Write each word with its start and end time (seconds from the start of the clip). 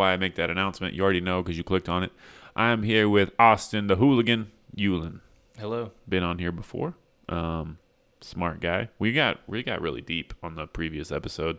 why 0.00 0.14
I 0.14 0.16
make 0.16 0.34
that 0.36 0.48
announcement. 0.48 0.94
You 0.94 1.02
already 1.02 1.20
know 1.20 1.42
because 1.42 1.58
you 1.58 1.62
clicked 1.62 1.88
on 1.88 2.02
it. 2.02 2.10
I'm 2.56 2.84
here 2.84 3.06
with 3.06 3.32
Austin 3.38 3.86
the 3.86 3.96
Hooligan 3.96 4.50
Yulin. 4.74 5.20
Hello. 5.58 5.92
Been 6.08 6.22
on 6.22 6.38
here 6.38 6.52
before. 6.52 6.94
Um, 7.28 7.76
smart 8.22 8.60
guy. 8.60 8.88
We 8.98 9.12
got 9.12 9.40
we 9.46 9.62
got 9.62 9.82
really 9.82 10.00
deep 10.00 10.32
on 10.42 10.54
the 10.54 10.66
previous 10.66 11.12
episode, 11.12 11.58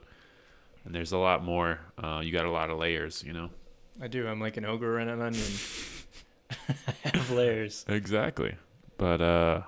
and 0.83 0.95
there's 0.95 1.11
a 1.11 1.19
lot 1.19 1.43
more. 1.43 1.81
Uh, 2.03 2.21
you 2.23 2.31
got 2.31 2.45
a 2.45 2.51
lot 2.51 2.71
of 2.71 2.79
layers, 2.79 3.23
you 3.23 3.31
know. 3.31 3.51
I 4.01 4.07
do. 4.07 4.27
I'm 4.27 4.39
like 4.41 4.57
an 4.57 4.65
ogre 4.65 4.97
and 4.97 5.09
an 5.09 5.21
onion. 5.21 5.45
I 6.67 7.09
have 7.09 7.29
layers. 7.29 7.85
Exactly. 7.87 8.55
But 8.97 9.21
uh, 9.21 9.61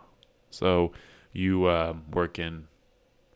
so 0.49 0.93
you 1.31 1.69
um, 1.69 2.05
work 2.11 2.39
in 2.39 2.67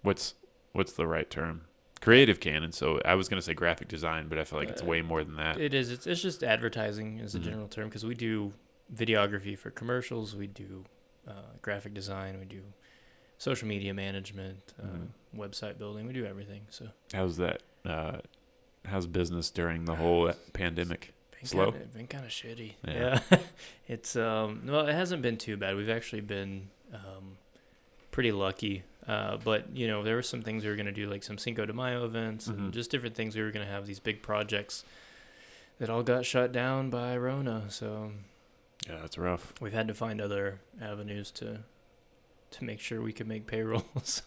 what's 0.01 0.33
what's 0.73 0.93
the 0.93 1.05
right 1.05 1.29
term? 1.29 1.66
Creative 2.07 2.39
canon. 2.39 2.71
So 2.71 3.01
I 3.03 3.15
was 3.15 3.27
gonna 3.27 3.41
say 3.41 3.53
graphic 3.53 3.89
design, 3.89 4.29
but 4.29 4.37
I 4.37 4.45
feel 4.45 4.57
like 4.59 4.69
it's 4.69 4.81
Uh, 4.81 4.85
way 4.85 5.01
more 5.01 5.25
than 5.25 5.35
that. 5.35 5.59
It 5.59 5.73
is. 5.73 5.91
It's, 5.91 6.07
it's 6.07 6.21
just 6.21 6.41
advertising 6.41 7.19
is 7.19 7.35
a 7.35 7.39
Mhm. 7.39 7.43
general 7.43 7.67
term 7.67 7.89
because 7.89 8.05
we 8.05 8.15
do 8.15 8.53
videography 8.95 9.57
for 9.57 9.71
commercials. 9.71 10.33
We 10.33 10.47
do 10.47 10.85
uh, 11.27 11.33
graphic 11.61 11.93
design. 11.93 12.39
We 12.39 12.45
do 12.45 12.61
social 13.37 13.67
media 13.67 13.93
management, 13.93 14.73
uh, 14.81 14.85
Mhm. 14.85 15.07
website 15.35 15.77
building. 15.77 16.07
We 16.07 16.13
do 16.13 16.25
everything. 16.25 16.61
So 16.69 16.87
How's 17.11 17.35
that? 17.35 17.61
Uh, 17.83 18.19
how's 18.85 19.05
business 19.05 19.51
during 19.51 19.83
the 19.83 19.95
whole 19.97 20.31
pandemic? 20.53 21.13
been 21.31 21.45
Slow? 21.45 21.71
Kinda, 21.73 21.87
been 21.87 22.07
kind 22.07 22.23
of 22.23 22.31
shitty. 22.31 22.75
Yeah. 22.87 23.19
Yeah. 23.29 23.39
it's 23.89 24.15
um. 24.15 24.61
Well, 24.65 24.87
it 24.87 24.93
hasn't 24.93 25.21
been 25.21 25.35
too 25.37 25.57
bad. 25.57 25.75
We've 25.75 25.89
actually 25.89 26.21
been 26.21 26.69
um, 26.93 27.37
pretty 28.17 28.31
lucky. 28.31 28.81
Uh, 29.07 29.37
but 29.43 29.69
you 29.75 29.85
know, 29.87 30.01
there 30.01 30.15
were 30.15 30.23
some 30.23 30.41
things 30.41 30.63
we 30.63 30.69
were 30.71 30.75
gonna 30.75 30.91
do, 30.91 31.07
like 31.07 31.21
some 31.21 31.37
Cinco 31.37 31.67
de 31.67 31.71
Mayo 31.73 32.03
events, 32.03 32.47
Mhm. 32.47 32.57
and 32.57 32.73
just 32.73 32.89
different 32.89 33.13
things. 33.15 33.35
We 33.35 33.43
were 33.43 33.51
gonna 33.51 33.67
have 33.77 33.85
these 33.85 33.99
big 33.99 34.23
projects 34.23 34.83
that 35.77 35.87
all 35.91 36.01
got 36.01 36.25
shut 36.25 36.51
down 36.51 36.89
by 36.89 37.15
Rona. 37.15 37.69
So 37.69 38.13
Yeah, 38.89 38.97
that's 39.01 39.17
rough. 39.19 39.53
we've 39.61 39.71
had 39.73 39.87
to 39.87 39.93
find 39.93 40.19
other 40.19 40.59
avenues 40.81 41.29
to 41.33 41.59
to 42.49 42.63
make 42.63 42.79
sure 42.79 43.01
we 43.03 43.13
could 43.13 43.27
make 43.27 43.45
payroll. 43.45 43.85
so 44.03 44.23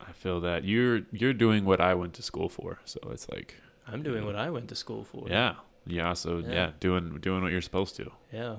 I 0.00 0.12
feel 0.12 0.40
that 0.40 0.64
you're 0.64 1.02
you're 1.12 1.34
doing 1.34 1.64
what 1.66 1.80
I 1.82 1.92
went 1.94 2.14
to 2.14 2.22
school 2.22 2.48
for. 2.48 2.78
So 2.86 2.98
it's 3.12 3.28
like 3.28 3.56
I'm 3.86 4.02
doing 4.02 4.24
what 4.24 4.36
I 4.36 4.48
went 4.50 4.68
to 4.70 4.74
school 4.74 5.04
for. 5.04 5.28
yeah, 5.28 5.56
yeah. 5.86 6.14
So 6.14 6.38
yeah, 6.38 6.52
Yeah. 6.52 6.70
doing 6.80 7.18
doing 7.20 7.42
what 7.42 7.52
you're 7.52 7.60
supposed 7.70 7.94
to. 7.96 8.10
Yeah. 8.32 8.56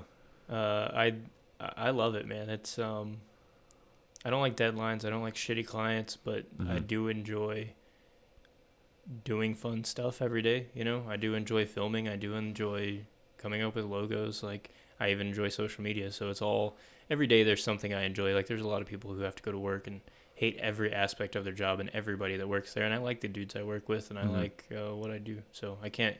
Uh, 0.47 0.91
I 0.93 1.15
I 1.59 1.89
love 1.89 2.13
it, 2.15 2.27
man. 2.27 2.49
It's 2.49 2.77
um, 2.79 3.21
I 4.23 4.29
don't 4.29 4.41
like 4.41 4.55
deadlines. 4.55 5.03
I 5.05 5.09
don't 5.09 5.23
like 5.23 5.35
shitty 5.35 5.65
clients, 5.65 6.15
but 6.15 6.45
I 6.59 6.79
Mhm. 6.79 6.87
do 6.87 7.07
enjoy 7.07 7.73
doing 9.23 9.55
fun 9.55 9.83
stuff 9.83 10.21
every 10.21 10.41
day. 10.41 10.67
You 10.73 10.83
know, 10.83 11.05
I 11.09 11.17
do 11.17 11.33
enjoy 11.33 11.65
filming. 11.65 12.07
I 12.07 12.15
do 12.15 12.35
enjoy 12.35 13.05
coming 13.37 13.61
up 13.61 13.75
with 13.75 13.85
logos. 13.85 14.43
Like 14.43 14.69
I 14.99 15.09
even 15.11 15.27
enjoy 15.27 15.49
social 15.49 15.83
media. 15.83 16.11
So 16.11 16.29
it's 16.29 16.41
all 16.41 16.77
every 17.09 17.27
day. 17.27 17.43
There's 17.43 17.63
something 17.63 17.93
I 17.93 18.03
enjoy. 18.03 18.33
Like 18.35 18.47
there's 18.47 18.61
a 18.61 18.67
lot 18.67 18.81
of 18.81 18.87
people 18.87 19.13
who 19.13 19.21
have 19.21 19.35
to 19.35 19.43
go 19.43 19.51
to 19.51 19.57
work 19.57 19.87
and 19.87 20.01
hate 20.35 20.57
every 20.57 20.93
aspect 20.93 21.35
of 21.35 21.43
their 21.43 21.53
job 21.53 21.79
and 21.79 21.89
everybody 21.89 22.37
that 22.37 22.47
works 22.47 22.73
there. 22.73 22.83
And 22.85 22.93
I 22.93 22.97
like 22.97 23.21
the 23.21 23.27
dudes 23.27 23.55
I 23.55 23.63
work 23.63 23.89
with, 23.89 24.09
and 24.11 24.19
I 24.19 24.23
Mhm. 24.25 24.33
like 24.33 24.65
uh, 24.75 24.95
what 24.95 25.11
I 25.11 25.17
do. 25.17 25.41
So 25.51 25.77
I 25.81 25.89
can't 25.89 26.17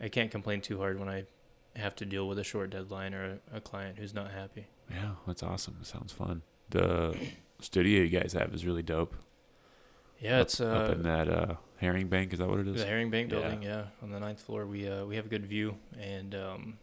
I 0.00 0.08
can't 0.08 0.30
complain 0.30 0.60
too 0.60 0.78
hard 0.78 0.98
when 0.98 1.08
I 1.08 1.24
have 1.76 1.94
to 1.96 2.06
deal 2.06 2.26
with 2.28 2.38
a 2.38 2.44
short 2.44 2.70
deadline 2.70 3.14
or 3.14 3.40
a, 3.52 3.56
a 3.56 3.60
client 3.60 3.98
who's 3.98 4.14
not 4.14 4.30
happy. 4.30 4.66
Yeah, 4.90 5.16
that's 5.26 5.42
awesome. 5.42 5.82
Sounds 5.82 6.12
fun. 6.12 6.42
The 6.70 7.16
studio 7.60 8.02
you 8.02 8.08
guys 8.08 8.32
have 8.34 8.54
is 8.54 8.64
really 8.66 8.82
dope. 8.82 9.14
Yeah, 10.20 10.36
Up- 10.40 10.42
it's 10.46 10.60
up 10.60 10.88
uh, 10.88 10.92
in 10.92 11.02
that 11.02 11.28
uh, 11.28 11.54
herring 11.78 12.08
bank. 12.08 12.32
Is 12.32 12.38
that 12.40 12.48
what 12.48 12.58
it 12.60 12.68
is? 12.68 12.76
the 12.80 12.86
Herring 12.86 13.10
Bank 13.10 13.30
Yeah. 13.32 13.38
building. 13.40 13.62
Yeah, 13.62 13.84
on 14.02 14.10
the 14.10 14.18
ninth 14.20 14.40
floor, 14.40 14.66
we 14.66 14.88
uh, 14.88 15.04
we 15.04 15.16
have 15.16 15.26
a 15.26 15.28
good 15.28 15.46
view, 15.46 15.76
and 15.98 16.34
um, 16.34 16.78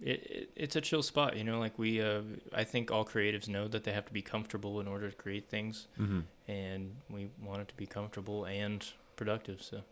it, 0.00 0.22
it 0.30 0.50
it's 0.54 0.76
a 0.76 0.80
chill 0.80 1.02
spot. 1.02 1.36
You 1.36 1.44
know, 1.44 1.58
like 1.58 1.78
we 1.78 2.00
uh, 2.00 2.22
I 2.54 2.64
think 2.64 2.90
all 2.92 3.04
creatives 3.04 3.48
know 3.48 3.66
that 3.68 3.82
they 3.84 3.92
have 3.92 4.06
to 4.06 4.12
be 4.12 4.22
comfortable 4.22 4.80
in 4.80 4.86
order 4.86 5.10
to 5.10 5.16
create 5.16 5.48
things, 5.48 5.88
Mm-hmm. 5.98 6.20
and 6.50 6.96
we 7.10 7.30
want 7.42 7.62
it 7.62 7.68
to 7.68 7.74
be 7.76 7.86
comfortable 7.86 8.44
and 8.44 8.86
productive. 9.16 9.60
So 9.62 9.82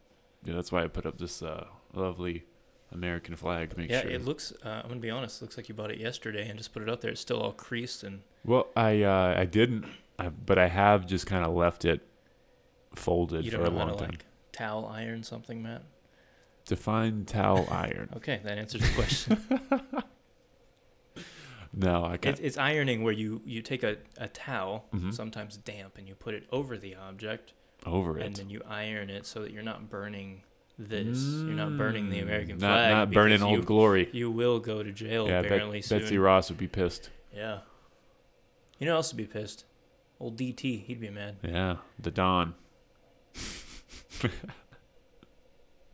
Yeah, 0.44 0.54
that's 0.54 0.70
why 0.70 0.84
I 0.84 0.86
put 0.88 1.06
up 1.06 1.18
this 1.18 1.42
uh, 1.42 1.66
lovely 1.92 2.44
American 2.94 3.36
flag. 3.36 3.76
Make 3.76 3.90
yeah, 3.90 4.02
sure. 4.02 4.10
it 4.10 4.24
looks. 4.24 4.52
Uh, 4.64 4.68
I'm 4.82 4.88
gonna 4.88 5.00
be 5.00 5.10
honest. 5.10 5.42
Looks 5.42 5.56
like 5.56 5.68
you 5.68 5.74
bought 5.74 5.90
it 5.90 5.98
yesterday 5.98 6.48
and 6.48 6.56
just 6.56 6.72
put 6.72 6.82
it 6.82 6.88
up 6.88 7.00
there. 7.00 7.10
It's 7.10 7.20
still 7.20 7.40
all 7.40 7.52
creased 7.52 8.02
and 8.04 8.22
Well, 8.44 8.68
I 8.76 9.02
uh, 9.02 9.34
I 9.36 9.44
didn't, 9.44 9.84
I, 10.18 10.28
but 10.28 10.58
I 10.58 10.68
have 10.68 11.06
just 11.06 11.26
kind 11.26 11.44
of 11.44 11.52
left 11.54 11.84
it 11.84 12.00
folded 12.94 13.50
for 13.52 13.62
a 13.64 13.70
long 13.70 13.88
to 13.92 13.94
time. 13.98 14.10
like 14.10 14.24
towel 14.52 14.86
iron 14.86 15.22
something, 15.24 15.62
Matt. 15.62 15.82
Define 16.66 17.24
towel 17.24 17.66
iron. 17.70 18.08
Okay, 18.16 18.40
that 18.44 18.56
answers 18.56 18.80
the 18.82 18.94
question. 18.94 20.04
No, 21.76 22.04
I 22.04 22.16
can't. 22.18 22.38
It's, 22.38 22.40
it's 22.40 22.56
ironing 22.56 23.02
where 23.02 23.12
you, 23.12 23.42
you 23.44 23.60
take 23.60 23.82
a, 23.82 23.96
a 24.16 24.28
towel, 24.28 24.84
Mhm. 24.94 25.12
sometimes 25.12 25.56
damp, 25.56 25.98
and 25.98 26.06
you 26.06 26.14
put 26.14 26.34
it 26.34 26.44
over 26.52 26.78
the 26.78 26.94
object, 26.94 27.52
over 27.84 28.16
it. 28.16 28.24
and 28.24 28.36
then 28.36 28.48
you 28.48 28.62
iron 28.64 29.10
it 29.10 29.26
so 29.26 29.42
that 29.42 29.50
you're 29.50 29.64
not 29.64 29.90
burning 29.90 30.42
this. 30.78 31.18
You're 31.18 31.54
not 31.54 31.76
burning 31.76 32.10
the 32.10 32.18
Mm, 32.18 32.22
American 32.22 32.58
not, 32.58 32.76
flag. 32.76 32.90
Not 32.90 33.10
burning 33.12 33.36
because 33.38 33.42
old 33.50 33.58
you, 33.60 33.64
glory. 33.64 34.08
You 34.12 34.30
will 34.30 34.58
go 34.60 34.82
to 34.82 34.90
jail 34.92 35.28
Yeah, 35.28 35.40
apparently 35.40 35.78
Bet- 35.78 35.84
soon. 35.84 35.98
Betsy 36.00 36.18
Ross 36.18 36.48
would 36.50 36.58
be 36.58 36.68
pissed. 36.68 37.10
Yeah. 37.34 37.60
You 38.78 38.86
know 38.86 38.92
who 38.92 38.96
else 38.96 39.12
would 39.12 39.16
be 39.18 39.26
pissed? 39.26 39.64
Old 40.20 40.36
DT. 40.36 40.84
He'd 40.84 41.00
be 41.00 41.10
mad. 41.10 41.36
Yeah, 41.42 41.76
the 41.98 42.10
Don. 42.10 42.54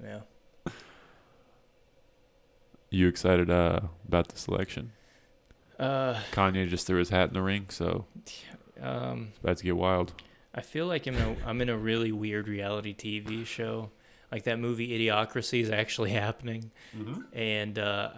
Yeah. 0.03 0.21
You 2.91 3.07
excited 3.07 3.51
uh, 3.51 3.81
about 4.09 4.29
the 4.29 4.39
selection? 4.39 4.93
Uh, 5.79 6.21
Kanye 6.33 6.69
just 6.69 6.87
threw 6.87 6.99
his 6.99 7.11
hat 7.11 7.29
in 7.29 7.35
the 7.35 7.43
ring, 7.43 7.67
so 7.69 8.07
um, 8.81 9.29
it's 9.31 9.39
about 9.39 9.57
to 9.59 9.65
get 9.65 9.77
wild. 9.77 10.13
I 10.55 10.63
feel 10.63 10.87
like 10.87 11.07
I'm 11.07 11.15
in 11.17 11.23
a, 11.23 11.37
I'm 11.49 11.61
in 11.61 11.69
a 11.69 11.77
really 11.77 12.11
weird 12.13 12.49
reality 12.49 12.95
TV 12.95 13.47
show. 13.47 13.91
Like 14.33 14.45
that 14.45 14.59
movie 14.59 14.89
Idiocracy 14.99 15.61
is 15.61 15.71
actually 15.71 16.11
happening. 16.25 16.71
and 17.33 17.79
uh, 17.79 18.11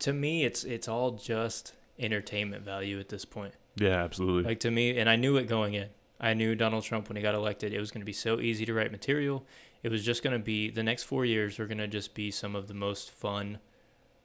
to 0.00 0.12
me 0.12 0.44
it's 0.44 0.64
it's 0.64 0.88
all 0.88 1.12
just 1.12 1.74
entertainment 1.98 2.64
value 2.64 2.98
at 3.00 3.08
this 3.08 3.24
point 3.24 3.52
Yeah, 3.76 4.02
absolutely. 4.04 4.44
like 4.44 4.60
to 4.60 4.70
me 4.70 4.96
and 4.98 5.10
i 5.10 5.16
knew 5.16 5.36
it 5.36 5.48
going 5.48 5.74
in 5.74 5.88
i 6.20 6.34
knew 6.34 6.54
donald 6.54 6.84
trump 6.84 7.08
when 7.08 7.16
he 7.16 7.22
got 7.22 7.34
elected 7.34 7.72
it 7.72 7.80
was 7.80 7.90
going 7.90 8.00
to 8.02 8.06
be 8.06 8.12
so 8.12 8.38
easy 8.38 8.64
to 8.64 8.72
write 8.72 8.92
material 8.92 9.44
it 9.82 9.90
was 9.90 10.04
just 10.04 10.22
going 10.22 10.32
to 10.34 10.38
be 10.38 10.70
the 10.70 10.82
next 10.84 11.02
four 11.04 11.24
years 11.24 11.58
were 11.58 11.66
going 11.66 11.78
to 11.78 11.88
just 11.88 12.14
be 12.14 12.30
some 12.30 12.54
of 12.54 12.68
the 12.68 12.74
most 12.74 13.10
fun 13.10 13.58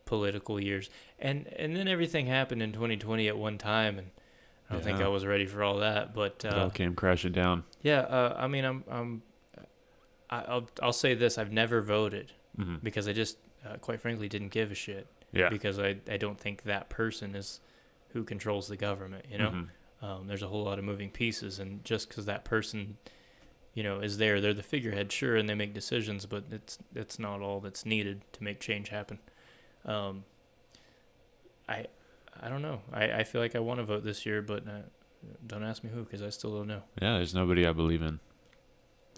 political 0.06 0.60
years 0.60 0.90
and 1.18 1.48
and 1.58 1.76
then 1.76 1.88
everything 1.88 2.28
happened 2.28 2.62
in 2.62 2.72
2020 2.72 3.28
at 3.28 3.36
one 3.38 3.58
time 3.58 3.98
and 3.98 4.12
i 4.70 4.74
don't 4.74 4.84
think 4.84 5.00
i 5.02 5.08
was 5.08 5.26
ready 5.26 5.48
for 5.48 5.64
all 5.64 5.78
that 5.78 6.14
but 6.14 6.44
it 6.46 6.54
uh, 6.54 6.64
all 6.66 6.70
came 6.70 6.94
crashing 6.94 7.32
down. 7.32 7.64
yeah 7.82 8.02
uh, 8.02 8.36
i 8.38 8.48
mean 8.48 8.64
i'm 8.66 8.84
i'm 8.92 9.24
I'll, 10.48 10.68
I'll 10.82 10.94
say 10.94 11.14
this 11.16 11.38
i've 11.38 11.52
never 11.52 11.82
voted 11.82 12.32
hmm 12.56 12.76
because 12.84 13.08
i 13.08 13.14
just 13.14 13.38
uh, 13.66 13.76
quite 13.78 14.00
frankly 14.02 14.28
didn't 14.30 14.50
give 14.50 14.72
a 14.72 14.76
shit 14.76 15.08
Yeah. 15.32 15.50
because 15.50 15.80
I, 15.80 15.98
I 16.10 16.18
don't 16.18 16.40
think 16.40 16.64
that 16.64 16.90
person 16.90 17.34
is 17.36 17.60
who 18.10 18.24
controls 18.24 18.68
the 18.68 18.78
government. 18.78 19.26
You 19.32 19.38
know, 19.40 19.50
Mhm. 19.52 19.68
um, 20.06 20.28
there's 20.28 20.44
a 20.44 20.48
whole 20.48 20.64
lot 20.66 20.78
of 20.80 20.86
moving 20.86 21.10
pieces, 21.10 21.60
and 21.60 21.84
just 21.86 22.08
because 22.10 22.26
that 22.26 22.44
person, 22.44 22.98
you 23.74 23.82
know, 23.82 24.02
is 24.02 24.18
there, 24.18 24.40
they're 24.42 24.54
the 24.54 24.62
figurehead, 24.62 25.12
sure, 25.12 25.36
and 25.36 25.48
they 25.50 25.56
make 25.56 25.74
decisions, 25.74 26.26
but 26.28 26.44
it's 26.52 26.78
it's 26.94 27.18
not 27.18 27.42
all 27.42 27.60
that's 27.62 27.86
needed 27.86 28.22
to 28.34 28.44
make 28.44 28.60
change 28.60 28.90
happen. 28.90 29.18
Um, 29.86 30.26
I 31.68 31.88
I 32.42 32.50
don't 32.50 32.62
know. 32.62 32.82
I, 32.92 33.12
I 33.20 33.24
feel 33.24 33.42
like 33.42 33.56
I 33.56 33.60
want 33.60 33.80
to 33.80 33.84
vote 33.86 34.04
this 34.04 34.26
year, 34.26 34.42
but 34.42 34.68
uh, 34.68 34.82
don't 35.48 35.64
ask 35.64 35.84
me 35.84 35.90
who 35.90 36.04
because 36.04 36.22
I 36.22 36.30
still 36.30 36.56
don't 36.58 36.68
know. 36.68 36.84
Yeah, 37.02 37.14
there's 37.14 37.34
nobody 37.34 37.66
I 37.66 37.74
believe 37.74 38.02
in. 38.02 38.20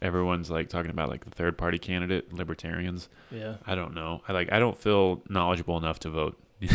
Everyone's 0.01 0.49
like 0.51 0.69
talking 0.69 0.91
about 0.91 1.09
like 1.09 1.23
the 1.25 1.31
third 1.31 1.57
party 1.57 1.77
candidate, 1.79 2.33
libertarians. 2.33 3.07
Yeah, 3.31 3.55
I 3.65 3.75
don't 3.75 3.93
know. 3.93 4.21
I 4.27 4.33
like 4.33 4.51
I 4.51 4.59
don't 4.59 4.77
feel 4.77 5.23
knowledgeable 5.29 5.77
enough 5.77 5.99
to 5.99 6.09
vote. 6.09 6.37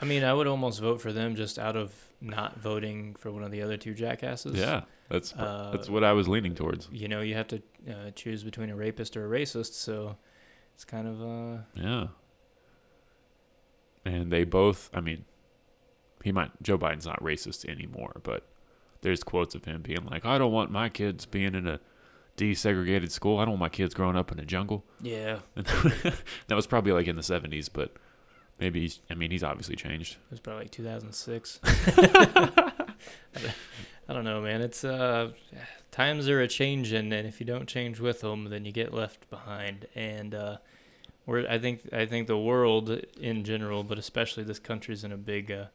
I 0.00 0.04
mean, 0.04 0.24
I 0.24 0.32
would 0.32 0.46
almost 0.46 0.80
vote 0.80 1.00
for 1.00 1.12
them 1.12 1.34
just 1.36 1.58
out 1.58 1.76
of 1.76 1.92
not 2.20 2.58
voting 2.60 3.14
for 3.16 3.30
one 3.30 3.42
of 3.42 3.50
the 3.50 3.62
other 3.62 3.76
two 3.76 3.94
jackasses. 3.94 4.56
yeah, 4.58 4.82
that's 5.08 5.32
Uh, 5.34 5.70
that's 5.72 5.88
what 5.88 6.04
I 6.04 6.12
was 6.12 6.28
leaning 6.28 6.54
towards. 6.54 6.88
you 6.92 7.08
know, 7.08 7.20
you 7.20 7.34
have 7.34 7.48
to 7.48 7.62
uh, 7.90 8.10
choose 8.14 8.42
between 8.44 8.70
a 8.70 8.76
rapist 8.76 9.16
or 9.16 9.26
a 9.26 9.40
racist, 9.40 9.74
so 9.74 10.16
it's 10.74 10.84
kind 10.84 11.06
of 11.08 11.22
uh 11.22 11.58
Yeah. 11.74 12.06
And 14.04 14.30
they 14.30 14.44
both, 14.44 14.90
I 14.92 15.00
mean, 15.00 15.24
he 16.22 16.30
might 16.32 16.50
Joe 16.62 16.76
Biden's 16.78 17.06
not 17.06 17.20
racist 17.22 17.64
anymore, 17.68 18.20
but 18.22 18.46
there's 19.00 19.22
quotes 19.22 19.54
of 19.54 19.64
him 19.64 19.82
being 19.82 20.04
like, 20.06 20.24
"I 20.24 20.38
don't 20.38 20.52
want 20.52 20.70
my 20.70 20.88
kids 20.88 21.26
being 21.26 21.54
in 21.54 21.66
a 21.66 21.80
desegregated 22.36 23.10
school. 23.10 23.38
I 23.38 23.44
don't 23.44 23.52
want 23.52 23.60
my 23.60 23.68
kids 23.68 23.94
growing 23.94 24.16
up 24.16 24.32
in 24.32 24.38
a 24.38 24.44
jungle." 24.44 24.84
yeah. 25.00 25.40
That 26.48 26.54
was 26.54 26.66
probably 26.66 26.92
like 26.92 27.06
in 27.06 27.16
the 27.16 27.22
70s, 27.22 27.68
but 27.72 27.92
maybe 28.58 28.80
he's 28.80 29.00
I 29.10 29.14
mean, 29.14 29.30
he's 29.30 29.44
obviously 29.44 29.76
changed. 29.76 30.14
It 30.14 30.30
was 30.30 30.40
probably 30.40 30.64
like 30.64 30.72
2006. 30.72 31.60
I 34.06 34.12
don't 34.12 34.24
know, 34.24 34.42
man. 34.42 34.60
It's 34.60 34.84
uh, 34.84 35.32
times 35.90 36.28
are 36.28 36.40
a 36.40 36.48
changing, 36.48 37.12
and 37.12 37.26
if 37.26 37.40
you 37.40 37.46
don't 37.46 37.66
change 37.66 38.00
with 38.00 38.20
them, 38.20 38.50
then 38.50 38.64
you 38.64 38.72
get 38.72 38.92
left 38.92 39.30
behind. 39.30 39.86
And 39.94 40.34
uh, 40.34 40.56
we're 41.26 41.48
I 41.48 41.58
think 41.58 41.88
I 41.92 42.04
think 42.06 42.26
the 42.26 42.38
world 42.38 42.90
in 43.18 43.44
general, 43.44 43.82
but 43.82 43.98
especially 43.98 44.44
this 44.44 44.58
country's 44.58 45.04
in 45.04 45.12
a 45.12 45.16
big 45.16 45.50
uh, 45.50 45.66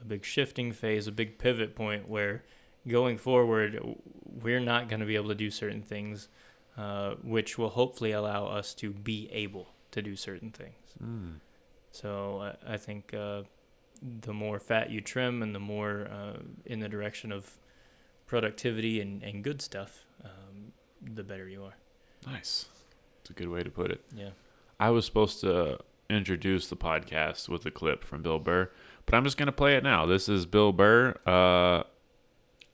a 0.00 0.04
big 0.04 0.24
shifting 0.24 0.72
phase, 0.72 1.06
a 1.06 1.12
big 1.12 1.38
pivot 1.38 1.74
point 1.74 2.08
where 2.08 2.44
going 2.88 3.18
forward, 3.18 3.80
we're 4.24 4.60
not 4.60 4.88
going 4.88 5.00
to 5.00 5.06
be 5.06 5.16
able 5.16 5.28
to 5.28 5.34
do 5.34 5.50
certain 5.50 5.82
things, 5.82 6.28
uh, 6.76 7.14
which 7.22 7.58
will 7.58 7.70
hopefully 7.70 8.12
allow 8.12 8.46
us 8.46 8.74
to 8.74 8.90
be 8.90 9.28
able 9.32 9.68
to 9.90 10.02
do 10.02 10.16
certain 10.16 10.50
things. 10.50 10.74
Mm. 11.02 11.40
So 11.90 12.54
I, 12.66 12.74
I 12.74 12.76
think 12.76 13.14
uh, 13.14 13.42
the 14.02 14.32
more 14.32 14.58
fat 14.60 14.90
you 14.90 15.00
trim 15.00 15.42
and 15.42 15.54
the 15.54 15.60
more 15.60 16.08
uh, 16.10 16.40
in 16.64 16.80
the 16.80 16.88
direction 16.88 17.32
of 17.32 17.56
productivity 18.26 19.00
and, 19.00 19.22
and 19.22 19.42
good 19.42 19.62
stuff, 19.62 20.04
um, 20.24 20.72
the 21.02 21.22
better 21.22 21.48
you 21.48 21.64
are. 21.64 21.76
Nice. 22.26 22.66
It's 23.20 23.30
a 23.30 23.32
good 23.32 23.48
way 23.48 23.62
to 23.62 23.70
put 23.70 23.90
it. 23.90 24.04
Yeah. 24.14 24.30
I 24.78 24.90
was 24.90 25.06
supposed 25.06 25.40
to 25.40 25.78
introduce 26.10 26.68
the 26.68 26.76
podcast 26.76 27.48
with 27.48 27.64
a 27.66 27.70
clip 27.70 28.04
from 28.04 28.22
Bill 28.22 28.38
Burr, 28.38 28.70
but 29.06 29.14
I'm 29.14 29.24
just 29.24 29.36
gonna 29.36 29.52
play 29.52 29.76
it 29.76 29.82
now. 29.82 30.06
This 30.06 30.28
is 30.28 30.46
Bill 30.46 30.72
Burr 30.72 31.14
uh, 31.26 31.84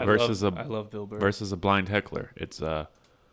I 0.02 0.04
versus 0.04 0.42
love, 0.42 0.56
a 0.56 0.60
I 0.60 0.64
love 0.64 0.90
Bill 0.90 1.06
Burr. 1.06 1.18
versus 1.18 1.52
a 1.52 1.56
blind 1.56 1.88
heckler. 1.88 2.30
It's 2.36 2.60
uh, 2.60 2.86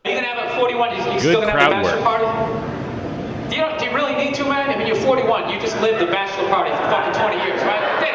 Are 0.04 0.10
you 0.10 0.16
gonna 0.16 0.26
have 0.28 0.52
a 0.52 0.56
41? 0.56 0.90
You, 0.96 1.12
you 1.12 1.20
still 1.20 1.40
gonna 1.40 1.52
have 1.52 1.60
a 1.60 1.74
crowd 1.74 1.82
bachelor 1.82 1.96
work. 1.96 2.04
party? 2.04 3.50
Do 3.50 3.56
you, 3.56 3.66
do 3.78 3.84
you 3.86 3.92
really 3.94 4.14
need 4.14 4.34
to, 4.36 4.44
man? 4.44 4.70
I 4.70 4.78
mean, 4.78 4.86
you're 4.86 4.96
41. 4.96 5.50
You 5.50 5.58
just 5.60 5.80
lived 5.80 6.00
the 6.00 6.06
bachelor 6.06 6.48
party 6.48 6.70
for 6.70 6.82
fucking 6.88 7.14
20 7.20 7.36
years, 7.44 7.60
right? 7.62 7.80
Did 8.00 8.10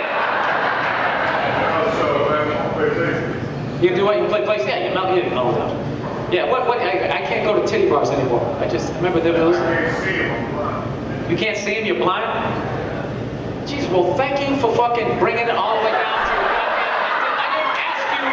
You 3.83 3.95
do 3.95 4.05
what? 4.05 4.17
You 4.17 4.25
play 4.27 4.43
place? 4.45 4.63
Yeah, 4.65 4.87
you 4.87 4.93
melt. 4.93 5.09
You 5.15 5.21
didn't 5.21 5.35
know 5.35 5.51
that. 5.51 6.33
Yeah. 6.33 6.49
What? 6.49 6.65
What? 6.67 6.79
I, 6.79 7.19
I 7.19 7.21
can't 7.27 7.43
go 7.45 7.59
to 7.61 7.67
titty 7.67 7.89
bars 7.89 8.09
anymore. 8.09 8.41
I 8.59 8.67
just 8.67 8.91
remember 8.95 9.19
there 9.19 9.33
was. 9.45 9.57
You 11.29 11.35
can't 11.37 11.57
see 11.57 11.73
him. 11.75 11.85
You're 11.85 11.97
blind. 11.97 12.25
Jeez. 13.67 13.89
Well, 13.91 14.15
thank 14.15 14.39
you 14.47 14.55
for 14.61 14.73
fucking 14.75 15.19
bringing 15.19 15.47
it 15.47 15.55
all 15.55 15.77
the 15.79 15.85
way 15.85 15.91
down 15.91 16.05
to. 16.05 16.33
I 17.43 17.45
didn't 17.51 17.77
ask 17.77 18.05
you 18.15 18.23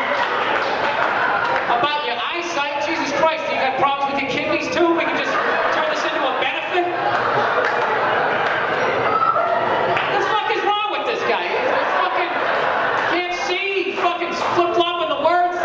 your. 2.50 2.82
Jesus 2.86 3.12
Christ, 3.18 3.44
you 3.52 3.56
got 3.60 3.78
problems 3.78 4.12
with 4.12 4.22
your 4.22 4.30
kidneys 4.30 4.66
too? 4.74 4.92
We 4.94 5.04
can 5.04 5.16
just 5.16 5.32
turn 5.74 5.88
this 5.90 6.02
into 6.02 6.22
a 6.22 6.34
benefit? 6.40 6.86
What 10.10 10.18
the 10.18 10.26
fuck 10.26 10.48
is 10.50 10.62
wrong 10.64 10.90
with 10.92 11.06
this 11.06 11.22
guy? 11.28 11.46
He's 11.46 11.70
he's 11.70 11.92
fucking 12.02 12.32
can't 13.12 13.34
see. 13.46 13.92
He's 13.92 13.98
fucking 14.00 14.32
flip 14.54 14.74
flopping 14.74 15.08
the 15.14 15.20
words. 15.22 15.56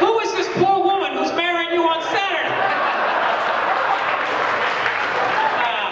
Who 0.00 0.20
is 0.20 0.32
this 0.32 0.48
poor 0.56 0.82
woman 0.82 1.16
who's 1.16 1.32
marrying 1.32 1.72
you 1.72 1.82
on 1.82 2.02
Saturday? 2.02 2.50
Ah. 5.60 5.88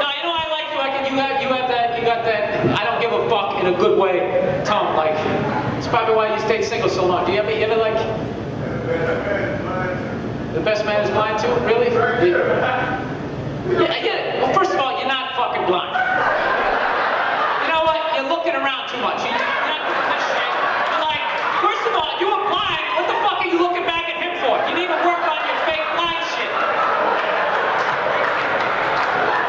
No, 0.00 0.08
you 0.16 0.22
know 0.24 0.34
I 0.34 0.46
like 0.50 0.68
you. 0.72 0.80
I 0.80 0.90
can, 0.96 1.04
you 1.12 1.18
have 1.20 1.42
you 1.42 1.48
have 1.48 1.68
that 1.68 1.98
you 1.98 2.04
got 2.04 2.24
that 2.24 2.66
I 2.78 2.84
don't 2.84 3.00
give 3.00 3.12
a 3.12 3.28
fuck 3.30 3.58
in 3.60 3.66
a 3.72 3.78
good 3.78 3.98
way 3.98 4.62
tone. 4.66 4.94
Like 4.96 5.16
it's 5.78 5.86
probably 5.88 6.14
why 6.14 6.34
you 6.34 6.40
stayed 6.40 6.64
single 6.64 6.90
so 6.90 7.06
long. 7.06 7.24
Do 7.26 7.32
you 7.32 7.38
ever 7.38 7.50
you 7.50 7.64
ever 7.64 7.76
like 7.76 7.96
the 10.86 10.92
best 10.92 10.94
man 10.94 11.02
is 11.02 11.10
blind 11.10 11.34
too? 11.42 11.50
Really? 11.66 11.90
Yeah, 11.90 13.90
I 13.90 13.98
get 13.98 14.14
it. 14.22 14.38
Well, 14.42 14.54
first 14.54 14.70
of 14.70 14.78
all, 14.78 14.94
you're 14.98 15.08
not 15.10 15.34
fucking 15.34 15.66
blind. 15.66 15.90
You 17.66 17.74
know 17.74 17.82
what? 17.82 17.98
You're 18.14 18.30
looking 18.30 18.54
around 18.54 18.86
too 18.86 19.02
much. 19.02 19.18
You- 19.26 19.34
You're 19.34 19.66
not 19.66 19.82
doing 19.82 20.06
this 20.14 20.22
shit. 20.30 20.46
You're 20.94 21.02
like, 21.02 21.18
first 21.66 21.82
of 21.90 21.98
all, 21.98 22.14
you 22.22 22.30
were 22.30 22.38
blind. 22.46 22.86
What 22.94 23.10
the 23.10 23.18
fuck 23.26 23.42
are 23.42 23.50
you 23.50 23.58
looking 23.58 23.82
back 23.82 24.06
at 24.06 24.22
him 24.22 24.38
for? 24.38 24.54
You 24.70 24.78
need 24.78 24.86
to 24.86 25.00
work 25.02 25.26
on 25.26 25.42
your 25.50 25.58
fake 25.66 25.82
blind 25.98 26.22
shit. 26.30 26.52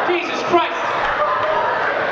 Jesus 0.09 0.41
Christ. 0.49 0.81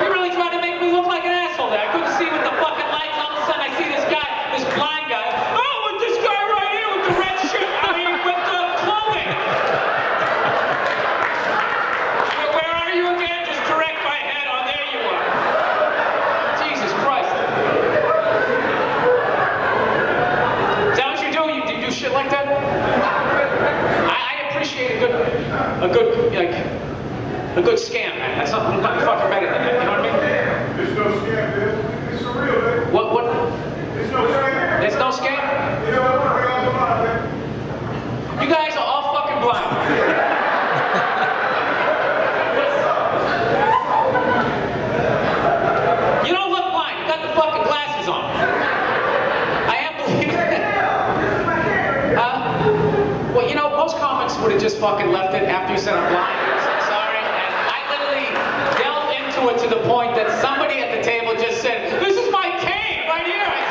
You 0.05 0.13
really 0.13 0.29
tried 0.37 0.53
to 0.53 0.61
make 0.61 0.77
me 0.77 0.93
look 0.93 1.09
like 1.09 1.25
an 1.25 1.33
asshole 1.33 1.73
there. 1.73 1.81
I 1.81 1.89
couldn't 1.89 2.13
see 2.21 2.29
with 2.29 2.45
the 2.45 2.53
fucking 2.61 2.89
lights. 2.93 3.17
All 3.17 3.33
of 3.33 3.41
a 3.41 3.45
sudden, 3.49 3.65
I 3.65 3.73
see 3.73 3.89
this 3.89 4.05
guy, 4.13 4.29
this 4.53 4.61
blind 4.77 5.09
guy. 5.09 5.25
Oh, 5.57 5.89
with 5.89 6.05
this 6.05 6.21
guy 6.21 6.37
right 6.53 6.69
here 6.77 6.85
with 6.93 7.03
the 7.09 7.17
red 7.17 7.33
shirt. 7.49 7.65
I 7.81 7.89
mean, 7.97 8.13
with 8.21 8.37
the 8.45 8.61
clothing. 8.85 9.33
Where, 12.35 12.51
where 12.59 12.71
are 12.75 12.91
you 12.93 13.15
again? 13.15 13.45
Just 13.47 13.63
correct 13.71 14.03
my 14.03 14.19
head. 14.19 14.43
Oh, 14.51 14.59
there 14.67 14.83
you 14.91 14.99
are. 15.07 15.23
Jesus 16.67 16.91
Christ. 17.01 17.31
Is 20.91 20.97
that 20.99 21.07
what 21.15 21.23
you 21.23 21.31
do? 21.31 21.47
You, 21.55 21.63
you 21.71 21.79
do 21.87 21.91
shit 21.91 22.11
like 22.11 22.27
that? 22.29 22.47
I, 22.51 24.11
I 24.11 24.51
appreciate 24.51 24.97
a 24.97 24.99
good, 24.99 25.15
a 25.15 25.87
good, 25.93 26.33
like, 26.35 26.51
a 27.55 27.61
good 27.61 27.77
scam, 27.79 28.17
man. 28.19 28.37
That's 28.37 28.51
something 28.51 28.81
nothing 28.81 29.05
fucking 29.05 29.29
better 29.31 29.45
than 29.47 29.61
that. 29.63 29.73
You 29.79 29.85
know 29.87 29.91
what 29.95 29.99
I 29.99 30.01
mean? 30.03 30.15
It's 30.87 30.91
no 30.97 31.05
scam, 31.23 31.47
dude. 31.55 31.79
It's 32.13 32.21
for 32.23 32.33
real, 32.43 32.59
man. 32.61 32.91
What, 32.91 33.05
what? 33.13 33.25
It's 33.95 34.11
no 34.11 34.27
scam. 34.27 34.79
There's 34.81 34.95
no 34.95 35.09
scam? 35.11 35.39
You 35.85 35.91
know 35.95 36.01
what? 36.03 36.19
Bring 36.35 36.47
out 36.51 36.65
the 36.65 36.71
line, 36.75 36.99
man. 37.05 37.19
You 38.43 38.49
guys 38.53 38.73
are 38.75 38.83
all 38.83 39.13
fucking 39.15 39.39
blind. 39.41 39.71
You 46.25 46.33
don't 46.33 46.49
look 46.49 46.71
blind. 46.71 46.97
You 46.99 47.05
got 47.07 47.21
the 47.21 47.29
fucking 47.35 47.63
glasses 47.67 48.07
on. 48.09 48.23
I 49.69 49.75
am 49.85 49.93
believing 50.01 50.51
it. 50.57 50.63
Huh? 52.17 52.41
Well, 53.35 53.47
you 53.47 53.53
know, 53.55 53.69
most 53.77 53.97
comics 53.97 54.35
would 54.39 54.51
have 54.51 54.61
just 54.61 54.77
fucking 54.77 55.11
left 55.11 55.35
it 55.35 55.43
after 55.43 55.73
you 55.73 55.79
said 55.79 55.93
I'm 55.93 56.09
blind. 56.09 56.33
and 56.33 56.61
said 56.65 56.81
sorry. 56.89 57.19
And 57.19 57.69
I 57.69 57.79
literally 57.93 58.29
delved 58.81 59.13
into 59.13 59.53
it 59.53 59.57
to 59.61 59.67
the 59.69 59.81
point 59.85 60.15
that 60.15 60.31
somebody 60.41 60.79
at 60.81 60.89
the 60.95 61.03
table 61.03 61.35
just 61.35 61.61
said, 61.61 62.01
"This 62.01 62.15
is 62.17 62.31
my 62.31 62.47
cane 62.63 63.05
right 63.11 63.27
here." 63.27 63.45
I, 63.45 63.61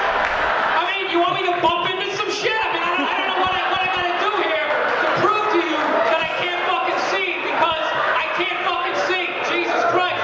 I 0.78 0.82
mean, 0.94 1.10
you 1.10 1.18
want 1.18 1.34
me 1.34 1.42
to 1.50 1.54
bump 1.58 1.90
into 1.90 2.06
some 2.14 2.30
shit? 2.30 2.54
I 2.54 2.68
mean, 2.70 2.84
I 2.86 2.90
don't, 2.94 3.02
I 3.08 3.14
don't 3.18 3.28
know 3.34 3.40
what 3.42 3.50
I, 3.50 3.62
what 3.72 3.82
I 3.82 3.88
gotta 3.90 4.14
do 4.22 4.30
here 4.46 4.68
to 5.02 5.06
prove 5.18 5.46
to 5.58 5.60
you 5.66 5.80
that 6.14 6.22
I 6.22 6.30
can't 6.38 6.62
fucking 6.70 7.00
see 7.10 7.34
because 7.42 7.82
I 8.14 8.30
can't 8.38 8.60
fucking 8.62 8.94
see. 9.10 9.24
Jesus 9.50 9.82
Christ. 9.90 10.22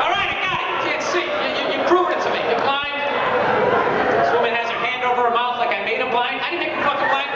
All 0.00 0.08
right, 0.14 0.30
I 0.32 0.36
got 0.40 0.56
it. 0.64 0.68
You 0.72 0.78
can't 0.88 1.02
see. 1.04 1.26
You, 1.26 1.50
you, 1.60 1.64
you 1.76 1.80
proved 1.90 2.14
it 2.14 2.20
to 2.24 2.30
me. 2.32 2.40
You're 2.46 2.62
blind. 2.62 2.94
This 4.22 4.30
woman 4.32 4.54
has 4.54 4.70
her 4.70 4.78
hand 4.80 5.02
over 5.04 5.24
her 5.26 5.34
mouth 5.34 5.58
like 5.58 5.74
I 5.74 5.82
made 5.84 5.98
her 6.00 6.08
blind. 6.10 6.40
I 6.40 6.50
didn't 6.52 6.62
make 6.68 6.74
her 6.76 6.84
fucking 6.84 7.08
blind. 7.10 7.32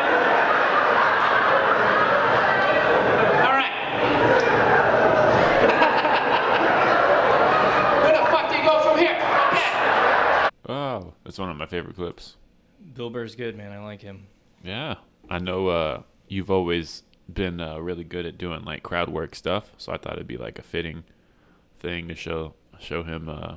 All 3.49 3.55
right. 3.57 3.75
Where 8.05 8.13
the 8.13 8.25
fuck 8.31 8.50
do 8.50 8.57
you 8.57 8.63
go 8.65 8.81
from 8.85 8.99
here? 8.99 9.17
Okay. 9.53 10.49
oh, 10.69 11.13
it's 11.25 11.39
one 11.39 11.50
of 11.50 11.57
my 11.57 11.60
favorite 11.71 11.97
clips. 11.97 12.37
Bill 12.95 13.11
Burr's 13.11 13.35
good, 13.35 13.57
man. 13.57 13.73
I 13.73 13.83
like 13.83 14.03
him. 14.03 14.27
Yeah, 14.62 14.97
I 15.29 15.39
know 15.39 15.69
uh, 15.69 16.03
you've 16.29 16.50
always 16.50 17.03
been 17.33 17.61
uh, 17.61 17.79
really 17.79 18.05
good 18.05 18.27
at 18.27 18.37
doing 18.37 18.65
like 18.65 18.83
crowd 18.83 19.09
work 19.09 19.35
stuff, 19.35 19.71
so 19.79 19.93
I 19.93 19.97
thought 19.97 20.15
it'd 20.15 20.27
be 20.27 20.37
like 20.37 20.59
a 20.59 20.62
fitting 20.62 21.05
thing 21.79 22.09
to 22.09 22.15
show 22.15 22.55
show 22.79 23.03
him 23.03 23.29
uh, 23.29 23.57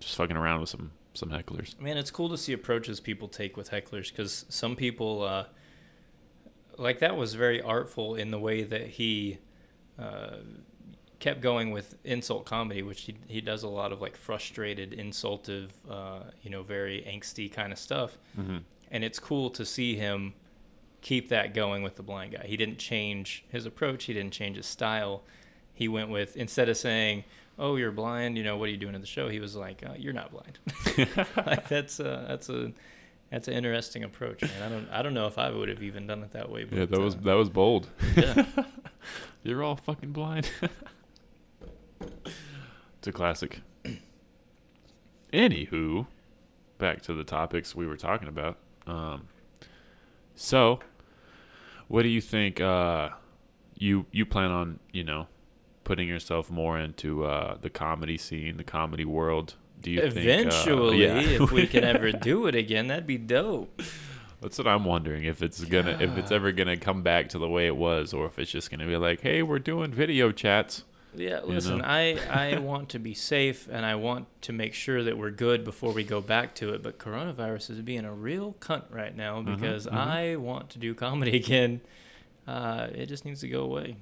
just 0.00 0.16
fucking 0.16 0.36
around 0.36 0.60
with 0.60 0.68
some 0.68 0.92
some 1.14 1.30
hecklers. 1.30 1.78
Man, 1.80 1.96
it's 1.96 2.10
cool 2.10 2.28
to 2.28 2.38
see 2.38 2.52
approaches 2.52 3.00
people 3.00 3.28
take 3.28 3.56
with 3.56 3.70
hecklers 3.70 4.10
because 4.10 4.44
some 4.48 4.76
people, 4.76 5.22
uh, 5.22 5.46
like 6.78 7.00
that, 7.00 7.16
was 7.16 7.34
very 7.34 7.60
artful 7.60 8.14
in 8.14 8.30
the 8.30 8.38
way 8.38 8.62
that 8.62 8.88
he 8.88 9.38
uh, 9.98 10.36
kept 11.22 11.40
going 11.40 11.70
with 11.70 11.94
insult 12.02 12.44
comedy, 12.44 12.82
which 12.82 13.02
he 13.02 13.14
he 13.28 13.40
does 13.40 13.62
a 13.62 13.68
lot 13.68 13.92
of 13.92 14.02
like 14.02 14.16
frustrated, 14.16 14.92
insultive, 14.92 15.72
uh, 15.88 16.18
you 16.42 16.50
know, 16.50 16.64
very 16.64 17.00
angsty 17.08 17.50
kind 17.50 17.72
of 17.72 17.78
stuff. 17.78 18.18
Mm-hmm. 18.38 18.58
And 18.90 19.04
it's 19.04 19.20
cool 19.20 19.48
to 19.50 19.64
see 19.64 19.94
him 19.94 20.34
keep 21.00 21.28
that 21.28 21.54
going 21.54 21.84
with 21.84 21.94
the 21.94 22.02
blind 22.02 22.32
guy. 22.32 22.44
He 22.44 22.56
didn't 22.56 22.78
change 22.78 23.44
his 23.48 23.66
approach. 23.66 24.04
He 24.04 24.12
didn't 24.12 24.32
change 24.32 24.56
his 24.56 24.66
style. 24.66 25.22
He 25.72 25.86
went 25.86 26.10
with 26.10 26.36
instead 26.36 26.68
of 26.68 26.76
saying, 26.76 27.22
"Oh, 27.56 27.76
you're 27.76 27.92
blind," 27.92 28.36
you 28.36 28.42
know, 28.42 28.56
what 28.56 28.68
are 28.68 28.72
you 28.72 28.76
doing 28.76 28.96
at 28.96 29.00
the 29.00 29.06
show? 29.06 29.28
He 29.28 29.38
was 29.38 29.54
like, 29.54 29.84
uh, 29.86 29.94
"You're 29.96 30.12
not 30.12 30.32
blind." 30.32 30.58
like 31.46 31.68
that's 31.68 32.00
uh, 32.00 32.24
that's 32.26 32.48
a 32.48 32.72
that's 33.30 33.46
an 33.46 33.54
interesting 33.54 34.02
approach, 34.02 34.42
man. 34.42 34.60
I 34.60 34.68
don't 34.68 34.88
I 34.90 35.02
don't 35.02 35.14
know 35.14 35.28
if 35.28 35.38
I 35.38 35.50
would 35.50 35.68
have 35.68 35.84
even 35.84 36.08
done 36.08 36.24
it 36.24 36.32
that 36.32 36.50
way. 36.50 36.64
But, 36.64 36.78
Yeah, 36.78 36.86
that 36.86 37.00
was 37.00 37.14
uh, 37.14 37.18
that 37.22 37.34
was 37.34 37.48
bold. 37.48 37.88
yeah. 38.16 38.44
You're 39.44 39.62
all 39.62 39.76
fucking 39.76 40.10
blind. 40.10 40.50
it's 42.98 43.08
a 43.08 43.12
classic. 43.12 43.60
Anywho, 45.32 46.06
back 46.78 47.00
to 47.02 47.14
the 47.14 47.24
topics 47.24 47.74
we 47.74 47.86
were 47.86 47.96
talking 47.96 48.28
about. 48.28 48.58
Um, 48.86 49.28
so, 50.34 50.80
what 51.88 52.02
do 52.02 52.08
you 52.08 52.20
think? 52.20 52.60
Uh, 52.60 53.10
you 53.78 54.06
you 54.12 54.26
plan 54.26 54.50
on 54.50 54.78
you 54.92 55.04
know 55.04 55.26
putting 55.84 56.06
yourself 56.06 56.50
more 56.50 56.78
into 56.78 57.24
uh, 57.24 57.56
the 57.60 57.70
comedy 57.70 58.18
scene, 58.18 58.56
the 58.56 58.64
comedy 58.64 59.04
world? 59.04 59.54
Do 59.80 59.90
you 59.90 60.00
Eventually, 60.00 61.06
think? 61.06 61.16
Uh, 61.16 61.30
yeah. 61.30 61.42
if 61.42 61.50
we 61.50 61.66
can 61.66 61.82
ever 61.96 62.12
do 62.12 62.46
it 62.46 62.54
again, 62.54 62.86
that'd 62.88 63.06
be 63.06 63.18
dope. 63.18 63.82
That's 64.40 64.58
what 64.58 64.66
I'm 64.66 64.84
wondering 64.84 65.24
if 65.24 65.42
it's 65.42 65.64
gonna 65.64 65.98
if 66.00 66.16
it's 66.18 66.30
ever 66.30 66.52
gonna 66.52 66.76
come 66.76 67.02
back 67.02 67.28
to 67.30 67.38
the 67.38 67.48
way 67.48 67.66
it 67.66 67.76
was, 67.76 68.12
or 68.12 68.26
if 68.26 68.38
it's 68.38 68.50
just 68.50 68.70
gonna 68.70 68.86
be 68.86 68.96
like, 68.96 69.20
hey, 69.20 69.42
we're 69.42 69.58
doing 69.58 69.92
video 69.92 70.30
chats. 70.30 70.84
Yeah, 71.14 71.40
You 71.40 71.46
listen, 71.46 71.78
know? 71.78 71.84
I 71.84 72.18
I 72.30 72.58
want 72.58 72.88
to 72.90 72.98
be 72.98 73.14
safe 73.14 73.68
and 73.70 73.84
I 73.84 73.94
want 73.96 74.26
to 74.42 74.52
make 74.52 74.72
sure 74.74 75.02
that 75.04 75.18
we're 75.18 75.30
good 75.30 75.64
before 75.64 75.92
we 75.92 76.04
go 76.04 76.20
back 76.20 76.54
to 76.56 76.72
it. 76.72 76.82
But 76.82 76.98
coronavirus 76.98 77.70
is 77.70 77.80
being 77.82 78.04
a 78.04 78.12
real 78.12 78.54
cunt 78.60 78.84
right 78.90 79.14
now 79.16 79.40
Mm-hmm, 79.42 79.54
because 79.54 79.86
I 79.86 80.36
want 80.36 80.70
to 80.70 80.78
do 80.78 80.94
comedy 80.94 81.36
again. 81.44 81.80
Uh, 82.46 82.88
it 82.94 83.06
just 83.06 83.24
needs 83.24 83.40
to 83.40 83.48
go 83.48 83.62
away. 83.62 83.96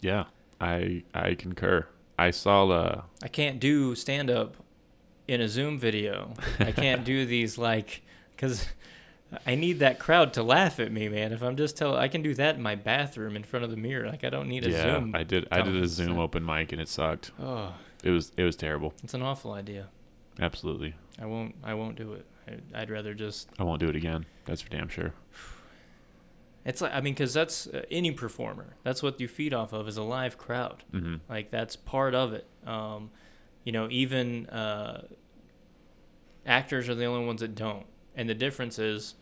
Yeah, 0.00 0.24
I 0.60 1.02
I 1.12 1.34
concur. 1.34 1.86
I 2.18 2.30
saw 2.30 2.68
uh 2.68 3.02
I 3.22 3.28
can't 3.28 3.58
do 3.60 3.94
stand 3.94 4.30
up 4.30 4.56
in 5.26 5.40
a 5.40 5.48
Zoom 5.48 5.78
video. 5.78 6.32
I 6.60 6.72
can't 6.72 7.04
do 7.04 7.26
these 7.34 7.58
like 7.58 8.02
because 8.34 8.66
I 9.46 9.56
need 9.56 9.80
that 9.80 9.98
crowd 9.98 10.32
to 10.34 10.42
laugh 10.42 10.80
at 10.80 10.90
me, 10.90 11.08
man. 11.08 11.32
If 11.32 11.42
I'm 11.42 11.56
just 11.56 11.76
telling, 11.76 11.98
I 12.00 12.08
can 12.08 12.22
do 12.22 12.34
that 12.34 12.56
in 12.56 12.62
my 12.62 12.74
bathroom 12.76 13.36
in 13.36 13.44
front 13.44 13.64
of 13.64 13.70
the 13.70 13.76
mirror. 13.76 14.06
Like 14.08 14.24
I 14.24 14.30
don't 14.30 14.48
need 14.48 14.64
a 14.66 14.70
yeah 14.70 14.82
Zoom. 14.82 15.14
I 15.14 15.22
did 15.22 15.46
I 15.52 15.60
did 15.60 15.76
a. 15.76 15.86
Zoom 15.86 16.18
open 16.18 16.44
mic 16.44 16.72
and 16.72 16.80
it 16.80 16.88
sucked. 16.88 17.30
Oh, 17.40 17.74
It 18.02 18.10
was 18.10 18.32
it 18.36 18.44
was 18.44 18.56
terrible. 18.56 18.94
it's 19.02 19.14
an 19.14 19.22
awful 19.22 19.52
idea. 19.52 19.88
Absolutely. 20.40 20.94
I 21.20 21.26
won't. 21.26 21.54
I 21.62 21.74
won't 21.74 21.96
do 21.96 22.14
it. 22.14 22.24
I, 22.74 22.80
I'd 22.82 22.90
rather 22.90 23.12
just. 23.12 23.50
I 23.58 23.64
won't 23.64 23.80
do 23.80 23.88
it 23.88 23.96
again. 23.96 24.24
That's 24.46 24.62
for 24.62 24.70
damn 24.70 24.88
sure. 24.88 25.12
It's 26.64 26.80
like 26.80 26.94
I 26.94 27.00
mean, 27.00 27.12
because 27.14 27.34
that's 27.34 27.66
uh, 27.66 27.82
any 27.90 28.12
performer. 28.12 28.76
That's 28.82 29.02
what 29.02 29.20
you 29.20 29.28
feed 29.28 29.52
off 29.52 29.72
of 29.72 29.88
is 29.88 29.96
a 29.96 30.02
live 30.02 30.38
crowd. 30.38 30.84
hmm 30.90 31.16
Like 31.28 31.50
that's 31.50 31.76
part 31.76 32.14
of 32.14 32.32
it. 32.32 32.46
Um, 32.66 33.10
you 33.64 33.72
know, 33.72 33.88
even 33.90 34.46
uh, 34.48 35.02
actors 36.46 36.88
are 36.88 36.94
the 36.94 37.04
only 37.04 37.26
ones 37.26 37.40
that 37.40 37.54
don't, 37.54 37.84
and 38.18 38.28
the 38.28 38.34
difference 38.34 38.78
is 38.78 39.14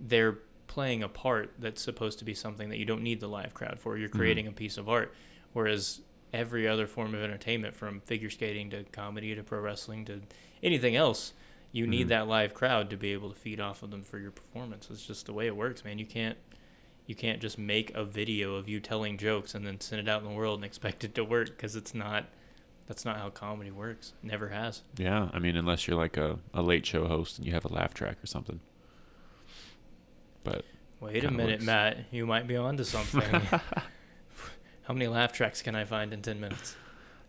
they're 0.00 0.38
playing 0.66 1.02
a 1.02 1.08
part 1.08 1.52
that's 1.58 1.82
supposed 1.82 2.18
to 2.18 2.24
be 2.24 2.34
something 2.34 2.70
that 2.70 2.78
you 2.78 2.84
don't 2.86 3.02
need 3.02 3.20
the 3.20 3.28
live 3.28 3.52
crowd 3.54 3.78
for. 3.78 3.96
You're 3.98 4.08
creating 4.08 4.46
a 4.48 4.52
piece 4.52 4.78
of 4.78 4.88
art, 4.88 5.14
whereas 5.52 6.00
every 6.32 6.66
other 6.66 6.86
form 6.86 7.14
of 7.14 7.22
entertainment, 7.22 7.74
from 7.74 8.00
figure 8.00 8.30
skating 8.30 8.70
to 8.70 8.84
comedy 8.84 9.34
to 9.34 9.42
pro 9.42 9.60
wrestling 9.60 10.06
to 10.06 10.22
anything 10.62 10.96
else, 10.96 11.34
you 11.72 11.86
need 11.86 12.06
Mhm. 12.06 12.08
that 12.08 12.26
live 12.26 12.54
crowd 12.54 12.88
to 12.90 12.96
be 12.96 13.12
able 13.12 13.28
to 13.28 13.38
feed 13.38 13.60
off 13.60 13.82
of 13.82 13.90
them 13.90 14.02
for 14.02 14.18
your 14.18 14.30
performance. 14.30 14.88
It's 14.90 15.06
just 15.06 15.26
the 15.26 15.32
way 15.34 15.46
it 15.46 15.54
works, 15.56 15.84
man. 15.84 15.98
You 15.98 16.06
can't 16.06 16.38
you 17.04 17.16
can't 17.16 17.40
just 17.42 17.58
make 17.58 17.92
a 17.94 18.04
video 18.04 18.54
of 18.54 18.68
you 18.68 18.78
telling 18.78 19.18
jokes 19.18 19.56
and 19.56 19.66
then 19.66 19.80
send 19.80 20.00
it 20.00 20.08
out 20.08 20.22
in 20.22 20.28
the 20.28 20.32
world 20.34 20.58
and 20.60 20.64
expect 20.72 21.02
it 21.04 21.14
to 21.16 21.24
work 21.24 21.48
because 21.48 21.74
it's 21.76 21.94
not 21.94 22.26
that's 22.86 23.04
not 23.04 23.16
how 23.18 23.30
comedy 23.30 23.70
works 23.70 24.12
never 24.22 24.48
has 24.48 24.82
Yeah, 24.96 25.28
I 25.32 25.38
mean, 25.38 25.56
unless 25.56 25.86
you're 25.86 25.96
like 25.96 26.16
a, 26.16 26.38
a 26.52 26.62
late 26.62 26.84
show 26.86 27.06
host 27.06 27.38
and 27.38 27.46
you 27.46 27.52
have 27.52 27.64
a 27.64 27.72
laugh 27.72 27.94
track 27.94 28.16
or 28.22 28.26
something. 28.26 28.60
But 30.44 30.64
wait 31.00 31.24
a 31.24 31.30
minute 31.30 31.58
works. 31.60 31.64
matt 31.64 31.98
you 32.10 32.26
might 32.26 32.46
be 32.46 32.56
onto 32.56 32.84
something 32.84 33.22
how 34.82 34.94
many 34.94 35.06
laugh 35.08 35.32
tracks 35.32 35.60
can 35.62 35.74
i 35.74 35.84
find 35.84 36.12
in 36.12 36.22
10 36.22 36.40
minutes 36.40 36.76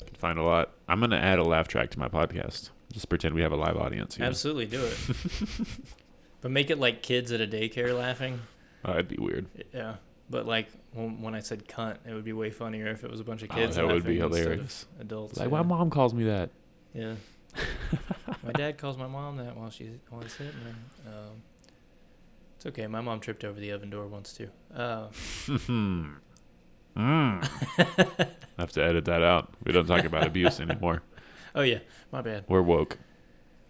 I 0.02 0.06
can 0.06 0.16
find 0.16 0.38
a 0.40 0.44
lot. 0.44 0.74
I'm 0.90 1.00
gonna 1.00 1.16
add 1.18 1.40
a 1.40 1.44
laugh 1.44 1.70
track 1.70 1.90
to 1.92 2.00
my 2.00 2.10
podcast. 2.10 2.72
Just 2.92 3.08
pretend 3.08 3.36
we 3.36 3.42
have 3.42 3.54
a 3.54 3.56
live 3.56 3.78
audience. 3.78 4.20
Know? 4.20 4.26
absolutely 4.26 4.66
do 4.66 4.84
it 4.84 4.98
but 6.42 6.52
make 6.52 6.70
it 6.70 6.78
like 6.80 7.02
kids 7.02 7.32
at 7.32 7.40
a 7.40 7.48
daycare 7.48 7.98
laughing 7.98 8.42
uh, 8.84 8.90
Oh, 8.90 8.92
that'd 8.92 9.08
be 9.08 9.16
weird. 9.18 9.46
yeah 9.74 9.96
but 10.30 10.46
like 10.46 10.68
when, 10.94 11.22
when 11.22 11.36
i 11.36 11.40
said 11.40 11.68
cunt 11.68 11.98
it 12.08 12.14
would 12.14 12.24
be 12.24 12.34
way 12.34 12.50
funnier 12.50 12.88
if 12.88 13.04
it 13.04 13.12
was 13.12 13.20
a 13.20 13.24
bunch 13.24 13.44
of 13.44 13.50
Oh, 13.52 13.56
kids 13.56 13.76
that 13.76 13.86
would 13.86 14.04
be 14.06 14.20
laughing 14.20 14.24
instead 14.24 14.42
of 14.42 14.50
hilarious. 14.52 14.86
adults 15.00 15.38
Like 15.40 15.50
yeah. 15.52 15.58
my 15.58 15.62
mom 15.64 15.90
calls 15.90 16.14
me 16.14 16.24
that. 16.26 16.50
Yeah. 16.94 17.14
my 18.44 18.52
dad 18.54 18.78
calls 18.78 18.98
my 18.98 19.08
mom 19.08 19.38
that 19.38 19.56
while 19.56 19.70
she's 19.70 19.92
while 20.10 20.22
he's 20.22 20.34
sitting 20.34 20.54
there. 20.64 21.14
Um, 21.14 21.42
it's 22.56 22.66
okay. 22.68 22.88
My 22.88 23.02
mom 23.02 23.20
tripped 23.20 23.44
over 23.44 23.60
the 23.60 23.72
oven 23.72 23.90
door 23.90 24.08
once 24.08 24.34
too. 24.34 24.50
Uh. 24.76 25.08
Mm. 26.96 27.50
I 27.78 28.28
have 28.60 28.72
to 28.74 28.84
edit 28.84 29.06
that 29.06 29.24
out. 29.24 29.54
We 29.64 29.72
don't 29.72 29.88
talk 29.88 30.06
about 30.06 30.28
abuse 30.28 30.60
anymore. 30.60 31.02
oh 31.56 31.62
yeah, 31.62 31.80
my 32.12 32.22
bad. 32.22 32.46
We're 32.48 32.62
woke. 32.62 33.00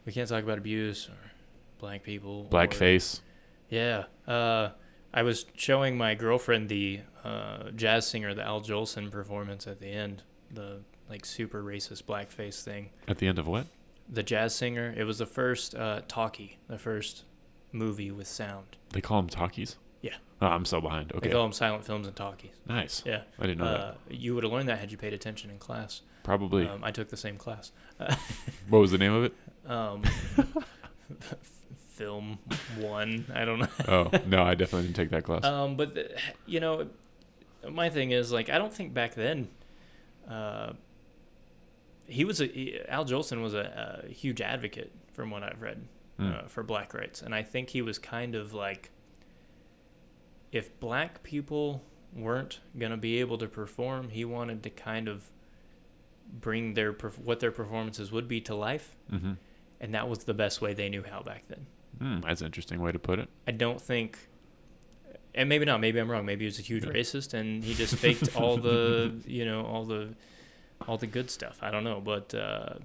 We 0.05 0.11
can't 0.11 0.27
talk 0.27 0.43
about 0.43 0.57
abuse 0.57 1.07
or 1.07 1.31
black 1.79 2.03
people. 2.03 2.41
or- 2.41 2.49
Blackface. 2.49 3.21
Yeah. 3.69 4.03
Uh, 4.27 4.69
I 5.13 5.23
was 5.23 5.45
showing 5.55 5.97
my 5.97 6.15
girlfriend 6.15 6.69
the 6.69 7.01
uh, 7.23 7.69
jazz 7.75 8.07
singer, 8.07 8.33
the 8.33 8.43
Al 8.43 8.61
Jolson 8.61 9.11
performance 9.11 9.67
at 9.67 9.79
the 9.79 9.87
end, 9.87 10.23
the 10.51 10.79
like 11.09 11.25
super 11.25 11.63
racist 11.63 12.03
blackface 12.03 12.63
thing. 12.63 12.89
At 13.07 13.17
the 13.19 13.27
end 13.27 13.37
of 13.39 13.47
what? 13.47 13.67
The 14.09 14.23
jazz 14.23 14.55
singer. 14.55 14.93
It 14.97 15.03
was 15.03 15.19
the 15.19 15.25
first 15.25 15.75
uh, 15.75 16.01
talkie, 16.07 16.57
the 16.67 16.77
first 16.79 17.23
movie 17.71 18.11
with 18.11 18.27
sound. 18.27 18.77
They 18.91 19.01
call 19.01 19.21
them 19.21 19.29
talkies. 19.29 19.77
Yeah. 20.01 20.15
Oh, 20.41 20.47
I'm 20.47 20.65
so 20.65 20.81
behind. 20.81 21.11
Okay. 21.13 21.29
They 21.29 21.33
call 21.33 21.43
them 21.43 21.53
silent 21.53 21.85
films 21.85 22.07
and 22.07 22.15
talkies. 22.15 22.55
Nice. 22.67 23.03
Yeah. 23.05 23.21
I 23.39 23.43
didn't 23.43 23.59
know 23.59 23.65
Uh, 23.65 23.93
you 24.09 24.35
would 24.35 24.43
have 24.43 24.51
learned 24.51 24.67
that 24.69 24.79
had 24.79 24.91
you 24.91 24.97
paid 24.97 25.13
attention 25.13 25.49
in 25.49 25.57
class. 25.59 26.01
Probably. 26.23 26.67
Um, 26.67 26.83
I 26.83 26.91
took 26.91 27.09
the 27.09 27.17
same 27.17 27.37
class. 27.37 27.71
what 28.69 28.79
was 28.79 28.91
the 28.91 28.97
name 28.97 29.13
of 29.13 29.23
it? 29.25 29.33
Um, 29.65 30.01
film 31.93 32.39
one. 32.77 33.25
I 33.33 33.45
don't 33.45 33.59
know. 33.59 33.67
Oh 33.87 34.09
no, 34.27 34.43
I 34.43 34.55
definitely 34.55 34.87
didn't 34.87 34.95
take 34.95 35.09
that 35.11 35.23
class. 35.23 35.43
Um, 35.43 35.75
but 35.75 35.93
the, 35.93 36.11
you 36.45 36.59
know, 36.59 36.87
my 37.69 37.89
thing 37.89 38.11
is 38.11 38.31
like 38.31 38.49
I 38.49 38.57
don't 38.57 38.73
think 38.73 38.93
back 38.93 39.15
then. 39.15 39.47
Uh, 40.29 40.73
he 42.07 42.25
was 42.25 42.41
a 42.41 42.45
he, 42.45 42.79
Al 42.87 43.05
Jolson 43.05 43.41
was 43.41 43.53
a, 43.53 44.03
a 44.05 44.11
huge 44.11 44.41
advocate, 44.41 44.91
from 45.13 45.31
what 45.31 45.43
I've 45.43 45.61
read, 45.61 45.81
Mm. 46.19 46.45
uh, 46.45 46.47
for 46.47 46.61
black 46.61 46.93
rights, 46.93 47.21
and 47.23 47.33
I 47.33 47.41
think 47.41 47.69
he 47.69 47.81
was 47.81 47.97
kind 47.97 48.35
of 48.35 48.53
like, 48.53 48.91
if 50.51 50.79
black 50.79 51.23
people 51.23 51.83
weren't 52.15 52.59
gonna 52.77 52.97
be 52.97 53.19
able 53.19 53.39
to 53.39 53.47
perform, 53.47 54.09
he 54.09 54.23
wanted 54.23 54.61
to 54.63 54.69
kind 54.69 55.07
of 55.07 55.31
bring 56.31 56.75
their 56.75 56.91
what 56.91 57.39
their 57.39 57.51
performances 57.51 58.11
would 58.11 58.27
be 58.27 58.39
to 58.41 58.53
life, 58.53 58.95
mm-hmm. 59.11 59.33
and 59.81 59.93
that 59.95 60.07
was 60.07 60.25
the 60.25 60.35
best 60.35 60.61
way 60.61 60.73
they 60.73 60.87
knew 60.87 61.03
how 61.03 61.23
back 61.23 61.45
then. 61.47 61.65
Mm, 62.03 62.23
that's 62.23 62.41
an 62.41 62.47
interesting 62.47 62.81
way 62.81 62.91
to 62.91 62.99
put 62.99 63.19
it. 63.19 63.29
I 63.47 63.51
don't 63.51 63.79
think, 63.81 64.17
and 65.35 65.47
maybe 65.49 65.65
not. 65.65 65.79
Maybe 65.79 65.99
I'm 65.99 66.09
wrong. 66.11 66.25
Maybe 66.25 66.41
he 66.41 66.47
was 66.47 66.59
a 66.59 66.63
huge 66.63 66.83
racist 66.83 67.33
and 67.33 67.63
he 67.63 67.73
just 67.83 67.95
faked 67.95 68.35
all 68.35 68.57
the, 68.57 69.13
you 69.25 69.45
know, 69.45 69.65
all 69.65 69.85
the, 69.85 70.13
all 70.87 70.97
the 70.97 71.07
good 71.07 71.31
stuff. 71.31 71.57
I 71.61 71.71
don't 71.71 71.83
know, 71.83 72.01
but 72.01 72.33
uh, 72.35 72.75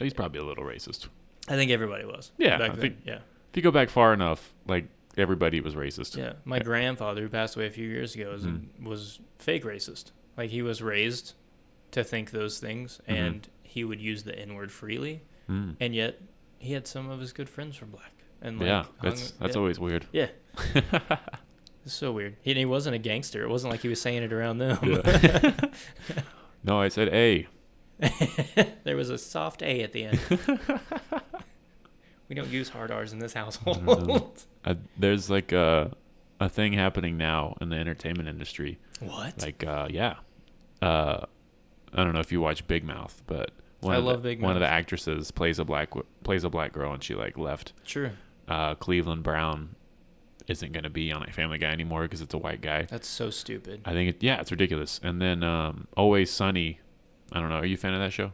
He's 0.00 0.12
probably 0.14 0.40
a 0.40 0.44
little 0.44 0.64
racist. 0.64 1.08
I 1.48 1.54
think 1.54 1.70
everybody 1.70 2.04
was. 2.04 2.32
Yeah, 2.38 2.58
back 2.58 2.70
I 2.70 2.74
then. 2.74 2.80
think- 2.80 2.96
Yeah, 3.04 3.18
If 3.50 3.56
you 3.56 3.62
go 3.62 3.70
back 3.70 3.88
far 3.88 4.12
enough, 4.12 4.52
like 4.66 4.88
everybody 5.16 5.60
was 5.60 5.74
racist. 5.74 6.16
yeah. 6.16 6.32
My 6.44 6.58
grandfather, 6.58 7.22
who 7.22 7.28
passed 7.28 7.56
away 7.56 7.66
a 7.66 7.70
few 7.70 7.88
years 7.88 8.14
ago, 8.14 8.32
was, 8.32 8.44
Mhm. 8.44 8.82
was 8.82 9.20
fake 9.38 9.64
racist. 9.64 10.10
Like 10.36 10.50
he 10.50 10.60
was 10.60 10.82
raised 10.82 11.32
to 11.92 12.02
think 12.04 12.32
those 12.32 12.58
things, 12.58 13.00
Mhm. 13.08 13.14
and 13.14 13.48
he 13.62 13.84
would 13.84 14.00
use 14.00 14.24
the 14.24 14.36
N 14.38 14.54
word 14.54 14.70
freely, 14.72 15.22
Mm. 15.48 15.76
and 15.80 15.94
yet 15.94 16.20
he 16.58 16.72
had 16.72 16.86
some 16.86 17.08
of 17.08 17.20
his 17.20 17.32
good 17.32 17.48
friends 17.48 17.76
from 17.76 17.90
black. 17.90 18.12
And 18.42 18.58
like, 18.58 18.66
yeah, 18.66 18.82
hung- 18.82 18.92
that's 19.02 19.30
that's 19.32 19.54
yeah. 19.54 19.60
always 19.60 19.78
weird. 19.78 20.06
Yeah. 20.12 20.28
It's 21.86 21.94
so 21.94 22.10
weird. 22.10 22.36
He, 22.42 22.52
he 22.52 22.64
wasn't 22.64 22.96
a 22.96 22.98
gangster. 22.98 23.44
It 23.44 23.48
wasn't 23.48 23.70
like 23.70 23.80
he 23.80 23.86
was 23.86 24.00
saying 24.00 24.24
it 24.24 24.32
around 24.32 24.58
them. 24.58 24.76
Yeah. 24.82 25.52
no, 26.64 26.80
I 26.80 26.88
said 26.88 27.08
A. 27.10 27.46
there 28.82 28.96
was 28.96 29.08
a 29.08 29.16
soft 29.16 29.62
A 29.62 29.82
at 29.84 29.92
the 29.92 30.06
end. 30.06 30.18
we 32.28 32.34
don't 32.34 32.48
use 32.48 32.70
hard 32.70 32.90
R's 32.90 33.12
in 33.12 33.20
this 33.20 33.34
household. 33.34 34.44
Uh, 34.64 34.74
there's 34.98 35.30
like 35.30 35.52
a 35.52 35.92
a 36.40 36.48
thing 36.48 36.72
happening 36.72 37.16
now 37.16 37.56
in 37.60 37.68
the 37.68 37.76
entertainment 37.76 38.28
industry. 38.28 38.80
what? 38.98 39.40
Like, 39.40 39.64
uh, 39.64 39.86
yeah, 39.88 40.16
uh, 40.82 41.20
I 41.94 42.04
don't 42.04 42.14
know 42.14 42.20
if 42.20 42.32
you 42.32 42.40
watch 42.40 42.66
Big 42.66 42.82
Mouth, 42.82 43.22
but 43.28 43.52
one 43.80 43.94
I 43.94 43.98
of 43.98 44.04
love 44.04 44.22
the, 44.22 44.30
Big 44.30 44.42
One 44.42 44.56
of 44.56 44.60
the 44.60 44.66
actresses 44.66 45.30
plays 45.30 45.60
a 45.60 45.64
black 45.64 45.92
plays 46.24 46.42
a 46.42 46.50
black 46.50 46.72
girl, 46.72 46.92
and 46.92 47.02
she 47.02 47.14
like 47.14 47.38
left. 47.38 47.72
True. 47.86 48.10
Uh, 48.48 48.74
Cleveland 48.74 49.22
Brown 49.22 49.74
isn't 50.46 50.72
gonna 50.72 50.90
be 50.90 51.10
on 51.12 51.20
like 51.20 51.34
Family 51.34 51.58
Guy 51.58 51.70
anymore 51.72 52.02
because 52.02 52.20
it's 52.20 52.34
a 52.34 52.38
white 52.38 52.60
guy. 52.60 52.82
That's 52.82 53.08
so 53.08 53.30
stupid. 53.30 53.80
I 53.84 53.92
think 53.92 54.10
it, 54.10 54.22
yeah, 54.22 54.40
it's 54.40 54.50
ridiculous. 54.50 55.00
And 55.02 55.20
then 55.20 55.42
um, 55.42 55.88
Always 55.96 56.30
Sunny. 56.30 56.80
I 57.32 57.40
don't 57.40 57.48
know. 57.48 57.56
Are 57.56 57.66
you 57.66 57.74
a 57.74 57.78
fan 57.78 57.92
of 57.94 58.00
that 58.00 58.12
show? 58.12 58.30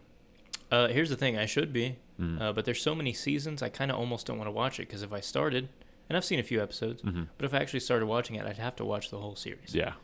Uh, 0.70 0.88
here's 0.88 1.08
the 1.10 1.16
thing. 1.16 1.36
I 1.38 1.46
should 1.46 1.72
be, 1.72 1.96
Mm. 2.20 2.40
uh, 2.40 2.52
but 2.52 2.66
there's 2.66 2.80
so 2.82 2.94
many 2.94 3.12
seasons. 3.14 3.62
I 3.62 3.70
kind 3.70 3.90
of 3.90 3.96
almost 3.98 4.26
don't 4.26 4.36
want 4.36 4.46
to 4.48 4.52
watch 4.52 4.78
it 4.78 4.86
because 4.86 5.02
if 5.02 5.12
I 5.14 5.20
started, 5.20 5.70
and 6.08 6.16
I've 6.16 6.24
seen 6.26 6.38
a 6.38 6.42
few 6.42 6.62
episodes, 6.62 7.00
hmm 7.02 7.22
but 7.38 7.46
if 7.46 7.54
I 7.54 7.58
actually 7.58 7.80
started 7.80 8.04
watching 8.06 8.36
it, 8.36 8.44
I'd 8.46 8.58
have 8.58 8.76
to 8.76 8.84
watch 8.84 9.10
the 9.10 9.18
whole 9.18 9.34
series. 9.34 9.74
Yeah. 9.74 9.94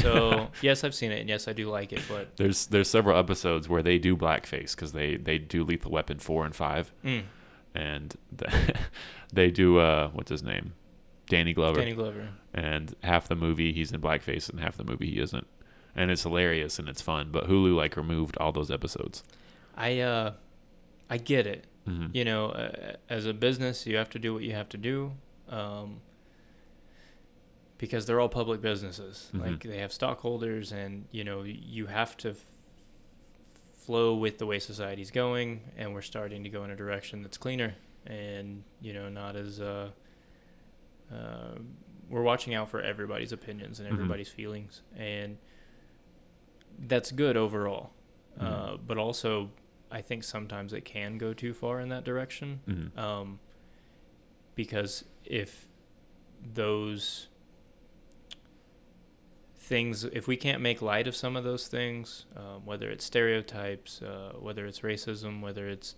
So 0.00 0.48
yes, 0.62 0.82
I've 0.82 0.94
seen 0.94 1.12
it, 1.12 1.20
and 1.20 1.28
yes, 1.28 1.46
I 1.46 1.52
do 1.52 1.68
like 1.70 1.92
it. 1.92 2.00
But 2.08 2.36
There's 2.36 2.66
there's 2.66 2.88
several 2.88 3.18
episodes 3.18 3.68
where 3.68 3.82
they 3.82 3.98
do 3.98 4.16
blackface 4.16 4.74
because 4.74 4.92
they 4.92 5.16
they 5.16 5.36
do 5.38 5.62
Lethal 5.62 5.90
Weapon 5.92 6.18
four 6.18 6.46
and 6.46 6.56
five, 6.56 6.90
mm, 7.04 7.22
and 7.78 8.14
the, 8.32 8.76
they 9.32 9.50
do 9.50 9.78
uh 9.78 10.08
what's 10.12 10.30
his 10.30 10.42
name, 10.42 10.72
Danny 11.28 11.52
Glover, 11.54 11.80
Danny 11.80 11.94
Glover. 11.94 12.28
and 12.52 12.94
half 13.02 13.28
the 13.28 13.36
movie 13.36 13.72
he's 13.72 13.92
in 13.92 14.00
blackface 14.00 14.50
and 14.50 14.60
half 14.60 14.76
the 14.76 14.84
movie 14.84 15.10
he 15.10 15.20
isn't, 15.20 15.46
and 15.94 16.10
it's 16.10 16.22
hilarious 16.24 16.78
and 16.78 16.88
it's 16.88 17.00
fun. 17.02 17.28
But 17.30 17.48
Hulu 17.48 17.74
like 17.76 17.96
removed 17.96 18.36
all 18.38 18.52
those 18.52 18.70
episodes. 18.70 19.22
I 19.76 20.00
uh, 20.00 20.32
I 21.08 21.16
get 21.18 21.46
it. 21.46 21.66
Mhm. 21.86 22.10
You 22.14 22.24
know, 22.24 22.50
uh, 22.50 22.96
as 23.08 23.24
a 23.26 23.32
business, 23.32 23.86
you 23.86 23.96
have 23.96 24.10
to 24.10 24.18
do 24.18 24.34
what 24.34 24.42
you 24.42 24.52
have 24.52 24.68
to 24.70 24.76
do, 24.76 25.12
um, 25.48 26.00
because 27.78 28.06
they're 28.06 28.20
all 28.20 28.28
public 28.28 28.60
businesses. 28.60 29.30
Mhm. 29.32 29.40
Like 29.40 29.62
they 29.62 29.78
have 29.78 29.92
stockholders, 29.92 30.72
and 30.72 31.06
you 31.12 31.24
know 31.24 31.42
you 31.44 31.86
have 31.86 32.16
to 32.18 32.34
flow 33.88 34.14
with 34.14 34.36
the 34.36 34.44
way 34.44 34.58
society's 34.58 35.10
going, 35.10 35.62
and 35.78 35.94
we're 35.94 36.02
starting 36.02 36.44
to 36.44 36.50
go 36.50 36.62
in 36.62 36.70
a 36.70 36.76
direction 36.76 37.22
that's 37.22 37.38
cleaner, 37.38 37.74
and 38.06 38.62
you 38.82 38.92
know 38.92 39.08
not 39.08 39.34
as 39.34 39.62
uh, 39.62 39.88
uh, 41.10 41.54
we're 42.10 42.20
watching 42.22 42.52
out 42.54 42.68
for 42.68 42.82
everybody's 42.82 43.32
opinions 43.32 43.80
and 43.80 43.88
Mhm. 43.88 43.92
everybody's 43.94 44.28
feelings, 44.28 44.82
and 44.94 45.38
that's 46.78 47.10
good 47.12 47.34
overall. 47.34 47.94
Mhm. 48.38 48.44
Uh, 48.44 48.76
but 48.76 48.98
also, 48.98 49.50
I 49.90 50.02
think 50.02 50.22
sometimes 50.22 50.74
it 50.74 50.84
can 50.84 51.16
go 51.16 51.32
too 51.32 51.54
far 51.54 51.80
in 51.80 51.88
that 51.88 52.04
direction. 52.04 52.60
Mhm. 52.68 52.98
Um, 52.98 53.40
because 54.54 55.06
if 55.24 55.66
those 56.44 57.28
things, 59.68 60.04
if 60.04 60.26
we 60.26 60.36
can't 60.36 60.62
make 60.62 60.80
light 60.80 61.06
of 61.06 61.14
some 61.14 61.36
of 61.36 61.44
those 61.44 61.68
things, 61.68 62.24
um, 62.36 62.64
whether 62.64 62.88
it's 62.90 63.04
stereotypes, 63.04 64.00
uh, 64.02 64.32
whether 64.40 64.64
it's 64.66 64.80
racism, 64.80 65.42
whether 65.42 65.68
it's 65.68 65.94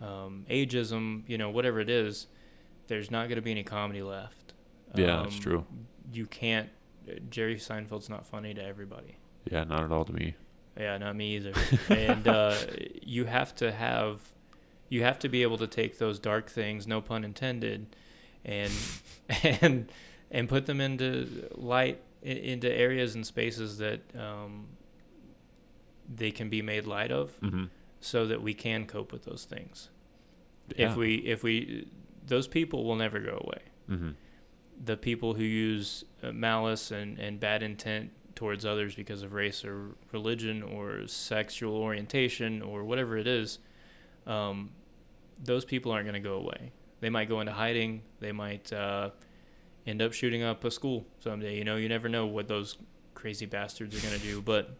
um, 0.00 0.44
ageism, 0.50 1.22
you 1.28 1.38
know, 1.38 1.48
whatever 1.48 1.78
it 1.78 1.88
is, 1.88 2.26
there's 2.88 3.10
not 3.10 3.28
going 3.28 3.36
to 3.36 3.42
be 3.42 3.52
any 3.52 3.62
comedy 3.62 4.02
left. 4.02 4.54
Yeah, 4.96 5.22
that's 5.22 5.36
Um, 5.36 5.40
true. 5.40 5.66
You 6.12 6.26
can't. 6.26 6.68
Jerry 7.30 7.56
Seinfeld's 7.56 8.08
not 8.08 8.26
funny 8.26 8.54
to 8.54 8.62
everybody. 8.62 9.16
Yeah, 9.50 9.64
not 9.64 9.84
at 9.84 9.92
all 9.92 10.04
to 10.04 10.12
me. 10.12 10.34
Yeah, 10.76 10.98
not 10.98 11.14
me 11.16 11.36
either. 11.36 11.52
and 11.88 12.26
uh, 12.26 12.56
you 13.02 13.24
have 13.26 13.54
to 13.56 13.70
have, 13.70 14.20
you 14.88 15.02
have 15.04 15.18
to 15.20 15.28
be 15.28 15.42
able 15.42 15.58
to 15.58 15.66
take 15.68 15.98
those 15.98 16.18
dark 16.18 16.50
things, 16.50 16.86
no 16.86 17.00
pun 17.00 17.24
intended, 17.24 17.94
and 18.44 18.72
and 19.42 19.92
and 20.30 20.48
put 20.48 20.66
them 20.66 20.80
into 20.80 21.48
light 21.54 22.00
into 22.22 22.70
areas 22.72 23.14
and 23.14 23.26
spaces 23.26 23.78
that 23.78 24.00
um, 24.16 24.66
they 26.14 26.30
can 26.30 26.48
be 26.48 26.62
made 26.62 26.86
light 26.86 27.10
of, 27.12 27.32
hmm 27.40 27.64
so 28.04 28.26
that 28.26 28.42
we 28.42 28.52
can 28.52 28.84
cope 28.84 29.12
with 29.12 29.24
those 29.24 29.44
things. 29.44 29.88
Yeah. 30.76 30.90
If 30.90 30.96
we 30.96 31.14
if 31.16 31.44
we 31.44 31.86
those 32.26 32.48
people 32.48 32.84
will 32.84 32.96
never 32.96 33.20
go 33.20 33.40
away. 33.44 33.62
hmm 33.88 34.10
The 34.84 34.96
people 34.96 35.34
who 35.34 35.44
use 35.44 36.04
uh, 36.22 36.32
malice 36.32 36.90
and, 36.90 37.18
and 37.20 37.38
bad 37.38 37.62
intent 37.62 38.10
towards 38.34 38.64
others 38.64 38.94
because 38.96 39.22
of 39.22 39.32
race 39.34 39.64
or 39.64 39.90
religion 40.10 40.62
or 40.64 41.06
sexual 41.06 41.76
orientation 41.76 42.60
or 42.62 42.82
whatever 42.82 43.16
it 43.16 43.28
is, 43.28 43.58
um, 44.26 44.70
those 45.44 45.64
people 45.64 45.92
aren't 45.92 46.06
going 46.06 46.20
to 46.20 46.28
go 46.28 46.34
away. 46.34 46.72
They 47.00 47.10
might 47.10 47.28
go 47.28 47.38
into 47.40 47.52
hiding. 47.52 48.02
They 48.18 48.32
might 48.32 48.72
uh, 48.72 49.10
end 49.86 50.00
up 50.02 50.12
shooting 50.12 50.42
up 50.42 50.64
a 50.64 50.70
school 50.70 51.06
someday. 51.20 51.56
You 51.56 51.64
know, 51.64 51.76
you 51.76 51.88
never 51.88 52.08
know 52.08 52.26
what 52.26 52.48
those 52.48 52.76
crazy 53.14 53.46
bastards 53.46 53.96
are 53.96 54.06
going 54.06 54.18
to 54.18 54.26
do. 54.26 54.40
But 54.40 54.76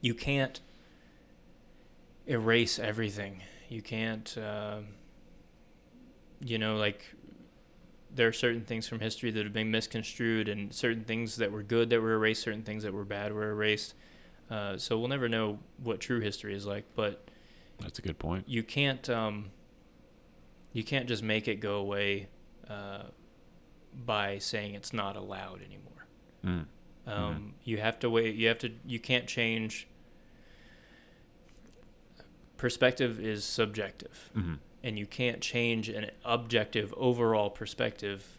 you 0.00 0.14
can't 0.14 0.60
erase 2.26 2.78
everything. 2.78 3.42
You 3.68 3.82
can't, 3.82 4.36
uh, 4.38 4.78
you 6.40 6.58
know, 6.58 6.76
like 6.76 7.04
there 8.14 8.28
are 8.28 8.32
certain 8.32 8.62
things 8.64 8.88
from 8.88 9.00
history 9.00 9.30
that 9.30 9.44
have 9.44 9.52
been 9.52 9.70
misconstrued, 9.70 10.48
and 10.48 10.72
certain 10.72 11.04
things 11.04 11.36
that 11.36 11.52
were 11.52 11.62
good 11.62 11.90
that 11.90 12.00
were 12.00 12.14
erased, 12.14 12.42
certain 12.42 12.62
things 12.62 12.82
that 12.82 12.92
were 12.92 13.04
bad 13.04 13.32
were 13.32 13.50
erased. 13.50 13.94
Uh, 14.50 14.76
so 14.78 14.98
we'll 14.98 15.08
never 15.08 15.28
know 15.28 15.58
what 15.82 16.00
true 16.00 16.20
history 16.20 16.54
is 16.54 16.64
like, 16.64 16.84
but 16.94 17.28
That's 17.80 17.98
a 17.98 18.02
good 18.02 18.18
point. 18.18 18.48
you 18.48 18.62
can't 18.62 19.08
um, 19.10 19.50
you 20.72 20.84
can't 20.84 21.08
just 21.08 21.22
make 21.22 21.48
it 21.48 21.56
go 21.56 21.76
away 21.76 22.28
uh, 22.70 23.02
by 24.04 24.38
saying 24.38 24.74
it's 24.74 24.92
not 24.92 25.16
allowed 25.16 25.60
anymore. 25.62 26.06
Mm. 26.44 26.66
Um, 27.06 27.54
You 27.64 27.78
have 27.78 27.98
to 28.00 28.10
wait. 28.10 28.34
You 28.34 28.48
have 28.48 28.58
to. 28.58 28.72
You 28.84 28.98
can't 28.98 29.26
change. 29.26 29.88
Perspective 32.56 33.20
is 33.20 33.44
subjective, 33.44 34.30
hmm 34.34 34.54
and 34.86 34.96
you 34.96 35.06
can't 35.06 35.40
change 35.40 35.88
an 35.88 36.08
objective 36.24 36.94
overall 36.96 37.50
perspective 37.50 38.38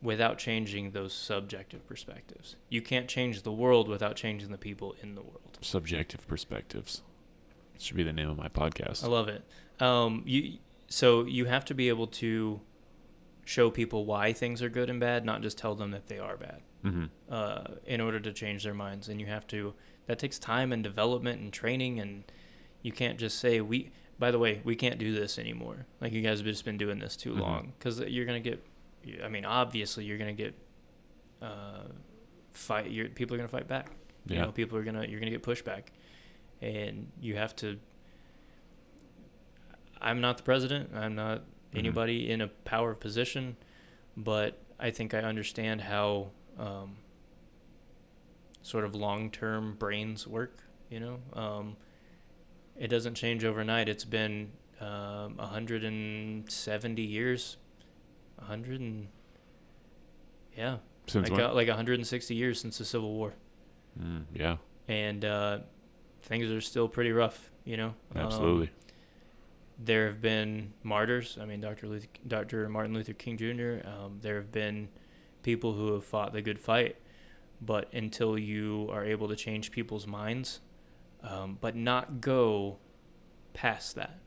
without 0.00 0.38
changing 0.38 0.92
those 0.92 1.12
subjective 1.12 1.86
perspectives. 1.86 2.56
You 2.70 2.80
can't 2.80 3.06
change 3.06 3.42
the 3.42 3.52
world 3.52 3.86
without 3.86 4.16
changing 4.16 4.50
the 4.50 4.56
people 4.56 4.94
in 5.02 5.14
the 5.14 5.20
world. 5.20 5.58
Subjective 5.60 6.26
perspectives. 6.26 7.02
Should 7.78 7.98
be 7.98 8.02
the 8.02 8.14
name 8.14 8.30
of 8.30 8.38
my 8.38 8.48
podcast. 8.48 9.04
I 9.04 9.08
love 9.08 9.28
it. 9.28 9.44
Um, 9.78 10.22
you 10.24 10.58
so 10.88 11.24
you 11.24 11.44
have 11.46 11.66
to 11.66 11.74
be 11.74 11.90
able 11.90 12.06
to 12.06 12.60
show 13.44 13.70
people 13.70 14.04
why 14.06 14.32
things 14.32 14.62
are 14.62 14.68
good 14.68 14.88
and 14.90 14.98
bad, 15.00 15.24
not 15.24 15.42
just 15.42 15.58
tell 15.58 15.74
them 15.74 15.90
that 15.90 16.06
they 16.06 16.18
are 16.18 16.36
bad. 16.36 16.62
hmm 16.82 17.04
uh, 17.30 17.64
in 17.86 18.00
order 18.02 18.20
to 18.20 18.32
change 18.32 18.64
their 18.64 18.74
minds. 18.74 19.08
And 19.08 19.18
you 19.18 19.26
have 19.26 19.46
to, 19.48 19.72
that 20.06 20.18
takes 20.18 20.38
time 20.38 20.72
and 20.72 20.82
development 20.84 21.40
and 21.40 21.50
training. 21.52 21.98
And 21.98 22.24
you 22.82 22.92
can't 22.92 23.18
just 23.18 23.38
say, 23.38 23.60
we, 23.62 23.90
by 24.18 24.30
the 24.30 24.38
way, 24.38 24.60
we 24.62 24.76
can't 24.76 24.98
do 24.98 25.14
this 25.14 25.38
anymore. 25.38 25.86
Like 26.02 26.12
you 26.12 26.20
guys 26.20 26.38
have 26.40 26.46
just 26.46 26.64
been 26.66 26.76
doing 26.76 26.98
this 26.98 27.16
too 27.16 27.32
Mhm. 27.32 27.40
long. 27.40 27.72
Cause 27.80 27.98
you're 28.00 28.26
going 28.26 28.42
to 28.42 28.50
get, 28.50 28.62
I 29.24 29.28
mean, 29.28 29.46
obviously 29.46 30.04
you're 30.04 30.18
going 30.18 30.36
to 30.36 30.42
get, 30.42 30.54
uh, 31.40 31.84
fight, 32.52 32.90
you're, 32.90 33.08
people 33.08 33.34
are 33.34 33.38
going 33.38 33.48
to 33.48 33.56
fight 33.56 33.68
back. 33.68 33.90
You 34.26 34.36
Yeah. 34.36 34.42
know, 34.44 34.52
people 34.52 34.76
are 34.78 34.84
going 34.84 34.96
to, 34.96 35.08
you're 35.08 35.18
going 35.20 35.32
to 35.32 35.38
get 35.38 35.42
pushback. 35.42 35.84
And 36.60 37.10
you 37.20 37.36
have 37.36 37.56
to, 37.56 37.78
I'm 40.00 40.20
not 40.20 40.36
the 40.36 40.42
president. 40.42 40.90
I'm 40.94 41.14
not 41.14 41.42
Mhm. 41.74 41.78
anybody 41.78 42.30
in 42.30 42.40
a 42.40 42.48
power 42.48 42.94
position, 42.94 43.56
but 44.16 44.58
I 44.78 44.90
think 44.90 45.12
I 45.14 45.18
understand 45.18 45.82
how 45.82 46.30
um, 46.58 46.96
sort 48.62 48.84
of 48.84 48.94
long-term 48.94 49.76
brains 49.78 50.26
work. 50.26 50.58
You 50.90 51.00
know, 51.00 51.18
um, 51.32 51.76
it 52.78 52.88
doesn't 52.88 53.14
change 53.14 53.44
overnight. 53.44 53.88
It's 53.88 54.04
been 54.04 54.52
um, 54.80 55.36
170 55.36 57.02
years, 57.02 57.56
100 58.36 58.80
and 58.80 59.08
yeah, 60.56 60.78
Since 61.06 61.30
like 61.30 61.38
uh, 61.40 61.52
like 61.54 61.68
160 61.68 62.34
years 62.34 62.60
since 62.60 62.78
the 62.78 62.84
Civil 62.84 63.12
War, 63.12 63.34
Mm, 64.00 64.24
yeah, 64.32 64.56
and 64.88 65.24
uh, 65.24 65.58
things 66.22 66.50
are 66.50 66.60
still 66.60 66.88
pretty 66.88 67.12
rough. 67.12 67.50
You 67.64 67.76
know, 67.76 67.94
Um, 68.14 68.22
absolutely. 68.24 68.70
There 69.78 70.06
have 70.06 70.20
been 70.20 70.72
martyrs. 70.82 71.36
I 71.40 71.44
mean, 71.46 71.60
Dr. 71.60 71.88
Luther, 71.88 72.06
Dr. 72.26 72.68
Martin 72.68 72.94
Luther 72.94 73.12
King 73.12 73.36
Jr. 73.36 73.86
Um, 73.86 74.18
there 74.20 74.36
have 74.36 74.52
been 74.52 74.88
people 75.42 75.74
who 75.74 75.92
have 75.94 76.04
fought 76.04 76.32
the 76.32 76.42
good 76.42 76.58
fight, 76.60 76.96
but 77.60 77.92
until 77.92 78.38
you 78.38 78.88
are 78.92 79.04
able 79.04 79.28
to 79.28 79.36
change 79.36 79.70
people's 79.72 80.06
minds, 80.06 80.60
um, 81.22 81.58
but 81.60 81.74
not 81.76 82.20
go 82.20 82.78
past 83.52 83.94
that. 83.96 84.18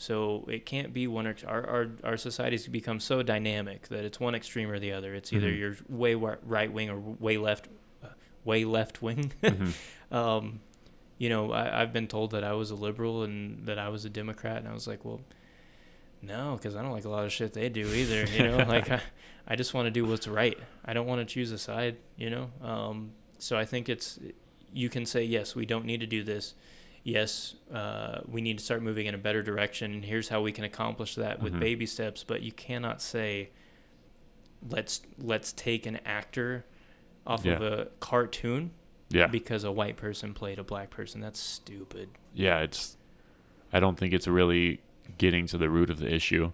So 0.00 0.44
it 0.48 0.64
can't 0.64 0.92
be 0.92 1.06
one 1.08 1.26
or 1.26 1.34
our 1.46 1.66
our 1.68 1.88
our 2.04 2.16
society's 2.16 2.68
become 2.68 3.00
so 3.00 3.22
dynamic 3.22 3.88
that 3.88 4.04
it's 4.04 4.20
one 4.20 4.34
extreme 4.34 4.70
or 4.70 4.78
the 4.78 4.92
other. 4.92 5.12
It's 5.14 5.32
either 5.32 5.48
Mhm. 5.50 5.58
you're 5.58 5.76
way 5.88 6.14
right 6.14 6.72
wing 6.72 6.88
or 6.88 6.98
way 6.98 7.36
left, 7.36 7.68
uh, 8.04 8.08
way 8.44 8.64
left 8.64 9.02
wing. 9.02 9.32
Mhm. 9.42 9.74
um, 10.14 10.60
you 11.18 11.28
know, 11.28 11.52
I, 11.52 11.82
I've 11.82 11.92
been 11.92 12.06
told 12.06 12.30
that 12.30 12.44
I 12.44 12.52
was 12.52 12.70
a 12.70 12.74
liberal 12.76 13.22
and 13.24 13.66
that 13.66 13.78
I 13.78 13.88
was 13.88 14.04
a 14.04 14.10
Democrat, 14.10 14.58
and 14.58 14.68
I 14.68 14.72
was 14.72 14.86
like, 14.86 15.04
well, 15.04 15.20
no, 16.22 16.56
because 16.56 16.74
I 16.76 16.82
don't 16.82 16.92
like 16.92 17.04
a 17.04 17.08
lot 17.10 17.24
of 17.24 17.32
shit 17.32 17.52
they 17.52 17.68
do 17.68 17.86
either. 17.92 18.24
You 18.26 18.44
know, 18.44 18.56
like 18.68 18.90
I, 18.90 19.00
I 19.46 19.56
just 19.56 19.74
want 19.74 19.86
to 19.86 19.90
do 19.90 20.04
what's 20.04 20.26
right. 20.28 20.58
I 20.84 20.92
don't 20.92 21.06
want 21.06 21.20
to 21.20 21.24
choose 21.32 21.52
a 21.52 21.58
side. 21.58 21.96
You 22.16 22.30
know, 22.30 22.50
um, 22.62 23.12
so 23.38 23.56
I 23.56 23.64
think 23.64 23.88
it's 23.88 24.18
you 24.72 24.88
can 24.88 25.06
say 25.06 25.24
yes, 25.24 25.54
we 25.54 25.66
don't 25.66 25.84
need 25.84 26.00
to 26.00 26.06
do 26.06 26.22
this. 26.24 26.54
Yes, 27.04 27.54
uh, 27.72 28.20
we 28.26 28.40
need 28.42 28.58
to 28.58 28.64
start 28.64 28.82
moving 28.82 29.06
in 29.06 29.14
a 29.14 29.18
better 29.18 29.42
direction, 29.42 29.92
and 29.94 30.04
here's 30.04 30.28
how 30.28 30.42
we 30.42 30.52
can 30.52 30.64
accomplish 30.64 31.14
that 31.14 31.40
with 31.42 31.54
Mhm. 31.54 31.60
baby 31.60 31.86
steps. 31.86 32.22
But 32.24 32.42
you 32.42 32.52
cannot 32.52 33.00
say, 33.00 33.50
let's 34.68 35.00
let's 35.18 35.52
take 35.52 35.86
an 35.86 36.00
actor 36.04 36.64
off 37.26 37.44
of 37.56 37.62
a 37.62 37.88
cartoon 38.00 38.72
Yeah, 39.10 39.26
because 39.26 39.64
a 39.64 39.72
white 39.72 39.96
person 39.96 40.34
played 40.34 40.58
a 40.58 40.64
black 40.64 40.90
person. 40.90 41.20
That's 41.20 41.40
stupid. 41.40 42.10
yeah. 42.34 42.60
It's. 42.60 42.96
I 43.72 43.80
don't 43.80 43.98
think 43.98 44.12
it's 44.14 44.26
really 44.26 44.80
getting 45.18 45.46
to 45.48 45.58
the 45.58 45.68
root 45.68 45.90
of 45.90 45.98
the 45.98 46.12
issue. 46.12 46.52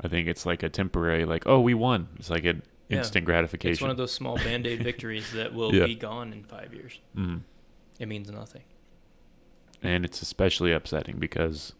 I 0.00 0.08
think 0.08 0.26
it's 0.28 0.44
like 0.46 0.62
a 0.62 0.68
temporary, 0.68 1.24
like, 1.24 1.46
oh, 1.46 1.60
we 1.60 1.74
won. 1.74 2.08
It's 2.16 2.30
like 2.30 2.44
an 2.44 2.62
Yeah. 2.88 2.98
instant 2.98 3.24
gratification. 3.26 3.72
It's 3.72 3.80
one 3.82 3.90
of 3.90 3.96
those 3.96 4.12
small 4.12 4.36
band 4.36 4.66
aid 4.66 4.82
victories 4.90 5.32
that 5.32 5.52
will 5.54 5.74
Yeah. 5.74 5.86
be 5.86 5.94
gone 5.94 6.32
in 6.32 6.42
five 6.44 6.72
years. 6.74 6.98
Mhm. 7.16 7.42
It 7.98 8.06
means 8.08 8.30
nothing. 8.30 8.62
and 9.82 10.04
it's 10.04 10.22
especially 10.22 10.72
upsetting 10.72 11.18
because 11.18 11.74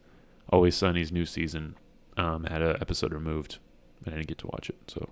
Always 0.50 0.76
Sunny's 0.76 1.10
new 1.10 1.24
season 1.24 1.74
um, 2.18 2.44
had 2.44 2.60
an 2.60 2.76
episode 2.80 3.12
removed, 3.14 3.58
and 4.04 4.12
I 4.14 4.18
didn't 4.18 4.28
get 4.28 4.38
to 4.38 4.46
watch 4.48 4.68
it, 4.68 4.76
so 4.88 5.08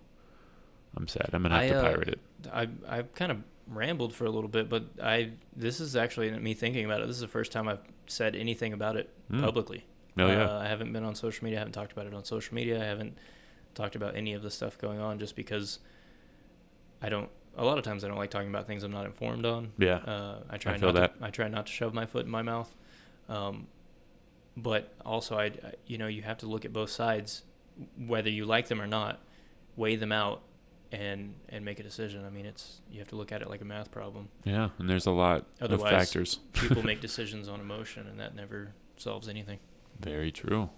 I'm 0.94 1.08
sad. 1.08 1.30
I'm 1.32 1.42
gonna 1.42 1.54
have 1.54 1.64
I, 1.64 1.68
to 1.68 1.78
uh, 1.78 1.82
pirate 1.82 2.08
it. 2.08 2.20
I 2.52 2.68
I 2.86 3.02
kind 3.02 3.32
of 3.32 3.38
rambled 3.66 4.14
for 4.14 4.24
a 4.24 4.30
little 4.30 4.48
bit, 4.48 4.68
but 4.68 4.84
I 5.02 5.32
this 5.56 5.80
is 5.80 5.96
actually 5.96 6.30
me 6.38 6.54
thinking 6.54 6.84
about 6.84 7.00
it. 7.00 7.06
This 7.06 7.16
is 7.16 7.22
the 7.22 7.28
first 7.28 7.52
time 7.52 7.68
I've 7.68 7.80
said 8.06 8.34
anything 8.36 8.72
about 8.72 8.96
it 8.96 9.10
Mm. 9.30 9.40
publicly. 9.42 9.84
Oh 10.18 10.26
yeah. 10.26 10.44
Uh, 10.44 10.58
I 10.60 10.66
haven't 10.68 10.92
been 10.92 11.04
on 11.04 11.14
social 11.14 11.44
media. 11.44 11.58
I 11.58 11.60
haven't 11.60 11.72
talked 11.72 11.92
about 11.92 12.06
it 12.06 12.14
on 12.14 12.24
social 12.24 12.54
media. 12.54 12.80
I 12.82 12.84
haven't 12.84 13.16
talked 13.74 13.96
about 13.96 14.14
any 14.16 14.34
of 14.34 14.42
the 14.42 14.50
stuff 14.50 14.76
going 14.78 14.98
on 15.00 15.18
just 15.18 15.34
because 15.36 15.78
I 17.00 17.08
don't. 17.08 17.30
A 17.56 17.64
lot 17.64 17.76
of 17.78 17.84
times 17.84 18.02
I 18.04 18.08
don't 18.08 18.16
like 18.16 18.30
talking 18.30 18.48
about 18.48 18.66
things 18.66 18.82
I'm 18.82 18.92
not 18.92 19.04
informed 19.06 19.44
on. 19.44 19.72
yeah. 19.78 19.96
Uh, 19.96 20.38
I 20.50 20.56
try 20.58 20.78
feel 20.78 20.92
not. 20.92 21.18
To, 21.18 21.24
I 21.26 21.30
try 21.30 21.48
not 21.48 21.66
to 21.66 21.72
shove 21.72 21.92
my 21.94 22.06
foot 22.06 22.24
in 22.24 22.30
my 22.30 22.42
mouth. 22.42 22.74
Um, 23.28 23.66
but 24.56 24.92
also, 25.04 25.36
I, 25.38 25.44
I- 25.46 25.74
you 25.86 25.98
know, 25.98 26.06
you 26.06 26.22
have 26.22 26.38
to 26.38 26.46
look 26.46 26.64
at 26.64 26.72
both 26.72 26.90
sides, 26.90 27.42
whether 27.98 28.30
you 28.30 28.44
like 28.46 28.68
them 28.68 28.80
or 28.80 28.86
not, 28.86 29.20
weigh 29.76 29.96
them 29.96 30.12
out, 30.12 30.42
and 30.92 31.34
and 31.48 31.64
make 31.64 31.80
a 31.80 31.82
decision. 31.82 32.24
I 32.24 32.30
mean, 32.30 32.46
it's 32.46 32.80
you 32.90 32.98
have 33.00 33.08
to 33.08 33.16
look 33.16 33.32
at 33.32 33.42
it 33.42 33.48
like 33.50 33.60
a 33.62 33.64
math 33.64 33.90
problem. 33.90 34.28
yeah. 34.44 34.68
And 34.78 34.88
there's 34.88 35.06
a 35.06 35.10
lot 35.10 35.46
of 35.60 35.80
factors. 35.82 36.38
People 36.52 36.82
make 36.84 37.00
decisions 37.08 37.48
on 37.48 37.60
emotion, 37.60 38.06
and 38.06 38.20
that 38.20 38.34
never 38.34 38.72
solves 38.96 39.28
anything. 39.28 39.58
Very 40.00 40.30
true. 40.30 40.68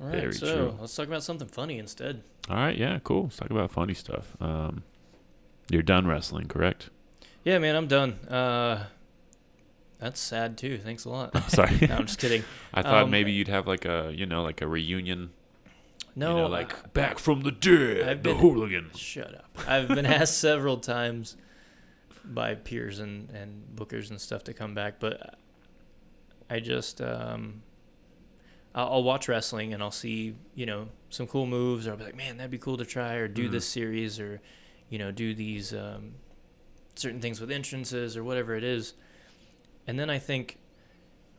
All 0.00 0.06
right, 0.06 0.20
Very 0.20 0.32
so 0.32 0.54
true. 0.56 0.76
let's 0.80 0.96
talk 0.96 1.06
about 1.08 1.22
something 1.22 1.46
funny 1.48 1.78
instead. 1.78 2.22
All 2.48 2.56
right. 2.56 2.76
Yeah. 2.76 2.98
Cool. 3.04 3.24
Let's 3.24 3.36
talk 3.36 3.50
about 3.50 3.70
funny 3.70 3.92
stuff. 3.92 4.34
Um, 4.40 4.82
you're 5.70 5.82
done 5.82 6.06
wrestling, 6.06 6.46
correct? 6.48 6.88
Yeah, 7.44 7.58
man, 7.58 7.76
I'm 7.76 7.86
done. 7.86 8.12
Uh, 8.26 8.86
that's 9.98 10.18
sad 10.18 10.56
too. 10.56 10.78
Thanks 10.78 11.04
a 11.04 11.10
lot. 11.10 11.36
Sorry. 11.50 11.76
no, 11.86 11.96
I'm 11.96 12.06
just 12.06 12.18
kidding. 12.18 12.44
I 12.72 12.80
thought 12.82 13.04
Um, 13.04 13.10
maybe 13.10 13.32
you'd 13.32 13.48
have 13.48 13.66
like 13.66 13.84
a, 13.84 14.10
you 14.14 14.24
know, 14.24 14.42
like 14.42 14.62
a 14.62 14.66
reunion. 14.66 15.30
No, 16.16 16.30
you 16.36 16.42
know, 16.42 16.48
like 16.48 16.92
back 16.92 17.18
from 17.18 17.42
the 17.42 17.50
dead, 17.52 18.08
I've 18.08 18.22
the 18.22 18.30
been- 18.30 18.38
hooligan. 18.38 18.90
Shut 18.96 19.34
up. 19.34 19.58
I've 19.66 19.88
been 19.88 20.06
asked 20.06 20.38
several 20.48 20.76
times 20.78 21.36
by 22.24 22.54
peers 22.54 22.98
and, 22.98 23.30
and 23.30 23.64
bookers 23.74 24.10
and 24.10 24.20
stuff 24.20 24.44
to 24.44 24.52
come 24.52 24.74
back, 24.74 24.98
but 25.00 25.38
I 26.50 26.60
just 26.60 27.00
um, 27.00 27.62
I'll, 28.74 28.86
I'll 28.94 29.02
watch 29.02 29.28
wrestling 29.28 29.72
and 29.72 29.82
I'll 29.82 29.90
see 29.90 30.34
you 30.54 30.66
know 30.66 30.88
some 31.10 31.26
cool 31.26 31.46
moves, 31.46 31.86
or 31.86 31.92
I'll 31.92 31.96
be 31.96 32.04
like, 32.04 32.16
man, 32.16 32.36
that'd 32.36 32.50
be 32.50 32.58
cool 32.58 32.76
to 32.76 32.84
try, 32.84 33.14
or 33.14 33.28
do 33.28 33.48
Mhm. 33.48 33.52
this 33.52 33.66
series, 33.66 34.18
or 34.20 34.40
you 34.88 34.98
know, 34.98 35.10
do 35.12 35.34
these 35.34 35.72
um, 35.72 36.14
certain 36.96 37.20
things 37.20 37.40
with 37.40 37.50
entrances 37.50 38.16
or 38.16 38.24
whatever 38.24 38.54
it 38.56 38.64
is, 38.64 38.94
and 39.86 39.98
then 39.98 40.10
I 40.10 40.18
think, 40.18 40.58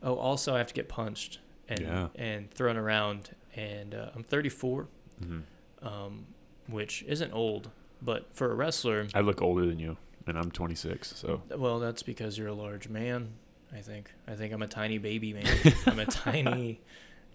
oh, 0.02 0.16
also 0.16 0.56
I 0.56 0.60
have 0.60 0.68
to 0.68 0.74
get 0.74 0.88
punched 0.90 1.40
and 1.68 1.80
Yeah. 1.82 2.08
and 2.16 2.50
thrown 2.52 2.78
around, 2.78 3.32
and 3.56 3.94
uh, 3.94 4.10
I'm 4.16 4.24
34 4.24 4.88
hmm 5.24 5.40
um, 5.82 6.26
which 6.68 7.04
isn't 7.08 7.32
old, 7.34 7.70
but 8.02 8.28
for 8.36 8.52
a 8.52 8.56
wrestler, 8.56 9.08
I 9.16 9.22
look 9.22 9.42
older 9.42 9.66
than 9.66 9.80
you, 9.80 9.98
and 10.28 10.38
I'm 10.38 10.52
26. 10.52 11.16
So 11.18 11.42
well, 11.58 11.80
that's 11.80 12.04
because 12.04 12.38
you're 12.38 12.48
a 12.50 12.54
large 12.54 12.88
man. 12.88 13.34
I 13.74 13.80
think. 13.82 14.12
I 14.28 14.36
think 14.36 14.54
I'm 14.54 14.62
a 14.62 14.68
tiny 14.68 14.98
baby 15.00 15.34
man. 15.34 15.48
I'm 15.88 15.98
a 16.00 16.06
tiny 16.06 16.82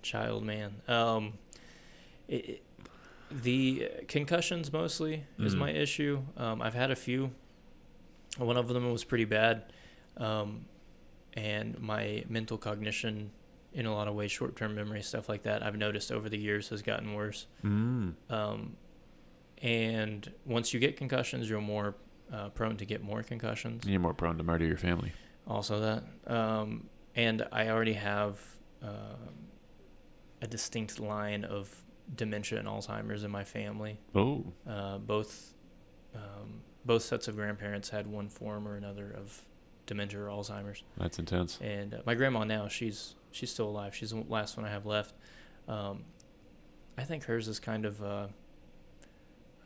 child 0.03 0.45
man. 0.45 0.81
Um, 0.89 1.35
it, 2.29 2.35
it- 2.49 2.63
the 3.29 3.89
concussions 4.07 4.73
mostly 4.73 5.25
is 5.41 5.57
Mhm. 5.57 5.59
my 5.59 5.71
issue. 5.71 6.23
Um, 6.37 6.63
I've 6.63 6.75
had 6.75 6.93
a 6.93 6.97
few. 6.97 7.33
One 8.39 8.57
of 8.57 8.69
them 8.69 8.93
was 8.93 9.03
pretty 9.03 9.25
bad, 9.25 9.73
um, 10.17 10.67
and 11.35 11.77
my 11.81 12.25
mental 12.29 12.57
cognition, 12.59 13.33
in 13.77 13.87
a 13.87 13.93
lot 13.95 14.09
of 14.09 14.15
ways, 14.15 14.33
short-term 14.33 14.75
memory 14.75 15.03
stuff 15.03 15.29
like 15.29 15.43
that, 15.45 15.63
I've 15.63 15.77
noticed 15.77 16.11
over 16.11 16.29
the 16.29 16.39
years 16.39 16.71
has 16.71 16.83
gotten 16.83 17.15
worse. 17.15 17.47
mm. 17.65 18.15
Um, 18.31 18.77
and 19.63 20.31
once 20.45 20.73
you 20.75 20.81
get 20.81 20.97
concussions, 20.97 21.49
you're 21.49 21.61
more 21.61 21.95
uh, 22.33 22.49
prone 22.51 22.77
to 22.79 22.85
get 22.85 23.03
more 23.03 23.23
concussions. 23.23 23.85
you're 23.87 24.01
more 24.01 24.15
prone 24.15 24.37
to 24.39 24.43
murder 24.45 24.65
your 24.67 24.77
family. 24.77 25.13
Also, 25.47 25.81
that. 25.81 26.03
Um, 26.35 26.89
and 27.15 27.47
I 27.53 27.69
already 27.69 27.95
have 27.95 28.41
um 28.83 29.35
a 30.43 30.47
distinct 30.47 31.01
line 31.01 31.45
of 31.45 31.75
dementia 32.15 32.59
and 32.59 32.69
Alzheimer's 32.69 33.25
in 33.25 33.31
my 33.31 33.43
family. 33.45 33.99
Oh, 34.15 34.45
Uh, 34.69 34.99
both 34.99 35.55
um, 36.15 36.61
both 36.85 37.03
sets 37.03 37.27
of 37.29 37.37
grandparents 37.37 37.89
had 37.89 38.07
one 38.07 38.29
form 38.29 38.69
or 38.69 38.77
another 38.77 39.11
of 39.17 39.41
dementia 39.87 40.21
or 40.21 40.27
Alzheimer's. 40.29 40.83
that's 40.99 41.19
intense. 41.19 41.59
And 41.63 41.95
uh, 41.95 41.99
my 42.05 42.15
grandma 42.15 42.45
now, 42.45 42.69
she's 42.69 43.15
she's 43.37 43.51
still 43.51 43.69
alive. 43.69 43.95
She's 43.95 44.11
the 44.11 44.25
last 44.29 44.57
one 44.57 44.65
I 44.67 44.71
have 44.71 44.87
left. 44.87 45.15
Um, 45.69 46.05
I 46.99 47.05
think 47.05 47.25
hers 47.25 47.47
is 47.49 47.59
kind 47.61 47.85
of 47.85 48.03
uh, 48.03 48.27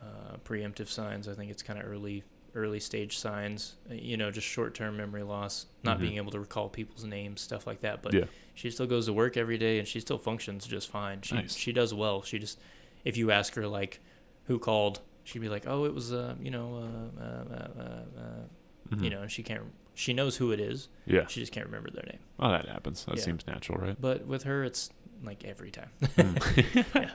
uh, 0.03 0.37
preemptive 0.45 0.89
signs. 0.89 1.29
I 1.29 1.35
think 1.35 1.51
it's 1.51 1.63
kind 1.63 1.79
of 1.79 1.87
early 1.87 2.25
early 2.57 2.81
stage 2.81 3.17
signs. 3.17 3.77
uh, 3.89 3.95
You 3.95 4.17
know, 4.17 4.33
just 4.33 4.47
short 4.47 4.75
term 4.75 4.97
memory 4.97 5.23
loss, 5.23 5.67
not 5.85 5.99
Mhm. 5.99 6.01
being 6.01 6.17
able 6.17 6.33
to 6.33 6.41
recall 6.41 6.69
people's 6.69 7.05
names, 7.05 7.41
stuff 7.41 7.65
like 7.65 7.81
that. 7.83 8.03
But 8.03 8.13
Yeah. 8.13 8.25
she 8.55 8.73
still 8.73 8.89
goes 8.89 9.07
to 9.07 9.13
work 9.13 9.37
every 9.37 9.57
day 9.57 9.79
and 9.79 9.87
she 9.87 10.01
still 10.01 10.19
functions 10.19 10.67
just 10.67 10.89
fine. 10.89 11.23
She 11.23 11.37
Nice. 11.37 11.55
she 11.55 11.71
does 11.73 11.95
well. 11.95 12.23
She 12.23 12.41
just 12.41 12.59
if 13.05 13.17
you 13.17 13.31
ask 13.31 13.55
her 13.55 13.69
like 13.69 14.01
who 14.47 14.59
called, 14.59 15.01
she'd 15.23 15.39
be 15.39 15.49
like, 15.49 15.65
oh, 15.69 15.85
it 15.85 15.95
was 15.95 16.13
uh, 16.13 16.35
you 16.43 16.51
know 16.51 16.75
uh, 16.75 17.23
uh, 17.23 17.45
uh, 17.55 17.69
uh, 17.79 18.21
uh, 18.21 18.97
Mhm. 18.97 19.05
you 19.05 19.11
know, 19.11 19.23
and 19.23 19.31
she 19.31 19.45
can't. 19.45 19.63
She 20.01 20.15
knows 20.15 20.37
who 20.39 20.51
it 20.51 20.61
is. 20.61 20.89
Yeah. 21.07 21.27
She 21.27 21.41
just 21.41 21.53
can't 21.53 21.67
remember 21.67 21.91
their 21.91 22.05
name. 22.07 22.21
Oh, 22.39 22.51
that 22.51 22.67
happens. 22.67 23.05
That 23.05 23.17
Yeah. 23.17 23.23
seems 23.23 23.47
natural, 23.47 23.79
right? 23.79 24.01
But 24.01 24.27
with 24.27 24.45
her, 24.45 24.65
it's 24.65 24.89
like 25.23 25.45
every 25.45 25.71
time. 25.71 25.91
Mm. 26.01 26.95
yeah. 26.95 27.11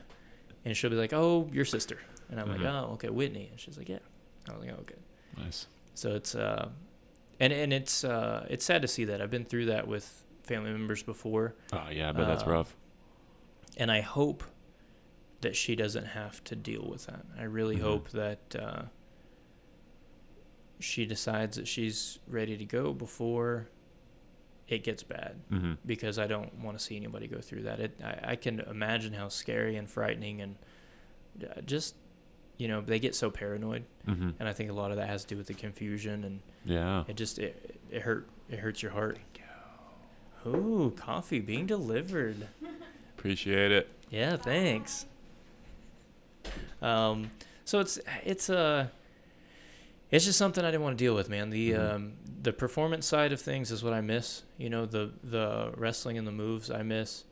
And 0.64 0.78
she'll 0.78 0.92
be 0.92 0.96
like, 0.96 1.12
"Oh, 1.14 1.50
your 1.52 1.66
sister," 1.66 1.98
and 2.30 2.40
I'm 2.40 2.48
Mhm. 2.48 2.58
like, 2.58 2.66
"Oh, 2.66 2.92
okay, 2.94 3.10
Whitney," 3.10 3.48
and 3.50 3.60
she's 3.60 3.78
like, 3.78 3.90
"Yeah." 3.90 4.00
I 4.48 4.54
was 4.54 4.62
like, 4.66 4.76
"Oh, 4.78 4.82
okay." 4.82 4.96
nice. 5.38 5.68
So 5.96 6.14
it's 6.16 6.36
uh, 6.36 6.70
and 7.40 7.52
and 7.52 7.74
it's 7.74 8.04
uh, 8.04 8.46
it's 8.50 8.64
sad 8.66 8.82
to 8.84 8.88
see 8.88 9.06
that. 9.06 9.20
I've 9.22 9.32
been 9.32 9.46
through 9.46 9.66
that 9.66 9.88
with 9.88 10.24
family 10.44 10.72
members 10.72 11.02
before, 11.02 11.56
Oh 11.74 11.88
yeah, 11.92 12.12
but 12.12 12.20
bet 12.20 12.28
that's 12.28 12.44
Uh, 12.44 12.52
rough. 12.52 12.76
and 13.78 13.92
I 13.92 14.02
hope 14.02 14.44
that 15.42 15.56
she 15.56 15.76
doesn't 15.76 16.06
have 16.06 16.44
to 16.46 16.56
deal 16.56 16.86
with 16.88 17.08
that. 17.08 17.26
I 17.38 17.44
really 17.44 17.78
Mhm. 17.78 17.82
hope 17.82 18.10
that 18.12 18.56
uh, 18.56 18.84
she 20.80 21.06
decides 21.06 21.58
that 21.58 21.68
she's 21.68 22.20
ready 22.28 22.58
to 22.58 22.66
go 22.66 22.94
before 22.94 23.68
it 24.68 24.84
gets 24.84 25.04
bad. 25.04 25.36
hmm 25.50 25.74
because 25.86 26.18
I 26.18 26.26
don't 26.28 26.54
want 26.64 26.78
to 26.78 26.84
see 26.84 26.96
anybody 26.98 27.28
go 27.28 27.40
through 27.40 27.64
that. 27.64 27.80
It, 27.80 28.00
I, 28.04 28.32
I 28.32 28.36
can 28.36 28.60
imagine 28.62 29.14
how 29.14 29.30
scary 29.30 29.76
and 29.78 29.88
frightening 29.90 30.42
and 30.42 30.56
uh, 31.44 31.62
just, 31.62 31.96
you 32.58 32.68
know, 32.68 32.82
they 32.82 32.98
get 33.00 33.14
so 33.16 33.30
paranoid, 33.30 33.84
hmm 34.06 34.32
and 34.40 34.50
I 34.50 34.54
think 34.54 34.70
a 34.70 34.74
lot 34.74 34.90
of 34.92 34.98
that 34.98 35.08
has 35.08 35.24
to 35.24 35.28
do 35.28 35.38
with 35.38 35.48
the 35.48 35.54
confusion, 35.54 36.24
and 36.24 36.40
Yeah. 36.66 37.04
it 37.08 37.16
just 37.16 37.38
it, 37.40 37.80
it 37.92 38.02
hurt 38.02 38.28
it 38.50 38.60
hurts 38.60 38.82
your 38.82 38.92
heart. 38.92 39.18
Ooh, 40.48 40.94
coffee 40.96 41.40
being 41.40 41.66
delivered. 41.66 42.48
Appreciate 43.18 43.72
it. 43.72 43.90
Yeah, 44.12 44.38
thanks. 44.38 45.06
Um, 46.82 47.32
so 47.66 47.80
it's 47.80 48.00
it's 48.24 48.50
uh 48.50 48.88
it's 50.12 50.26
just 50.26 50.38
something 50.38 50.64
I 50.64 50.72
didn't 50.72 50.84
want 50.84 50.98
to 50.98 51.04
deal 51.04 51.16
with, 51.16 51.30
man. 51.30 51.50
The 51.50 51.72
Mhm. 51.72 51.94
um 51.96 52.14
the 52.42 52.54
performance 52.54 53.06
side 53.08 53.32
of 53.34 53.42
things 53.42 53.72
is 53.72 53.84
what 53.84 53.94
I 53.94 54.02
miss. 54.02 54.44
You 54.58 54.70
know, 54.70 54.86
the 54.86 55.12
the 55.24 55.72
wrestling 55.78 56.18
and 56.18 56.28
the 56.28 56.32
moves 56.32 56.70
I 56.70 56.84
miss. 56.84 57.24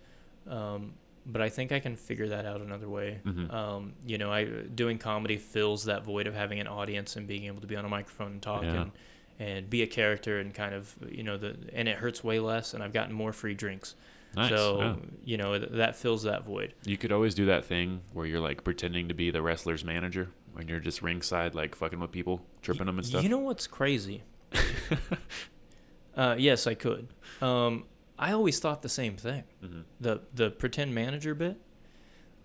Um, 0.48 0.94
but 1.26 1.42
I 1.42 1.48
think 1.50 1.72
I 1.72 1.80
can 1.80 1.96
figure 1.96 2.28
that 2.30 2.46
out 2.46 2.60
another 2.62 2.90
way. 2.90 3.20
Mhm. 3.26 3.54
Um, 3.54 3.94
you 4.06 4.18
know, 4.18 4.32
I 4.32 4.44
doing 4.46 4.98
comedy 4.98 5.38
fills 5.38 5.86
that 5.86 6.04
void 6.04 6.28
of 6.28 6.34
having 6.34 6.60
an 6.60 6.68
audience 6.68 7.16
and 7.16 7.28
being 7.28 7.46
able 7.46 7.62
to 7.62 7.68
be 7.68 7.76
on 7.78 7.86
a 7.86 7.90
microphone 7.90 8.34
and 8.34 8.42
talk 8.42 8.64
Yeah. 8.64 8.82
and 8.82 8.92
and 9.40 9.70
be 9.70 9.82
a 9.82 9.88
character 9.88 10.40
and 10.40 10.54
kind 10.54 10.76
of 10.76 10.96
you 11.10 11.24
know 11.24 11.38
the 11.38 11.56
and 11.74 11.88
it 11.88 11.98
hurts 11.98 12.24
way 12.24 12.40
less 12.40 12.74
and 12.74 12.84
I've 12.84 12.94
gotten 12.94 13.14
more 13.14 13.32
free 13.34 13.54
drinks. 13.56 13.96
Nice. 14.36 14.50
So 14.50 14.80
yeah. 14.80 14.96
you 15.24 15.38
know 15.38 15.58
th- 15.58 15.72
that 15.74 15.96
fills 15.96 16.24
that 16.24 16.44
void. 16.44 16.74
You 16.86 16.98
could 16.98 17.12
always 17.12 17.34
do 17.36 17.46
that 17.46 17.64
thing 17.66 18.02
where 18.14 18.26
you're 18.26 18.40
like 18.42 18.64
pretending 18.64 19.08
to 19.08 19.14
be 19.14 19.32
the 19.32 19.42
wrestler's 19.42 19.84
manager 19.86 20.30
when 20.54 20.68
you're 20.68 20.80
just 20.80 21.02
ringside, 21.02 21.54
like 21.56 21.76
fucking 21.76 22.00
with 22.00 22.12
people, 22.12 22.46
tripping 22.62 22.86
them 22.86 22.98
and 22.98 23.06
stuff. 23.06 23.24
You 23.24 23.30
know 23.30 23.40
what's 23.40 23.68
crazy? 23.68 24.24
uh, 26.16 26.36
yes, 26.38 26.68
I 26.68 26.74
could. 26.76 27.08
Um, 27.42 27.86
I 28.18 28.32
always 28.32 28.60
thought 28.60 28.82
the 28.82 28.90
same 28.90 29.18
thing. 29.18 29.44
hmm 29.62 29.82
The 30.00 30.22
the 30.34 30.52
pretend 30.52 30.94
manager 30.94 31.34
bit. 31.36 31.58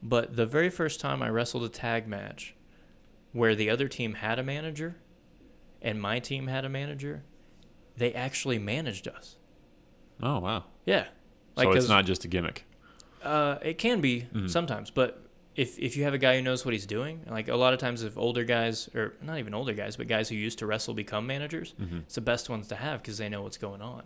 But 0.02 0.36
the 0.36 0.46
very 0.46 0.70
first 0.70 1.00
time 1.00 1.22
I 1.22 1.28
wrestled 1.28 1.64
a 1.64 1.68
tag 1.68 2.06
match 2.06 2.54
where 3.32 3.54
the 3.56 3.68
other 3.68 3.88
team 3.88 4.14
had 4.14 4.38
a 4.38 4.44
manager 4.44 4.96
and 5.82 6.00
my 6.00 6.20
team 6.20 6.46
had 6.46 6.64
a 6.64 6.68
manager, 6.68 7.24
they 7.96 8.14
actually 8.14 8.58
managed 8.60 9.08
us. 9.08 9.36
Oh 10.22 10.38
wow. 10.38 10.64
Yeah. 10.86 11.06
so 11.56 11.64
'cause- 11.64 11.76
it's 11.76 11.88
not 11.88 12.06
just 12.06 12.24
a 12.24 12.28
gimmick. 12.28 12.64
Uh, 13.22 13.58
it 13.62 13.78
can 13.78 14.00
be 14.00 14.26
Mhm. 14.32 14.48
sometimes, 14.48 14.90
but 14.92 15.27
if 15.58 15.78
if 15.78 15.96
you 15.96 16.04
have 16.04 16.14
a 16.14 16.18
guy 16.18 16.36
who 16.36 16.42
knows 16.42 16.64
what 16.64 16.72
he's 16.72 16.86
doing, 16.86 17.20
like 17.28 17.48
a 17.48 17.56
lot 17.56 17.72
of 17.74 17.80
times, 17.80 18.02
if 18.02 18.16
older 18.16 18.44
guys 18.44 18.88
or 18.94 19.14
not 19.20 19.38
even 19.38 19.54
older 19.54 19.72
guys, 19.74 19.96
but 19.96 20.06
guys 20.06 20.28
who 20.28 20.36
used 20.36 20.58
to 20.60 20.66
wrestle 20.66 20.94
become 20.94 21.26
managers, 21.26 21.74
Mhm. 21.80 22.00
it's 22.02 22.14
the 22.14 22.20
best 22.20 22.48
ones 22.48 22.68
to 22.68 22.76
have 22.76 23.02
because 23.02 23.18
they 23.18 23.28
know 23.28 23.42
what's 23.42 23.58
going 23.58 23.82
on, 23.82 24.04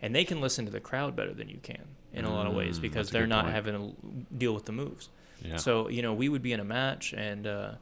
and 0.00 0.14
they 0.14 0.24
can 0.24 0.40
listen 0.40 0.64
to 0.64 0.70
the 0.70 0.80
crowd 0.80 1.16
better 1.16 1.34
than 1.34 1.48
you 1.48 1.58
can 1.62 1.84
in 2.12 2.24
a 2.24 2.30
lot 2.32 2.46
of 2.46 2.54
ways 2.54 2.78
Mm, 2.78 2.82
because 2.82 3.10
they're 3.10 3.26
not 3.26 3.44
point. 3.44 3.54
having 3.54 3.74
to 3.74 4.36
deal 4.36 4.54
with 4.54 4.64
the 4.66 4.72
moves. 4.72 5.08
Yeah. 5.44 5.56
So 5.56 5.88
you 5.88 6.02
know, 6.02 6.14
we 6.14 6.28
would 6.28 6.42
be 6.42 6.52
in 6.52 6.60
a 6.60 6.64
match 6.64 7.12
and 7.14 7.46
uh, 7.46 7.72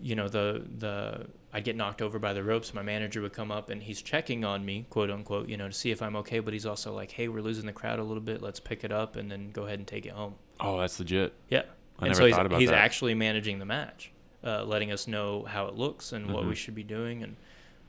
you 0.00 0.14
know 0.14 0.28
the 0.28 0.64
the 0.78 1.26
I'd 1.52 1.64
get 1.64 1.76
knocked 1.76 2.00
over 2.00 2.18
by 2.18 2.32
the 2.32 2.42
ropes. 2.42 2.72
My 2.72 2.82
manager 2.82 3.20
would 3.20 3.34
come 3.34 3.50
up 3.52 3.68
and 3.68 3.82
he's 3.82 4.00
checking 4.00 4.42
on 4.44 4.64
me, 4.64 4.86
quote 4.88 5.10
unquote, 5.10 5.48
you 5.50 5.56
know, 5.58 5.66
to 5.68 5.74
see 5.74 5.90
if 5.90 6.00
I'm 6.00 6.16
okay. 6.16 6.38
But 6.40 6.54
he's 6.54 6.64
also 6.64 6.94
like, 6.94 7.10
"Hey, 7.10 7.28
we're 7.28 7.42
losing 7.42 7.66
the 7.66 7.74
crowd 7.74 7.98
a 7.98 8.02
little 8.04 8.22
bit. 8.22 8.40
Let's 8.40 8.58
pick 8.60 8.84
it 8.84 8.92
up 8.92 9.16
and 9.16 9.30
then 9.30 9.50
go 9.50 9.64
ahead 9.66 9.78
and 9.78 9.86
take 9.86 10.06
it 10.06 10.12
home." 10.12 10.36
Oh, 10.60 10.78
that's 10.78 10.98
legit. 10.98 11.34
Yeah, 11.50 11.62
I 12.02 12.06
and 12.06 12.10
never 12.10 12.20
so 12.22 12.26
he's, 12.26 12.34
thought 12.36 12.46
about 12.46 12.60
he's 12.60 12.68
that. 12.70 12.78
actually 12.78 13.14
managing 13.14 13.58
the 13.58 13.64
match, 13.64 14.10
uh, 14.44 14.64
letting 14.64 14.90
us 14.92 15.06
know 15.06 15.44
how 15.44 15.66
it 15.66 15.74
looks 15.74 16.12
and 16.12 16.32
what 16.32 16.44
we 16.44 16.52
Mhm. 16.52 16.56
should 16.56 16.74
be 16.74 16.82
doing. 16.82 17.22
And 17.22 17.36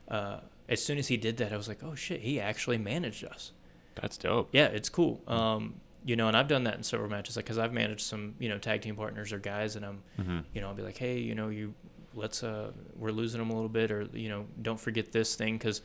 uh, 0.08 0.40
as 0.68 0.82
soon 0.82 0.98
as 0.98 1.08
he 1.08 1.16
did 1.16 1.36
that, 1.38 1.52
I 1.52 1.56
was 1.56 1.68
like, 1.68 1.82
"Oh 1.82 1.94
shit, 1.94 2.20
he 2.20 2.40
actually 2.40 2.78
managed 2.78 3.24
us." 3.24 3.52
That's 3.96 4.16
dope. 4.16 4.48
Yeah, 4.52 4.66
it's 4.66 4.88
cool. 4.88 5.20
Um, 5.28 5.80
you 6.04 6.16
know, 6.16 6.28
and 6.28 6.36
I've 6.36 6.48
done 6.48 6.64
that 6.64 6.74
in 6.76 6.82
several 6.82 7.08
matches, 7.10 7.36
like 7.36 7.44
because 7.46 7.58
I've 7.58 7.72
managed 7.72 8.02
some, 8.02 8.34
you 8.38 8.48
know, 8.48 8.58
tag 8.58 8.82
team 8.82 8.94
partners 8.96 9.32
or 9.32 9.38
guys, 9.38 9.76
and 9.76 9.84
I'm, 9.86 10.02
hmm 10.16 10.40
you 10.52 10.60
know, 10.60 10.68
I'll 10.68 10.74
be 10.74 10.82
like, 10.82 10.98
hey, 10.98 11.18
you 11.18 11.34
know, 11.34 11.48
you 11.48 11.74
let's 12.14 12.42
uh, 12.44 12.70
we're 12.96 13.10
losing 13.10 13.40
them 13.40 13.50
a 13.50 13.54
little 13.54 13.68
bit, 13.68 13.90
or 13.90 14.06
you 14.12 14.28
know, 14.28 14.46
don't 14.62 14.78
forget 14.78 15.10
this 15.12 15.34
thing, 15.34 15.54
because, 15.58 15.80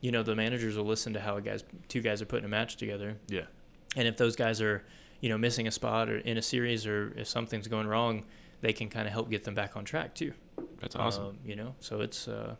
you 0.00 0.12
know, 0.12 0.22
the 0.22 0.34
managers 0.36 0.76
will 0.76 0.84
listen 0.84 1.12
to 1.14 1.20
how 1.20 1.36
a 1.36 1.40
guys, 1.40 1.64
two 1.88 2.00
guys 2.00 2.20
are 2.22 2.26
putting 2.26 2.44
a 2.44 2.48
match 2.48 2.76
together, 2.76 3.16
Yeah. 3.28 3.46
and 3.96 4.06
if 4.06 4.16
those 4.16 4.36
guys 4.36 4.60
are, 4.60 4.84
you 5.24 5.30
know, 5.30 5.38
missing 5.38 5.66
a 5.66 5.70
spot 5.70 6.10
or 6.10 6.18
in 6.18 6.36
a 6.36 6.42
series, 6.42 6.86
or 6.86 7.14
if 7.16 7.26
something's 7.26 7.66
going 7.66 7.86
wrong, 7.86 8.24
they 8.60 8.74
can 8.74 8.90
kind 8.90 9.06
of 9.06 9.12
help 9.14 9.30
get 9.30 9.42
them 9.44 9.54
back 9.54 9.74
on 9.74 9.82
track 9.82 10.14
too. 10.14 10.34
That's 10.82 10.94
awesome. 10.96 11.28
Um, 11.28 11.38
you 11.46 11.56
know, 11.56 11.74
so 11.80 12.02
it's 12.02 12.28
uh, 12.28 12.56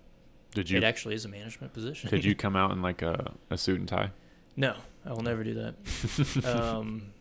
Did 0.55 0.71
you 0.71 0.79
it 0.79 0.83
actually 0.83 1.15
is 1.15 1.27
a 1.27 1.29
management 1.29 1.75
position. 1.75 2.09
could 2.09 2.25
you 2.25 2.35
come 2.45 2.57
out 2.57 2.71
in 2.71 2.81
like 2.81 3.03
a, 3.03 3.35
a 3.51 3.59
suit 3.59 3.81
and 3.81 3.87
tie? 3.87 4.13
No, 4.57 4.77
I 5.05 5.13
will 5.13 5.21
never 5.21 5.45
do 5.45 5.53
that. 5.53 6.47
um, 6.57 7.13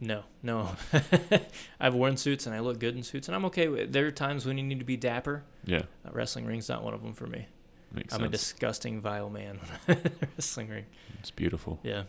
no, 0.00 0.24
no. 0.42 0.74
I've 1.80 1.94
worn 1.94 2.16
suits 2.16 2.46
and 2.46 2.54
I 2.54 2.58
look 2.58 2.80
good 2.80 2.96
in 2.96 3.04
suits, 3.04 3.28
and 3.28 3.36
I'm 3.36 3.44
okay 3.44 3.68
with. 3.68 3.92
There 3.92 4.06
are 4.06 4.10
times 4.10 4.44
when 4.44 4.58
you 4.58 4.64
need 4.64 4.80
to 4.80 4.84
be 4.84 4.96
dapper. 4.96 5.44
Yeah. 5.64 5.82
Uh, 6.04 6.10
wrestling 6.10 6.46
ring's 6.46 6.68
not 6.68 6.82
one 6.82 6.94
of 6.94 7.02
them 7.04 7.12
for 7.12 7.28
me. 7.28 7.46
Makes 7.92 8.12
I'm 8.12 8.24
a 8.24 8.28
disgusting, 8.28 9.00
vile 9.00 9.30
man. 9.30 9.60
wrestling 9.86 10.68
ring. 10.68 10.86
it's 11.20 11.30
beautiful. 11.30 11.78
Yeah. 11.84 12.02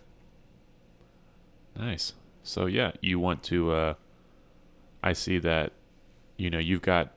Nice. 1.78 2.14
So 2.44 2.66
yeah, 2.66 2.92
you 3.02 3.20
want 3.20 3.44
to 3.44 3.72
uh 3.72 3.94
I 5.04 5.14
see 5.14 5.40
that 5.40 5.74
you 6.38 6.50
know, 6.50 6.60
you've 6.60 6.82
got 6.82 7.14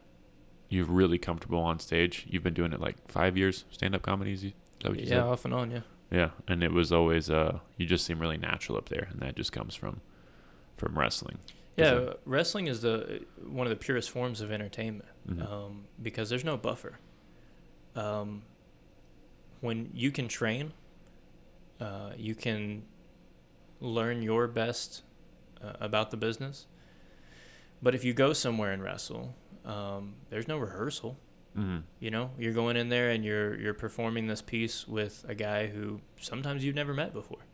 you're 0.69 0.85
really 0.87 1.19
comfortable 1.19 1.61
on 1.61 1.79
stage. 1.79 2.27
You've 2.29 2.43
been 2.43 2.55
doing 2.55 2.73
it 2.73 2.81
like 2.81 2.97
5 3.11 3.37
years 3.37 3.65
stand 3.71 3.95
up 3.95 4.03
comedies. 4.03 4.45
Is 4.45 4.53
that 4.83 4.91
what 4.91 5.01
you 5.01 5.07
Yeah, 5.07 5.25
off 5.25 5.45
and 5.45 5.55
on. 5.55 5.71
Yeah. 5.71 5.81
Yeah, 6.11 6.31
and 6.47 6.63
it 6.63 6.73
was 6.73 6.93
always 6.93 7.31
uh 7.31 7.59
you 7.77 7.87
just 7.87 8.05
seem 8.05 8.19
really 8.19 8.37
natural 8.39 8.77
up 8.79 8.89
there 8.89 9.09
and 9.11 9.21
that 9.21 9.37
just 9.37 9.53
comes 9.53 9.75
from 9.75 10.01
from 10.77 10.99
wrestling. 10.99 11.39
Yeah, 11.77 11.95
that- 11.95 12.09
uh, 12.09 12.15
wrestling 12.25 12.67
is 12.69 12.83
the 12.83 13.25
one 13.47 13.67
of 13.67 13.71
the 13.71 13.77
purest 13.77 14.11
forms 14.11 14.41
of 14.41 14.53
entertainment 14.53 15.09
Mhm. 15.29 15.51
um, 15.51 15.85
because 16.03 16.29
there's 16.29 16.45
no 16.45 16.57
buffer. 16.57 16.99
Um, 17.97 18.43
when 19.61 19.91
you 19.95 20.11
can 20.11 20.29
train, 20.29 20.73
uh, 21.81 22.13
you 22.17 22.35
can 22.35 22.85
learn 23.85 24.23
your 24.23 24.47
best 24.49 25.03
uh, 25.63 25.73
about 25.81 26.11
the 26.11 26.17
business. 26.17 26.67
But 27.83 27.95
if 27.95 28.05
you 28.05 28.15
go 28.15 28.33
somewhere 28.33 28.73
and 28.73 28.83
wrestle, 28.83 29.35
um, 29.65 30.15
there's 30.31 30.49
no 30.49 30.59
rehearsal. 30.59 31.19
Mhm. 31.57 31.83
You 32.01 32.11
know, 32.11 32.31
you're 32.39 32.53
going 32.53 32.77
in 32.77 32.89
there 32.89 33.11
and 33.11 33.25
you're 33.25 33.59
you're 33.61 33.75
performing 33.75 34.27
this 34.27 34.43
piece 34.43 34.89
with 34.89 35.25
a 35.29 35.35
guy 35.35 35.69
who 35.69 36.01
sometimes 36.21 36.65
you've 36.65 36.75
never 36.75 36.93
met 36.95 37.13
before. 37.13 37.45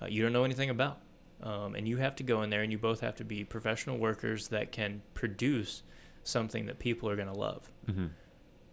Uh, 0.00 0.06
you 0.06 0.22
don't 0.22 0.32
know 0.32 0.44
anything 0.44 0.68
about, 0.68 1.00
um, 1.42 1.74
and 1.74 1.86
you 1.88 1.96
have 1.98 2.14
to 2.16 2.22
go 2.24 2.42
in 2.42 2.50
there 2.50 2.62
and 2.62 2.70
you 2.72 2.78
both 2.78 3.00
have 3.00 3.14
to 3.16 3.24
be 3.24 3.44
professional 3.44 3.96
workers 3.98 4.48
that 4.48 4.70
can 4.72 5.00
produce 5.14 5.82
something 6.24 6.66
that 6.66 6.78
people 6.78 7.08
are 7.08 7.16
going 7.16 7.28
to 7.28 7.34
love, 7.38 7.70
Mhm. 7.88 8.10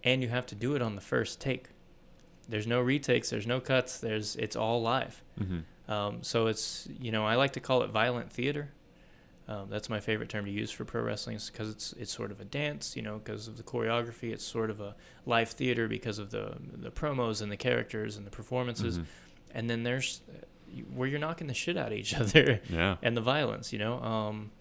and 0.04 0.21
you 0.21 0.28
have 0.30 0.45
to 0.47 0.56
do 0.56 0.75
it 0.75 0.82
on 0.82 0.95
the 0.95 1.02
first 1.02 1.39
take. 1.39 1.69
There's 2.49 2.67
no 2.67 2.82
retakes. 2.82 3.30
There's 3.30 3.47
no 3.47 3.60
cuts. 3.62 3.99
There's 3.99 4.36
it's 4.36 4.56
all 4.56 4.82
live. 4.82 5.23
Mhm. 5.39 5.63
Um, 5.89 6.23
so 6.23 6.47
it's 6.47 6.88
you 6.99 7.12
know 7.12 7.25
I 7.25 7.36
like 7.36 7.54
to 7.54 7.60
call 7.60 7.82
it 7.84 7.89
violent 7.89 8.32
theater. 8.32 8.71
Um, 9.47 9.67
that's 9.67 9.89
my 9.89 9.99
favorite 9.99 10.30
term 10.30 10.45
to 10.45 10.52
use 10.52 10.69
for 10.69 10.86
pro 10.86 11.02
wrestling 11.02 11.39
because 11.52 11.69
it's 11.71 11.93
it's 11.93 12.12
sort 12.13 12.32
of 12.32 12.39
a 12.39 12.45
dance, 12.45 12.95
you 12.95 13.02
know, 13.02 13.17
because 13.17 13.47
of 13.47 13.58
the 13.58 13.63
choreography. 13.63 14.32
It's 14.32 14.45
sort 14.45 14.69
of 14.69 14.80
a 14.80 14.95
live 15.25 15.49
theater 15.49 15.88
because 15.88 16.19
of 16.19 16.30
the 16.30 16.54
the 16.71 16.91
promos 16.91 17.41
and 17.41 17.52
the 17.52 17.58
characters 17.58 18.15
and 18.17 18.28
the 18.28 18.32
performances. 18.32 18.99
Mhm. 18.99 19.06
And 19.56 19.69
then 19.69 19.82
there's 19.84 20.21
where 20.93 21.08
you're 21.08 21.19
knocking 21.19 21.47
the 21.47 21.56
shit 21.56 21.75
out 21.78 21.91
of 21.91 21.97
each 21.97 22.13
other 22.23 22.62
Yeah. 22.69 22.97
and 23.02 23.17
the 23.17 23.21
violence. 23.21 23.73
You 23.73 23.80
know, 23.80 23.99
um, 24.04 24.52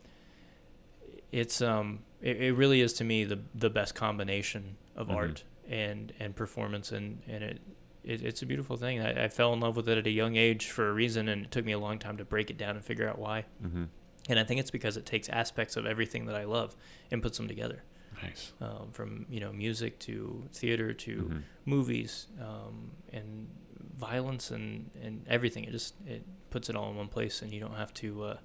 it's 1.33 1.61
um 1.61 2.01
it, 2.23 2.41
it 2.41 2.53
really 2.55 2.81
is 2.81 2.95
to 2.95 3.05
me 3.05 3.25
the 3.25 3.41
the 3.55 3.71
best 3.71 3.95
combination 3.95 4.77
of 4.97 5.09
Mhm. 5.09 5.15
art 5.17 5.45
and 5.69 6.13
and 6.19 6.35
performance 6.35 6.93
and 6.93 7.21
and 7.29 7.45
it. 7.45 7.61
It, 8.09 8.23
it's 8.23 8.43
a 8.43 8.47
beautiful 8.47 8.77
thing. 8.77 9.01
I, 9.01 9.25
I 9.25 9.29
fell 9.29 9.53
in 9.53 9.61
love 9.61 9.77
with 9.77 9.89
it 9.89 9.99
at 9.99 10.07
a 10.07 10.11
young 10.11 10.37
age 10.37 10.71
for 10.71 10.89
a 10.89 10.93
reason, 10.93 11.29
and 11.29 11.45
it 11.45 11.51
took 11.51 11.65
me 11.65 11.73
a 11.73 11.79
long 11.79 11.99
time 11.99 12.17
to 12.17 12.25
break 12.25 12.51
it 12.51 12.57
down 12.57 12.75
and 12.77 12.85
figure 12.85 13.09
out 13.09 13.19
why. 13.19 13.45
Mhm. 13.65 13.89
And 14.31 14.39
I 14.39 14.45
think 14.45 14.61
it's 14.61 14.71
because 14.71 14.97
it 14.97 15.07
takes 15.07 15.29
aspects 15.29 15.77
of 15.77 15.87
everything 15.87 16.27
that 16.27 16.35
I 16.35 16.45
love 16.45 16.75
and 17.11 17.23
puts 17.23 17.37
them 17.39 17.49
together, 17.49 17.83
Nice. 18.23 18.53
um, 18.61 18.91
from 18.93 19.27
you 19.31 19.41
know 19.41 19.53
music 19.53 19.99
to 20.01 20.45
theater 20.53 20.93
to 20.93 21.17
Mhm. 21.23 21.43
movies 21.67 22.27
um, 22.41 22.91
and 23.13 23.49
violence 23.97 24.51
and, 24.51 24.91
and 25.03 25.25
everything. 25.29 25.65
It 25.65 25.73
just 25.73 25.95
it 26.07 26.25
puts 26.51 26.69
it 26.71 26.77
all 26.77 26.91
in 26.91 26.97
one 26.97 27.09
place, 27.09 27.43
and 27.43 27.53
you 27.53 27.61
don't 27.61 27.75
have 27.77 27.93
to. 27.95 28.23
Uh, 28.25 28.37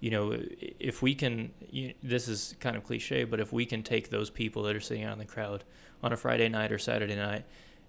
you 0.00 0.10
know, 0.10 0.38
if 0.80 1.00
we 1.00 1.14
can, 1.14 1.50
you, 1.70 1.94
this 2.02 2.28
is 2.28 2.54
kind 2.60 2.76
of 2.76 2.84
cliche, 2.84 3.24
but 3.24 3.40
if 3.40 3.52
we 3.54 3.64
can 3.64 3.82
take 3.82 4.10
those 4.10 4.28
people 4.28 4.62
that 4.64 4.76
are 4.76 4.80
sitting 4.80 5.02
out 5.04 5.14
in 5.14 5.18
the 5.18 5.24
crowd 5.24 5.64
on 6.02 6.12
a 6.12 6.16
Friday 6.16 6.48
night 6.48 6.70
or 6.72 6.78
Saturday 6.78 7.16
night 7.16 7.44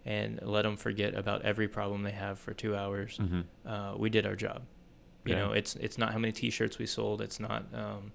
and 0.05 0.39
let 0.43 0.61
them 0.63 0.77
forget 0.77 1.15
about 1.15 1.41
every 1.41 1.67
problem 1.67 2.03
they 2.03 2.11
have 2.11 2.37
for 2.39 2.53
two 2.53 2.75
hours, 2.75 3.17
Mhm. 3.17 3.45
uh, 3.65 3.95
we 3.97 4.09
did 4.09 4.25
our 4.25 4.35
job. 4.35 4.61
You 5.25 5.33
Yeah. 5.33 5.39
know, 5.47 5.51
it's 5.53 5.75
it's 5.77 5.97
not 5.97 6.13
how 6.13 6.19
many 6.19 6.31
T-shirts 6.31 6.77
we 6.77 6.85
sold. 6.85 7.21
It's 7.21 7.39
not, 7.39 7.65
um, 7.73 8.11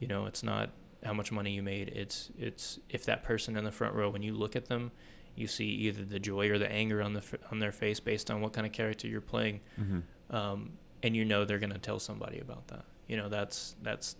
you 0.00 0.06
know, 0.08 0.24
it's 0.26 0.42
not 0.42 0.70
how 1.04 1.12
much 1.12 1.30
money 1.30 1.54
you 1.54 1.62
made. 1.62 1.88
It's 1.90 2.30
it's 2.38 2.80
if 2.88 3.04
that 3.04 3.22
person 3.22 3.56
in 3.56 3.64
the 3.64 3.70
front 3.72 3.94
row, 3.94 4.08
when 4.10 4.22
you 4.22 4.32
look 4.32 4.56
at 4.56 4.66
them, 4.66 4.90
you 5.34 5.46
see 5.46 5.66
either 5.68 6.02
the 6.04 6.18
joy 6.18 6.48
or 6.50 6.58
the 6.58 6.70
anger 6.72 7.02
on 7.02 7.12
the 7.12 7.22
on 7.50 7.58
their 7.58 7.72
face 7.72 8.00
based 8.00 8.30
on 8.30 8.40
what 8.40 8.54
kind 8.54 8.66
of 8.66 8.72
character 8.72 9.06
you're 9.06 9.20
playing, 9.20 9.60
Mhm. 9.78 10.02
um, 10.30 10.78
and 11.02 11.14
you 11.14 11.24
know 11.26 11.44
they're 11.44 11.58
gonna 11.58 11.78
tell 11.78 11.98
somebody 12.00 12.38
about 12.40 12.68
that. 12.68 12.86
You 13.06 13.18
know, 13.18 13.28
that's 13.28 13.76
that's 13.82 14.16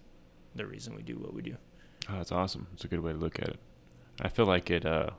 the 0.55 0.67
reason 0.67 0.95
we 0.95 1.03
do 1.03 1.17
what 1.19 1.33
we 1.33 1.41
do. 1.41 1.57
Oh, 2.11 2.19
that's 2.19 2.33
awesome. 2.33 2.67
It's 2.75 2.85
a 2.85 2.89
good 2.89 3.01
way 3.01 3.13
to 3.13 3.19
look 3.19 3.39
at 3.41 3.49
it. 3.49 3.59
I 4.21 4.29
feel 4.29 4.45
like 4.47 4.71
it 4.71 4.85
uh 4.85 5.11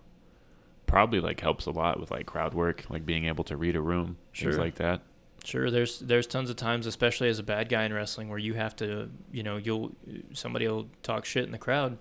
probably 0.88 1.20
like 1.20 1.40
helps 1.42 1.66
a 1.68 1.72
lot 1.72 2.00
with 2.00 2.10
like 2.10 2.26
crowd 2.26 2.54
work, 2.56 2.86
like 2.90 3.06
being 3.06 3.26
able 3.26 3.44
to 3.44 3.56
read 3.56 3.76
a 3.76 3.82
room, 3.82 4.18
things 4.36 4.58
like 4.58 4.76
that. 4.76 5.02
Sure, 5.44 5.70
there's 5.70 6.00
there's 6.00 6.26
tons 6.28 6.50
of 6.50 6.56
times, 6.56 6.88
especially 6.88 7.30
as 7.30 7.38
a 7.40 7.44
bad 7.44 7.70
guy 7.70 7.84
in 7.84 7.94
wrestling, 7.94 8.28
where 8.30 8.40
you 8.40 8.56
have 8.56 8.76
to, 8.78 9.10
you 9.32 9.44
know, 9.44 9.58
you'll 9.58 9.96
somebody 10.34 10.68
will 10.68 10.88
talk 11.04 11.24
shit 11.26 11.46
in 11.46 11.52
the 11.52 11.58
crowd, 11.58 11.98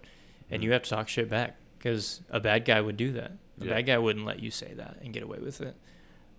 and 0.51 0.63
you 0.65 0.71
Mhm. 0.71 0.73
have 0.73 0.83
to 0.85 0.91
talk 0.91 1.09
shit 1.09 1.29
back 1.29 1.57
because 1.79 2.23
a 2.31 2.41
bad 2.41 2.65
guy 2.65 2.81
would 2.81 2.97
do 2.97 3.13
that. 3.13 3.33
A 3.61 3.65
Yeah. 3.65 3.75
bad 3.75 3.83
guy 3.87 3.99
wouldn't 3.99 4.25
let 4.25 4.41
you 4.41 4.51
say 4.51 4.73
that 4.75 4.97
and 5.03 5.13
get 5.13 5.23
away 5.23 5.39
with 5.39 5.61
it. 5.61 5.77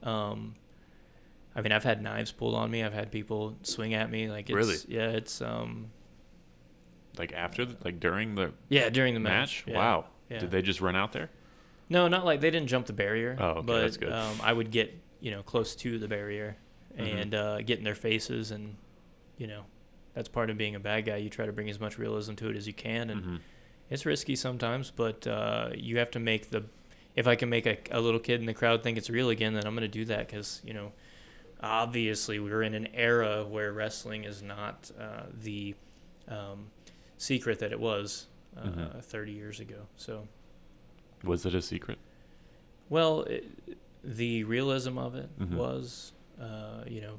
Um, 0.03 0.55
I 1.55 1.61
mean, 1.61 1.71
I've 1.71 1.83
had 1.83 2.01
knives 2.01 2.31
pulled 2.31 2.55
on 2.55 2.69
me. 2.69 2.83
I've 2.83 2.93
had 2.93 3.11
people 3.11 3.57
swing 3.63 3.93
at 3.93 4.11
me. 4.11 4.29
Like, 4.29 4.49
it's, 4.49 4.55
Really? 4.55 4.75
Yeah, 4.87 5.09
it's 5.09 5.41
um, 5.41 5.87
Like 7.17 7.33
after, 7.33 7.65
the, 7.65 7.75
like 7.83 7.99
during 7.99 8.35
the 8.35 8.53
yeah, 8.69 8.89
during 8.89 9.13
the 9.15 9.19
match. 9.19 9.63
match. 9.65 9.73
yeah, 9.73 9.77
Wow. 9.77 10.05
yeah. 10.29 10.39
Did 10.39 10.51
they 10.51 10.61
just 10.61 10.81
run 10.81 10.95
out 10.95 11.13
there? 11.13 11.29
No, 11.89 12.07
not 12.07 12.25
like 12.25 12.41
they 12.41 12.51
didn't 12.51 12.67
jump 12.67 12.85
the 12.87 12.93
barrier. 12.93 13.35
Oh, 13.39 13.45
okay, 13.49 13.61
but, 13.65 13.81
that's 13.81 13.97
good. 13.97 14.11
Um, 14.11 14.35
I 14.43 14.51
would 14.53 14.71
get 14.71 14.93
you 15.19 15.31
know 15.31 15.41
close 15.43 15.75
to 15.77 15.97
the 15.99 16.07
barrier 16.07 16.57
Mhm. 16.97 17.21
and 17.21 17.35
uh, 17.35 17.61
get 17.61 17.77
in 17.77 17.83
their 17.83 17.95
faces, 17.95 18.51
and 18.51 18.75
you 19.37 19.47
know 19.47 19.63
that's 20.13 20.27
part 20.29 20.49
of 20.49 20.57
being 20.57 20.75
a 20.75 20.79
bad 20.79 21.05
guy. 21.05 21.17
You 21.17 21.29
try 21.29 21.45
to 21.45 21.51
bring 21.53 21.69
as 21.69 21.79
much 21.79 21.97
realism 21.97 22.33
to 22.35 22.49
it 22.49 22.55
as 22.55 22.67
you 22.67 22.73
can, 22.73 23.09
and 23.09 23.23
Mhm. 23.23 23.39
it's 23.89 24.05
risky 24.05 24.35
sometimes, 24.35 24.91
but 24.91 25.25
uh, 25.27 25.69
you 25.75 25.97
have 25.99 26.11
to 26.11 26.19
make 26.19 26.49
the. 26.49 26.65
If 27.15 27.25
I 27.27 27.35
can 27.35 27.49
make 27.49 27.65
a, 27.65 27.77
a 27.91 27.99
little 28.01 28.19
kid 28.19 28.39
in 28.41 28.45
the 28.45 28.53
crowd 28.53 28.83
think 28.83 28.97
it's 28.97 29.09
real 29.09 29.29
again, 29.29 29.53
then 29.53 29.65
I'm 29.65 29.73
going 29.73 29.81
to 29.89 29.99
do 29.99 30.05
that 30.05 30.27
because 30.27 30.61
you 30.65 30.73
know, 30.73 30.91
obviously 31.61 32.39
we're 32.39 32.61
in 32.63 32.73
an 32.73 32.87
era 32.93 33.43
where 33.43 33.73
wrestling 33.73 34.23
is 34.23 34.41
not 34.43 34.91
uh, 34.99 35.23
the 35.33 35.73
um, 36.27 36.67
secret 37.17 37.59
that 37.59 37.71
it 37.71 37.79
was 37.79 38.27
uh, 38.55 38.67
Mhm. 38.67 39.03
30 39.03 39.31
years 39.31 39.59
ago. 39.59 39.87
So. 39.97 40.27
Was 41.23 41.45
it 41.45 41.53
a 41.55 41.61
secret? 41.61 41.97
Well, 42.89 43.21
it, 43.23 43.45
the 44.03 44.43
realism 44.45 44.97
of 44.97 45.15
it 45.15 45.29
Mhm. 45.39 45.55
was, 45.55 46.13
uh, 46.39 46.83
you 46.87 47.01
know, 47.01 47.17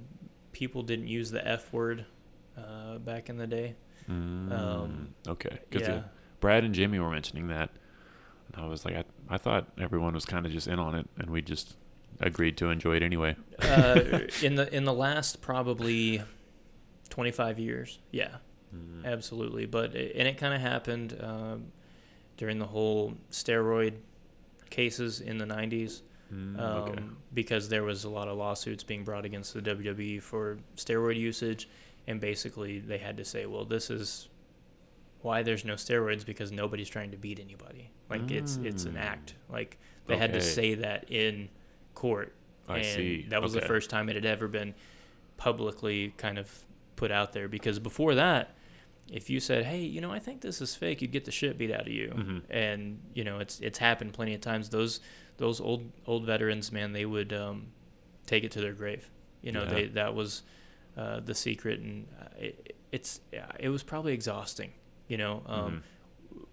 people 0.52 0.82
didn't 0.82 1.08
use 1.08 1.30
the 1.30 1.46
F 1.46 1.72
word 1.72 2.06
uh, 2.56 2.98
back 2.98 3.28
in 3.28 3.36
the 3.36 3.46
day. 3.46 3.74
Mm, 4.10 5.08
okay. 5.28 5.58
Because 5.68 5.86
yeah. 5.86 6.02
Brad 6.40 6.64
and 6.64 6.74
Jimmy 6.74 6.98
were 6.98 7.10
mentioning 7.10 7.48
that, 7.48 7.70
and 8.52 8.64
I 8.64 8.66
was 8.66 8.84
like, 8.84 8.96
I, 8.96 9.04
I 9.28 9.36
thought 9.38 9.66
everyone 9.78 10.14
was 10.14 10.24
kind 10.24 10.46
of 10.46 10.52
just 10.52 10.66
in 10.66 10.78
on 10.78 10.94
it, 10.94 11.06
and 11.18 11.30
we 11.30 11.42
just 11.42 11.76
agreed 12.20 12.56
to 12.58 12.70
enjoy 12.70 12.96
it 12.96 13.02
anyway. 13.02 13.36
uh, 13.60 14.20
in 14.42 14.54
the 14.54 14.72
in 14.74 14.84
the 14.84 14.92
last 14.94 15.40
probably 15.42 16.22
25 17.10 17.58
years, 17.58 17.98
yeah, 18.10 18.36
Mm. 18.74 19.04
absolutely. 19.06 19.64
But 19.66 19.94
it, 19.94 20.14
and 20.16 20.26
it 20.28 20.36
kind 20.38 20.52
of 20.54 20.60
happened. 20.60 21.16
Um, 21.20 21.66
during 22.38 22.58
the 22.58 22.66
whole 22.66 23.12
steroid 23.30 23.92
cases 24.70 25.20
in 25.20 25.36
the 25.38 25.44
90s 25.46 26.00
Mm, 26.32 26.58
um, 26.60 26.64
okay. 26.90 27.02
because 27.32 27.70
there 27.70 27.82
was 27.84 28.04
a 28.04 28.08
lot 28.10 28.28
of 28.28 28.36
lawsuits 28.36 28.84
being 28.84 29.02
brought 29.02 29.24
against 29.24 29.54
the 29.54 29.62
WWE 29.62 30.20
for 30.22 30.58
steroid 30.76 31.16
usage, 31.18 31.70
and 32.06 32.20
basically 32.20 32.80
they 32.80 32.98
had 32.98 33.16
to 33.16 33.24
say, 33.24 33.46
well, 33.46 33.64
this 33.64 33.88
is 33.88 34.28
why 35.22 35.42
there's 35.42 35.64
no 35.64 35.72
steroids 35.72 36.26
because 36.26 36.52
nobody's 36.52 36.90
trying 36.90 37.10
to 37.12 37.16
beat 37.16 37.40
anybody. 37.40 37.90
Like 38.10 38.30
it's 38.30 38.56
it's 38.58 38.84
an 38.84 38.92
Mm. 38.96 39.00
act. 39.00 39.34
Like 39.48 39.78
they 40.06 40.18
had 40.18 40.34
to 40.34 40.42
say 40.42 40.74
that 40.74 41.10
in 41.10 41.48
court, 41.94 42.34
I 42.68 42.76
and 42.80 42.84
see. 42.86 43.26
that 43.30 43.40
was 43.40 43.54
the 43.54 43.62
first 43.62 43.88
time 43.88 44.10
it 44.10 44.14
had 44.14 44.26
ever 44.26 44.48
been 44.48 44.74
publicly 45.38 46.12
kind 46.18 46.38
of 46.38 46.52
put 46.96 47.10
out 47.10 47.32
there. 47.32 47.48
Because 47.48 47.78
before 47.78 48.14
that, 48.16 48.54
if 49.10 49.30
you 49.30 49.40
said, 49.40 49.64
"Hey, 49.64 49.80
you 49.80 50.00
know, 50.00 50.10
I 50.12 50.18
think 50.18 50.40
this 50.40 50.60
is 50.60 50.74
fake," 50.74 51.00
you'd 51.02 51.12
get 51.12 51.24
the 51.24 51.30
shit 51.30 51.56
beat 51.58 51.70
out 51.72 51.82
of 51.82 51.88
you. 51.88 52.08
Mhm. 52.14 52.42
And 52.50 53.00
you 53.14 53.24
know, 53.24 53.38
it's 53.38 53.60
it's 53.60 53.78
happened 53.78 54.12
plenty 54.12 54.34
of 54.34 54.40
times. 54.40 54.68
Those 54.70 55.00
those 55.38 55.60
old 55.60 55.90
old 56.06 56.24
veterans, 56.26 56.72
man, 56.72 56.92
they 56.92 57.04
would 57.06 57.32
um, 57.32 57.68
take 58.26 58.44
it 58.44 58.50
to 58.52 58.60
their 58.60 58.72
grave. 58.74 59.08
You 59.42 59.52
know, 59.52 59.62
Yeah. 59.64 59.70
they 59.74 59.86
that 59.86 60.14
was 60.14 60.42
uh, 60.96 61.20
the 61.20 61.34
secret, 61.34 61.80
and 61.80 62.06
uh, 62.20 62.24
it, 62.38 62.76
it's 62.92 63.20
it 63.60 63.68
was 63.68 63.82
probably 63.82 64.12
exhausting. 64.12 64.72
You 65.06 65.16
know, 65.16 65.42
um, 65.46 65.82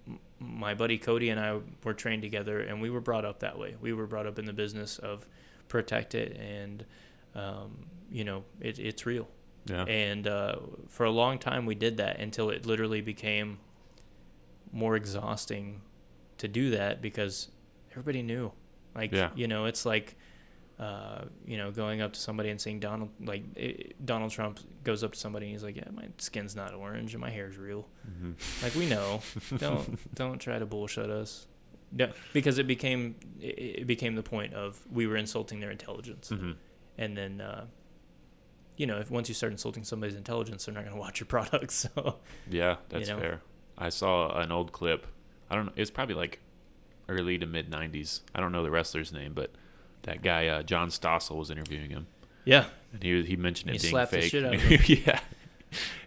m- 0.07 0.19
my 0.39 0.73
buddy 0.75 0.97
Cody 0.97 1.29
and 1.29 1.39
I 1.39 1.59
were 1.83 1.93
trained 1.93 2.21
together, 2.21 2.59
and 2.61 2.81
we 2.81 2.89
were 2.89 3.01
brought 3.01 3.25
up 3.25 3.39
that 3.39 3.57
way. 3.57 3.75
We 3.81 3.91
were 3.93 4.05
brought 4.07 4.27
up 4.27 4.37
in 4.39 4.45
the 4.45 4.53
business 4.53 4.97
of 4.99 5.27
protect 5.67 6.13
it, 6.15 6.37
and 6.37 6.85
um, 7.33 7.87
you 8.11 8.23
know, 8.23 8.43
it, 8.61 8.77
it's 8.79 9.05
real. 9.05 9.27
Yeah. 9.65 9.83
And 9.85 10.27
uh, 10.27 10.57
for 10.89 11.05
a 11.05 11.11
long 11.11 11.39
time, 11.39 11.65
we 11.65 11.75
did 11.75 11.97
that 11.97 12.19
until 12.19 12.49
it 12.49 12.65
literally 12.65 13.01
became 13.01 13.57
more 14.71 14.95
exhausting 14.95 15.81
to 16.37 16.47
do 16.47 16.71
that 16.71 17.01
because 17.01 17.49
everybody 17.91 18.21
knew. 18.21 18.51
Like, 18.93 19.11
Yeah. 19.11 19.29
you 19.35 19.47
know, 19.47 19.65
it's 19.65 19.85
like, 19.85 20.15
uh, 20.77 21.21
you 21.45 21.57
know, 21.57 21.71
going 21.71 22.01
up 22.01 22.13
to 22.13 22.19
somebody 22.19 22.49
and 22.49 22.59
saying 22.59 22.81
Donald, 22.81 23.09
like 23.21 23.43
it, 23.55 24.05
Donald 24.05 24.31
Trump 24.31 24.59
goes 24.83 25.03
up 25.03 25.13
to 25.13 25.19
somebody 25.19 25.45
and 25.45 25.53
he's 25.53 25.63
like, 25.63 25.77
"Yeah, 25.77 25.89
my 25.93 26.07
skin's 26.17 26.53
not 26.55 26.73
orange 26.73 27.13
and 27.13 27.21
my 27.21 27.29
hair's 27.29 27.57
real." 27.57 27.87
hmm 28.19 28.31
Like 28.61 28.75
we 28.75 28.85
know. 28.85 29.21
don't 29.57 30.13
don't 30.15 30.37
try 30.39 30.59
to 30.59 30.65
bullshit 30.65 31.09
us. 31.09 31.47
No, 31.93 32.11
because 32.33 32.57
it 32.59 32.67
became 32.67 33.15
it, 33.39 33.87
became 33.87 34.15
the 34.15 34.23
point 34.23 34.53
of 34.53 34.85
we 34.91 35.07
were 35.07 35.15
insulting 35.15 35.61
their 35.61 35.71
intelligence, 35.71 36.27
hmm 36.29 36.51
and 36.97 37.15
then 37.15 37.39
uh, 37.39 37.65
you 38.77 38.85
know 38.87 38.97
if 38.97 39.09
once 39.11 39.27
you 39.29 39.35
start 39.35 39.51
insulting 39.51 39.83
somebody's 39.83 40.15
intelligence, 40.15 40.65
they're 40.65 40.73
not 40.75 40.83
going 40.83 40.95
to 40.95 40.99
watch 40.99 41.19
your 41.19 41.27
products. 41.35 41.87
So 41.95 42.17
Yeah, 42.49 42.77
that's 42.89 43.09
know? 43.09 43.19
fair. 43.19 43.41
I 43.77 43.89
saw 43.89 44.37
an 44.39 44.51
old 44.51 44.71
clip. 44.71 45.05
I 45.49 45.55
don't 45.55 45.65
know. 45.67 45.73
It's 45.75 45.91
probably 45.91 46.15
like 46.15 46.39
early 47.09 47.37
to 47.37 47.45
mid 47.45 47.69
'90s. 47.69 48.21
I 48.33 48.39
don't 48.39 48.51
know 48.51 48.63
the 48.63 48.71
wrestler's 48.71 49.11
name, 49.13 49.33
but 49.33 49.51
that 50.03 50.21
guy 50.21 50.47
uh, 50.47 50.63
John 50.63 50.89
Stossel 50.89 51.35
was 51.37 51.49
interviewing 51.51 51.89
him, 51.89 52.07
yeah, 52.45 52.65
and 52.93 53.03
he 53.03 53.23
he 53.23 53.35
mentioned 53.35 53.71
He 53.71 53.75
it 53.77 53.81
being 53.81 53.91
slapped 53.91 54.11
the 54.11 54.21
fake. 54.21 54.31
shit 54.31 54.45
out 54.45 54.55
of 54.55 54.61
him. 54.61 54.97
yeah, 55.05 55.19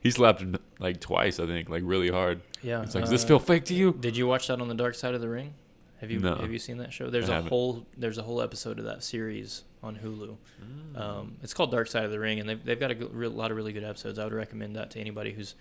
he 0.02 0.10
slapped 0.10 0.40
him 0.40 0.56
like 0.78 1.00
twice, 1.00 1.38
I 1.40 1.46
think, 1.46 1.68
like 1.68 1.82
really 1.84 2.08
hard. 2.10 2.40
yeah. 2.62 2.82
It's 2.82 2.94
like, 2.94 3.02
does 3.04 3.10
this 3.10 3.24
uh, 3.24 3.28
feel 3.28 3.38
fake 3.38 3.64
to 3.66 3.74
you? 3.74 3.92
Did 3.92 4.16
you 4.16 4.26
watch 4.26 4.46
that 4.48 4.60
on 4.60 4.68
the 4.68 4.74
Dark 4.74 4.94
Side 4.94 5.14
of 5.14 5.20
the 5.20 5.28
Ring? 5.28 5.54
Have 6.00 6.10
you 6.10 6.20
No. 6.20 6.36
have 6.36 6.52
you 6.52 6.58
seen 6.60 6.78
that 6.78 6.92
show? 6.92 7.10
There's 7.10 7.28
I 7.28 7.32
a 7.32 7.34
haven't. 7.36 7.50
whole 7.50 7.86
there's 7.96 8.18
a 8.18 8.22
whole 8.22 8.40
episode 8.40 8.78
of 8.78 8.84
that 8.86 9.02
series 9.02 9.64
on 9.82 9.96
Hulu. 9.96 10.36
Mm. 10.62 11.00
Um, 11.00 11.36
it's 11.42 11.54
called 11.54 11.70
Dark 11.70 11.88
Side 11.88 12.04
of 12.04 12.10
the 12.10 12.18
Ring, 12.18 12.40
and 12.40 12.48
they've 12.48 12.64
they've 12.64 12.80
got 12.80 12.90
a 12.90 12.94
good, 12.94 13.14
real, 13.14 13.30
lot 13.30 13.50
of 13.50 13.56
really 13.56 13.72
good 13.72 13.84
episodes. 13.84 14.18
I 14.18 14.24
would 14.24 14.32
recommend 14.32 14.76
that 14.76 14.90
to 14.92 15.00
anybody 15.00 15.32
who's 15.32 15.54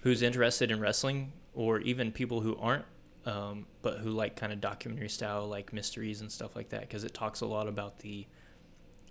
who's 0.00 0.22
interested 0.22 0.70
in 0.70 0.80
wrestling, 0.80 1.32
or 1.54 1.80
even 1.80 2.10
people 2.10 2.40
who 2.40 2.56
aren't, 2.56 2.84
um, 3.24 3.66
but 3.82 3.98
who 3.98 4.10
like 4.10 4.34
kind 4.34 4.52
of 4.52 4.60
documentary 4.60 5.08
style, 5.08 5.46
like 5.46 5.72
mysteries 5.72 6.20
and 6.20 6.30
stuff 6.30 6.56
like 6.56 6.70
that, 6.70 6.80
because 6.80 7.04
it 7.04 7.14
talks 7.14 7.40
a 7.40 7.46
lot 7.46 7.68
about 7.68 8.00
the, 8.00 8.26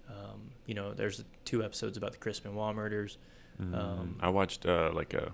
um, 0.10 0.52
you 0.66 0.74
know, 0.74 0.94
there's 0.94 1.24
two 1.46 1.64
episodes 1.64 1.96
about 1.96 2.12
the 2.12 2.18
Chris 2.18 2.42
Benoit 2.42 2.76
murders. 2.76 3.18
Mm. 3.62 3.74
um, 3.74 4.18
I 4.20 4.30
watched 4.30 4.66
uh, 4.66 4.92
like 4.94 5.14
a, 5.14 5.32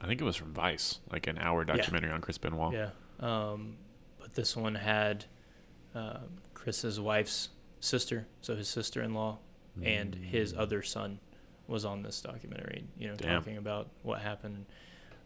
I 0.00 0.06
think 0.06 0.20
it 0.20 0.24
was 0.24 0.36
from 0.36 0.54
Vice, 0.54 1.00
like 1.12 1.26
an 1.26 1.38
hour 1.38 1.64
documentary 1.64 2.10
on 2.10 2.22
Chris 2.22 2.38
Benoit. 2.38 2.72
Yeah. 2.72 2.90
Um, 3.20 3.76
but 4.18 4.34
this 4.34 4.56
one 4.56 4.74
had 4.76 5.26
uh, 5.94 6.20
Chris's 6.54 6.98
wife's 6.98 7.50
sister, 7.80 8.26
so 8.40 8.56
his 8.56 8.68
sister-in-law, 8.68 9.38
and 9.82 10.14
his 10.14 10.52
Mm. 10.52 10.58
other 10.58 10.82
son 10.82 11.20
was 11.68 11.84
on 11.84 12.02
this 12.02 12.20
documentary. 12.20 12.84
You 12.98 13.08
know, 13.08 13.16
Damn. 13.16 13.40
talking 13.40 13.56
about 13.58 13.88
what 14.02 14.20
happened. 14.20 14.66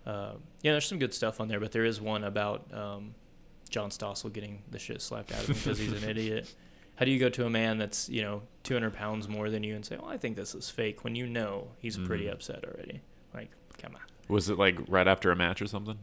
Uh, 0.05 0.33
yeah, 0.62 0.73
there's 0.73 0.87
some 0.87 0.99
good 0.99 1.15
stuff 1.15 1.41
on 1.41 1.49
there, 1.49 1.61
but 1.61 1.73
there 1.73 1.85
is 1.85 2.01
one 2.01 2.25
about 2.25 2.73
um, 2.75 3.15
John 3.71 3.91
Stossel 3.91 4.33
getting 4.33 4.62
the 4.71 4.79
shit 4.79 5.01
slapped 5.01 5.33
out 5.33 5.41
of 5.41 5.47
him 5.49 5.55
because 5.55 5.79
he's 5.79 5.93
an 6.03 6.09
idiot. 6.11 6.53
How 6.97 7.05
do 7.07 7.11
you 7.11 7.19
go 7.19 7.29
to 7.31 7.47
a 7.47 7.51
man 7.51 7.79
that's 7.79 8.09
you 8.09 8.21
know 8.23 8.43
200 8.65 8.93
pounds 8.93 9.29
more 9.29 9.49
than 9.49 9.62
you 9.62 9.75
and 9.75 9.85
say, 9.87 9.97
"Well, 9.97 10.09
I 10.11 10.19
think 10.19 10.37
this 10.37 10.55
is 10.55 10.69
fake," 10.69 11.05
when 11.05 11.15
you 11.17 11.27
know 11.27 11.69
he's 11.79 11.97
pretty 11.97 12.25
Mhm. 12.25 12.33
upset 12.33 12.65
already? 12.65 13.01
Like, 13.33 13.51
come 13.79 13.95
on. 13.95 14.03
Was 14.29 14.51
it 14.51 14.59
like 14.59 14.77
right 14.88 15.07
after 15.09 15.31
a 15.31 15.37
match 15.37 15.62
or 15.62 15.67
something? 15.67 15.99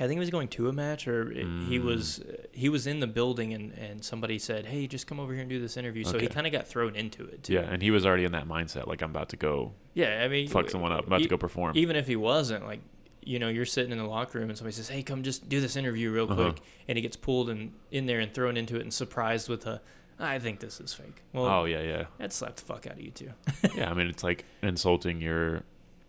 I 0.00 0.04
think 0.08 0.14
he 0.14 0.18
was 0.20 0.30
going 0.30 0.48
to 0.48 0.68
a 0.68 0.72
match, 0.72 1.06
or 1.06 1.30
it, 1.30 1.46
he 1.68 1.78
Mm. 1.78 1.84
was 1.84 2.22
he 2.52 2.68
was 2.68 2.86
in 2.86 3.00
the 3.00 3.06
building, 3.06 3.52
and, 3.52 3.72
and 3.74 4.04
somebody 4.04 4.38
said, 4.38 4.66
"Hey, 4.66 4.86
just 4.86 5.06
come 5.06 5.20
over 5.20 5.32
here 5.32 5.42
and 5.42 5.50
do 5.50 5.60
this 5.60 5.76
interview." 5.76 6.04
So 6.04 6.18
he 6.18 6.26
kind 6.26 6.46
of 6.46 6.52
got 6.52 6.66
thrown 6.66 6.96
into 6.96 7.24
it. 7.26 7.44
Too. 7.44 7.52
Yeah, 7.52 7.60
and 7.60 7.82
he 7.82 7.90
was 7.90 8.06
already 8.06 8.24
in 8.24 8.32
that 8.32 8.48
mindset, 8.48 8.86
like 8.86 9.02
I'm 9.02 9.10
about 9.10 9.28
to 9.28 9.36
go 9.36 9.72
yeah. 9.94 10.22
I 10.24 10.28
mean, 10.28 10.48
fuck 10.48 10.70
someone 10.70 10.90
up, 10.92 11.00
I'm 11.02 11.06
about 11.08 11.20
e- 11.20 11.24
to 11.24 11.28
go 11.28 11.36
perform. 11.36 11.76
Even 11.76 11.96
if 11.96 12.06
he 12.06 12.16
wasn't, 12.16 12.64
like, 12.66 12.80
you 13.22 13.38
know, 13.38 13.48
you're 13.48 13.66
sitting 13.66 13.92
in 13.92 13.98
the 13.98 14.04
locker 14.06 14.38
room, 14.38 14.48
and 14.48 14.56
somebody 14.56 14.72
says, 14.74 14.88
"Hey, 14.88 15.02
come 15.02 15.22
just 15.22 15.48
do 15.48 15.60
this 15.60 15.76
interview 15.76 16.10
real 16.10 16.24
Uh-huh. 16.32 16.50
quick," 16.52 16.62
and 16.88 16.96
he 16.96 17.02
gets 17.02 17.16
pulled 17.16 17.50
and 17.50 17.72
in 17.90 18.06
there 18.06 18.20
and 18.20 18.32
thrown 18.32 18.56
into 18.56 18.76
it 18.76 18.82
and 18.82 18.92
surprised 18.94 19.48
with 19.50 19.66
a, 19.66 19.82
"I 20.18 20.38
think 20.38 20.60
this 20.60 20.80
is 20.80 20.94
fake." 20.94 21.22
Well, 21.34 21.44
oh 21.44 21.64
yeah, 21.66 21.82
yeah, 21.82 22.04
that 22.18 22.32
slapped 22.32 22.56
the 22.56 22.64
fuck 22.64 22.86
out 22.86 22.94
of 22.94 23.00
you 23.02 23.10
too. 23.10 23.32
yeah. 23.76 23.90
I 23.90 23.94
mean, 23.94 24.06
it's 24.06 24.24
like 24.24 24.46
insulting 24.62 25.20
your 25.20 25.62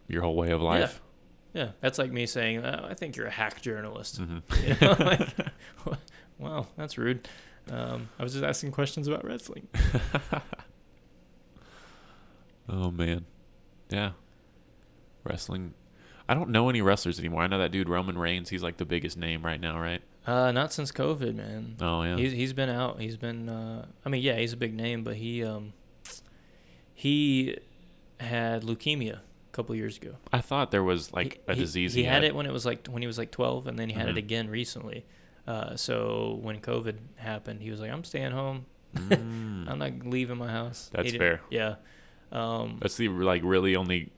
your 0.07 0.21
whole 0.21 0.35
way 0.37 0.51
of 0.51 0.61
life. 0.73 1.01
Yeah, 1.03 1.07
that's 1.53 1.97
like 1.97 2.11
me 2.11 2.25
saying, 2.25 2.65
oh, 2.65 2.85
"I 2.89 2.93
think 2.93 3.15
you're 3.15 3.27
a 3.27 3.31
hack 3.31 3.61
journalist." 3.61 4.21
Mhm. 4.21 4.41
You 4.67 4.87
know, 4.87 4.95
like, 4.99 5.97
wow, 6.37 6.67
that's 6.77 6.97
rude. 6.97 7.27
Um, 7.69 8.09
I 8.17 8.23
was 8.23 8.33
just 8.33 8.43
asking 8.43 8.71
questions 8.71 9.07
about 9.07 9.23
wrestling. 9.25 9.67
oh 12.69 12.91
man, 12.91 13.25
yeah. 13.89 14.11
Wrestling. 15.23 15.73
I 16.27 16.33
don't 16.33 16.49
know 16.49 16.69
any 16.69 16.81
wrestlers 16.81 17.19
anymore. 17.19 17.43
I 17.43 17.47
know 17.47 17.59
that 17.59 17.71
dude 17.71 17.89
Roman 17.89 18.17
Reigns. 18.17 18.49
He's 18.49 18.63
like 18.63 18.77
the 18.77 18.85
biggest 18.85 19.17
name 19.17 19.45
right 19.45 19.59
now, 19.59 19.79
right? 19.79 20.01
Uh, 20.25 20.51
not 20.51 20.71
since 20.71 20.91
COVID, 20.91 21.35
man. 21.35 21.75
Oh 21.81 22.03
yeah. 22.03 22.15
He's 22.15 22.31
he's 22.31 22.53
been 22.53 22.69
out. 22.69 23.01
He's 23.01 23.17
been. 23.17 23.49
Uh, 23.49 23.85
I 24.05 24.09
mean, 24.09 24.21
yeah, 24.21 24.37
he's 24.37 24.53
a 24.53 24.57
big 24.57 24.73
name, 24.73 25.03
but 25.03 25.15
he 25.15 25.43
um, 25.43 25.73
he 26.93 27.57
had 28.19 28.63
leukemia 28.63 29.19
a 29.51 29.55
couple 29.55 29.75
years 29.75 29.97
ago. 29.97 30.15
I 30.31 30.39
thought 30.41 30.71
there 30.71 30.83
was 30.83 31.11
like 31.13 31.33
He- 31.33 31.51
a 31.51 31.55
he- 31.55 31.61
disease. 31.61 31.93
He, 31.93 32.03
had 32.03 32.23
it 32.23 32.33
when 32.33 32.45
it 32.45 32.53
was 32.53 32.65
like 32.65 32.87
when 32.87 33.01
he 33.01 33.07
was 33.07 33.17
like 33.17 33.31
12, 33.31 33.67
and 33.67 33.77
then 33.77 33.89
he 33.89 33.95
had 33.95 34.07
Mhm. 34.07 34.11
it 34.11 34.17
again 34.17 34.49
recently. 34.49 35.05
Uh, 35.47 35.75
so 35.75 36.39
when 36.41 36.59
COVID 36.59 36.97
happened, 37.15 37.61
he 37.61 37.71
was 37.71 37.79
like, 37.79 37.91
"I'm 37.91 38.03
staying 38.03 38.31
home. 38.31 38.65
Mm. 38.95 39.67
I'm 39.69 39.79
not 39.79 40.05
leaving 40.05 40.37
my 40.37 40.49
house." 40.51 40.89
That's 40.93 41.11
fair. 41.15 41.41
Yeah. 41.49 41.75
Um, 42.31 42.77
That's 42.81 42.95
the 42.95 43.09
like 43.09 43.41
really 43.43 43.75
only 43.75 44.11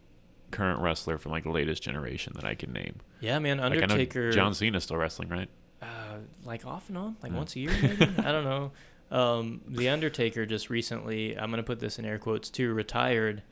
current 0.52 0.82
wrestler 0.82 1.18
from 1.18 1.32
like 1.32 1.44
the 1.46 1.50
latest 1.52 1.82
generation 1.82 2.34
that 2.36 2.44
I 2.46 2.54
can 2.56 2.72
name. 2.74 2.98
yeah, 3.22 3.40
man. 3.40 3.58
Like 3.58 3.80
I 3.80 3.84
Undertaker. 3.84 4.26
know 4.28 4.32
John 4.32 4.54
Cena's 4.54 4.84
still 4.84 4.98
wrestling, 4.98 5.30
right? 5.30 5.50
uh, 5.82 6.18
like 6.46 6.66
off 6.66 6.88
and 6.90 6.98
on, 6.98 7.18
like 7.24 7.32
Yeah. 7.32 7.38
once 7.38 7.56
a 7.56 7.60
year, 7.60 7.72
maybe. 7.82 8.06
I 8.20 8.32
don't 8.32 8.44
know. 8.46 8.72
Um, 9.12 9.62
the 9.68 9.90
Undertaker 9.90 10.46
just 10.46 10.70
recently, 10.70 11.38
I'm 11.38 11.50
gonna 11.50 11.62
put 11.64 11.80
this 11.80 12.00
in 12.00 12.06
air 12.06 12.18
quotes 12.20 12.50
too, 12.50 12.74
retired, 12.74 13.44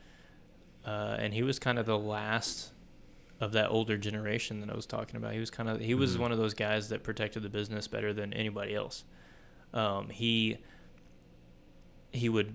uh, 0.85 1.15
and 1.19 1.33
he 1.33 1.43
was 1.43 1.59
kind 1.59 1.77
of 1.79 1.85
the 1.85 1.97
last 1.97 2.71
of 3.39 3.51
that 3.53 3.69
older 3.69 3.97
generation 3.97 4.59
that 4.61 4.69
I 4.69 4.75
was 4.75 4.85
talking 4.85 5.15
about. 5.15 5.33
He 5.33 5.39
was 5.39 5.49
kind 5.49 5.67
of 5.69 5.79
he 5.79 5.93
was 5.95 6.15
Mhm. 6.17 6.19
one 6.21 6.31
of 6.31 6.37
those 6.37 6.53
guys 6.53 6.89
that 6.89 7.03
protected 7.03 7.41
the 7.43 7.49
business 7.49 7.87
better 7.87 8.13
than 8.13 8.33
anybody 8.33 8.75
else. 8.75 9.03
Um, 9.73 10.09
he 10.09 10.57
he 12.11 12.29
would 12.29 12.53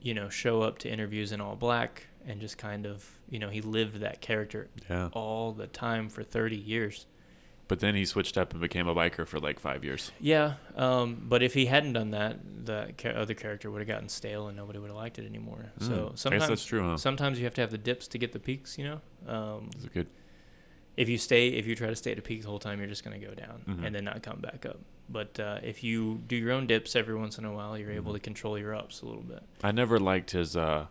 you 0.00 0.14
know 0.14 0.28
show 0.28 0.62
up 0.62 0.78
to 0.78 0.88
interviews 0.88 1.32
in 1.32 1.40
all 1.40 1.56
black 1.56 2.06
and 2.26 2.40
just 2.40 2.56
kind 2.58 2.86
of 2.86 3.18
you 3.28 3.38
know 3.38 3.48
he 3.48 3.60
lived 3.60 3.96
that 4.00 4.20
character 4.20 4.68
Yeah. 4.88 5.08
all 5.12 5.52
the 5.52 5.66
time 5.66 6.08
for 6.08 6.22
30 6.22 6.56
years. 6.56 7.06
But 7.66 7.80
then 7.80 7.94
he 7.94 8.04
switched 8.04 8.36
up 8.36 8.52
and 8.52 8.60
became 8.60 8.86
a 8.86 8.94
biker 8.94 9.26
for 9.26 9.40
like 9.40 9.58
five 9.58 9.84
years. 9.84 10.12
Yeah, 10.20 10.54
um, 10.76 11.22
but 11.28 11.42
if 11.42 11.54
he 11.54 11.64
hadn't 11.66 11.94
done 11.94 12.10
that, 12.10 12.38
the 12.66 12.92
other 13.16 13.32
character 13.34 13.70
would 13.70 13.78
have 13.80 13.88
gotten 13.88 14.08
stale 14.10 14.48
and 14.48 14.56
nobody 14.56 14.78
would 14.78 14.88
have 14.88 14.96
liked 14.96 15.18
it 15.18 15.24
anymore. 15.26 15.72
Mm, 15.80 15.86
So 15.86 16.12
sometimes 16.14 16.48
that's 16.48 16.64
true, 16.64 16.82
huh? 16.86 16.96
Sometimes 16.98 17.38
you 17.38 17.44
have 17.46 17.54
to 17.54 17.60
have 17.62 17.70
the 17.70 17.78
dips 17.78 18.06
to 18.08 18.18
get 18.18 18.32
the 18.32 18.38
peaks. 18.38 18.76
You 18.76 18.84
know, 18.84 19.00
um, 19.26 19.70
a 19.82 19.88
good. 19.88 20.08
if 20.98 21.08
you 21.08 21.16
stay, 21.16 21.48
if 21.48 21.66
you 21.66 21.74
try 21.74 21.88
to 21.88 21.96
stay 21.96 22.12
at 22.12 22.18
a 22.18 22.22
peak 22.22 22.42
the 22.42 22.48
whole 22.48 22.58
time, 22.58 22.78
you're 22.80 22.88
just 22.88 23.02
gonna 23.02 23.18
go 23.18 23.32
down 23.34 23.62
Mhm. 23.66 23.86
and 23.86 23.94
then 23.94 24.04
not 24.04 24.22
come 24.22 24.40
back 24.40 24.66
up. 24.66 24.78
But 25.08 25.40
uh, 25.40 25.58
if 25.62 25.82
you 25.82 26.20
do 26.26 26.36
your 26.36 26.52
own 26.52 26.66
dips 26.66 26.94
every 26.94 27.14
once 27.14 27.38
in 27.38 27.44
a 27.46 27.52
while, 27.52 27.78
you're 27.78 27.92
able 27.92 28.12
Mhm. 28.12 28.16
to 28.16 28.20
control 28.20 28.58
your 28.58 28.74
ups 28.74 29.00
a 29.00 29.06
little 29.06 29.22
bit. 29.22 29.42
I 29.62 29.72
never 29.72 29.98
liked 29.98 30.32
his 30.32 30.54
uh 30.54 30.86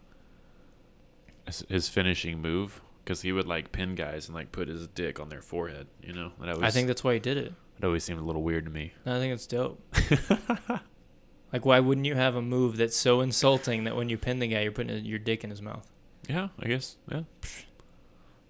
his, 1.45 1.65
his 1.69 1.88
finishing 1.89 2.41
move 2.41 2.82
because 3.03 3.21
he 3.21 3.31
would 3.31 3.47
like 3.47 3.71
pin 3.71 3.95
guys 3.95 4.27
and 4.27 4.35
like 4.35 4.51
put 4.51 4.67
his 4.67 4.87
dick 4.87 5.19
on 5.19 5.29
their 5.29 5.41
forehead. 5.41 5.87
You 6.01 6.13
know, 6.13 6.31
that 6.39 6.49
always, 6.49 6.63
I 6.63 6.69
think 6.71 6.87
that's 6.87 7.03
why 7.03 7.13
he 7.15 7.19
did 7.19 7.37
it. 7.37 7.53
it 7.77 7.85
always 7.85 8.03
seemed 8.03 8.19
a 8.19 8.23
little 8.23 8.43
weird 8.43 8.65
to 8.65 8.71
me. 8.71 8.93
I 9.05 9.19
think 9.19 9.33
it's 9.33 9.47
dope. 9.47 9.81
like, 11.53 11.65
why 11.65 11.79
wouldn't 11.79 12.05
you 12.07 12.15
have 12.15 12.35
a 12.35 12.41
move 12.41 12.77
that's 12.77 12.97
so 12.97 13.21
insulting 13.21 13.83
that 13.83 13.95
when 13.95 14.09
you 14.09 14.17
pin 14.17 14.39
the 14.39 14.47
guy, 14.47 14.61
you're 14.61 14.71
putting 14.71 15.03
your 15.05 15.19
dick 15.19 15.43
in 15.43 15.49
his 15.49 15.61
mouth? 15.61 15.87
Yeah, 16.27 16.49
I 16.59 16.67
guess. 16.67 16.97
Yeah. 17.11 17.21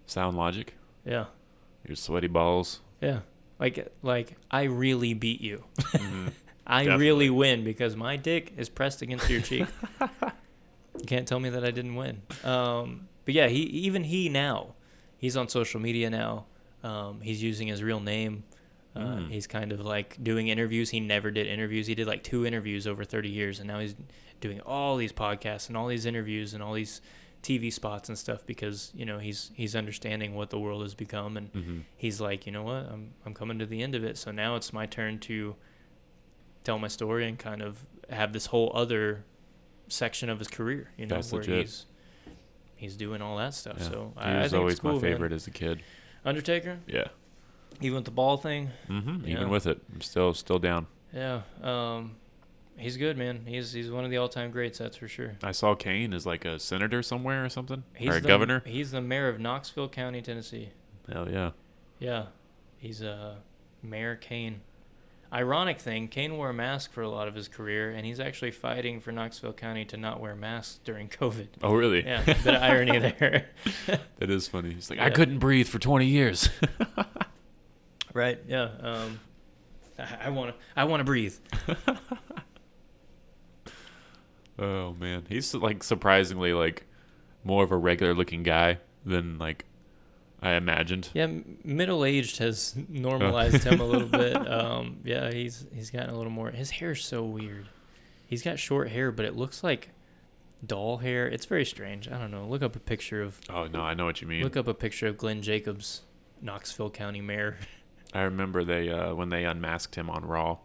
Sound 0.06 0.38
logic. 0.38 0.76
Yeah, 1.06 1.26
Your 1.88 1.96
sweaty 1.96 2.28
balls. 2.28 2.80
yeah. 3.02 3.20
Like, 3.60 3.88
like 4.02 4.36
I 4.52 4.64
really 4.64 5.14
beat 5.14 5.40
you. 5.42 5.64
Mhm. 5.80 6.32
I 6.68 6.84
Definitely. 6.84 7.06
really 7.06 7.30
win 7.30 7.64
because 7.64 7.96
my 7.96 8.16
dick 8.18 8.54
is 8.58 8.68
pressed 8.70 9.02
against 9.02 9.30
your 9.30 9.42
cheek. 9.42 9.68
you 10.02 11.06
can't 11.06 11.28
tell 11.28 11.40
me 11.40 11.50
that 11.50 11.64
I 11.66 11.72
didn't 11.72 11.96
win. 11.96 12.22
Um, 12.44 13.08
but 13.26 13.34
yeah, 13.34 13.48
he 13.48 13.62
even 13.62 14.04
he 14.06 14.30
now, 14.30 14.76
he's 15.18 15.36
on 15.38 15.48
social 15.50 15.80
media 15.80 16.10
now. 16.10 16.46
Um, 16.84 17.22
he's 17.22 17.42
using 17.42 17.68
his 17.70 17.82
real 17.84 18.00
name. 18.00 18.44
Uh, 18.96 19.00
Mm. 19.00 19.30
He's 19.32 19.48
kind 19.48 19.72
of 19.72 19.80
like 19.80 20.22
doing 20.24 20.50
interviews. 20.50 20.92
He 20.92 21.00
never 21.00 21.32
did 21.32 21.48
interviews. 21.48 21.88
He 21.88 21.96
did 21.96 22.06
like 22.06 22.22
two 22.24 22.46
interviews 22.46 22.86
over 22.86 23.04
30 23.04 23.30
years, 23.30 23.60
and 23.60 23.68
now 23.68 23.80
he's 23.80 23.96
doing 24.40 24.60
all 24.62 24.98
these 24.98 25.12
podcasts 25.14 25.68
and 25.68 25.76
all 25.76 25.88
these 25.88 26.06
interviews 26.06 26.54
and 26.54 26.62
all 26.62 26.74
these 26.74 27.02
TV 27.42 27.74
spots 27.74 28.08
and 28.08 28.18
stuff 28.18 28.46
because 28.46 28.92
you 28.96 29.04
know 29.06 29.18
he's 29.20 29.52
he's 29.56 29.76
understanding 29.76 30.36
what 30.36 30.50
the 30.52 30.60
world 30.60 30.82
has 30.84 30.94
become, 30.94 31.38
and 31.38 31.52
Mhm. 31.54 31.82
he's 31.98 32.22
like, 32.22 32.46
you 32.46 32.52
know 32.52 32.62
what, 32.64 32.86
I'm 32.92 33.14
I'm 33.26 33.34
coming 33.34 33.58
to 33.60 33.66
the 33.66 33.82
end 33.82 33.96
of 33.96 34.04
it. 34.04 34.18
So 34.18 34.32
now 34.32 34.56
it's 34.58 34.72
my 34.72 34.86
turn 34.86 35.18
to 35.20 35.56
tell 36.64 36.78
my 36.80 36.88
story 36.88 37.28
and 37.28 37.38
kind 37.40 37.62
of 37.62 37.86
have 38.10 38.32
this 38.34 38.48
whole 38.48 38.72
other 38.76 39.26
section 39.88 40.30
of 40.30 40.40
his 40.40 40.48
career, 40.48 40.92
you 40.98 41.06
know, 41.06 41.16
That's 41.16 41.32
where 41.32 41.42
legit. 41.42 41.66
he's 41.66 41.86
he's 42.84 42.96
doing 42.98 43.22
all 43.22 43.38
that 43.38 43.54
stuff. 43.54 43.78
Yeah. 43.80 43.90
So 43.90 44.14
he 44.18 44.22
I, 44.22 44.32
I 44.40 44.42
was 44.44 44.52
think 44.52 44.60
always 44.60 44.80
cool, 44.80 44.92
my 44.92 45.02
man. 45.02 45.02
favorite 45.12 45.32
as 45.32 45.48
a 45.48 45.52
kid. 45.52 45.82
Undertaker, 46.26 46.80
Yeah. 46.88 47.08
even 47.82 47.96
with 47.96 48.06
the 48.06 48.12
ball 48.12 48.38
thing, 48.38 48.70
Mm-hmm. 48.90 49.28
Even 49.28 49.50
with 49.50 49.66
it, 49.68 49.82
I'm 49.94 50.02
still 50.02 50.34
still 50.34 50.60
down. 50.60 50.88
yeah, 51.14 51.42
um, 51.62 52.16
he's 52.78 52.98
good, 52.98 53.18
man. 53.18 53.46
He's 53.46 53.74
he's 53.74 53.90
one 53.92 54.06
of 54.06 54.12
the 54.12 54.18
all-time 54.18 54.52
greats, 54.52 54.78
that's 54.80 54.96
for 54.98 55.08
sure. 55.08 55.34
I 55.44 55.52
saw 55.52 55.76
Kane 55.76 56.14
as 56.14 56.26
like 56.26 56.46
a 56.46 56.60
senator 56.60 57.02
somewhere 57.04 57.44
or 57.46 57.50
something, 57.50 57.84
He's 57.96 58.10
or 58.10 58.18
a 58.18 58.22
the, 58.22 58.28
governor. 58.28 58.62
He's 58.66 58.92
the 58.92 59.02
mayor 59.02 59.28
of 59.30 59.40
Knoxville 59.40 59.90
County, 59.90 60.22
Tennessee. 60.22 60.70
Hell 61.12 61.30
yeah. 61.30 61.52
Yeah, 62.00 62.26
he's 62.78 63.02
uh, 63.04 63.36
Mayor 63.82 64.16
Kane. 64.16 64.62
Ironic 65.34 65.80
thing, 65.80 66.10
Kane 66.10 66.38
wore 66.38 66.52
a 66.52 66.54
mask 66.54 66.92
for 66.92 67.02
a 67.02 67.10
lot 67.10 67.28
of 67.28 67.34
his 67.34 67.48
career, 67.48 67.90
and 67.90 68.06
he's 68.06 68.20
actually 68.20 68.52
fighting 68.52 69.00
for 69.00 69.12
Knoxville 69.12 69.54
County 69.54 69.84
to 69.86 69.98
not 69.98 70.20
wear 70.20 70.36
masks 70.36 70.80
during 70.84 71.10
COVID. 71.10 71.48
Oh 71.64 71.74
really? 71.74 72.06
Yeah, 72.06 72.24
bit 72.24 72.46
of 72.46 72.62
irony 72.62 73.00
there. 73.20 73.50
that 73.88 74.30
is 74.30 74.48
funny. 74.48 74.74
He's 74.74 74.92
like, 74.92 75.00
I 75.00 75.10
couldn't 75.10 75.40
breathe 75.40 75.68
for 75.68 75.80
20 75.80 76.06
years. 76.06 76.50
right? 78.14 78.40
Yeah. 78.48 78.70
Um, 78.80 79.20
I 79.98 80.30
want 80.30 80.52
to. 80.52 80.56
I 80.76 80.84
want 80.84 81.00
to 81.02 81.04
breathe. 81.04 81.36
oh 84.60 84.94
man, 84.94 85.26
he's 85.30 85.56
like 85.56 85.84
surprisingly 85.84 86.54
like 86.54 86.86
more 87.44 87.64
of 87.64 87.72
a 87.72 87.78
regular 87.78 88.14
looking 88.14 88.44
guy 88.44 88.78
than 89.04 89.40
like 89.40 89.66
I 90.44 90.54
imagined. 90.54 91.10
Yeah, 91.14 91.28
middle 91.64 92.04
aged 92.06 92.38
has 92.38 92.76
normalized 92.90 93.64
him 93.64 93.80
a 93.80 93.86
little 93.86 94.08
bit. 94.08 94.36
Um, 94.48 94.98
yeah, 95.04 95.32
he's 95.32 95.66
he's 95.74 95.90
gotten 95.90 96.10
a 96.10 96.18
little 96.18 96.32
more. 96.32 96.52
His 96.52 96.70
hair's 96.72 97.04
so 97.04 97.24
weird. 97.24 97.68
He's 98.28 98.42
got 98.44 98.60
short 98.60 98.90
hair, 98.90 99.12
but 99.12 99.26
it 99.26 99.36
looks 99.36 99.64
like 99.64 99.90
doll 100.66 100.98
hair. 100.98 101.28
It's 101.28 101.46
very 101.46 101.66
strange. 101.66 102.08
I 102.10 102.18
don't 102.18 102.32
know. 102.32 102.46
Look 102.46 102.62
up 102.64 102.76
a 102.76 102.80
picture 102.80 103.22
of 103.22 103.40
Oh 103.50 103.68
no, 103.68 103.82
I 103.82 103.94
know 103.94 104.06
what 104.06 104.22
you 104.22 104.28
mean. 104.28 104.44
look 104.44 104.58
up 104.58 104.68
a 104.68 104.74
picture 104.74 105.08
of 105.08 105.18
Glenn 105.18 105.42
Jacobs, 105.42 106.02
Knoxville 106.42 106.90
County 106.92 107.22
Mayor. 107.22 107.58
I 108.14 108.22
remember 108.24 108.64
they 108.64 108.90
uh, 108.90 109.14
when 109.16 109.30
they 109.30 109.46
unmasked 109.46 109.96
him 109.96 110.10
on 110.10 110.26
Raw, 110.26 110.58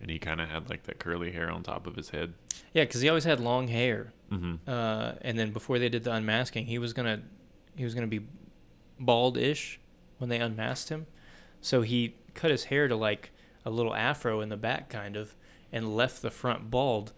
and 0.00 0.10
he 0.10 0.18
kind 0.18 0.40
of 0.40 0.48
had 0.48 0.68
like 0.70 0.84
that 0.84 0.98
curly 0.98 1.30
hair 1.32 1.50
on 1.50 1.62
top 1.62 1.86
of 1.86 1.94
his 1.96 2.10
head. 2.10 2.34
Yeah, 2.74 2.84
because 2.84 3.00
he 3.00 3.08
always 3.08 3.24
had 3.24 3.38
long 3.40 3.68
hair. 3.68 4.12
hmm 4.30 4.56
Uh, 4.66 5.12
and 5.22 5.38
then 5.38 5.50
before 5.52 5.78
they 5.78 5.88
did 5.88 6.04
the 6.04 6.12
unmasking, 6.12 6.66
he 6.66 6.78
was 6.78 6.92
gonna 6.92 7.20
he 7.76 7.84
was 7.84 7.94
gonna 7.94 8.06
be 8.06 8.20
bald-ish 9.00 9.80
when 10.18 10.30
they 10.30 10.38
unmasked 10.38 10.90
him. 10.90 11.06
So 11.60 11.82
he 11.82 12.14
cut 12.34 12.50
his 12.50 12.64
hair 12.64 12.86
to 12.88 12.94
like 12.96 13.32
a 13.64 13.70
little 13.70 13.94
afro 13.94 14.40
in 14.40 14.48
the 14.50 14.56
back, 14.56 14.88
kind 14.88 15.16
of, 15.16 15.34
and 15.72 15.96
left 15.96 16.22
the 16.22 16.30
front 16.30 16.70
bald, 16.70 17.12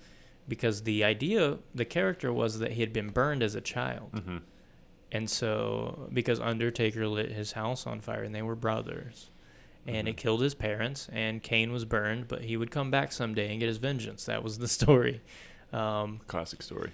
because 0.48 0.82
the 0.82 1.04
idea, 1.04 1.58
the 1.74 1.84
character 1.84 2.32
was 2.32 2.58
that 2.58 2.72
he 2.72 2.80
had 2.80 2.92
been 2.92 3.10
burned 3.10 3.42
as 3.42 3.54
a 3.54 3.60
child, 3.60 4.10
hmm 4.12 4.38
and 5.14 5.28
so 5.28 6.08
because 6.12 6.40
Undertaker 6.40 7.06
lit 7.06 7.30
his 7.32 7.52
house 7.52 7.86
on 7.86 8.00
fire, 8.00 8.22
and 8.22 8.34
they 8.34 8.40
were 8.40 8.56
brothers. 8.56 9.28
And 9.86 10.08
it 10.08 10.14
Mhm. 10.14 10.16
killed 10.16 10.40
his 10.40 10.54
parents, 10.54 11.06
and 11.12 11.42
Kane 11.42 11.70
was 11.70 11.84
burned, 11.84 12.28
but 12.28 12.44
he 12.44 12.56
would 12.56 12.70
come 12.70 12.90
back 12.90 13.12
someday 13.12 13.50
and 13.50 13.60
get 13.60 13.66
his 13.66 13.76
vengeance. 13.76 14.24
That 14.24 14.42
was 14.42 14.58
the 14.58 14.68
story. 14.78 15.20
Um, 15.70 16.20
Classic 16.28 16.62
story. 16.62 16.92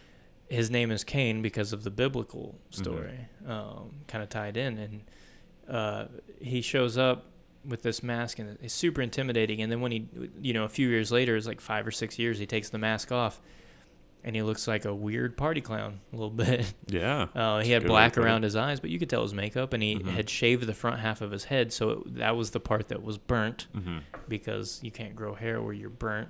His 0.48 0.70
name 0.70 0.90
is 0.90 1.04
Kane 1.04 1.42
because 1.42 1.72
of 1.72 1.84
the 1.84 1.90
biblical 1.90 2.58
Mm-hmm. 2.72 2.82
story, 2.82 3.18
um, 3.46 3.96
kind 4.06 4.22
of 4.22 4.28
tied 4.30 4.56
in, 4.56 4.78
and 4.78 5.00
uh, 5.68 6.04
he 6.40 6.60
shows 6.62 6.96
up 6.98 7.24
with 7.64 7.82
this 7.82 8.02
mask 8.02 8.38
and 8.38 8.56
it's 8.62 8.72
super 8.72 9.02
intimidating. 9.02 9.60
And 9.60 9.70
then 9.70 9.80
when 9.80 9.92
he, 9.92 10.08
you 10.40 10.52
know, 10.54 10.64
a 10.64 10.68
few 10.68 10.88
years 10.88 11.10
later, 11.12 11.36
it's 11.36 11.46
like 11.46 11.60
five 11.60 11.86
or 11.86 11.90
six 11.90 12.18
years, 12.18 12.38
he 12.38 12.46
takes 12.46 12.70
the 12.70 12.78
mask 12.78 13.10
off, 13.12 13.40
and 14.24 14.34
he 14.34 14.42
looks 14.42 14.66
like 14.68 14.84
a 14.84 14.94
weird 14.94 15.36
party 15.36 15.60
clown 15.60 16.00
a 16.12 16.16
little 16.16 16.30
bit. 16.46 16.72
Yeah. 16.86 17.26
Uh, 17.34 17.60
he 17.60 17.72
had 17.72 17.82
good 17.82 17.90
way 17.90 18.06
to 18.06 18.12
black 18.12 18.18
around 18.18 18.42
his 18.44 18.56
eyes, 18.56 18.80
but 18.80 18.88
you 18.90 18.98
could 18.98 19.10
tell 19.10 19.22
his 19.22 19.34
makeup, 19.34 19.72
and 19.74 19.82
he 19.82 19.96
Mhm. 19.96 20.06
had 20.06 20.30
shaved 20.30 20.66
the 20.66 20.72
front 20.74 21.00
half 21.00 21.20
of 21.20 21.30
his 21.30 21.44
head, 21.44 21.72
so 21.72 21.90
it, 21.90 22.14
that 22.16 22.36
was 22.36 22.52
the 22.52 22.60
part 22.60 22.88
that 22.88 23.02
was 23.02 23.18
burnt 23.18 23.66
hmm 23.74 23.98
because 24.28 24.78
you 24.82 24.90
can't 24.90 25.16
grow 25.16 25.34
hair 25.34 25.60
where 25.62 25.72
you're 25.74 25.88
burnt. 25.90 26.28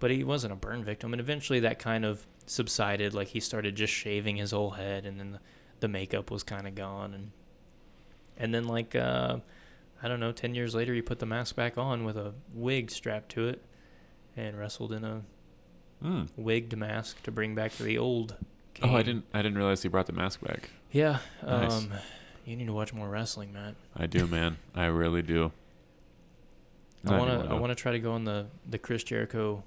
But 0.00 0.10
he 0.10 0.24
wasn't 0.24 0.52
a 0.52 0.56
burn 0.56 0.82
victim, 0.84 1.12
and 1.14 1.20
eventually 1.20 1.60
that 1.60 1.78
kind 1.78 2.04
of 2.04 2.26
subsided. 2.46 3.14
Like 3.14 3.28
he 3.28 3.40
started 3.40 3.74
just 3.76 3.92
shaving 3.92 4.36
his 4.36 4.50
whole 4.52 4.70
head, 4.72 5.06
and 5.06 5.18
then 5.20 5.32
the, 5.32 5.40
the 5.80 5.88
makeup 5.88 6.30
was 6.30 6.42
kind 6.42 6.66
of 6.66 6.74
gone, 6.74 7.14
and 7.14 7.30
and 8.36 8.54
then 8.54 8.64
like 8.66 8.94
uh, 8.94 9.38
I 10.02 10.08
don't 10.08 10.20
know, 10.20 10.32
ten 10.32 10.54
years 10.54 10.74
later, 10.74 10.94
he 10.94 11.02
put 11.02 11.18
the 11.18 11.26
mask 11.26 11.56
back 11.56 11.78
on 11.78 12.04
with 12.04 12.16
a 12.16 12.34
wig 12.52 12.90
strapped 12.90 13.30
to 13.32 13.48
it, 13.48 13.62
and 14.36 14.58
wrestled 14.58 14.92
in 14.92 15.04
a 15.04 15.22
Mm. 16.02 16.28
wigged 16.36 16.76
mask 16.76 17.22
to 17.22 17.30
bring 17.30 17.54
back 17.54 17.72
the 17.76 17.96
old. 17.96 18.36
Oh, 18.82 18.94
I 18.94 19.02
didn't. 19.02 19.24
I 19.32 19.40
didn't 19.40 19.56
realize 19.56 19.82
he 19.82 19.88
brought 19.88 20.04
the 20.06 20.12
mask 20.12 20.40
back. 20.42 20.68
Yeah. 20.90 21.20
Nice. 21.46 21.72
Um, 21.72 21.92
you 22.44 22.56
need 22.56 22.66
to 22.66 22.74
watch 22.74 22.92
more 22.92 23.08
wrestling, 23.08 23.54
Matt. 23.54 23.74
I 23.96 24.06
do, 24.06 24.26
man. 24.26 24.58
I 24.74 24.86
really 24.86 25.22
do. 25.22 25.52
I 27.06 27.16
want 27.18 27.30
to. 27.44 27.48
I 27.50 27.54
want 27.54 27.70
to 27.70 27.74
try 27.74 27.92
to 27.92 27.98
go 28.00 28.12
on 28.12 28.24
the 28.24 28.46
the 28.68 28.76
Chris 28.76 29.02
Jericho, 29.04 29.62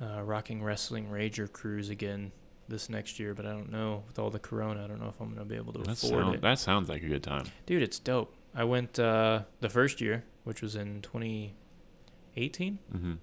uh, 0.00 0.22
Rocking 0.22 0.62
Wrestling 0.62 1.08
Rager 1.08 1.50
cruise 1.50 1.90
again 1.90 2.32
this 2.68 2.88
next 2.88 3.18
year, 3.18 3.34
but 3.34 3.46
I 3.46 3.50
don't 3.50 3.70
know 3.70 4.04
with 4.06 4.18
all 4.18 4.30
the 4.30 4.38
Corona. 4.38 4.84
I 4.84 4.86
don't 4.86 5.00
know 5.00 5.08
if 5.08 5.20
I'm 5.20 5.30
gonna 5.30 5.44
be 5.44 5.56
able 5.56 5.72
to 5.74 5.80
That, 5.80 5.92
afford 5.92 6.22
sound, 6.24 6.34
it. 6.36 6.40
that 6.42 6.58
sounds 6.58 6.88
like 6.88 7.02
a 7.02 7.08
good 7.08 7.22
time. 7.22 7.46
Dude, 7.66 7.82
it's 7.82 7.98
dope. 7.98 8.34
I 8.54 8.64
went 8.64 8.98
uh, 8.98 9.42
the 9.60 9.68
first 9.68 10.00
year, 10.00 10.24
which 10.44 10.62
was 10.62 10.74
in 10.76 11.00
2018, 11.02 12.78
hmm 12.92 13.14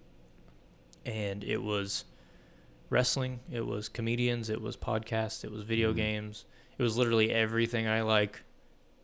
and 1.06 1.44
it 1.44 1.62
was 1.62 2.06
wrestling. 2.90 3.40
It 3.52 3.68
was 3.68 3.88
comedians. 3.90 4.50
It 4.50 4.60
was 4.60 4.76
podcasts. 4.76 5.44
It 5.44 5.52
was 5.52 5.62
video 5.62 5.94
Mhm. 5.94 5.98
games. 5.98 6.46
It 6.80 6.82
was 6.82 6.98
literally 6.98 7.32
everything 7.32 7.88
I 7.88 8.02
like 8.02 8.42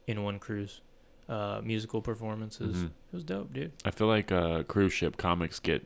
in 0.07 0.23
one 0.23 0.39
cruise. 0.39 0.81
Uh, 1.29 1.61
musical 1.63 2.01
performances. 2.01 2.75
Mhm. 2.77 2.85
It 2.87 3.13
was 3.13 3.23
dope, 3.23 3.53
dude. 3.53 3.71
I 3.85 3.91
feel 3.91 4.07
like 4.07 4.31
uh, 4.31 4.63
cruise 4.63 4.93
ship 4.93 5.15
comics 5.17 5.59
get 5.59 5.85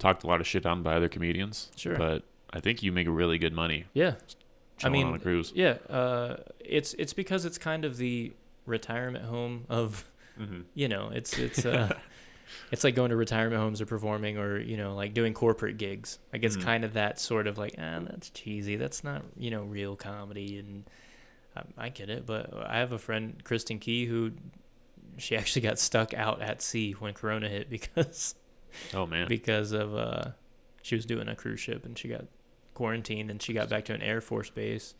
talked 0.00 0.24
a 0.24 0.26
lot 0.26 0.40
of 0.40 0.46
shit 0.46 0.66
on 0.66 0.82
by 0.82 0.94
other 0.94 1.08
comedians. 1.08 1.70
Sure. 1.76 1.96
But 1.96 2.24
I 2.52 2.58
think 2.60 2.82
you 2.82 2.90
make 2.90 3.06
really 3.08 3.38
good 3.38 3.52
money 3.52 3.84
Yeah. 3.94 4.14
I 4.82 4.88
mean, 4.88 5.06
on 5.06 5.14
a 5.14 5.18
cruise. 5.18 5.52
Yeah, 5.54 5.74
uh, 5.88 6.38
it's 6.58 6.94
it's 6.94 7.12
because 7.12 7.44
it's 7.44 7.58
kind 7.58 7.84
of 7.84 7.96
the 7.98 8.32
retirement 8.66 9.24
home 9.26 9.64
of 9.68 10.04
hmm 10.38 10.60
you 10.74 10.88
know 10.88 11.10
it's 11.12 11.36
it's 11.38 11.66
uh, 11.66 11.94
it's 12.72 12.82
like 12.82 12.94
going 12.94 13.10
to 13.10 13.16
retirement 13.16 13.60
homes 13.60 13.80
or 13.82 13.86
performing 13.86 14.38
or 14.38 14.58
you 14.58 14.78
know 14.78 14.94
like 14.94 15.12
doing 15.12 15.34
corporate 15.34 15.76
gigs. 15.76 16.18
Like 16.32 16.44
it's 16.44 16.56
Mhm. 16.56 16.62
kind 16.62 16.84
of 16.84 16.94
that 16.94 17.20
sort 17.20 17.46
of 17.46 17.58
like 17.58 17.74
ah 17.78 18.00
that's 18.08 18.30
cheesy. 18.30 18.76
That's 18.76 19.04
not 19.04 19.22
you 19.36 19.50
know 19.50 19.62
real 19.64 19.96
comedy 19.96 20.58
and 20.58 20.84
I, 21.54 21.86
I 21.86 21.88
get 21.90 22.08
it. 22.08 22.24
But 22.24 22.50
I 22.66 22.78
have 22.78 22.92
a 22.92 22.98
friend 22.98 23.42
Kristin 23.44 23.78
Key 23.80 24.06
who 24.06 24.32
she 25.18 25.36
actually 25.36 25.60
got 25.62 25.78
stuck 25.78 26.14
out 26.14 26.40
at 26.40 26.62
sea 26.62 26.92
when 26.92 27.12
Corona 27.12 27.48
hit 27.50 27.68
because 27.76 28.34
Oh 28.94 29.06
man. 29.06 29.28
because 29.28 29.72
of 29.72 29.94
uh, 29.94 30.30
she 30.82 30.94
was 30.94 31.06
doing 31.06 31.28
a 31.28 31.36
cruise 31.36 31.60
ship 31.60 31.84
and 31.84 31.98
she 31.98 32.08
got 32.08 32.24
quarantined 32.74 33.30
and 33.30 33.40
she 33.40 33.52
got 33.52 33.68
back 33.68 33.84
to 33.86 33.94
an 33.94 34.02
Air 34.02 34.20
Force 34.20 34.50
base. 34.50 34.94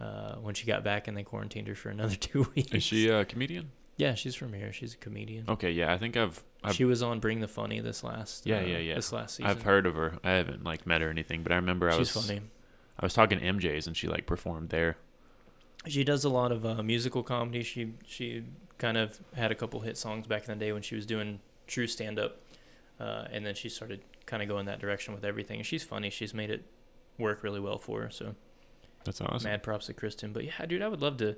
Uh, 0.00 0.36
when 0.36 0.54
she 0.54 0.66
got 0.66 0.82
back 0.82 1.08
and 1.08 1.16
they 1.16 1.22
quarantined 1.22 1.68
her 1.68 1.74
for 1.74 1.90
another 1.90 2.16
two 2.20 2.50
weeks. 2.54 2.72
Is 2.72 2.82
she 2.82 3.08
a 3.10 3.26
comedian? 3.26 3.70
Yeah, 3.98 4.14
she's 4.14 4.34
from 4.34 4.54
here. 4.54 4.72
She's 4.72 4.94
a 4.94 4.96
comedian. 4.96 5.44
Okay, 5.46 5.72
yeah. 5.72 5.92
I 5.92 5.98
think 5.98 6.16
I've 6.16 6.42
I've, 6.64 6.74
she 6.74 6.86
was 6.86 7.02
on 7.02 7.20
Bring 7.20 7.40
the 7.40 7.48
Funny 7.48 7.80
this 7.80 8.02
last. 8.02 8.46
Yeah, 8.46 8.60
uh, 8.60 8.62
yeah, 8.62 8.78
yeah. 8.78 8.94
This 8.94 9.12
last 9.12 9.36
season. 9.36 9.50
I've 9.50 9.62
heard 9.62 9.84
of 9.84 9.94
her. 9.96 10.18
I 10.24 10.30
haven't 10.30 10.64
like 10.64 10.86
met 10.86 11.02
her 11.02 11.08
or 11.08 11.10
anything, 11.10 11.42
but 11.42 11.52
I 11.52 11.56
remember 11.56 11.90
I 11.90 11.98
She's 11.98 12.14
was 12.14 12.26
funny. 12.26 12.40
I 12.98 13.04
was 13.04 13.12
talking 13.12 13.40
to 13.40 13.44
MJ's 13.44 13.86
and 13.86 13.94
she 13.94 14.08
like 14.08 14.24
performed 14.24 14.70
there. 14.70 14.96
She 15.86 16.02
does 16.02 16.24
a 16.24 16.30
lot 16.30 16.50
of 16.50 16.64
uh, 16.64 16.82
musical 16.82 17.22
comedy. 17.22 17.62
She 17.62 17.92
she 18.06 18.44
kind 18.78 18.96
of 18.96 19.20
had 19.34 19.52
a 19.52 19.54
couple 19.54 19.80
hit 19.80 19.98
songs 19.98 20.26
back 20.26 20.48
in 20.48 20.58
the 20.58 20.64
day 20.64 20.72
when 20.72 20.80
she 20.80 20.94
was 20.94 21.04
doing 21.04 21.40
true 21.66 21.86
stand 21.86 22.18
up, 22.18 22.40
uh, 23.00 23.24
and 23.32 23.44
then 23.46 23.54
she 23.54 23.68
started 23.68 24.02
kind 24.26 24.42
of 24.42 24.48
going 24.48 24.66
that 24.66 24.78
direction 24.78 25.14
with 25.14 25.24
everything. 25.24 25.58
And 25.58 25.66
she's 25.66 25.82
funny. 25.82 26.10
She's 26.10 26.34
made 26.34 26.50
it 26.50 26.64
work 27.18 27.42
really 27.42 27.60
well 27.60 27.78
for 27.78 28.02
her. 28.02 28.10
So 28.10 28.34
That's 29.04 29.20
awesome. 29.20 29.50
mad 29.50 29.62
props 29.62 29.86
to 29.86 29.94
Kristin. 29.94 30.32
But 30.32 30.44
yeah, 30.44 30.64
dude, 30.66 30.82
I 30.82 30.88
would 30.88 31.00
love 31.02 31.16
to. 31.18 31.36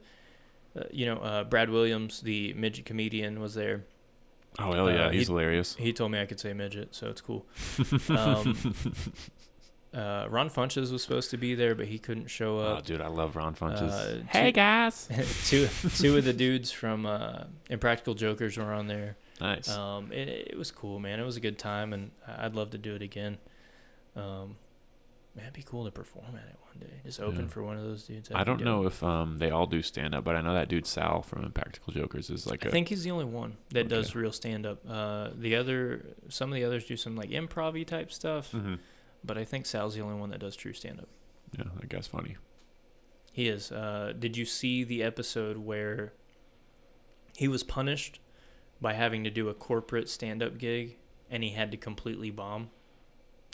Uh, 0.77 0.85
you 0.91 1.05
know, 1.07 1.17
uh, 1.19 1.45
Brad 1.45 1.69
Williams, 1.71 2.23
the 2.23 2.53
midget 2.55 2.85
comedian, 2.87 3.41
was 3.41 3.55
there. 3.55 3.85
Oh 4.59 4.73
hell 4.73 4.91
yeah, 4.91 5.07
Uh, 5.07 5.11
he's 5.11 5.27
he- 5.29 5.33
hilarious. 5.33 5.75
He 5.79 5.93
told 5.93 6.13
me 6.13 6.21
I 6.21 6.27
could 6.27 6.41
say 6.41 6.53
midget, 6.55 6.95
so 6.95 7.09
it's 7.09 7.21
cool. 7.21 7.47
Um, 8.09 8.57
uh, 9.95 10.27
Ron 10.31 10.49
Funches 10.49 10.91
was 10.91 11.03
supposed 11.03 11.31
to 11.33 11.37
be 11.37 11.55
there, 11.55 11.75
but 11.75 11.87
he 11.87 11.99
couldn't 11.99 12.29
show 12.29 12.59
up. 12.59 12.67
Oh 12.67 12.77
up. 12.79 12.87
dude, 12.87 13.03
I 13.03 13.09
love 13.09 13.37
Ron 13.37 13.55
Funches. 13.55 13.91
Uh, 13.91 14.23
hey 14.29 14.51
guys. 14.53 15.07
two 15.47 15.69
two 15.99 16.17
of 16.17 16.25
the 16.25 16.33
dudes 16.33 16.71
from 16.73 17.05
uh, 17.05 17.45
Impractical 17.69 18.15
Jokers 18.15 18.57
were 18.57 18.73
on 18.73 18.87
there. 18.87 19.17
Nice. 19.43 19.69
Um, 19.69 20.13
it, 20.13 20.29
it 20.53 20.57
was 20.57 20.71
cool, 20.71 20.99
man. 21.01 21.19
It 21.19 21.25
was 21.25 21.37
a 21.37 21.41
good 21.41 21.59
time, 21.59 21.93
and 21.93 22.13
I'd 22.27 22.55
love 22.55 22.71
to 22.71 22.79
do 22.79 22.95
it 22.95 23.03
again. 23.03 23.39
Um, 24.15 24.57
man, 25.35 25.45
it'd 25.47 25.53
be 25.55 25.63
cool 25.65 25.85
to 25.85 25.91
perform 25.91 26.37
at 26.37 26.49
it 26.49 26.57
one 26.63 26.79
day. 26.79 27.01
Just 27.05 27.21
open 27.21 27.41
Yeah. 27.43 27.47
for 27.49 27.63
one 27.65 27.77
of 27.77 27.83
those 27.83 28.05
dudes. 28.05 28.31
I 28.35 28.45
don't 28.45 28.63
know 28.63 28.87
if 28.87 29.03
um 29.03 29.39
they 29.39 29.51
all 29.51 29.67
do 29.67 29.83
stand 29.83 30.15
up, 30.15 30.23
but 30.25 30.37
I 30.37 30.43
know 30.43 30.55
that 30.55 30.69
dude 30.69 30.87
Sal 30.87 31.23
from 31.23 31.45
Impractical 31.45 31.93
Jokers 31.93 32.31
is 32.31 32.47
like 32.47 32.65
I 32.65 32.69
a 32.69 32.71
think 32.73 32.89
he's 32.89 33.03
the 33.03 33.11
only 33.11 33.25
one 33.25 33.57
that 33.71 33.89
does 33.89 34.15
real 34.15 34.31
stand 34.33 34.65
up. 34.65 34.79
Uh, 34.89 35.31
the 35.35 35.57
other, 35.57 36.07
some 36.29 36.51
of 36.51 36.55
the 36.55 36.65
others 36.65 36.85
do 36.85 36.97
some 36.97 37.17
like 37.17 37.31
improv 37.31 37.85
type 37.87 38.13
stuff, 38.13 38.53
Mhm. 38.53 38.79
but 39.25 39.37
I 39.37 39.45
think 39.45 39.67
Sal's 39.67 39.95
the 39.97 40.03
only 40.03 40.21
one 40.21 40.31
that 40.31 40.39
does 40.39 40.55
true 40.55 40.73
stand 40.73 41.01
up. 41.01 41.09
yeah, 41.59 41.65
that 41.81 41.89
guy's 41.89 42.07
funny. 42.07 42.37
He 43.33 43.49
is. 43.49 43.73
Uh, 43.73 44.13
did 44.17 44.37
you 44.37 44.45
see 44.45 44.85
the 44.85 45.03
episode 45.03 45.57
where 45.57 46.13
he 47.37 47.49
was 47.49 47.63
punished 47.65 48.21
by 48.83 48.93
having 48.93 49.25
to 49.25 49.31
do 49.31 49.49
a 49.49 49.55
corporate 49.55 50.09
stand 50.11 50.43
up 50.43 50.59
gig 50.59 50.97
and 51.31 51.43
he 51.43 51.51
had 51.51 51.71
to 51.71 51.77
completely 51.77 52.31
bomb? 52.31 52.71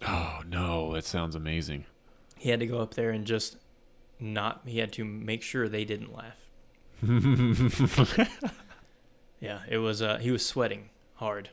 Oh 0.06 0.40
no, 0.48 0.92
that 0.94 1.04
sounds 1.04 1.34
amazing. 1.36 1.84
He 2.36 2.50
had 2.50 2.60
to 2.60 2.66
go 2.66 2.80
up 2.80 2.94
there 2.94 3.10
and 3.10 3.24
just 3.26 3.58
not, 4.18 4.62
he 4.64 4.78
had 4.78 4.92
to 4.94 5.04
make 5.04 5.42
sure 5.42 5.68
they 5.68 5.84
didn't 5.84 6.12
laugh. 6.16 6.48
Yeah, 9.40 9.60
it 9.68 9.78
was, 9.78 10.02
uh, 10.02 10.18
he 10.18 10.30
was 10.32 10.44
sweating 10.44 10.90
hard. 11.14 11.50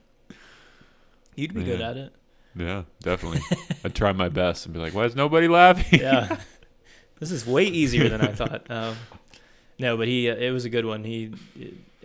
You'd 1.35 1.53
be 1.53 1.63
good 1.63 1.81
at 1.81 1.97
it. 1.97 2.13
yeah, 2.55 2.83
definitely. 3.01 3.41
I'd 3.83 3.93
try 3.93 4.11
my 4.11 4.29
best 4.29 4.65
and 4.65 4.73
be 4.73 4.79
like, 4.79 4.93
"Why 4.95 5.05
is 5.05 5.15
nobody 5.15 5.47
laughing?" 5.47 5.99
Yeah. 5.99 6.37
this 7.19 7.29
is 7.29 7.45
way 7.45 7.65
easier 7.65 8.09
than 8.09 8.21
I 8.21 8.27
thought. 8.31 8.71
Um, 8.71 8.95
no, 9.77 9.97
but 9.97 10.07
he, 10.07 10.29
uh, 10.31 10.35
it 10.35 10.49
was 10.51 10.65
a 10.65 10.69
good 10.69 10.85
one. 10.85 11.03
He, 11.03 11.33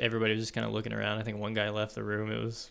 everybody 0.01 0.33
was 0.33 0.43
just 0.43 0.53
kind 0.55 0.67
of 0.67 0.73
looking 0.73 0.93
around. 0.93 1.19
I 1.19 1.23
think 1.23 1.39
one 1.39 1.55
guy 1.55 1.69
left 1.71 1.95
the 1.95 2.03
room. 2.03 2.31
It 2.33 2.43
was, 2.43 2.71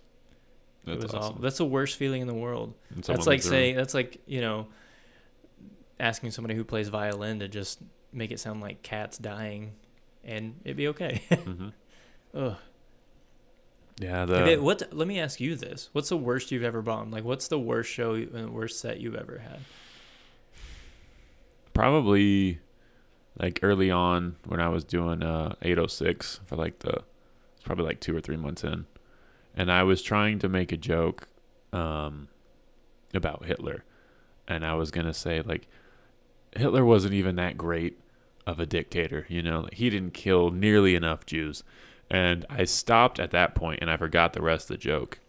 That's 0.86 0.98
it 0.98 1.04
was 1.04 1.14
awesome. 1.14 1.30
awful. 1.34 1.42
That's 1.42 1.58
the 1.58 1.66
worst 1.66 1.96
feeling 1.98 2.22
in 2.22 2.28
the 2.28 2.34
world. 2.34 2.74
And 2.94 3.04
That's 3.04 3.28
like 3.28 3.42
saying 3.42 3.76
that's 3.76 3.94
like 3.94 4.22
you 4.26 4.42
know, 4.42 4.68
asking 6.00 6.32
somebody 6.32 6.56
who 6.56 6.64
plays 6.64 6.90
violin 6.90 7.40
to 7.40 7.48
just 7.48 7.80
make 8.12 8.32
it 8.32 8.40
sound 8.40 8.62
like 8.62 8.82
cats 8.82 9.18
dying, 9.18 9.74
and 10.24 10.56
it'd 10.64 10.78
be 10.78 10.88
okay. 10.90 11.22
Mhm. 11.30 11.74
Ugh. 12.34 12.56
Yeah, 14.02 14.26
the 14.26 14.58
what? 14.62 14.94
Let 14.94 15.08
me 15.08 15.20
ask 15.20 15.42
you 15.42 15.56
this: 15.56 15.90
What's 15.92 16.10
the 16.10 16.18
worst 16.18 16.52
you've 16.52 16.64
ever 16.64 16.82
bombed? 16.82 17.12
Like, 17.12 17.24
what's 17.26 17.48
the 17.50 17.60
worst 17.60 17.92
show 17.92 18.14
and 18.14 18.54
worst 18.54 18.80
set 18.80 19.00
you've 19.00 19.16
ever 19.16 19.40
had? 19.40 19.60
probably 21.74 22.60
like 23.38 23.60
early 23.62 23.90
on 23.90 24.36
when 24.46 24.60
I 24.60 24.68
was 24.70 24.84
doing 24.84 25.24
uh 25.24 25.56
806 25.62 26.42
for 26.46 26.56
like 26.58 26.80
the 26.80 27.04
it's 27.60 27.66
probably 27.66 27.86
like 27.86 28.00
2 28.00 28.16
or 28.16 28.22
3 28.22 28.38
months 28.38 28.64
in 28.64 28.86
and 29.56 29.70
I 29.72 29.84
was 29.84 30.02
trying 30.02 30.40
to 30.40 30.50
make 30.50 30.72
a 30.72 30.78
joke 30.78 31.28
um 31.74 32.30
about 33.14 33.46
Hitler 33.46 33.84
and 34.48 34.66
I 34.66 34.74
was 34.76 34.90
going 34.92 35.06
to 35.06 35.14
say 35.14 35.42
like 35.42 35.68
Hitler 36.56 36.84
wasn't 36.86 37.14
even 37.14 37.36
that 37.36 37.58
great 37.58 38.00
of 38.48 38.60
a 38.60 38.66
dictator, 38.66 39.28
you 39.30 39.44
know, 39.44 39.60
like, 39.62 39.76
he 39.76 39.90
didn't 39.92 40.16
kill 40.16 40.50
nearly 40.50 40.96
enough 40.96 41.24
Jews. 41.28 41.64
And 42.10 42.44
I 42.50 42.64
stopped 42.64 43.20
at 43.20 43.30
that 43.32 43.54
point 43.54 43.80
and 43.82 43.92
I 43.92 43.98
forgot 43.98 44.34
the 44.34 44.42
rest 44.42 44.72
of 44.72 44.78
the 44.78 44.82
joke. 44.82 45.20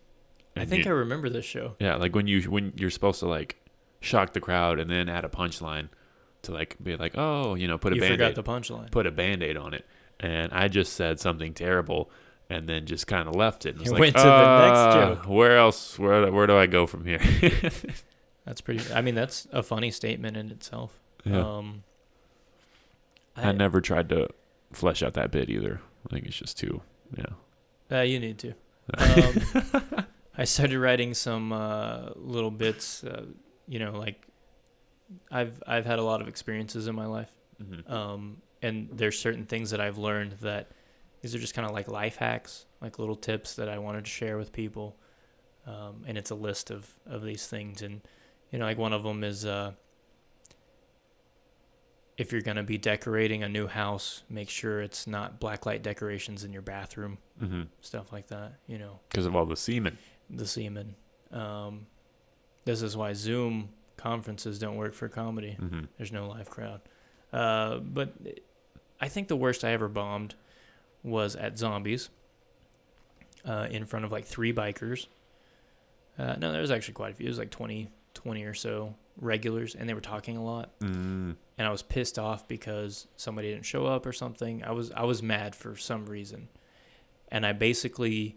I 0.57 0.65
think 0.65 0.87
you- 0.87 0.91
I 0.91 0.95
remember 0.95 1.29
this 1.29 1.45
show. 1.45 1.75
yeah, 1.79 1.97
like 1.97 2.15
when 2.15 2.27
you 2.27 2.43
when 2.51 2.73
you're 2.77 2.89
supposed 2.91 3.21
to 3.21 3.27
like 3.29 3.57
shock 4.01 4.33
the 4.33 4.41
crowd 4.41 4.79
and 4.81 4.89
then 4.91 5.09
add 5.11 5.25
a 5.27 5.29
punchline 5.29 5.89
to 6.43 6.53
like 6.53 6.77
be 6.83 6.97
like, 6.97 7.13
oh, 7.19 7.55
you 7.55 7.69
know, 7.69 7.77
put 7.77 7.93
a 7.93 7.97
you 7.97 8.01
band 8.01 8.15
forgot 8.15 8.35
the 8.35 8.43
punchline. 8.43 8.91
put 8.91 9.07
a 9.07 9.11
band 9.11 9.43
aid 9.43 9.59
on 9.59 9.75
it. 9.75 9.85
And 10.21 10.53
I 10.53 10.69
just 10.69 10.93
said 10.93 11.19
something 11.19 11.55
terrible 11.55 12.11
and 12.51 12.69
then 12.69 12.85
just 12.85 13.07
kind 13.07 13.27
of 13.29 13.35
left 13.35 13.65
it. 13.65 13.71
And 13.71 13.81
was 13.81 13.91
like, 13.93 14.01
went 14.01 14.17
to 14.17 14.23
the 14.23 14.67
next 14.67 14.79
"Uh, 14.79 14.93
joke." 15.15 15.27
Where 15.29 15.57
else? 15.57 15.99
Where 15.99 16.31
where 16.31 16.47
do 16.47 16.57
I 16.57 16.67
go 16.67 16.87
from 16.87 17.05
here? 17.07 17.21
That's 18.45 18.61
pretty. 18.61 18.93
I 18.93 19.01
mean, 19.01 19.15
that's 19.15 19.47
a 19.53 19.63
funny 19.63 19.91
statement 19.91 20.37
in 20.37 20.51
itself. 20.51 20.99
yeah. 21.25 21.41
Um, 21.59 21.85
I, 23.37 23.53
never 23.53 23.81
tried 23.81 24.09
to 24.09 24.29
flesh 24.73 25.03
out 25.03 25.15
that 25.15 25.31
bit 25.31 25.49
either. 25.49 25.81
I 26.07 26.13
think 26.15 26.27
it's 26.27 26.37
just 26.37 26.59
too, 26.59 26.83
yeah. 27.17 27.27
Uh, 27.99 28.03
you 28.03 28.19
need 28.19 28.39
to. 28.39 28.55
Um, 28.99 30.05
I 30.37 30.45
started 30.45 30.79
writing 30.81 31.15
some 31.15 31.53
uh, 31.53 32.09
little 32.17 32.51
bits. 32.51 33.05
Uh, 33.05 33.27
you 33.69 33.79
know, 33.79 33.93
like 33.93 34.27
I've 35.31 35.63
I've 35.67 35.87
had 35.87 35.99
a 36.01 36.03
lot 36.03 36.21
of 36.21 36.27
experiences 36.29 36.89
in 36.89 36.95
my 36.97 37.07
life, 37.07 37.31
Mhm. 37.63 37.89
um, 37.89 38.43
and 38.63 38.89
there's 38.93 39.19
certain 39.19 39.47
things 39.47 39.71
that 39.71 39.81
I've 39.81 39.99
learned 39.99 40.33
that 40.43 40.71
these 41.23 41.35
are 41.35 41.39
just 41.39 41.55
kind 41.55 41.67
of 41.67 41.73
like 41.75 41.89
life 41.89 42.17
hacks, 42.17 42.67
like 42.81 42.99
little 42.99 43.17
tips 43.17 43.55
that 43.57 43.69
I 43.69 43.79
wanted 43.79 44.05
to 44.05 44.11
share 44.11 44.37
with 44.39 44.53
people. 44.53 44.97
Um, 45.67 46.05
and 46.07 46.17
it's 46.17 46.31
a 46.31 46.35
list 46.35 46.71
of 46.71 46.89
of 47.07 47.23
these 47.23 47.47
things, 47.47 47.83
and 47.83 48.01
you 48.51 48.59
know, 48.59 48.65
like 48.65 48.79
one 48.79 48.93
of 48.93 49.03
them 49.03 49.23
is. 49.25 49.45
Uh, 49.45 49.73
if 52.17 52.33
you're 52.33 52.43
going 52.43 52.57
to 52.59 52.63
be 52.63 52.77
decorating 52.77 53.43
a 53.43 53.49
new 53.49 53.67
house, 53.67 54.25
make 54.29 54.51
sure 54.51 54.83
it's 54.83 55.07
not 55.07 55.41
blacklight 55.41 55.81
decorations 55.81 56.45
in 56.45 56.53
your 56.53 56.61
bathroom 56.61 57.17
Mhm. 57.43 57.69
stuff 57.81 58.13
like 58.13 58.27
that. 58.27 58.59
You 58.67 58.79
know, 58.79 59.01
Because 59.09 59.25
of 59.25 59.35
all 59.35 59.47
the 59.47 59.57
semen. 59.57 59.97
the 60.29 60.47
semen. 60.47 60.97
Um, 61.31 61.87
this 62.67 62.83
is 62.83 62.95
why 62.95 63.15
Zoom 63.15 63.71
conferences 63.97 64.59
don't 64.59 64.77
work 64.77 64.93
for 64.93 65.09
comedy. 65.09 65.53
hmm 65.55 65.85
There's 65.97 66.13
no 66.13 66.29
live 66.29 66.51
crowd. 66.51 66.83
Uh, 67.33 67.79
but 67.79 68.13
I 69.01 69.09
think 69.09 69.29
the 69.29 69.37
worst 69.37 69.65
I 69.65 69.73
ever 69.73 69.89
bombed 69.89 70.35
was 71.03 71.37
at 71.37 71.59
Zombies 71.59 72.11
uh, 73.47 73.69
in 73.71 73.85
front 73.87 74.05
of 74.05 74.13
like 74.13 74.25
three 74.25 74.53
bikers. 74.53 75.07
Uh, 76.19 76.37
no, 76.39 76.53
there 76.53 76.61
was 76.61 76.71
actually 76.71 76.95
quite 76.95 77.13
a 77.13 77.15
few. 77.15 77.27
It 77.27 77.31
was 77.31 77.39
like 77.39 77.51
20, 77.51 77.89
20 78.15 78.45
or 78.45 78.55
so 78.55 78.95
regulars, 79.19 79.75
and 79.75 79.89
they 79.89 79.95
were 79.95 80.01
talking 80.01 80.37
a 80.37 80.45
lot. 80.45 80.79
Mm. 80.81 81.37
And 81.57 81.67
I 81.67 81.71
was 81.71 81.83
pissed 81.83 82.19
off 82.19 82.47
because 82.47 83.07
somebody 83.17 83.51
didn't 83.51 83.65
show 83.65 83.87
up 83.87 84.07
or 84.07 84.13
something. 84.13 84.63
I 84.65 84.73
was 84.73 84.91
I 84.93 85.05
was 85.05 85.23
mad 85.23 85.55
for 85.55 85.77
some 85.77 86.07
reason, 86.07 86.49
and 87.29 87.47
I 87.47 87.53
basically 87.53 88.37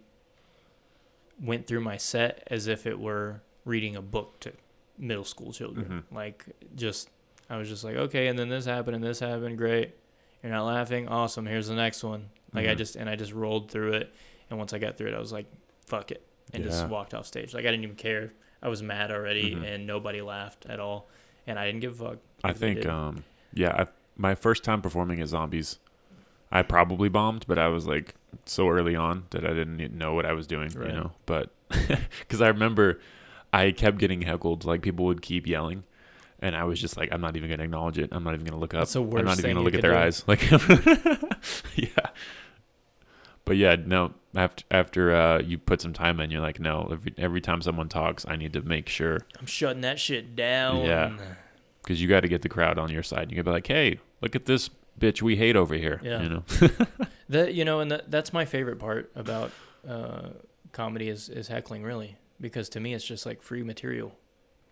went 1.41 1.68
through 1.68 1.82
my 1.82 1.97
set 1.97 2.47
as 2.47 2.68
if 2.68 2.86
it 2.86 2.99
were 2.99 3.41
reading 3.66 3.95
a 3.95 4.01
book 4.01 4.39
to 4.41 4.53
middle 4.97 5.24
school 5.24 5.51
children. 5.51 6.03
Like 6.11 6.45
just 6.76 7.09
I 7.49 7.57
was 7.57 7.68
just 7.70 7.84
like, 7.84 7.95
okay, 7.95 8.28
and 8.28 8.38
then 8.38 8.49
this 8.49 8.66
happened 8.66 8.95
and 8.95 9.03
this 9.03 9.20
happened, 9.20 9.57
great. 9.57 9.95
You're 10.43 10.51
not 10.51 10.65
laughing, 10.65 11.07
awesome. 11.07 11.45
Here's 11.45 11.67
the 11.67 11.75
next 11.75 12.03
one. 12.03 12.29
Like 12.53 12.67
I 12.67 12.75
Mhm. 12.75 12.77
just 12.77 12.95
and 12.97 13.09
I 13.09 13.15
just 13.15 13.31
rolled 13.33 13.71
through 13.71 13.93
it, 13.93 14.13
and 14.49 14.59
once 14.59 14.73
I 14.73 14.77
got 14.77 14.97
through 14.97 15.07
it, 15.07 15.13
I 15.15 15.19
was 15.19 15.31
like, 15.31 15.45
fuck 15.85 16.11
it, 16.11 16.21
and 16.53 16.63
Yeah. 16.63 16.69
just 16.69 16.87
walked 16.87 17.13
off 17.13 17.25
stage. 17.25 17.53
Like 17.53 17.65
I 17.65 17.71
didn't 17.71 17.83
even 17.85 17.95
care. 17.95 18.33
I 18.61 18.67
was 18.67 18.83
mad 18.83 19.11
already, 19.11 19.55
Mhm. 19.55 19.63
and 19.65 19.87
nobody 19.87 20.21
laughed 20.21 20.65
at 20.67 20.79
all, 20.79 21.09
and 21.47 21.57
I 21.57 21.65
didn't 21.65 21.81
give 21.81 21.99
a 22.01 22.09
fuck. 22.09 22.17
I 22.43 22.53
think, 22.53 22.85
um, 22.85 23.23
yeah, 23.53 23.69
I, 23.83 23.87
my 24.15 24.35
first 24.35 24.63
time 24.63 24.81
performing 24.81 25.19
at 25.21 25.27
Zombies, 25.27 25.79
I 26.51 26.61
probably 26.61 27.09
bombed, 27.09 27.45
but 27.47 27.57
I 27.57 27.67
was 27.69 27.87
like 27.87 28.13
so 28.45 28.69
early 28.69 28.95
on 28.95 29.25
that 29.31 29.43
I 29.45 29.53
didn't 29.53 29.97
know 29.97 30.13
what 30.13 30.25
I 30.25 30.33
was 30.33 30.45
doing, 30.47 30.69
Right. 30.75 30.89
you 30.89 30.93
know. 30.95 31.13
But 31.25 31.49
because 32.19 32.41
I 32.41 32.47
remember 32.49 32.99
I 33.51 33.71
kept 33.71 33.97
getting 33.97 34.21
heckled, 34.21 34.63
like 34.65 34.81
people 34.81 35.05
would 35.05 35.21
keep 35.21 35.47
yelling, 35.47 35.83
and 36.43 36.57
I 36.57 36.65
was 36.65 36.79
just 36.79 36.97
like, 36.97 37.09
I'm 37.11 37.21
not 37.21 37.37
even 37.37 37.49
gonna 37.49 37.63
acknowledge 37.63 37.97
it. 37.97 38.09
I'm 38.11 38.23
not 38.23 38.33
even 38.33 38.45
gonna 38.45 38.59
look 38.59 38.73
up. 38.73 38.93
I'm 38.93 39.09
not 39.09 39.39
even 39.39 39.53
gonna 39.53 39.61
look 39.61 39.73
at 39.73 39.81
their 39.81 39.93
do. 39.93 39.97
eyes. 39.97 40.23
Like, 40.27 40.49
yeah. 41.75 42.09
But 43.45 43.57
yeah, 43.57 43.77
no. 43.83 44.13
After 44.35 44.65
after 44.69 45.15
uh, 45.15 45.39
you 45.39 45.57
put 45.57 45.79
some 45.79 45.93
time 45.93 46.19
in, 46.19 46.31
you're 46.31 46.41
like, 46.41 46.59
no. 46.59 46.89
Every 46.91 47.13
every 47.17 47.41
time 47.41 47.61
someone 47.61 47.87
talks, 47.87 48.25
I 48.27 48.35
need 48.35 48.51
to 48.53 48.61
make 48.61 48.89
sure 48.89 49.21
I'm 49.39 49.45
shutting 49.45 49.81
that 49.81 49.99
shit 49.99 50.35
down. 50.35 50.85
Yeah. 50.85 51.17
because 51.81 52.01
you 52.01 52.09
got 52.09 52.21
to 52.21 52.27
get 52.27 52.41
the 52.41 52.49
crowd 52.49 52.77
on 52.77 52.91
your 52.91 53.03
side. 53.03 53.31
You 53.31 53.37
got 53.37 53.41
to 53.41 53.49
be 53.49 53.51
like, 53.51 53.67
hey, 53.67 53.99
look 54.21 54.35
at 54.35 54.45
this 54.45 54.69
bitch 54.99 55.21
we 55.21 55.37
hate 55.37 55.55
over 55.55 55.75
here. 55.75 56.01
Yeah. 56.03 56.21
You 56.21 56.29
know. 56.29 56.43
That 57.29 57.53
you 57.53 57.63
know, 57.63 57.79
and 57.79 57.89
that, 57.89 58.11
that's 58.11 58.33
my 58.33 58.43
favorite 58.43 58.79
part 58.79 59.09
about 59.15 59.51
uh, 59.87 60.27
comedy 60.73 61.07
is 61.07 61.29
is 61.29 61.47
heckling 61.47 61.81
really, 61.81 62.17
because 62.39 62.67
to 62.69 62.79
me 62.81 62.93
it's 62.93 63.05
just 63.05 63.25
like 63.25 63.41
free 63.41 63.63
material. 63.63 64.13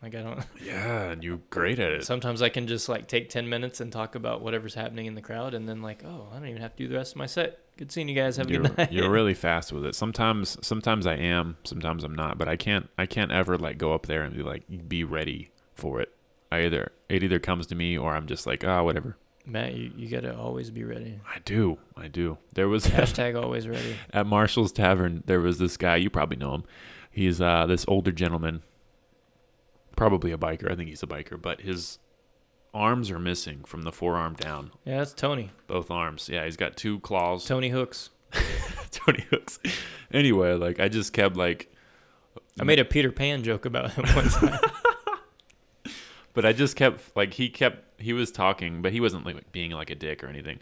Like 0.01 0.15
I 0.15 0.21
don't. 0.23 0.39
Yeah, 0.65 1.11
and 1.11 1.23
you're 1.23 1.41
great 1.49 1.79
at 1.79 1.91
it. 1.91 2.05
Sometimes 2.05 2.41
I 2.41 2.49
can 2.49 2.67
just 2.67 2.89
like 2.89 3.07
take 3.07 3.29
ten 3.29 3.47
minutes 3.49 3.81
and 3.81 3.91
talk 3.91 4.15
about 4.15 4.41
whatever's 4.41 4.73
happening 4.73 5.05
in 5.05 5.15
the 5.15 5.21
crowd, 5.21 5.53
and 5.53 5.67
then 5.69 5.81
like, 5.81 6.03
oh, 6.05 6.27
I 6.31 6.37
don't 6.37 6.47
even 6.47 6.61
have 6.61 6.75
to 6.75 6.83
do 6.83 6.87
the 6.89 6.95
rest 6.95 7.13
of 7.13 7.17
my 7.17 7.25
set. 7.27 7.59
Good 7.77 7.91
seeing 7.91 8.09
you 8.09 8.15
guys. 8.15 8.37
Have 8.37 8.47
a 8.47 8.51
you're, 8.53 8.61
good 8.63 8.77
night. 8.77 8.91
you're 8.91 9.09
really 9.11 9.33
fast 9.33 9.71
with 9.71 9.85
it. 9.85 9.95
Sometimes 9.95 10.57
sometimes 10.65 11.05
I 11.05 11.15
am, 11.15 11.57
sometimes 11.63 12.03
I'm 12.03 12.15
not, 12.15 12.37
but 12.37 12.47
I 12.47 12.55
can't 12.55 12.89
I 12.97 13.05
can't 13.05 13.31
ever 13.31 13.57
like 13.57 13.77
go 13.77 13.93
up 13.93 14.05
there 14.07 14.23
and 14.23 14.35
be 14.35 14.43
like 14.43 14.63
be 14.87 15.03
ready 15.03 15.51
for 15.75 16.01
it. 16.01 16.13
I 16.51 16.65
either 16.65 16.91
it 17.09 17.23
either 17.23 17.39
comes 17.39 17.67
to 17.67 17.75
me 17.75 17.97
or 17.97 18.13
I'm 18.15 18.27
just 18.27 18.45
like, 18.47 18.63
ah, 18.65 18.83
whatever. 18.83 19.17
Matt, 19.45 19.73
you, 19.73 19.91
you 19.95 20.07
gotta 20.07 20.37
always 20.37 20.69
be 20.69 20.83
ready. 20.83 21.19
I 21.27 21.39
do. 21.45 21.79
I 21.97 22.07
do. 22.07 22.37
There 22.53 22.69
was 22.69 22.85
Hashtag 22.87 23.41
always 23.41 23.67
ready. 23.67 23.95
at 24.13 24.27
Marshall's 24.27 24.71
Tavern, 24.71 25.23
there 25.25 25.39
was 25.39 25.57
this 25.57 25.77
guy, 25.77 25.95
you 25.95 26.09
probably 26.11 26.37
know 26.37 26.53
him. 26.55 26.63
He's 27.09 27.41
uh 27.41 27.65
this 27.65 27.83
older 27.87 28.11
gentleman, 28.11 28.61
probably 30.01 30.31
a 30.31 30.37
biker. 30.37 30.71
I 30.71 30.75
think 30.75 30.89
he's 30.89 31.03
a 31.03 31.07
biker, 31.07 31.39
but 31.39 31.61
his 31.61 31.99
arms 32.73 33.11
are 33.11 33.19
missing 33.19 33.63
from 33.65 33.83
the 33.83 33.91
forearm 33.91 34.33
down. 34.33 34.71
Yeah, 34.83 34.97
that's 34.97 35.13
Tony. 35.13 35.51
Both 35.67 35.91
arms. 35.91 36.27
Yeah, 36.27 36.43
he's 36.43 36.57
got 36.57 36.75
two 36.75 36.99
claws. 37.01 37.45
Tony 37.45 37.69
Hooks. 37.69 38.09
Tony 38.89 39.23
Hooks. 39.29 39.59
Anyway, 40.11 40.53
like 40.53 40.79
I 40.79 40.87
just 40.87 41.13
kept 41.13 41.37
like 41.37 41.71
I 42.59 42.63
made 42.63 42.79
a 42.79 42.85
Peter 42.85 43.11
Pan 43.11 43.43
joke 43.43 43.65
about 43.65 43.91
him 43.91 44.05
one 44.15 44.27
time. 44.27 44.59
but 46.33 46.47
I 46.47 46.53
just 46.53 46.75
kept 46.75 47.15
like 47.15 47.35
he 47.35 47.49
kept 47.49 48.01
he 48.01 48.11
was 48.11 48.31
talking, 48.31 48.81
but 48.81 48.93
he 48.93 48.99
wasn't 48.99 49.23
like 49.23 49.51
being 49.51 49.69
like 49.69 49.91
a 49.91 49.95
dick 49.95 50.23
or 50.23 50.27
anything. 50.27 50.61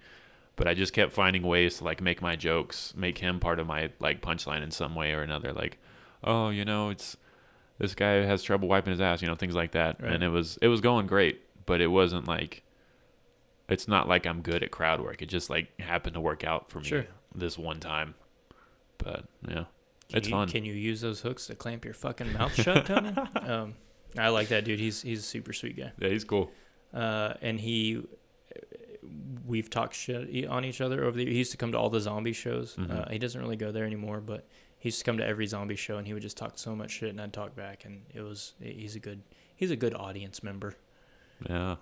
But 0.57 0.67
I 0.67 0.73
just 0.73 0.91
kept 0.91 1.13
finding 1.13 1.43
ways 1.43 1.77
to 1.77 1.85
like 1.85 2.01
make 2.01 2.21
my 2.21 2.35
jokes, 2.35 2.93
make 2.93 3.19
him 3.19 3.39
part 3.39 3.61
of 3.61 3.67
my 3.67 3.91
like 3.99 4.21
punchline 4.21 4.63
in 4.63 4.71
some 4.71 4.95
way 4.95 5.13
or 5.13 5.21
another. 5.21 5.53
Like, 5.53 5.77
oh, 6.25 6.49
you 6.49 6.65
know, 6.65 6.89
it's 6.89 7.15
this 7.79 7.95
guy 7.95 8.23
has 8.25 8.43
trouble 8.43 8.67
wiping 8.67 8.91
his 8.91 9.01
ass, 9.01 9.21
you 9.21 9.27
know, 9.27 9.35
things 9.35 9.55
like 9.55 9.71
that. 9.71 10.01
Right. 10.01 10.11
And 10.13 10.23
it 10.23 10.29
was 10.29 10.57
it 10.61 10.67
was 10.67 10.81
going 10.81 11.07
great, 11.07 11.41
but 11.65 11.81
it 11.81 11.87
wasn't 11.87 12.27
like 12.27 12.63
it's 13.67 13.87
not 13.87 14.07
like 14.07 14.25
I'm 14.27 14.41
good 14.41 14.63
at 14.63 14.71
crowd 14.71 15.01
work. 15.01 15.21
It 15.21 15.27
just 15.27 15.49
like 15.49 15.79
happened 15.79 16.13
to 16.15 16.19
work 16.21 16.43
out 16.43 16.69
for 16.69 16.79
me 16.79 16.85
Sure. 16.87 17.05
this 17.35 17.57
one 17.57 17.79
time. 17.79 18.15
But 18.97 19.25
yeah, 19.47 19.53
Can 19.53 20.17
it's 20.17 20.27
you, 20.27 20.31
fun. 20.33 20.49
Can 20.49 20.65
you 20.65 20.73
use 20.73 21.01
those 21.01 21.21
hooks 21.21 21.47
to 21.47 21.55
clamp 21.55 21.85
your 21.85 21.93
fucking 21.93 22.33
mouth 22.33 22.53
shut, 22.53 22.85
Tony? 22.87 23.13
um, 23.35 23.75
I 24.17 24.29
like 24.29 24.47
that 24.49 24.65
dude. 24.65 24.79
He's 24.79 25.01
he's 25.01 25.19
a 25.19 25.23
super 25.23 25.53
sweet 25.53 25.77
guy. 25.77 25.91
yeah, 25.99 26.09
he's 26.09 26.23
cool. 26.23 26.51
Uh, 26.93 27.35
and 27.43 27.59
he, 27.59 28.01
we've 29.45 29.69
talked 29.69 29.93
shit 29.95 30.47
on 30.47 30.65
each 30.65 30.81
other 30.81 31.03
over 31.05 31.15
the. 31.17 31.25
He 31.25 31.37
used 31.37 31.51
to 31.51 31.57
come 31.57 31.71
to 31.71 31.77
all 31.77 31.89
the 31.89 31.99
zombie 32.01 32.33
shows. 32.33 32.75
Mhm. 32.75 33.05
Uh, 33.05 33.09
he 33.09 33.19
doesn't 33.19 33.39
really 33.39 33.55
go 33.55 33.71
there 33.71 33.85
anymore, 33.85 34.19
but 34.19 34.47
he 34.79 34.87
used 34.87 34.99
to 34.99 35.05
come 35.05 35.17
to 35.17 35.25
every 35.27 35.45
zombie 35.45 35.75
show, 35.75 35.97
and 35.97 36.07
he 36.07 36.13
would 36.13 36.21
just 36.23 36.37
talk 36.37 36.57
so 36.57 36.75
much 36.75 36.91
shit, 36.91 37.09
and 37.09 37.21
I'd 37.21 37.33
talk 37.33 37.55
back, 37.55 37.85
and 37.85 38.03
it 38.13 38.21
was 38.21 38.53
he's 38.61 38.95
a 38.95 38.99
good 38.99 39.21
he's 39.55 39.71
a 39.71 39.75
good 39.75 39.93
audience 39.93 40.41
member. 40.41 40.73
Yeah. 41.47 41.75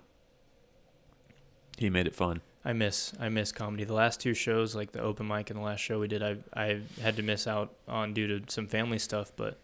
He 1.76 1.90
made 1.90 2.06
it 2.06 2.14
fun. 2.14 2.40
I 2.64 2.72
miss 2.72 3.12
I 3.20 3.28
miss 3.28 3.52
comedy. 3.52 3.84
The 3.84 3.94
last 3.94 4.20
two 4.20 4.34
shows, 4.34 4.74
like 4.74 4.92
the 4.92 5.00
open 5.00 5.26
mic 5.28 5.48
and 5.50 5.58
the 5.58 5.62
last 5.64 5.80
show 5.80 6.00
we 6.00 6.08
did, 6.08 6.22
I 6.22 6.38
I 6.52 6.80
had 7.00 7.16
to 7.16 7.22
miss 7.22 7.46
out 7.46 7.72
on 7.86 8.14
due 8.14 8.26
to 8.40 8.52
some 8.52 8.66
family 8.66 8.98
stuff, 8.98 9.32
but 9.36 9.58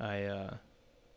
I 0.00 0.24
uh 0.24 0.56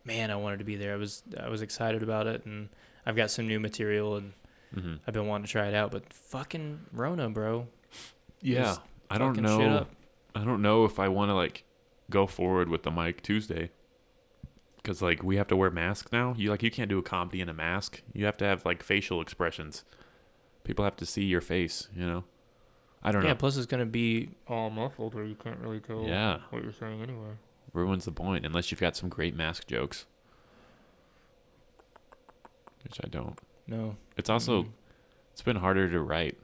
man, 0.06 0.30
I 0.32 0.36
wanted 0.36 0.60
to 0.60 0.66
be 0.66 0.76
there. 0.76 0.94
I 0.94 0.98
was 0.98 1.24
I 1.40 1.50
was 1.50 1.62
excited 1.64 2.04
about 2.04 2.28
it 2.28 2.46
and 2.46 2.70
I've 3.06 3.16
got 3.16 3.32
some 3.32 3.48
new 3.48 3.60
material 3.60 4.16
and 4.18 4.34
hmm 4.74 4.96
I've 5.08 5.14
been 5.14 5.26
wanting 5.28 5.46
to 5.48 5.52
try 5.52 5.68
it 5.68 5.74
out, 5.74 5.92
but 5.92 6.14
fucking 6.14 6.82
Rona, 6.92 7.30
bro. 7.30 7.68
Yeah, 8.42 8.64
Just 8.64 8.82
I 9.10 9.18
don't 9.18 9.42
know. 9.42 9.88
I 10.38 10.44
don't 10.46 10.62
know 10.62 10.86
if 10.86 11.00
I 11.00 11.08
want 11.08 11.30
to 11.30 11.34
like 11.36 11.64
go 12.10 12.28
forward 12.28 12.70
with 12.70 12.84
the 12.84 12.92
mic 12.92 13.22
Tuesday 13.22 13.72
because 14.78 15.02
like 15.02 15.24
we 15.24 15.38
have 15.38 15.48
to 15.48 15.56
wear 15.56 15.70
masks 15.72 16.12
now. 16.12 16.34
You 16.38 16.50
like 16.50 16.64
you 16.64 16.72
can't 16.72 16.90
do 16.90 16.98
a 17.00 17.04
comedy 17.04 17.42
in 17.42 17.50
a 17.50 17.54
mask. 17.54 18.02
You 18.14 18.26
have 18.26 18.38
to 18.38 18.46
have 18.46 18.66
like 18.66 18.84
facial 18.84 19.20
expressions. 19.22 19.84
People 20.64 20.86
have 20.86 20.96
to 20.98 21.06
see 21.06 21.24
your 21.24 21.42
face. 21.42 21.88
You 21.96 22.06
know. 22.06 22.24
I 23.04 23.12
don't 23.12 23.22
Yeah, 23.22 23.30
know. 23.30 23.34
Yeah. 23.34 23.40
Plus 23.40 23.58
it's 23.58 23.66
gonna 23.66 23.86
be 23.86 24.30
all 24.48 24.70
muffled 24.70 25.14
where 25.14 25.24
you 25.26 25.36
can't 25.36 25.60
really 25.60 25.80
tell 25.80 26.04
Yeah, 26.04 26.40
what 26.50 26.64
you're 26.64 26.72
saying 26.74 27.02
anyway. 27.02 27.36
ruins 27.74 28.06
the 28.06 28.12
point 28.12 28.46
unless 28.46 28.72
you've 28.72 28.80
got 28.82 28.96
some 28.96 29.08
great 29.10 29.36
mask 29.36 29.68
jokes, 29.68 30.06
which 32.84 33.00
I 33.04 33.08
don't. 33.08 33.38
No. 33.68 33.98
It's 34.18 34.30
also 34.30 34.64
Mm-mm. 34.64 34.70
it's 35.32 35.42
been 35.42 35.58
harder 35.58 35.90
to 35.90 36.00
write. 36.02 36.38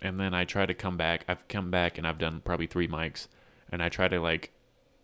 And 0.00 0.20
then 0.20 0.32
I 0.32 0.44
try 0.44 0.64
to 0.66 0.74
come 0.74 0.96
back. 0.96 1.24
I've 1.28 1.46
come 1.48 1.70
back 1.70 1.98
and 1.98 2.06
I've 2.06 2.18
done 2.18 2.40
probably 2.44 2.66
three 2.66 2.86
mics, 2.88 3.26
and 3.70 3.82
I 3.82 3.88
try 3.88 4.08
to 4.08 4.20
like 4.20 4.52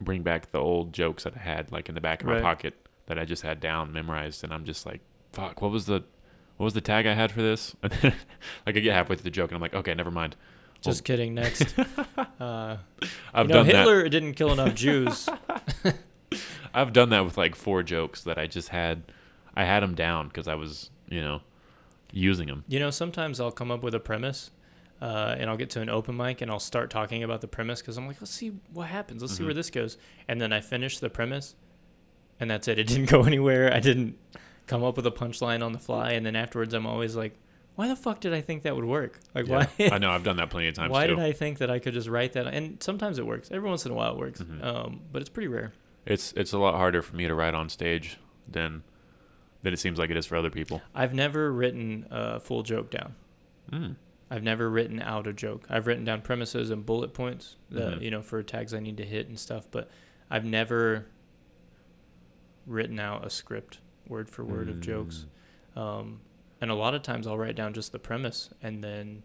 bring 0.01 0.23
back 0.23 0.53
the 0.53 0.59
old 0.59 0.93
jokes 0.93 1.25
that 1.25 1.35
I 1.37 1.41
had 1.41 1.73
like 1.73 1.89
in 1.89 1.95
the 1.95 2.01
back 2.01 2.23
of 2.23 2.29
my 2.29 2.41
pocket 2.41 2.75
that 3.07 3.19
I 3.19 3.25
just 3.25 3.43
had 3.43 3.61
down 3.61 3.93
memorized, 3.93 4.45
and 4.45 4.53
I'm 4.53 4.65
just 4.65 4.87
like, 4.87 5.01
fuck, 5.33 5.61
what 5.61 5.71
was 5.71 5.87
the 5.87 6.05
what 6.57 6.65
was 6.65 6.75
the 6.75 6.81
tag 6.81 7.07
I 7.07 7.15
had 7.15 7.33
for 7.33 7.43
this? 7.43 7.75
And 7.83 7.93
then 8.03 8.15
like 8.67 8.77
I 8.77 8.81
get 8.81 8.95
halfway 8.95 9.17
through 9.17 9.25
the 9.25 9.31
joke 9.31 9.51
and 9.51 9.57
I'm 9.57 9.63
like, 9.63 9.75
okay, 9.75 9.95
never 9.95 10.11
mind. 10.11 10.37
Just 10.81 11.05
kidding. 11.05 11.35
Next, 11.35 11.75
uh, 12.41 12.77
I've 13.33 13.47
you 13.47 13.55
know, 13.55 13.55
done 13.55 13.67
that. 13.67 13.75
Hitler 13.75 14.09
didn't 14.09 14.35
kill 14.35 14.53
enough 14.53 14.75
Jews. 14.75 15.29
I've 16.75 16.93
done 16.93 17.09
that 17.11 17.25
with 17.25 17.39
like 17.39 17.55
four 17.55 17.83
jokes 17.83 18.23
that 18.25 18.39
I 18.39 18.47
just 18.47 18.69
had. 18.69 19.05
I 19.57 19.65
had 19.65 19.83
them 19.83 19.95
down 19.95 20.29
because 20.29 20.47
I 20.47 20.57
was, 20.57 20.91
you 21.09 21.23
know, 21.23 21.41
using 22.13 22.49
them. 22.49 22.65
You 22.69 22.81
know, 22.81 22.91
sometimes 22.91 23.41
I'll 23.41 23.53
come 23.53 23.71
up 23.71 23.83
with 23.83 23.95
a 23.95 24.01
premise, 24.01 24.51
uh, 25.03 25.35
and 25.39 25.51
I'll 25.51 25.57
get 25.57 25.71
to 25.71 25.81
an 25.81 25.89
open 25.89 26.17
mic 26.17 26.41
and 26.41 26.51
I'll 26.51 26.59
start 26.61 26.91
talking 26.91 27.23
about 27.23 27.41
the 27.41 27.49
premise 27.49 27.81
because 27.81 27.97
I'm 27.97 28.07
like, 28.07 28.21
let's 28.21 28.31
see 28.33 28.53
what 28.73 28.89
happens. 28.89 29.23
Let's 29.23 29.35
see 29.37 29.43
Mhm. 29.43 29.47
where 29.47 29.55
this 29.55 29.71
goes. 29.71 29.99
And 30.29 30.41
then 30.41 30.53
I 30.53 30.61
finish 30.61 30.99
the 30.99 31.11
premise, 31.11 31.55
and 32.41 32.51
that's 32.51 32.69
it. 32.69 32.79
It 32.79 32.87
didn't 32.89 33.11
go 33.11 33.25
anywhere. 33.25 33.73
I 33.73 33.81
didn't 33.81 34.17
come 34.67 34.83
up 34.83 34.97
with 34.97 35.07
a 35.07 35.11
punchline 35.11 35.63
on 35.65 35.73
the 35.73 35.79
fly. 35.79 36.13
And 36.13 36.25
then 36.25 36.37
afterwards, 36.37 36.73
I'm 36.75 36.87
always 36.87 37.15
like, 37.17 37.37
why 37.75 37.89
the 37.89 37.97
fuck 37.97 38.21
did 38.21 38.33
I 38.33 38.41
think 38.41 38.63
that 38.63 38.77
would 38.77 38.85
work? 38.85 39.19
Like, 39.35 39.47
Yeah. 39.49 39.67
why? 39.79 39.89
I 39.91 39.99
know 39.99 40.11
I've 40.11 40.23
done 40.23 40.37
that 40.37 40.49
plenty 40.49 40.69
of 40.69 40.75
times 40.77 40.91
why 40.93 41.07
too. 41.07 41.17
did 41.17 41.25
I 41.25 41.33
think 41.33 41.59
that 41.59 41.71
I 41.71 41.81
could 41.81 41.93
just 41.93 42.09
write 42.09 42.33
that? 42.35 42.47
And 42.47 42.83
sometimes 42.83 43.19
it 43.19 43.27
works. 43.27 43.51
Every 43.51 43.69
once 43.69 43.85
in 43.85 43.93
a 43.93 43.95
while 43.95 44.13
it 44.13 44.19
works. 44.19 44.41
Mhm. 44.41 44.65
Um, 44.65 45.01
but 45.13 45.21
it's 45.23 45.29
pretty 45.29 45.49
rare. 45.49 45.73
It's 46.07 46.33
it's 46.35 46.53
a 46.53 46.59
lot 46.59 46.75
harder 46.77 47.03
for 47.03 47.17
me 47.17 47.27
to 47.27 47.35
write 47.35 47.55
on 47.55 47.69
stage 47.69 48.19
than 48.49 48.85
than 49.63 49.73
it 49.73 49.79
seems 49.79 49.99
like 49.99 50.11
it 50.11 50.17
is 50.17 50.27
for 50.27 50.37
other 50.37 50.51
people. 50.51 50.83
I've 50.95 51.15
never 51.15 51.51
written 51.51 52.07
a 52.11 52.39
full 52.39 52.63
joke 52.63 52.91
down. 52.91 53.15
Mm. 53.73 53.97
I've 54.35 54.43
never 54.43 54.69
written 54.69 55.01
out 55.01 55.29
a 55.29 55.33
joke. 55.33 55.65
I've 55.71 55.87
written 55.87 56.05
down 56.05 56.23
premises 56.23 56.71
and 56.71 56.85
bullet 56.85 57.15
points 57.15 57.55
that 57.71 57.99
Mhm. 57.99 58.03
you 58.03 58.11
know 58.11 58.21
for 58.21 58.43
tags 58.43 58.75
I 58.75 58.81
need 58.81 58.97
to 58.97 59.05
hit 59.05 59.29
and 59.29 59.39
stuff, 59.39 59.69
but 59.71 59.89
I've 60.29 60.45
never 60.45 61.07
written 62.67 62.99
out 62.99 63.25
a 63.25 63.31
script 63.31 63.79
word 64.09 64.29
for 64.29 64.45
word 64.45 64.69
of 64.69 64.81
jokes. 64.81 65.27
Mm. 65.77 65.81
Um, 65.81 66.21
and 66.61 66.71
a 66.71 66.75
lot 66.75 66.95
of 66.95 67.03
times 67.03 67.27
I'll 67.27 67.39
write 67.39 67.55
down 67.55 67.75
just 67.75 67.93
the 67.93 67.99
premise 67.99 68.51
and 68.63 68.83
then 68.83 69.23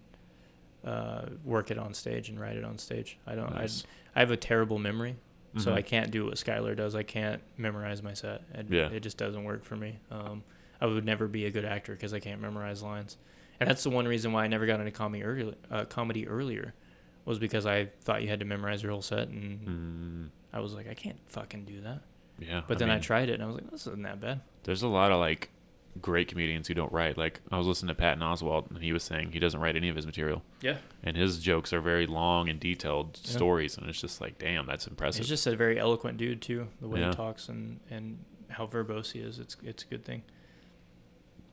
uh, 0.83 1.25
work 1.43 1.71
it 1.71 1.77
on 1.77 1.93
stage 1.93 2.29
and 2.29 2.39
write 2.39 2.55
it 2.55 2.63
on 2.63 2.77
stage. 2.77 3.17
I 3.25 3.35
don't. 3.35 3.53
Nice. 3.53 3.83
I 4.15 4.19
I 4.19 4.21
have 4.21 4.31
a 4.31 4.37
terrible 4.37 4.77
memory, 4.79 5.15
so 5.57 5.71
Mhm. 5.71 5.75
I 5.75 5.81
can't 5.81 6.11
do 6.11 6.25
what 6.25 6.35
Skylar 6.35 6.75
does. 6.75 6.95
I 6.95 7.03
can't 7.03 7.41
memorize 7.57 8.01
my 8.03 8.13
set. 8.13 8.43
It, 8.53 8.69
Yeah. 8.69 8.89
it 8.89 8.99
just 9.01 9.17
doesn't 9.17 9.43
work 9.43 9.63
for 9.63 9.75
me. 9.75 9.99
Um, 10.11 10.43
I 10.81 10.85
would 10.85 11.03
never 11.05 11.27
be 11.27 11.45
a 11.45 11.51
good 11.51 11.65
actor 11.65 11.93
because 11.93 12.13
I 12.13 12.19
can't 12.19 12.39
memorize 12.41 12.81
lines, 12.83 13.17
and 13.59 13.69
that's 13.69 13.83
the 13.83 13.89
one 13.89 14.07
reason 14.07 14.31
why 14.31 14.43
I 14.43 14.47
never 14.47 14.65
got 14.65 14.79
into 14.79 14.91
comedy 14.91 15.23
earlier. 15.23 15.55
Uh, 15.69 15.85
comedy 15.85 16.27
earlier 16.27 16.73
was 17.25 17.39
because 17.39 17.65
I 17.65 17.89
thought 18.01 18.21
you 18.23 18.29
had 18.29 18.39
to 18.39 18.45
memorize 18.45 18.81
your 18.83 18.91
whole 18.91 19.01
set, 19.01 19.27
and 19.27 19.67
Mm. 19.67 20.29
I 20.53 20.59
was 20.61 20.73
like, 20.73 20.87
I 20.89 20.93
can't 20.93 21.19
fucking 21.27 21.65
do 21.65 21.81
that. 21.81 22.01
Yeah. 22.39 22.61
But 22.67 22.79
then 22.79 22.89
I 22.89 22.99
tried 22.99 23.29
it, 23.29 23.33
and 23.33 23.43
I 23.43 23.45
was 23.47 23.55
like, 23.55 23.69
this 23.69 23.81
isn't 23.87 24.01
that 24.03 24.19
bad. 24.21 24.41
There's 24.63 24.81
a 24.81 24.87
lot 24.87 25.11
of 25.11 25.19
like 25.19 25.49
great 26.01 26.27
comedians 26.27 26.67
who 26.67 26.73
don't 26.73 26.91
write. 26.93 27.17
Like 27.17 27.41
I 27.51 27.57
was 27.57 27.67
listening 27.67 27.89
to 27.89 27.95
Patton 27.95 28.21
Oswalt 28.23 28.69
and 28.69 28.81
he 28.81 28.93
was 28.93 29.03
saying 29.03 29.31
he 29.31 29.39
doesn't 29.39 29.59
write 29.59 29.75
any 29.75 29.89
of 29.89 29.95
his 29.95 30.05
material. 30.05 30.43
Yeah. 30.61 30.77
And 31.03 31.17
his 31.17 31.39
jokes 31.39 31.73
are 31.73 31.81
very 31.81 32.05
long 32.05 32.47
and 32.47 32.59
detailed 32.59 33.19
Yeah. 33.23 33.31
stories 33.31 33.75
and 33.77 33.89
it's 33.89 33.99
just 33.99 34.21
like, 34.21 34.37
damn, 34.37 34.65
that's 34.67 34.85
impressive. 34.87 35.19
He's 35.21 35.27
just 35.29 35.45
a 35.47 35.55
very 35.55 35.77
eloquent 35.79 36.17
dude 36.17 36.41
too. 36.41 36.67
The 36.79 36.87
way 36.87 36.99
Yeah. 37.01 37.07
he 37.09 37.13
talks 37.15 37.49
and 37.49 37.79
and 37.89 38.23
how 38.49 38.67
verbose 38.67 39.11
he 39.11 39.19
is, 39.19 39.39
it's 39.39 39.57
it's 39.63 39.83
a 39.83 39.87
good 39.87 40.05
thing. 40.05 40.21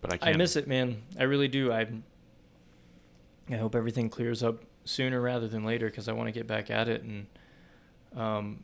But 0.06 0.12
I 0.12 0.16
I 0.16 0.18
can't 0.30 0.38
miss 0.38 0.56
it, 0.56 0.66
man. 0.68 1.02
I 1.18 1.24
really 1.24 1.48
do. 1.48 1.72
I 1.72 1.86
I 3.50 3.56
hope 3.56 3.74
everything 3.74 4.08
clears 4.08 4.42
up 4.42 4.62
sooner 4.84 5.20
rather 5.20 5.48
than 5.48 5.64
later 5.64 5.86
because 5.86 6.08
I 6.08 6.12
want 6.12 6.28
to 6.28 6.32
get 6.32 6.46
back 6.46 6.70
at 6.70 6.88
it. 6.88 7.02
And 7.02 7.26
um, 8.16 8.62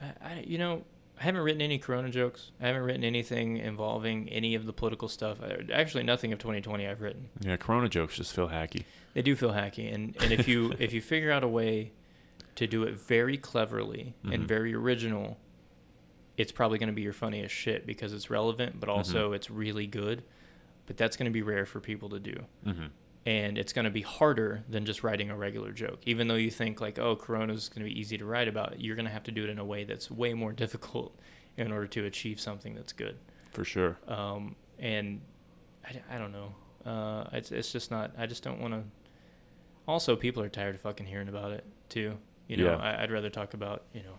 I, 0.00 0.06
I 0.22 0.44
you 0.46 0.58
know 0.58 0.82
I 1.20 1.24
haven't 1.24 1.42
written 1.42 1.60
any 1.62 1.78
Corona 1.78 2.10
jokes. 2.10 2.50
I 2.60 2.66
haven't 2.66 2.82
written 2.82 3.04
anything 3.04 3.58
involving 3.58 4.28
any 4.28 4.54
of 4.54 4.66
the 4.66 4.72
political 4.72 5.08
stuff. 5.08 5.38
I, 5.42 5.58
actually, 5.72 6.02
nothing 6.04 6.32
of 6.32 6.38
2020 6.38 6.86
I've 6.86 7.00
written. 7.00 7.28
Yeah, 7.40 7.56
Corona 7.56 7.88
jokes 7.88 8.16
just 8.16 8.32
feel 8.34 8.48
hacky. 8.48 8.84
They 9.14 9.22
do 9.22 9.36
feel 9.36 9.50
hacky, 9.52 9.92
and 9.92 10.16
and 10.20 10.32
if 10.32 10.48
you 10.48 10.74
if 10.78 10.92
you 10.92 11.00
figure 11.00 11.30
out 11.30 11.44
a 11.44 11.48
way 11.48 11.92
to 12.54 12.66
do 12.66 12.82
it 12.82 12.94
very 12.94 13.38
cleverly 13.38 14.14
and 14.24 14.42
Mhm. 14.42 14.46
very 14.46 14.74
original, 14.74 15.38
it's 16.36 16.52
probably 16.52 16.78
going 16.78 16.88
to 16.88 16.92
be 16.94 17.00
your 17.00 17.14
funniest 17.14 17.54
shit 17.54 17.86
because 17.86 18.12
it's 18.12 18.28
relevant, 18.28 18.78
but 18.78 18.90
also 18.90 19.32
it's 19.32 19.48
really 19.50 19.86
good. 19.86 20.22
But 20.86 20.96
that's 20.96 21.16
going 21.16 21.26
to 21.26 21.32
be 21.32 21.42
rare 21.42 21.64
for 21.66 21.80
people 21.80 22.08
to 22.10 22.18
do, 22.18 22.34
Mm-hmm. 22.66 22.86
and 23.24 23.56
it's 23.56 23.72
going 23.72 23.84
to 23.84 23.90
be 23.90 24.02
harder 24.02 24.64
than 24.68 24.84
just 24.84 25.02
writing 25.04 25.30
a 25.30 25.36
regular 25.36 25.70
joke. 25.72 26.00
Even 26.06 26.26
though 26.28 26.34
you 26.34 26.50
think 26.50 26.80
like, 26.80 26.98
oh, 26.98 27.14
Corona's 27.16 27.68
going 27.68 27.86
to 27.86 27.92
be 27.92 27.98
easy 28.00 28.18
to 28.18 28.24
write 28.24 28.48
about, 28.48 28.80
you're 28.80 28.96
going 28.96 29.06
to 29.06 29.12
have 29.12 29.22
to 29.24 29.30
do 29.30 29.44
it 29.44 29.50
in 29.50 29.58
a 29.58 29.64
way 29.64 29.84
that's 29.84 30.10
way 30.10 30.34
more 30.34 30.52
difficult 30.52 31.16
in 31.56 31.70
order 31.70 31.86
to 31.86 32.04
achieve 32.04 32.40
something 32.40 32.74
that's 32.74 32.92
good. 32.92 33.16
For 33.52 33.64
sure. 33.64 33.96
Um, 34.08 34.56
and 34.78 35.20
I 36.10 36.18
don't 36.18 36.32
know. 36.32 36.54
Uh, 36.84 37.28
it's 37.32 37.52
it's 37.52 37.70
just 37.70 37.90
not. 37.90 38.12
I 38.18 38.26
just 38.26 38.42
don't 38.42 38.60
want 38.60 38.74
to. 38.74 38.82
Also, 39.86 40.16
people 40.16 40.42
are 40.42 40.48
tired 40.48 40.74
of 40.74 40.80
fucking 40.80 41.06
hearing 41.06 41.28
about 41.28 41.52
it 41.52 41.64
too. 41.88 42.16
You 42.48 42.56
know, 42.56 42.64
Yeah. 42.64 42.76
I, 42.76 43.02
I'd 43.02 43.10
rather 43.12 43.30
talk 43.30 43.54
about 43.54 43.84
you 43.92 44.02
know 44.02 44.14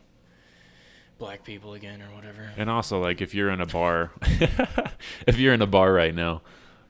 black 1.18 1.44
people 1.44 1.74
again 1.74 2.02
or 2.02 2.14
whatever. 2.16 2.52
And 2.58 2.70
also, 2.70 3.02
like, 3.02 3.22
if 3.22 3.34
you're 3.34 3.50
in 3.50 3.62
a 3.62 3.66
bar, 3.66 4.12
if 5.28 5.38
you're 5.38 5.54
in 5.54 5.62
a 5.62 5.68
bar 5.68 5.94
right 5.94 6.14
now, 6.14 6.42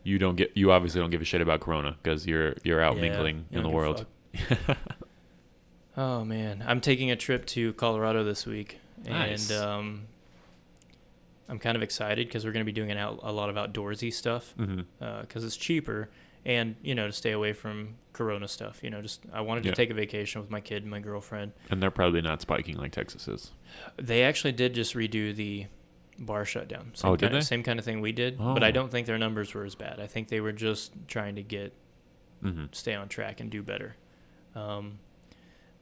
you 0.04 0.18
don't 0.20 0.36
get, 0.36 0.52
you 0.56 0.72
obviously 0.72 1.00
don't 1.02 1.10
give 1.12 1.22
a 1.22 1.26
shit 1.26 1.42
about 1.42 1.60
Corona 1.62 1.96
because 2.02 2.26
you're 2.28 2.56
you're 2.64 2.82
out 2.82 2.96
Yeah, 2.96 3.02
mingling 3.02 3.46
you 3.52 3.58
in 3.60 3.64
the 3.64 3.70
don't 3.70 3.72
give 3.72 3.74
a 3.74 3.76
world. 3.76 4.06
Oh 5.96 6.26
man, 6.26 6.64
I'm 6.66 6.82
taking 6.82 7.12
a 7.12 7.16
trip 7.16 7.46
to 7.48 7.74
Colorado 7.74 8.24
this 8.24 8.48
week, 8.48 8.80
Nice. 9.08 9.52
and 9.52 9.62
um, 9.64 10.02
I'm 11.48 11.60
kind 11.60 11.76
of 11.76 11.84
excited 11.84 12.28
because 12.28 12.46
we're 12.46 12.52
going 12.52 12.66
to 12.66 12.72
be 12.72 12.72
doing 12.76 12.90
an 12.90 12.98
out, 12.98 13.20
a 13.22 13.32
lot 13.32 13.50
of 13.52 13.56
outdoorsy 13.56 14.12
stuff 14.12 14.56
because 15.22 15.44
it's 15.44 15.56
cheaper, 15.56 16.10
and 16.46 16.76
you 16.82 16.96
know 16.96 17.06
to 17.06 17.14
stay 17.14 17.32
away 17.32 17.54
from 17.54 17.96
Corona 18.14 18.48
stuff. 18.48 18.84
You 18.84 18.90
know, 18.90 19.02
just 19.02 19.22
I 19.34 19.42
wanted 19.42 19.66
Yeah. 19.66 19.72
to 19.72 19.76
take 19.76 19.90
a 19.90 19.94
vacation 19.94 20.40
with 20.42 20.50
my 20.50 20.62
kid 20.62 20.84
and 20.84 20.92
my 20.92 21.00
girlfriend. 21.00 21.52
And 21.70 21.82
they're 21.82 21.92
probably 21.92 22.22
not 22.22 22.42
spiking 22.42 22.78
like 22.78 22.92
Texas 22.92 23.28
is. 23.28 23.52
They 23.98 24.24
actually 24.24 24.54
did 24.54 24.74
just 24.74 24.94
redo 24.96 25.36
the 25.36 25.66
bar 26.20 26.46
shutdown. 26.46 26.92
Same 26.94 27.12
Oh, 27.12 27.16
did 27.16 27.26
kind 27.26 27.34
they? 27.36 27.38
Of, 27.40 27.44
same 27.46 27.64
kind 27.64 27.80
of 27.80 27.86
thing 27.86 28.00
we 28.02 28.12
did, 28.12 28.38
but 28.38 28.64
I 28.64 28.70
Oh. 28.70 28.72
don't 28.72 28.92
think 28.92 29.08
their 29.08 29.18
numbers 29.18 29.54
were 29.54 29.66
as 29.66 29.76
bad. 29.76 30.00
I 30.00 30.08
think 30.08 30.28
they 30.30 30.40
were 30.42 30.52
just 30.52 30.94
trying 31.08 31.36
to 31.36 31.44
get 31.44 31.74
hmm 32.42 32.66
stay 32.72 32.94
on 32.94 33.08
track 33.10 33.40
and 33.40 33.50
do 33.50 33.64
better. 33.64 33.96
Um, 34.56 35.00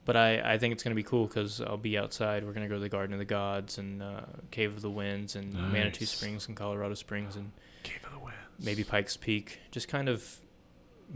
but 0.05 0.15
I, 0.15 0.53
I 0.53 0.57
think 0.57 0.71
it's 0.73 0.84
going 0.84 0.91
to 0.91 0.95
be 0.95 1.03
cool 1.03 1.27
because 1.27 1.59
I'll 1.61 1.77
be 1.77 1.97
outside. 1.97 2.43
We're 2.45 2.53
going 2.53 2.63
to 2.65 2.69
go 2.69 2.75
to 2.75 2.82
the 2.82 2.89
Garden 2.89 3.13
of 3.13 3.19
the 3.19 3.25
Gods 3.25 3.77
and 3.77 4.01
uh, 4.01 4.21
Cave 4.51 4.73
of 4.73 4.82
the 4.82 4.89
Winds 4.89 5.36
and 5.36 5.53
Manitou 5.71 6.05
Springs 6.05 6.47
and 6.47 6.55
Colorado 6.57 6.93
Springs 6.95 7.36
and 7.36 7.51
Cave 7.84 7.99
of 8.05 8.11
the 8.13 8.19
Winds. 8.19 8.38
maybe 8.63 8.84
Pikes 8.84 9.15
Peak. 9.17 9.59
Just 9.71 9.88
kind 9.88 10.07
of 10.09 10.38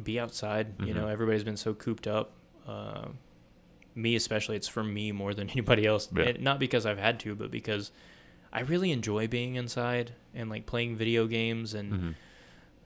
be 0.03 0.19
outside. 0.19 0.73
You 0.79 0.93
Mhm. 0.93 0.95
know, 0.95 1.07
everybody's 1.07 1.43
been 1.43 1.57
so 1.57 1.73
cooped 1.73 2.07
up. 2.07 2.31
Uh, 2.67 3.09
me 3.93 4.15
especially, 4.15 4.55
it's 4.55 4.67
for 4.67 4.83
me 4.83 5.11
more 5.11 5.33
than 5.33 5.49
anybody 5.55 5.85
else. 5.85 6.09
Yeah. 6.15 6.23
And 6.23 6.41
not 6.41 6.59
because 6.59 6.85
I've 6.85 6.97
had 6.97 7.19
to, 7.21 7.35
but 7.35 7.49
because 7.51 7.91
I 8.51 8.61
really 8.61 8.91
enjoy 8.91 9.27
being 9.27 9.55
inside 9.55 10.13
and 10.33 10.49
like 10.49 10.65
playing 10.65 10.95
video 10.97 11.27
games 11.27 11.73
and 11.73 11.93
hmm 11.93 12.11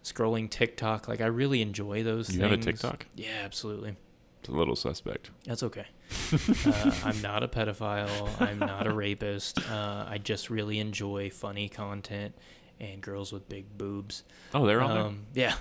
scrolling 0.04 0.50
TikTok. 0.50 1.08
Like 1.08 1.20
I 1.22 1.26
really 1.26 1.62
enjoy 1.62 2.04
those 2.04 2.30
You 2.30 2.40
things. 2.40 2.52
have 2.52 2.60
a 2.60 2.64
TikTok? 2.64 3.06
Yeah, 3.16 3.42
absolutely. 3.44 3.96
It's 4.40 4.48
a 4.50 4.54
little 4.54 4.76
suspect. 4.78 5.30
That's 5.44 5.62
okay. 5.64 5.86
uh, 6.66 6.92
I'm 7.04 7.22
not 7.22 7.44
a 7.44 7.48
pedophile. 7.50 8.40
I'm 8.42 8.60
not 8.60 8.88
a 8.88 8.94
rapist. 8.94 9.60
Uh, 9.70 10.06
I 10.08 10.18
just 10.18 10.50
really 10.50 10.80
enjoy 10.80 11.30
funny 11.30 11.68
content 11.68 12.34
and 12.80 13.02
girls 13.02 13.34
with 13.34 13.50
big 13.50 13.78
boobs. 13.78 14.24
Oh, 14.54 14.66
they're 14.66 14.82
on 14.82 14.94
there. 14.94 15.04
Um, 15.04 15.26
yeah. 15.34 15.56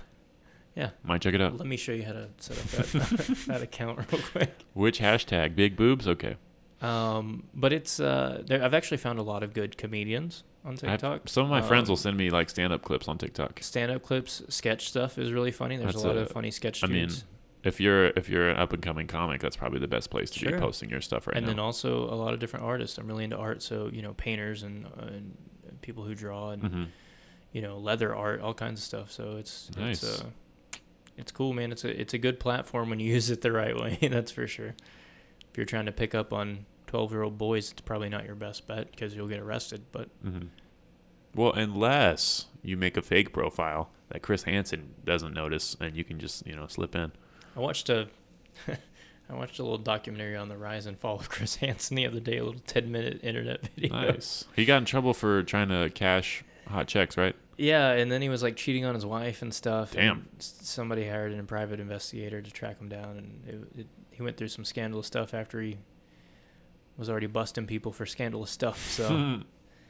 Yeah. 0.78 0.90
Might 1.02 1.20
check 1.22 1.34
it 1.34 1.40
out. 1.40 1.56
Let 1.58 1.66
me 1.66 1.76
show 1.76 1.92
you 1.92 2.04
how 2.04 2.12
to 2.12 2.28
set 2.38 2.56
up 2.58 2.64
that, 2.66 3.36
that 3.48 3.62
account 3.62 3.98
real 4.12 4.22
quick. 4.22 4.50
Which 4.74 5.00
hashtag? 5.00 5.56
Big 5.56 5.76
boobs? 5.76 6.06
Okay. 6.06 6.36
Um, 6.80 7.44
but 7.54 7.72
it's 7.72 7.98
uh, 7.98 8.42
there, 8.46 8.62
I've 8.62 8.74
actually 8.74 8.98
found 8.98 9.18
a 9.18 9.22
lot 9.22 9.42
of 9.42 9.52
good 9.52 9.76
comedians 9.76 10.44
on 10.64 10.76
TikTok. 10.76 11.28
some 11.28 11.42
of 11.44 11.50
my 11.50 11.60
friends 11.62 11.88
Um, 11.88 11.92
will 11.92 11.96
send 11.96 12.16
me 12.16 12.30
like 12.30 12.48
stand-up 12.48 12.82
clips 12.82 13.08
on 13.08 13.18
TikTok. 13.18 13.58
stand-up 13.62 14.02
clips, 14.04 14.42
sketch 14.48 14.88
stuff 14.88 15.18
is 15.18 15.32
really 15.32 15.50
funny. 15.50 15.76
There's 15.76 15.94
That's 15.94 16.04
a 16.04 16.06
lot 16.06 16.16
a- 16.16 16.20
of 16.20 16.30
funny 16.30 16.52
sketch 16.52 16.84
I 16.84 16.86
mean. 16.86 17.10
If 17.64 17.80
you're 17.80 18.06
if 18.14 18.28
you're 18.28 18.50
an 18.50 18.56
up 18.56 18.72
and 18.72 18.80
coming 18.80 19.08
comic, 19.08 19.40
that's 19.40 19.56
probably 19.56 19.80
the 19.80 19.88
best 19.88 20.10
place 20.10 20.30
to 20.30 20.38
Sure. 20.38 20.52
be 20.52 20.58
posting 20.58 20.88
your 20.90 21.00
stuff 21.00 21.26
right 21.26 21.36
and 21.36 21.44
now. 21.44 21.50
then 21.50 21.58
also 21.58 22.04
a 22.04 22.14
lot 22.14 22.32
of 22.32 22.38
different 22.38 22.64
artists. 22.64 22.96
I'm 22.98 23.08
really 23.08 23.24
into 23.24 23.36
art, 23.36 23.64
so 23.64 23.90
you 23.92 24.00
know, 24.00 24.14
painters 24.14 24.62
and, 24.62 24.86
uh, 24.86 25.06
and 25.06 25.36
people 25.82 26.04
who 26.04 26.14
draw 26.14 26.50
and 26.50 26.62
hmm 26.62 26.84
you 27.50 27.62
know, 27.62 27.78
leather 27.78 28.14
art, 28.14 28.42
all 28.42 28.52
kinds 28.52 28.78
of 28.78 28.84
stuff. 28.84 29.10
So 29.10 29.36
it's 29.38 29.70
Nice. 29.76 30.02
it's 30.02 30.20
uh, 30.20 30.26
it's 31.18 31.32
cool, 31.32 31.52
man. 31.52 31.72
It's 31.72 31.84
a 31.84 32.00
it's 32.00 32.14
a 32.14 32.18
good 32.18 32.40
platform 32.40 32.90
when 32.90 33.00
you 33.00 33.12
use 33.14 33.30
it 33.30 33.42
the 33.42 33.52
right 33.52 33.76
way. 33.76 33.98
that's 34.10 34.30
for 34.30 34.46
sure. 34.46 34.74
If 35.50 35.56
you're 35.56 35.66
trying 35.66 35.86
to 35.86 35.92
pick 35.92 36.14
up 36.14 36.32
on 36.32 36.66
12 36.86 37.12
year 37.12 37.22
old 37.22 37.36
boys, 37.38 37.70
it's 37.72 37.80
probably 37.80 38.08
not 38.08 38.24
your 38.24 38.34
best 38.34 38.66
bet 38.66 38.90
because 38.90 39.14
you'll 39.14 39.28
get 39.28 39.40
arrested. 39.40 39.84
But 39.92 40.08
hmm 40.22 40.46
Well, 41.34 41.52
unless 41.52 42.46
you 42.62 42.76
make 42.76 42.96
a 42.96 43.02
fake 43.02 43.32
profile 43.32 43.90
that 44.08 44.22
Chris 44.22 44.44
Hansen 44.44 44.94
doesn't 45.04 45.34
notice, 45.34 45.76
and 45.80 45.94
you 45.96 46.04
can 46.04 46.18
just 46.18 46.46
you 46.46 46.54
know 46.54 46.66
slip 46.66 46.94
in. 46.94 47.12
I 47.56 47.60
watched 47.60 47.88
a 47.88 48.08
I 49.30 49.34
watched 49.34 49.58
a 49.58 49.62
little 49.62 49.78
documentary 49.78 50.36
on 50.36 50.48
the 50.48 50.56
rise 50.56 50.86
and 50.86 50.98
fall 50.98 51.16
of 51.18 51.28
Chris 51.28 51.56
Hansen 51.56 51.96
the 51.96 52.06
other 52.06 52.20
day, 52.20 52.38
a 52.38 52.44
little 52.44 52.60
10 52.66 52.90
minute 52.90 53.20
internet 53.22 53.68
video. 53.76 53.92
Nice. 53.92 54.44
he 54.56 54.64
got 54.64 54.78
in 54.78 54.84
trouble 54.86 55.12
for 55.12 55.42
trying 55.42 55.68
to 55.68 55.90
cash 55.90 56.42
hot 56.66 56.86
checks, 56.88 57.16
right? 57.16 57.36
Yeah, 57.60 57.90
and 57.90 58.10
then 58.10 58.22
he 58.22 58.28
was 58.28 58.42
like 58.42 58.54
cheating 58.56 58.84
on 58.84 58.94
his 58.94 59.04
wife 59.04 59.42
and 59.42 59.52
stuff. 59.52 59.90
Damn. 59.92 60.28
s- 60.38 60.58
somebody 60.62 61.06
hired 61.08 61.32
a 61.36 61.42
private 61.42 61.80
investigator 61.80 62.40
to 62.40 62.50
track 62.50 62.78
him 62.80 62.88
down, 62.88 63.16
and 63.18 63.42
it, 63.74 63.80
it, 63.80 63.86
he 64.12 64.22
went 64.22 64.36
through 64.36 64.48
some 64.48 64.64
scandalous 64.64 65.08
stuff 65.08 65.34
after 65.34 65.60
he 65.60 65.76
was 66.96 67.10
already 67.10 67.26
busting 67.26 67.66
people 67.66 67.92
for 67.92 68.06
scandalous 68.06 68.50
stuff. 68.52 68.88
So 68.90 69.40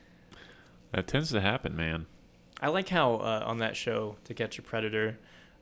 that 0.93 1.07
tends 1.07 1.31
to 1.31 1.41
happen, 1.41 1.77
man. 1.77 2.07
I 2.61 2.69
like 2.69 2.89
how 2.89 3.15
uh, 3.17 3.43
on 3.47 3.59
that 3.59 3.77
show, 3.77 4.17
To 4.25 4.35
Catch 4.35 4.59
a 4.59 4.63
Predator, 4.63 5.19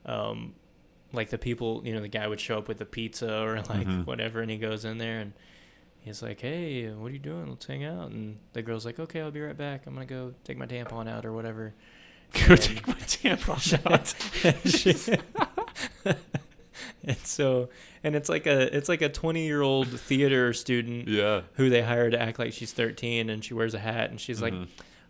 um, 0.06 0.54
like 1.12 1.30
the 1.30 1.38
people, 1.38 1.82
you 1.84 1.92
know, 1.94 2.00
the 2.00 2.08
guy 2.08 2.26
would 2.26 2.40
show 2.40 2.56
up 2.58 2.68
with 2.68 2.78
the 2.78 2.86
pizza 2.86 3.42
or 3.42 3.56
like 3.62 3.86
Mhm. 3.86 4.06
whatever, 4.06 4.40
and 4.40 4.50
he 4.50 4.56
goes 4.58 4.84
in 4.84 4.98
there 4.98 5.20
and 5.20 5.32
he's 6.00 6.22
like, 6.22 6.40
"Hey, 6.40 6.88
what 6.92 7.08
are 7.10 7.12
you 7.14 7.18
doing? 7.18 7.48
Let's 7.48 7.66
hang 7.66 7.84
out." 7.84 8.10
And 8.10 8.38
the 8.54 8.62
girl's 8.62 8.86
like, 8.86 8.98
"Okay, 8.98 9.20
I'll 9.20 9.30
be 9.30 9.40
right 9.40 9.56
back. 9.56 9.86
I'm 9.86 9.94
gonna 9.94 10.06
go 10.06 10.34
take 10.44 10.56
my 10.56 10.66
tampon 10.66 11.08
out 11.08 11.26
or 11.26 11.32
whatever." 11.32 11.74
Go 12.32 12.40
And- 12.54 12.60
take 12.62 12.86
my 12.86 12.94
tampon 12.94 13.86
out. 15.06 15.16
and 17.04 17.18
so, 17.18 17.68
and 18.04 18.14
it's 18.16 18.28
like 18.28 18.46
a 18.46 18.74
it's 18.76 18.88
like 18.88 19.02
a 19.02 19.08
20 19.08 19.44
year 19.46 19.62
old 19.62 19.88
theater 19.88 20.52
student 20.52 21.08
yeah. 21.08 21.42
who 21.54 21.70
they 21.70 21.82
hire 21.82 22.10
to 22.10 22.20
act 22.20 22.38
like 22.38 22.52
she's 22.52 22.72
13, 22.72 23.30
and 23.30 23.44
she 23.44 23.54
wears 23.54 23.74
a 23.74 23.78
hat, 23.78 24.10
and 24.10 24.20
she's 24.20 24.42
like, 24.42 24.52
Mhm. 24.54 24.68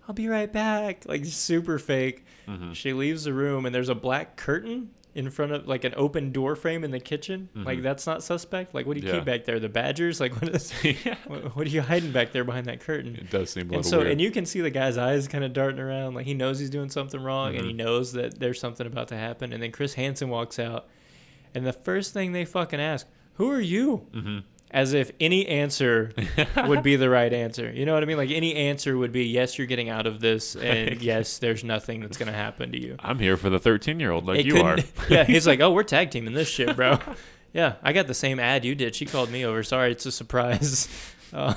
"I'll 0.08 0.14
be 0.14 0.28
right 0.28 0.52
back," 0.52 1.04
like 1.06 1.24
super 1.24 1.78
fake. 1.78 2.24
Mhm. 2.48 2.74
She 2.74 2.92
leaves 2.92 3.24
the 3.24 3.32
room, 3.32 3.66
and 3.66 3.74
there's 3.74 3.88
a 3.88 3.94
black 3.94 4.36
curtain 4.36 4.90
in 5.16 5.30
front 5.30 5.50
of 5.52 5.66
like 5.66 5.84
an 5.84 5.94
open 5.96 6.30
door 6.30 6.54
frame 6.56 6.84
in 6.84 6.90
the 6.90 7.00
kitchen. 7.00 7.48
Like 7.54 7.78
Mhm. 7.78 7.82
that's 7.82 8.06
not 8.06 8.22
suspect. 8.22 8.74
Like, 8.74 8.86
what 8.86 8.96
do 8.96 9.02
you 9.02 9.08
Yeah. 9.08 9.16
keep 9.16 9.24
back 9.24 9.44
there? 9.44 9.58
The 9.58 9.68
badgers? 9.68 10.20
Like, 10.20 10.40
what 10.40 10.48
is? 10.54 10.72
yeah. 10.84 11.16
what, 11.26 11.40
what 11.56 11.66
are 11.66 11.70
you 11.70 11.80
hiding 11.82 12.12
back 12.12 12.32
there 12.32 12.44
behind 12.44 12.66
that 12.66 12.80
curtain? 12.80 13.16
It 13.16 13.30
does 13.30 13.50
seem 13.50 13.70
a 13.72 13.76
And 13.76 13.86
so, 13.86 13.98
weird. 13.98 14.10
and 14.12 14.20
you 14.20 14.30
can 14.30 14.44
see 14.46 14.60
the 14.60 14.70
guy's 14.70 14.98
eyes 14.98 15.26
kind 15.26 15.42
of 15.42 15.52
darting 15.52 15.80
around, 15.80 16.14
like 16.14 16.26
he 16.26 16.34
knows 16.34 16.58
he's 16.58 16.70
doing 16.70 16.90
something 16.90 17.20
wrong, 17.22 17.56
and 17.56 17.64
he 17.66 17.72
Mhm. 17.72 17.76
knows 17.76 18.12
that 18.12 18.38
there's 18.38 18.60
something 18.60 18.86
about 18.86 19.08
to 19.08 19.16
happen. 19.16 19.52
And 19.52 19.62
then 19.62 19.72
Chris 19.72 19.94
Hansen 19.94 20.28
walks 20.28 20.58
out, 20.58 20.86
and 21.54 21.66
the 21.66 21.72
first 21.72 22.12
thing 22.12 22.32
they 22.32 22.44
fucking 22.44 22.80
ask, 22.80 23.06
"Who 23.34 23.50
are 23.50 23.60
you?" 23.60 24.06
hmm 24.12 24.38
As 24.70 24.92
if 24.94 25.12
any 25.20 25.46
answer 25.46 26.12
would 26.66 26.82
be 26.82 26.96
the 26.96 27.08
right 27.08 27.32
answer. 27.32 27.70
You 27.70 27.86
know 27.86 27.94
what 27.94 28.02
I 28.02 28.06
mean? 28.06 28.16
Like 28.16 28.30
any 28.30 28.54
answer 28.54 28.96
would 28.98 29.12
be, 29.12 29.24
"Yes, 29.24 29.56
you're 29.58 29.66
getting 29.66 29.88
out 29.88 30.06
of 30.06 30.20
this," 30.20 30.56
and 30.56 31.00
"Yes, 31.00 31.38
there's 31.38 31.62
nothing 31.62 32.00
that's 32.00 32.16
gonna 32.18 32.32
happen 32.32 32.72
to 32.72 32.80
you." 32.80 32.96
I'm 32.98 33.18
here 33.18 33.36
for 33.36 33.48
the 33.48 33.58
13 33.60 34.00
year 34.00 34.10
old, 34.10 34.26
like 34.26 34.40
It 34.40 34.46
you 34.46 34.62
are. 34.62 34.76
yeah, 35.08 35.24
he's 35.24 35.46
like, 35.46 35.60
"Oh, 35.62 35.70
we're 35.70 35.84
tag 35.84 36.10
teaming 36.10 36.34
this 36.34 36.48
shit, 36.48 36.74
bro." 36.74 36.98
yeah, 37.52 37.74
I 37.82 37.92
got 37.92 38.06
the 38.08 38.14
same 38.14 38.40
ad 38.40 38.64
you 38.64 38.74
did. 38.74 38.94
She 38.94 39.06
called 39.06 39.30
me 39.30 39.44
over. 39.44 39.62
Sorry, 39.62 39.92
it's 39.92 40.04
a 40.04 40.12
surprise. 40.12 40.88
Uh, 41.32 41.54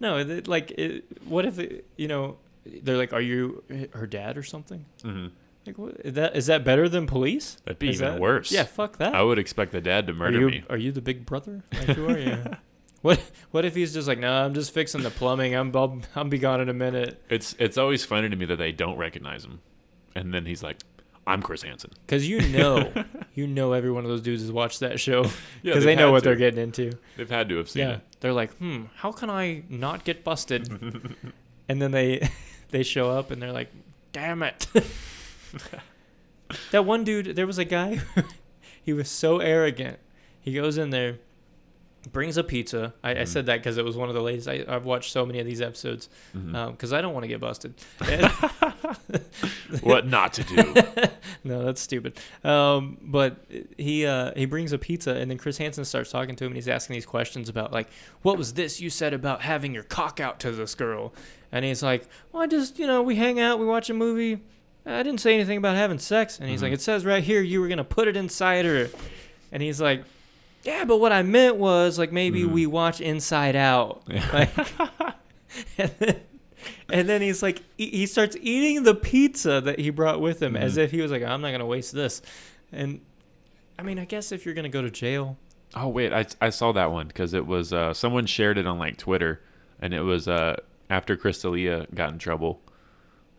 no, 0.00 0.18
it, 0.18 0.48
like, 0.48 0.70
it, 0.72 1.04
what 1.26 1.46
if 1.46 1.58
it, 1.58 1.86
you 1.96 2.08
know? 2.08 2.36
They're 2.66 2.96
like, 2.96 3.12
"Are 3.12 3.20
you 3.20 3.62
her 3.92 4.06
dad 4.06 4.36
or 4.38 4.42
something?" 4.42 4.84
hmm 5.02 5.26
Like, 5.66 5.78
what, 5.78 5.96
is 6.04 6.14
that 6.14 6.36
is 6.36 6.46
that 6.46 6.62
better 6.64 6.88
than 6.88 7.06
police? 7.06 7.56
That'd 7.64 7.78
be 7.78 7.88
Is 7.88 8.00
even 8.02 8.14
that- 8.14 8.20
worse. 8.20 8.52
Yeah, 8.52 8.64
fuck 8.64 8.98
that. 8.98 9.14
I 9.14 9.22
would 9.22 9.38
expect 9.38 9.72
the 9.72 9.80
dad 9.80 10.06
to 10.08 10.12
are 10.12 10.16
murder 10.16 10.40
you 10.40 10.46
me. 10.48 10.64
are 10.68 10.76
you 10.76 10.92
the 10.92 11.00
big 11.00 11.24
brother? 11.24 11.62
Like 11.72 11.96
you 11.96 12.06
are, 12.08 12.18
yeah. 12.18 12.54
What 13.02 13.20
what 13.50 13.64
if 13.64 13.74
he's 13.74 13.92
just 13.94 14.06
like, 14.08 14.18
no, 14.18 14.30
I'm 14.32 14.54
just 14.54 14.72
fixing 14.72 15.02
the 15.02 15.10
plumbing. 15.10 15.54
I'm 15.54 15.74
I'll, 15.76 16.00
I'll 16.16 16.24
be 16.24 16.38
gone 16.38 16.60
in 16.60 16.68
a 16.68 16.74
minute. 16.74 17.22
It's 17.30 17.54
it's 17.58 17.78
always 17.78 18.04
funny 18.04 18.28
to 18.28 18.36
me 18.36 18.44
that 18.46 18.56
they 18.56 18.72
don't 18.72 18.96
recognize 18.98 19.44
him, 19.44 19.60
and 20.14 20.32
then 20.34 20.44
he's 20.46 20.62
like, 20.62 20.78
"I'm 21.26 21.40
Chris 21.42 21.62
Hansen." 21.62 21.92
Because 22.06 22.28
you 22.28 22.40
know, 22.48 22.92
you 23.34 23.46
know, 23.46 23.72
every 23.72 23.90
one 23.90 24.04
of 24.04 24.10
those 24.10 24.22
dudes 24.22 24.42
has 24.42 24.52
watched 24.52 24.80
that 24.80 25.00
show 25.00 25.22
because 25.24 25.34
Yeah, 25.62 25.78
they 25.80 25.94
know 25.96 26.12
what 26.12 26.20
to. 26.24 26.30
they're 26.30 26.36
getting 26.36 26.62
into. 26.62 26.92
They've 27.16 27.28
had 27.30 27.48
to 27.50 27.56
have 27.56 27.68
seen 27.70 27.82
Yeah, 27.82 27.94
it. 27.96 28.00
they're 28.20 28.32
like, 28.34 28.54
hmm, 28.56 28.84
how 28.96 29.12
can 29.12 29.28
I 29.30 29.62
not 29.70 30.04
get 30.04 30.24
busted? 30.24 30.68
and 31.68 31.80
then 31.82 31.90
they 31.90 32.28
they 32.70 32.82
show 32.82 33.10
up 33.10 33.30
and 33.30 33.40
they're 33.42 33.52
like, 33.52 33.68
damn 34.12 34.42
it. 34.42 34.66
that 36.72 36.84
one 36.84 37.04
dude, 37.04 37.36
there 37.36 37.46
was 37.46 37.58
a 37.58 37.64
guy. 37.64 38.00
he 38.82 38.92
was 38.92 39.08
so 39.08 39.38
arrogant. 39.38 39.98
He 40.40 40.52
goes 40.54 40.76
in 40.78 40.90
there, 40.90 41.18
brings 42.12 42.36
a 42.36 42.44
pizza. 42.44 42.92
I, 43.02 43.10
I 43.10 43.14
Mhm. 43.14 43.28
said 43.28 43.46
that 43.46 43.56
because 43.60 43.78
it 43.78 43.84
was 43.84 43.96
one 43.96 44.08
of 44.08 44.14
the 44.14 44.20
latest. 44.20 44.46
I, 44.48 44.64
I've 44.68 44.84
watched 44.84 45.10
so 45.12 45.24
many 45.24 45.38
of 45.40 45.46
these 45.46 45.62
episodes 45.62 46.08
because 46.34 46.92
I 46.92 47.00
don't 47.00 47.14
want 47.14 47.24
to 47.24 47.28
get 47.28 47.40
busted. 47.40 47.74
What 49.82 50.06
not 50.06 50.32
to 50.34 50.44
do? 50.44 50.74
no, 51.42 51.64
that's 51.64 51.80
stupid. 51.80 52.18
Um, 52.44 52.98
but 53.02 53.44
he 53.76 54.06
uh, 54.06 54.32
he 54.36 54.44
brings 54.46 54.72
a 54.72 54.78
pizza, 54.78 55.12
and 55.14 55.30
then 55.30 55.38
Chris 55.38 55.58
Hansen 55.58 55.84
starts 55.84 56.10
talking 56.10 56.36
to 56.36 56.44
him, 56.44 56.48
and 56.50 56.56
he's 56.56 56.68
asking 56.68 56.94
these 56.94 57.06
questions 57.06 57.48
about 57.48 57.72
like, 57.72 57.88
what 58.22 58.38
was 58.38 58.54
this 58.54 58.80
you 58.80 58.90
said 58.90 59.12
about 59.14 59.42
having 59.42 59.74
your 59.74 59.82
cock 59.82 60.20
out 60.20 60.38
to 60.40 60.52
this 60.52 60.74
girl? 60.74 61.12
And 61.50 61.64
he's 61.64 61.82
like, 61.82 62.06
well, 62.32 62.42
I 62.42 62.46
just 62.46 62.78
you 62.78 62.86
know 62.86 63.02
we 63.02 63.16
hang 63.16 63.40
out, 63.40 63.58
we 63.58 63.66
watch 63.66 63.90
a 63.90 63.94
movie. 63.94 64.42
I 64.86 65.02
didn't 65.02 65.20
say 65.20 65.34
anything 65.34 65.58
about 65.58 65.76
having 65.76 65.98
sex. 65.98 66.38
And 66.38 66.48
he's 66.50 66.62
like, 66.62 66.70
Mhm. 66.72 66.74
it 66.74 66.80
says 66.82 67.04
right 67.06 67.22
here 67.24 67.40
you 67.40 67.60
were 67.60 67.68
gonna 67.68 67.84
put 67.84 68.06
it 68.08 68.16
inside 68.16 68.64
her. 68.66 68.88
And 69.50 69.62
he's 69.62 69.80
like, 69.80 70.04
yeah, 70.62 70.84
but 70.84 70.98
what 70.98 71.12
I 71.12 71.22
meant 71.22 71.56
was 71.56 71.98
like 71.98 72.12
maybe 72.12 72.42
Mhm. 72.42 72.50
we 72.52 72.66
watch 72.66 73.00
Inside 73.00 73.56
Out. 73.56 74.02
Yeah. 74.08 74.28
Like, 74.32 75.14
and, 75.78 75.90
then, 75.98 76.20
and 76.90 77.08
then 77.08 77.22
he's 77.22 77.42
like, 77.42 77.62
he 77.78 77.86
he 77.90 78.06
starts 78.06 78.36
eating 78.40 78.82
the 78.82 78.94
pizza 78.94 79.60
that 79.60 79.78
he 79.78 79.90
brought 79.90 80.20
with 80.20 80.42
him 80.42 80.56
as 80.56 80.76
Mhm. 80.76 80.84
if 80.84 80.90
he 80.90 81.00
was 81.00 81.10
like, 81.12 81.22
I'm 81.22 81.40
not 81.40 81.52
gonna 81.52 81.66
waste 81.66 81.92
this. 81.94 82.20
And 82.72 83.00
I 83.78 83.82
mean, 83.82 83.98
I 83.98 84.04
guess 84.04 84.32
if 84.32 84.44
you're 84.44 84.54
gonna 84.54 84.68
go 84.68 84.82
to 84.82 84.90
jail, 84.90 85.36
Oh 85.76 85.88
wait, 85.88 86.12
I 86.12 86.26
I 86.40 86.50
saw 86.50 86.72
that 86.72 86.92
one 86.92 87.08
because 87.08 87.34
it 87.34 87.46
was 87.46 87.72
uh, 87.72 87.92
someone 87.94 88.26
shared 88.26 88.58
it 88.58 88.66
on 88.66 88.78
like 88.78 88.96
Twitter, 88.96 89.40
and 89.80 89.92
it 89.94 90.02
was 90.02 90.28
uh, 90.28 90.56
after 90.90 91.16
Chris 91.16 91.40
D'Elia 91.40 91.86
got 91.94 92.12
in 92.12 92.18
trouble. 92.18 92.60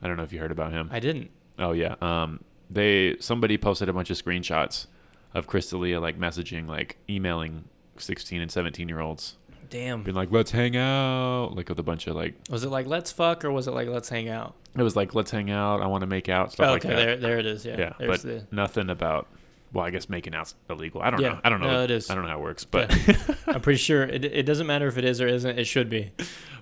I 0.02 0.08
don't 0.08 0.18
know 0.18 0.24
if 0.24 0.34
you 0.34 0.40
heard 0.40 0.52
about 0.52 0.72
him. 0.74 0.90
I 0.92 1.00
didn't. 1.00 1.32
Oh 1.60 1.72
yeah. 1.72 1.96
Um, 2.02 2.44
they 2.70 3.16
somebody 3.20 3.58
posted 3.58 3.90
a 3.90 3.94
bunch 3.94 4.10
of 4.10 4.18
screenshots 4.18 4.88
of 5.34 5.48
Chris 5.48 5.70
D'Elia 5.70 6.00
like 6.00 6.20
messaging, 6.20 6.68
like 6.68 6.98
emailing 7.10 7.66
sixteen 7.98 8.42
and 8.42 8.52
seventeen 8.52 8.90
year 8.90 9.00
olds, 9.00 9.36
Damn. 9.70 10.04
being 10.04 10.16
like, 10.16 10.32
"Let's 10.32 10.52
hang 10.52 10.76
out," 10.76 11.56
like 11.56 11.70
with 11.70 11.80
a 11.80 11.84
bunch 11.84 12.08
of 12.08 12.16
like. 12.16 12.36
Was 12.50 12.64
it 12.64 12.70
like 12.70 12.88
let's 12.88 13.12
fuck 13.12 13.46
or 13.46 13.52
was 13.52 13.68
it 13.68 13.72
like 13.72 13.88
let's 13.88 14.10
hang 14.10 14.30
out? 14.30 14.56
It 14.78 14.84
was 14.84 14.96
like, 14.96 15.14
"Let's 15.16 15.32
hang 15.32 15.50
out. 15.52 15.82
I 15.82 15.88
want 15.88 16.02
to 16.02 16.08
make 16.08 16.28
out." 16.30 16.52
Stuff 16.52 16.68
Oh, 16.68 16.72
like 16.74 16.86
okay, 16.86 16.96
that. 16.96 17.06
there, 17.06 17.18
there 17.18 17.40
it 17.40 17.46
is. 17.46 17.66
Yeah, 17.66 17.78
yeah, 17.78 17.94
there's 18.00 18.10
but 18.10 18.22
the. 18.24 18.48
nothing 18.52 18.90
about. 18.90 19.28
Well, 19.74 19.84
I 19.84 19.90
guess 19.90 20.08
making 20.08 20.34
out's 20.34 20.56
illegal. 20.70 21.02
I 21.02 21.10
don't 21.10 21.20
Yeah, 21.22 21.30
know. 21.34 21.40
I 21.44 21.50
don't 21.50 21.60
know. 21.60 21.70
no, 21.72 21.84
it 21.84 21.92
is. 21.92 22.10
I 22.10 22.16
don't 22.16 22.24
know 22.24 22.30
how 22.30 22.38
it 22.38 22.42
works, 22.42 22.64
but 22.64 22.94
I'm 23.48 23.60
pretty 23.60 23.78
sure 23.80 24.04
it, 24.04 24.24
it 24.24 24.44
doesn't 24.44 24.68
matter 24.68 24.88
if 24.88 24.98
it 24.98 25.04
is 25.04 25.20
or 25.20 25.28
isn't. 25.28 25.60
It 25.60 25.66
should 25.66 25.90
be. 25.90 26.12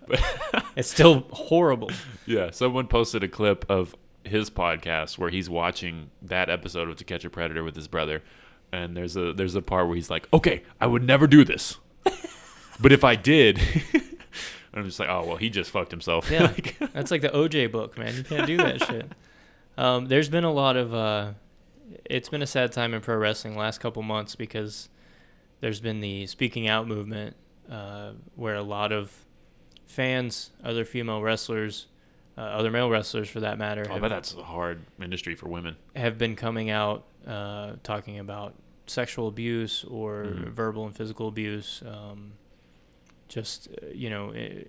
it's 0.76 0.89
still 0.89 1.26
horrible. 1.32 1.89
Yeah, 2.26 2.52
someone 2.52 2.88
posted 2.88 3.22
a 3.22 3.28
clip 3.28 3.66
of 3.70 3.96
his 4.26 4.50
podcast 4.50 5.18
where 5.18 5.30
he's 5.30 5.50
watching 5.50 6.10
that 6.22 6.50
episode 6.50 6.90
of 6.90 6.96
To 6.98 7.04
Catch 7.04 7.26
a 7.26 7.30
Predator 7.30 7.64
with 7.64 7.76
his 7.76 7.88
brother, 7.88 8.22
and 8.72 8.96
there's 8.96 9.16
a 9.16 9.34
there's 9.34 9.56
a 9.56 9.62
part 9.62 9.88
where 9.88 9.96
he's 9.96 10.10
like, 10.10 10.28
"Okay, 10.34 10.64
I 10.80 10.88
would 10.88 11.04
never 11.04 11.28
do 11.28 11.44
this, 11.44 11.78
but 12.80 12.92
if 12.92 13.04
I 13.04 13.16
did," 13.16 13.60
I'm 14.74 14.86
just 14.86 15.00
like, 15.00 15.10
"Oh 15.10 15.26
well, 15.26 15.38
he 15.38 15.50
just 15.50 15.72
fucked 15.72 15.92
himself." 15.92 16.30
Yeah. 16.30 16.42
Like, 16.54 16.78
That's 16.94 17.12
like 17.12 17.22
the 17.22 17.30
OJ 17.30 17.72
book, 17.72 17.98
man. 17.98 18.16
You 18.16 18.24
can't 18.24 18.48
do 18.48 18.58
that 18.58 18.84
shit. 18.84 19.12
Um, 19.78 20.08
there's 20.08 20.30
been 20.30 20.44
a 20.44 20.52
lot 20.52 20.78
of. 20.78 20.94
Uh, 20.94 21.32
it's 22.06 22.30
been 22.30 22.42
a 22.42 22.48
sad 22.48 22.72
time 22.72 22.94
in 22.94 23.02
pro 23.02 23.16
wrestling 23.16 23.56
last 23.56 23.80
couple 23.80 24.02
months 24.04 24.36
because 24.36 24.90
there's 25.60 25.80
been 25.80 26.02
the 26.02 26.26
speaking 26.28 26.68
out 26.68 26.88
movement 26.88 27.36
uh, 27.72 28.12
where 28.36 28.56
a 28.56 28.64
lot 28.64 28.92
of 28.92 29.26
fans, 29.86 30.52
other 30.64 30.86
female 30.86 31.22
wrestlers, 31.22 31.88
uh, 32.38 32.42
other 32.42 32.72
male 32.72 32.90
wrestlers 32.90 33.30
for 33.30 33.40
that 33.42 33.58
matter, 33.58 33.86
oh, 33.90 33.94
have, 33.94 34.02
but 34.02 34.10
that's 34.10 34.34
a 34.36 34.44
hard 34.44 34.82
industry 35.02 35.36
for 35.36 35.48
women. 35.50 35.76
have 35.96 36.18
been 36.18 36.36
coming 36.36 36.70
out 36.70 37.04
uh, 37.28 37.74
talking 37.84 38.20
about 38.20 38.54
sexual 38.88 39.28
abuse 39.28 39.84
or 39.86 40.24
Mhm. 40.26 40.50
verbal 40.50 40.86
and 40.86 40.96
physical 40.96 41.28
abuse, 41.28 41.82
um, 41.86 42.34
just 43.30 43.68
uh, 43.82 43.88
you 43.94 44.10
know, 44.10 44.32
eh, 44.32 44.64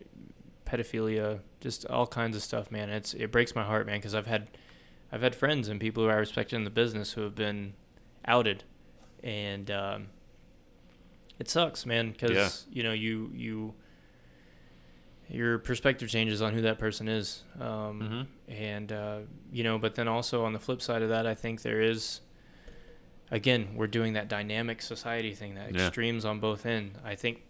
pedophilia, 0.67 1.41
just 1.61 1.85
all 1.87 2.07
kinds 2.07 2.37
of 2.37 2.43
stuff, 2.43 2.71
man. 2.71 2.91
It's 2.91 3.15
it 3.15 3.31
breaks 3.33 3.55
my 3.55 3.65
heart, 3.65 3.87
man, 3.87 3.99
because 3.99 4.15
I've 4.15 4.27
had 4.27 4.49
I've 5.11 5.23
had 5.23 5.35
friends 5.35 5.69
and 5.69 5.81
people 5.81 6.05
who 6.05 6.11
I 6.11 6.15
respect 6.15 6.53
in 6.53 6.65
the 6.65 6.71
business 6.71 7.12
who 7.12 7.23
have 7.23 7.35
been 7.35 7.75
outed, 8.27 8.65
and 9.23 9.71
um, 9.71 10.07
it 11.39 11.49
sucks, 11.49 11.85
man, 11.87 12.12
because 12.12 12.67
Yeah. 12.69 12.75
you 12.77 12.83
know 12.83 12.93
you 12.93 13.31
you 13.35 13.75
your 15.29 15.59
perspective 15.59 16.09
changes 16.09 16.43
on 16.43 16.53
who 16.53 16.61
that 16.62 16.79
person 16.79 17.09
is. 17.09 17.43
Um, 17.61 18.29
Mhm. 18.49 18.55
and 18.55 18.93
uh, 18.93 19.18
you 19.53 19.64
know 19.64 19.79
but 19.79 19.95
then 19.95 20.07
also 20.09 20.45
on 20.45 20.53
the 20.53 20.59
flip 20.59 20.83
side 20.83 21.01
of 21.03 21.09
that 21.09 21.27
i 21.27 21.35
think 21.35 21.62
there 21.62 21.81
is 21.81 22.20
again 23.31 23.68
we're 23.75 23.87
doing 23.87 24.12
that 24.12 24.29
dynamic 24.29 24.83
society 24.83 25.33
thing 25.35 25.55
that 25.55 25.75
Yeah. 25.75 25.87
extremes 25.87 26.25
on 26.25 26.41
both 26.41 26.66
ends 26.66 26.99
i 27.05 27.14
think 27.14 27.43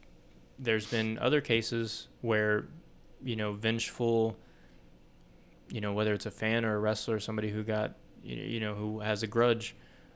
there's 0.59 0.87
been 0.87 1.19
other 1.19 1.41
cases 1.41 2.07
where 2.21 2.67
you 3.25 3.35
know 3.37 3.53
vengeful 3.55 4.37
you 5.71 5.81
know 5.81 5.93
whether 5.93 6.13
it's 6.15 6.27
a 6.27 6.31
fan 6.31 6.65
or 6.65 6.77
a 6.77 6.79
wrestler 6.79 7.19
somebody 7.19 7.51
who 7.51 7.63
got 7.65 7.95
you 8.23 8.37
you 8.37 8.61
know 8.61 8.75
who 8.75 9.01
has 9.01 9.23
a 9.23 9.27
grudge 9.27 9.75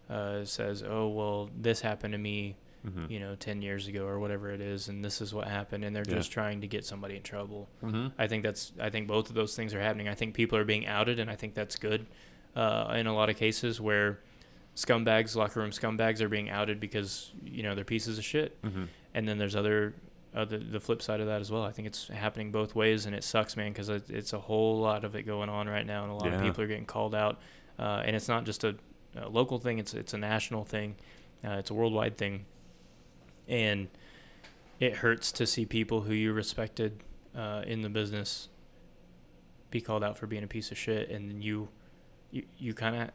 uh, 0.09 0.45
says 0.45 0.83
oh 0.83 1.09
well 1.09 1.51
this 1.59 1.81
happened 1.81 2.13
to 2.13 2.19
me 2.19 2.57
Mm-hmm. 2.89 3.13
you 3.13 3.21
know 3.21 3.35
10 3.35 3.61
years 3.63 3.87
ago 3.89 4.07
or 4.07 4.19
whatever 4.19 4.51
it 4.51 4.61
is 4.61 4.89
and 4.89 5.05
this 5.05 5.21
is 5.21 5.35
what 5.35 5.47
happened 5.49 5.85
and 5.85 5.95
they're 5.95 6.05
Yeah. 6.09 6.15
just 6.15 6.33
trying 6.33 6.61
to 6.63 6.67
get 6.67 6.85
somebody 6.85 7.17
in 7.17 7.23
trouble 7.23 7.69
Mm-hmm. 7.83 8.09
I 8.19 8.27
think 8.29 8.43
that's 8.43 8.73
I 8.81 8.89
think 8.91 9.07
both 9.09 9.29
of 9.29 9.35
those 9.35 9.55
things 9.57 9.75
are 9.75 9.81
happening. 9.81 10.09
I 10.09 10.15
think 10.15 10.35
people 10.35 10.57
are 10.59 10.65
being 10.65 10.87
outed, 10.87 11.19
and 11.19 11.31
I 11.31 11.37
think 11.37 11.55
that's 11.55 11.77
good. 11.77 12.07
Uh, 12.57 12.95
in 12.97 13.07
a 13.07 13.15
lot 13.15 13.29
of 13.31 13.37
cases 13.37 13.81
where 13.81 14.19
scumbags, 14.77 15.37
locker 15.37 15.61
room 15.61 15.71
scumbags, 15.71 16.21
are 16.21 16.29
being 16.29 16.51
outed 16.51 16.81
because 16.81 17.33
you 17.45 17.63
know 17.63 17.75
they're 17.75 17.85
pieces 17.85 18.19
of 18.19 18.25
shit. 18.25 18.61
Mm-hmm. 18.63 18.85
And 19.15 19.27
then 19.29 19.39
there's 19.39 19.57
other, 19.57 19.95
other 20.35 20.59
the 20.59 20.81
flip 20.81 21.03
side 21.03 21.21
of 21.21 21.27
that 21.27 21.41
as 21.41 21.51
well. 21.51 21.65
I 21.65 21.73
think 21.73 21.89
it's 21.89 22.09
happening 22.09 22.53
both 22.53 22.75
ways, 22.75 23.07
and 23.07 23.15
it 23.15 23.25
sucks, 23.25 23.57
man, 23.57 23.73
because 23.73 23.89
it, 23.89 24.09
it's 24.11 24.33
a 24.33 24.39
whole 24.39 24.79
lot 24.81 25.05
of 25.05 25.17
it 25.17 25.23
going 25.23 25.49
on 25.49 25.69
right 25.69 25.87
now, 25.87 26.03
and 26.05 26.13
a 26.13 26.15
lot 26.15 26.33
of 26.33 26.41
people 26.43 26.63
are 26.63 26.67
getting 26.69 26.87
called 26.87 27.15
out. 27.15 27.41
Uh, 27.79 28.03
and 28.05 28.15
it's 28.15 28.29
not 28.29 28.45
just 28.45 28.65
a, 28.65 28.77
a 29.17 29.29
local 29.29 29.59
thing; 29.59 29.79
it's 29.79 29.95
it's 29.95 30.15
a 30.15 30.19
national 30.19 30.65
thing. 30.65 30.95
Uh, 31.45 31.53
it's 31.53 31.71
a 31.71 31.75
worldwide 31.75 32.17
thing, 32.17 32.45
and 33.49 33.89
it 34.81 34.97
hurts 34.97 35.33
to 35.33 35.47
see 35.47 35.65
people 35.67 36.03
who 36.03 36.13
you 36.13 36.33
respected 36.33 37.03
uh, 37.37 37.63
in 37.67 37.83
the 37.83 37.89
business 37.89 38.49
be 39.71 39.81
called 39.81 40.03
out 40.05 40.17
for 40.17 40.27
being 40.27 40.45
a 40.45 40.47
piece 40.47 40.71
of 40.71 40.79
shit, 40.79 41.11
and 41.11 41.43
you, 41.43 41.69
you, 42.31 42.45
you 42.57 42.75
kind 42.75 42.97
of, 42.97 43.11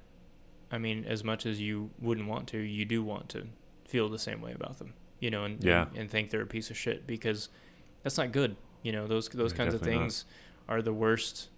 I 0.71 0.77
mean, 0.77 1.05
as 1.05 1.23
much 1.23 1.45
as 1.45 1.59
you 1.61 1.89
wouldn't 1.99 2.27
want 2.27 2.47
to, 2.49 2.57
you 2.57 2.85
do 2.85 3.03
want 3.03 3.29
to 3.29 3.47
feel 3.87 4.09
the 4.09 4.19
same 4.19 4.41
way 4.41 4.53
about 4.53 4.77
them, 4.79 4.93
you 5.19 5.31
know, 5.31 5.45
and 5.45 5.63
Yeah. 5.63 5.87
and, 5.89 5.97
and 5.97 6.11
think 6.11 6.29
they're 6.29 6.41
a 6.41 6.45
piece 6.47 6.69
of 6.69 6.77
shit 6.77 7.07
because 7.07 7.49
that's 8.03 8.17
not 8.17 8.31
good. 8.31 8.55
You 8.83 8.91
know, 8.91 9.07
those 9.07 9.29
those 9.29 9.51
Yeah, 9.51 9.57
kinds 9.57 9.73
of 9.73 9.79
definitely 9.81 9.99
not. 9.99 10.01
things 10.03 10.25
are 10.67 10.81
the 10.81 10.93
worst 10.93 11.49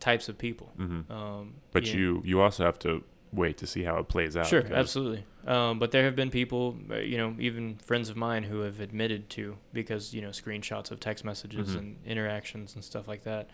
types 0.00 0.28
of 0.28 0.36
people. 0.38 0.72
Mm-hmm. 0.78 1.12
Um, 1.12 1.54
But 1.72 1.84
know. 1.84 1.90
you 1.92 2.22
you 2.24 2.40
also 2.40 2.64
have 2.64 2.78
to 2.80 3.04
wait 3.34 3.56
to 3.58 3.66
see 3.66 3.82
how 3.82 3.98
it 3.98 4.08
plays 4.08 4.36
out. 4.36 4.46
Sure, 4.46 4.62
because- 4.62 4.76
absolutely. 4.76 5.24
Um, 5.46 5.78
but 5.78 5.90
there 5.90 6.04
have 6.04 6.16
been 6.16 6.30
people, 6.30 6.76
uh, 6.90 6.96
you 6.96 7.18
know, 7.18 7.34
even 7.38 7.76
friends 7.76 8.08
of 8.08 8.16
mine 8.16 8.44
who 8.44 8.60
have 8.60 8.80
admitted 8.80 9.28
to 9.30 9.58
because 9.72 10.14
you 10.14 10.22
know 10.22 10.28
screenshots 10.30 10.90
of 10.90 11.00
text 11.00 11.24
messages 11.24 11.74
Mhm. 11.74 11.78
and 11.78 11.96
interactions 12.06 12.74
and 12.74 12.82
stuff 12.82 13.06
like 13.06 13.24
that, 13.24 13.50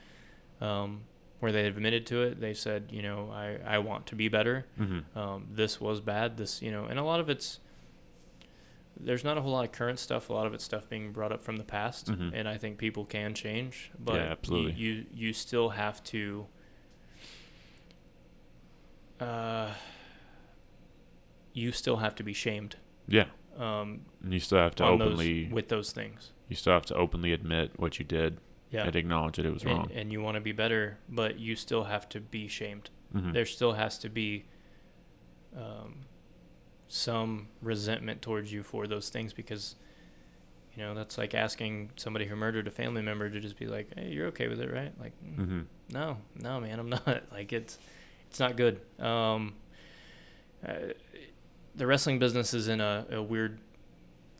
um, 0.61 1.01
where 1.41 1.51
they 1.51 1.65
have 1.65 1.77
admitted 1.77 2.07
to 2.07 2.23
it. 2.23 2.41
They 2.41 2.55
said, 2.55 2.91
you 2.93 3.03
know, 3.03 3.31
I 3.33 3.59
I 3.65 3.79
want 3.79 4.07
to 4.09 4.15
be 4.15 4.29
better. 4.29 4.67
Mhm. 4.79 5.17
Um, 5.17 5.49
this 5.53 5.81
was 5.81 6.01
bad. 6.01 6.37
This, 6.37 6.63
you 6.63 6.71
know, 6.71 6.85
and 6.85 6.99
a 6.99 7.03
lot 7.03 7.19
of 7.21 7.29
it's 7.29 7.59
there's 9.03 9.25
not 9.25 9.39
a 9.39 9.41
whole 9.41 9.53
lot 9.53 9.65
of 9.65 9.73
current 9.73 9.99
stuff. 9.99 10.29
A 10.29 10.33
lot 10.33 10.47
of 10.47 10.53
it's 10.55 10.65
stuff 10.65 10.89
being 10.89 11.11
brought 11.13 11.33
up 11.33 11.43
from 11.43 11.57
the 11.57 11.65
past, 11.65 12.11
Mhm. 12.11 12.33
and 12.35 12.47
I 12.47 12.59
think 12.59 12.77
people 12.79 13.05
can 13.07 13.35
change. 13.35 13.91
But 13.99 14.17
Yeah, 14.17 14.23
absolutely. 14.31 14.73
You, 14.73 14.93
you 14.93 15.07
you 15.15 15.33
still 15.33 15.71
have 15.71 16.03
to. 16.05 16.47
Uh, 19.21 19.73
you 21.53 21.73
still 21.73 21.97
have 21.97 22.15
to 22.15 22.23
be 22.23 22.33
shamed 22.33 22.77
Yeah, 23.09 23.27
um, 23.59 24.03
and 24.23 24.33
you 24.33 24.41
still 24.41 24.59
have 24.59 24.75
to 24.77 24.85
openly 24.85 25.45
those 25.45 25.53
with 25.53 25.69
those 25.69 25.93
things. 25.93 26.31
you 26.49 26.57
still 26.57 26.73
have 26.73 26.87
to 26.87 26.95
openly 26.95 27.33
admit 27.33 27.73
what 27.77 27.99
you 27.99 28.05
did 28.05 28.39
Yeah, 28.71 28.87
and 28.87 28.97
acknowledge 28.97 29.37
that 29.37 29.47
it 29.47 29.53
was 29.53 29.65
wrong. 29.65 29.89
and, 29.91 29.99
and 30.01 30.13
you 30.13 30.21
want 30.23 30.37
to 30.37 30.41
be 30.41 30.53
better, 30.53 30.99
but 31.09 31.39
you 31.39 31.57
still 31.57 31.85
have 31.85 32.09
to 32.11 32.21
be 32.21 32.49
shamed. 32.49 32.91
Mhm. 33.15 33.33
There 33.33 33.45
still 33.47 33.73
has 33.73 33.99
to 33.99 34.09
be 34.09 34.45
um, 35.57 36.07
some 36.89 37.49
resentment 37.61 38.23
towards 38.23 38.53
you 38.53 38.63
for 38.63 38.87
those 38.87 39.11
things 39.11 39.33
because 39.33 39.75
you 40.77 40.83
know 40.85 40.95
that's 40.95 41.19
like 41.19 41.35
asking 41.35 41.91
somebody 41.97 42.27
who 42.27 42.37
murdered 42.37 42.69
a 42.69 42.71
family 42.71 43.03
member 43.03 43.29
to 43.29 43.41
just 43.41 43.59
be 43.59 43.67
like, 43.67 43.89
"Hey, 43.97 44.11
you're 44.13 44.29
okay 44.29 44.47
with 44.47 44.61
it, 44.61 44.73
right?" 44.73 44.93
Like, 45.01 45.13
"Mm, 45.25 45.39
Mhm. 45.49 45.67
no, 45.93 46.19
no, 46.37 46.61
man, 46.61 46.79
I'm 46.79 46.89
not. 47.07 47.25
Like, 47.33 47.53
it's 47.53 47.79
it's 48.31 48.41
not 48.41 48.57
good. 48.57 48.81
Um, 48.99 49.55
uh, 50.67 50.73
the 51.75 51.87
wrestling 51.87 52.19
business 52.19 52.55
is 52.55 52.69
in 52.69 52.81
a, 52.81 53.07
a 53.11 53.23
weird 53.23 53.59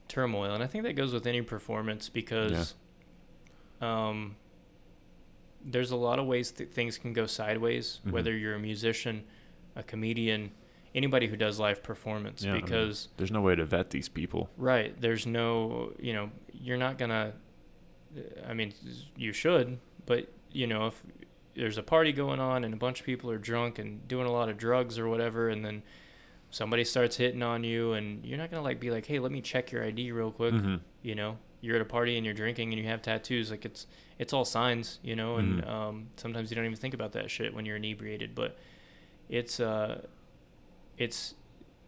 turmoil, 0.09 0.55
and 0.55 0.63
I 0.63 0.67
think 0.67 0.85
that 0.85 0.95
goes 0.95 1.13
with 1.13 1.27
any 1.27 1.43
performance 1.43 2.09
because 2.09 2.75
um, 3.81 4.37
there's 5.65 5.91
a 5.91 5.97
lot 5.97 6.19
of 6.19 6.27
ways 6.27 6.51
that 6.53 6.73
things 6.73 6.99
can 6.99 7.13
go 7.13 7.27
sideways. 7.27 8.01
Mhm. 8.07 8.13
Whether 8.13 8.37
you're 8.37 8.55
a 8.55 8.59
musician, 8.61 9.25
a 9.77 9.83
comedian, 9.83 10.53
anybody 10.95 11.27
who 11.29 11.37
does 11.37 11.59
live 11.59 11.83
performance 11.83 12.43
Yeah, 12.43 12.51
I 12.51 12.55
mean, 12.55 12.65
because 12.65 13.09
there's 13.17 13.31
no 13.31 13.41
way 13.41 13.55
to 13.55 13.65
vet 13.65 13.91
these 13.91 14.09
people. 14.09 14.51
right 14.57 15.01
there's 15.01 15.25
no 15.25 15.93
you 16.01 16.13
know 16.13 16.31
you're 16.53 16.77
not 16.77 16.99
gonna 16.99 17.33
i 18.45 18.53
mean 18.53 18.75
you 19.17 19.33
should 19.33 19.79
but 20.05 20.27
you 20.51 20.67
know 20.67 20.89
if 20.89 21.01
there's 21.57 21.79
a 21.79 21.83
party 21.83 22.13
going 22.13 22.41
on 22.41 22.65
and 22.65 22.73
a 22.73 22.77
bunch 22.77 23.01
of 23.01 23.07
people 23.07 23.31
are 23.31 23.39
drunk 23.39 23.79
and 23.79 24.07
doing 24.09 24.27
a 24.27 24.31
lot 24.33 24.49
of 24.49 24.57
drugs 24.57 24.99
or 24.99 25.09
whatever 25.09 25.49
and 25.49 25.65
then 25.65 25.83
somebody 26.51 26.85
starts 26.85 27.17
hitting 27.17 27.43
on 27.43 27.63
you 27.65 27.93
and 27.93 28.25
you're 28.25 28.39
not 28.39 28.51
gonna 28.51 28.63
like 28.63 28.79
be 28.81 28.91
like 28.91 29.07
hey 29.07 29.19
let 29.19 29.31
me 29.33 29.41
check 29.41 29.71
your 29.73 29.83
id 29.85 30.11
real 30.13 30.31
quick 30.31 30.55
hmm 30.55 30.77
you 31.03 31.15
know? 31.15 31.39
You're 31.63 31.77
at 31.77 31.83
a 31.83 31.87
party 31.87 32.17
and 32.17 32.25
you're 32.27 32.35
drinking 32.35 32.73
and 32.73 32.81
you 32.81 32.87
have 32.89 33.01
tattoos 33.03 33.51
like 33.51 33.65
it's 33.65 33.87
it's 34.19 34.33
all 34.33 34.45
signs 34.45 34.99
you 35.03 35.17
know? 35.17 35.37
And 35.37 35.63
Mhm. 35.63 35.69
um, 35.69 36.07
sometimes 36.17 36.51
you 36.51 36.57
don't 36.57 36.65
even 36.67 36.77
think 36.77 36.95
about 36.95 37.13
that 37.13 37.31
shit 37.31 37.55
when 37.55 37.65
you're 37.67 37.77
inebriated 37.77 38.35
but 38.35 38.57
it's 39.29 39.61
uh 39.61 40.03
it's 40.99 41.35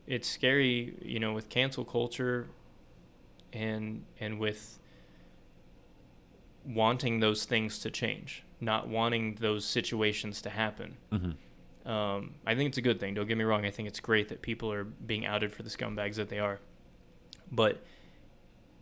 it's 0.06 0.28
scary 0.28 0.94
you 1.02 1.18
know 1.20 1.32
with 1.32 1.48
cancel 1.48 1.84
culture 1.84 2.48
and 3.52 4.04
and 4.20 4.38
with 4.38 4.78
wanting 6.64 7.20
those 7.20 7.44
things 7.44 7.78
to 7.80 7.90
change 7.90 8.44
not 8.62 8.88
wanting 8.88 9.34
those 9.40 9.64
situations 9.66 10.40
to 10.40 10.50
happen 10.50 10.96
hmm 11.10 11.32
um, 11.84 12.34
I 12.46 12.54
think 12.54 12.68
it's 12.68 12.78
a 12.78 12.82
good 12.82 13.00
thing. 13.00 13.14
Don't 13.14 13.26
get 13.26 13.36
me 13.36 13.42
wrong. 13.42 13.64
I 13.66 13.70
think 13.70 13.88
it's 13.88 13.98
great 13.98 14.28
that 14.28 14.40
people 14.40 14.72
are 14.72 14.84
being 14.84 15.26
outed 15.26 15.52
for 15.52 15.64
the 15.64 15.68
scumbags 15.68 16.14
that 16.14 16.28
they 16.28 16.38
are. 16.38 16.60
But 17.50 17.82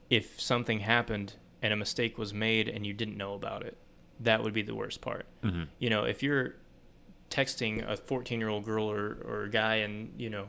if 0.09 0.41
something 0.41 0.81
happened 0.81 1.35
and 1.63 1.73
a 1.73 1.77
mistake 1.77 2.19
was 2.19 2.35
made 2.35 2.69
and 2.69 2.85
you 2.87 2.93
didn't 2.93 3.17
know 3.17 3.35
about 3.35 3.65
it, 3.65 3.79
that 4.21 4.43
would 4.43 4.53
be 4.53 4.63
the 4.63 4.75
worst 4.75 5.01
part. 5.01 5.27
hmm 5.43 5.63
You 5.79 5.89
know, 5.91 6.05
if 6.05 6.23
you're 6.23 6.57
texting 7.31 7.89
a 7.89 7.97
14 7.97 8.39
year 8.39 8.49
old 8.49 8.65
girl 8.65 8.91
or, 8.91 9.17
or 9.25 9.45
a 9.45 9.51
guy 9.51 9.77
and, 9.77 10.13
you 10.19 10.29
know, 10.29 10.49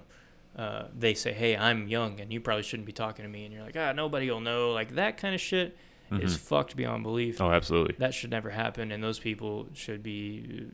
uh, 0.57 0.87
they 0.93 1.13
say, 1.13 1.31
hey, 1.31 1.55
I'm 1.55 1.87
young 1.87 2.19
and 2.19 2.33
you 2.33 2.41
probably 2.41 2.63
shouldn't 2.63 2.85
be 2.85 2.91
talking 2.91 3.23
to 3.23 3.29
me. 3.29 3.45
And 3.45 3.53
you're 3.53 3.63
like, 3.63 3.77
ah, 3.77 3.93
nobody 3.93 4.29
will 4.29 4.41
know. 4.41 4.71
Like 4.73 4.95
that 4.95 5.15
kind 5.17 5.33
of 5.33 5.39
shit 5.39 5.77
is 6.11 6.35
Mhm. 6.35 6.39
fucked 6.39 6.75
beyond 6.75 7.03
belief 7.03 7.39
Oh, 7.39 7.51
absolutely. 7.51 7.95
that 7.99 8.13
should 8.13 8.29
never 8.31 8.49
happen 8.49 8.91
and 8.91 9.01
those 9.03 9.19
people 9.19 9.67
should 9.73 10.03
be 10.03 10.67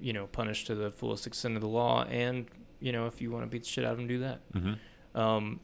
you 0.00 0.12
know 0.12 0.26
punished 0.26 0.66
to 0.68 0.74
the 0.74 0.90
fullest 0.90 1.26
extent 1.26 1.54
of 1.56 1.60
the 1.62 1.68
law 1.68 2.04
and 2.04 2.46
you 2.80 2.92
know 2.92 3.06
if 3.06 3.20
you 3.20 3.30
want 3.30 3.44
to 3.44 3.48
beat 3.50 3.62
the 3.62 3.68
shit 3.68 3.84
out 3.84 3.92
of 3.92 3.98
them 3.98 4.06
do 4.06 4.18
that 4.20 4.40
hmm 4.52 4.74
um, 5.14 5.60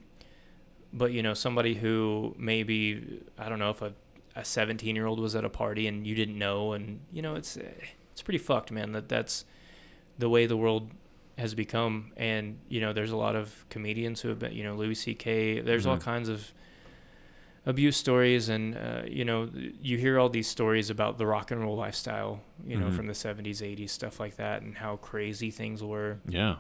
but 0.93 1.13
you 1.13 1.23
know 1.23 1.35
somebody 1.35 1.75
who 1.75 2.35
maybe 2.39 3.21
i 3.39 3.49
don't 3.49 3.59
know 3.59 3.71
if 3.71 3.83
a, 3.83 3.93
a 4.37 4.45
17 4.45 4.97
year 4.97 5.07
old 5.07 5.21
was 5.21 5.35
at 5.37 5.45
a 5.45 5.51
party 5.51 5.87
and 5.87 6.07
you 6.07 6.15
didn't 6.15 6.39
know 6.39 6.73
and 6.73 7.01
you 7.13 7.21
know 7.23 7.35
it's 7.35 7.57
it's 8.13 8.23
pretty 8.23 8.39
fucked 8.39 8.71
man 8.73 8.93
that 8.93 9.09
that's 9.09 9.45
the 10.19 10.29
way 10.29 10.47
the 10.47 10.57
world 10.57 10.91
has 11.39 11.55
become 11.55 12.13
and 12.17 12.59
you 12.69 12.81
know 12.81 12.93
there's 12.93 13.11
a 13.11 13.17
lot 13.17 13.35
of 13.37 13.65
comedians 13.69 14.21
who 14.23 14.29
have 14.29 14.39
been 14.39 14.53
you 14.53 14.63
know 14.65 14.75
louis 14.75 14.95
ck 15.07 15.25
there's 15.65 15.87
all 15.87 15.97
Mhm. 15.97 16.01
kinds 16.03 16.29
of 16.29 16.53
abuse 17.65 17.97
stories 17.97 18.49
and 18.49 18.77
uh, 18.77 19.03
you 19.07 19.25
know 19.25 19.49
you 19.81 19.97
hear 19.99 20.19
all 20.19 20.29
these 20.29 20.49
stories 20.49 20.91
about 20.91 21.17
the 21.19 21.27
rock 21.27 21.51
and 21.53 21.61
roll 21.61 21.77
lifestyle 21.77 22.41
you 22.67 22.77
know 22.77 22.87
Mhm. 22.87 22.97
from 22.97 23.07
the 23.07 23.15
70s 23.15 23.63
80s 23.63 23.91
stuff 23.93 24.19
like 24.19 24.37
that 24.37 24.63
and 24.63 24.77
how 24.79 24.97
crazy 24.97 25.51
things 25.51 25.83
were 25.83 26.19
Yeah. 26.29 26.57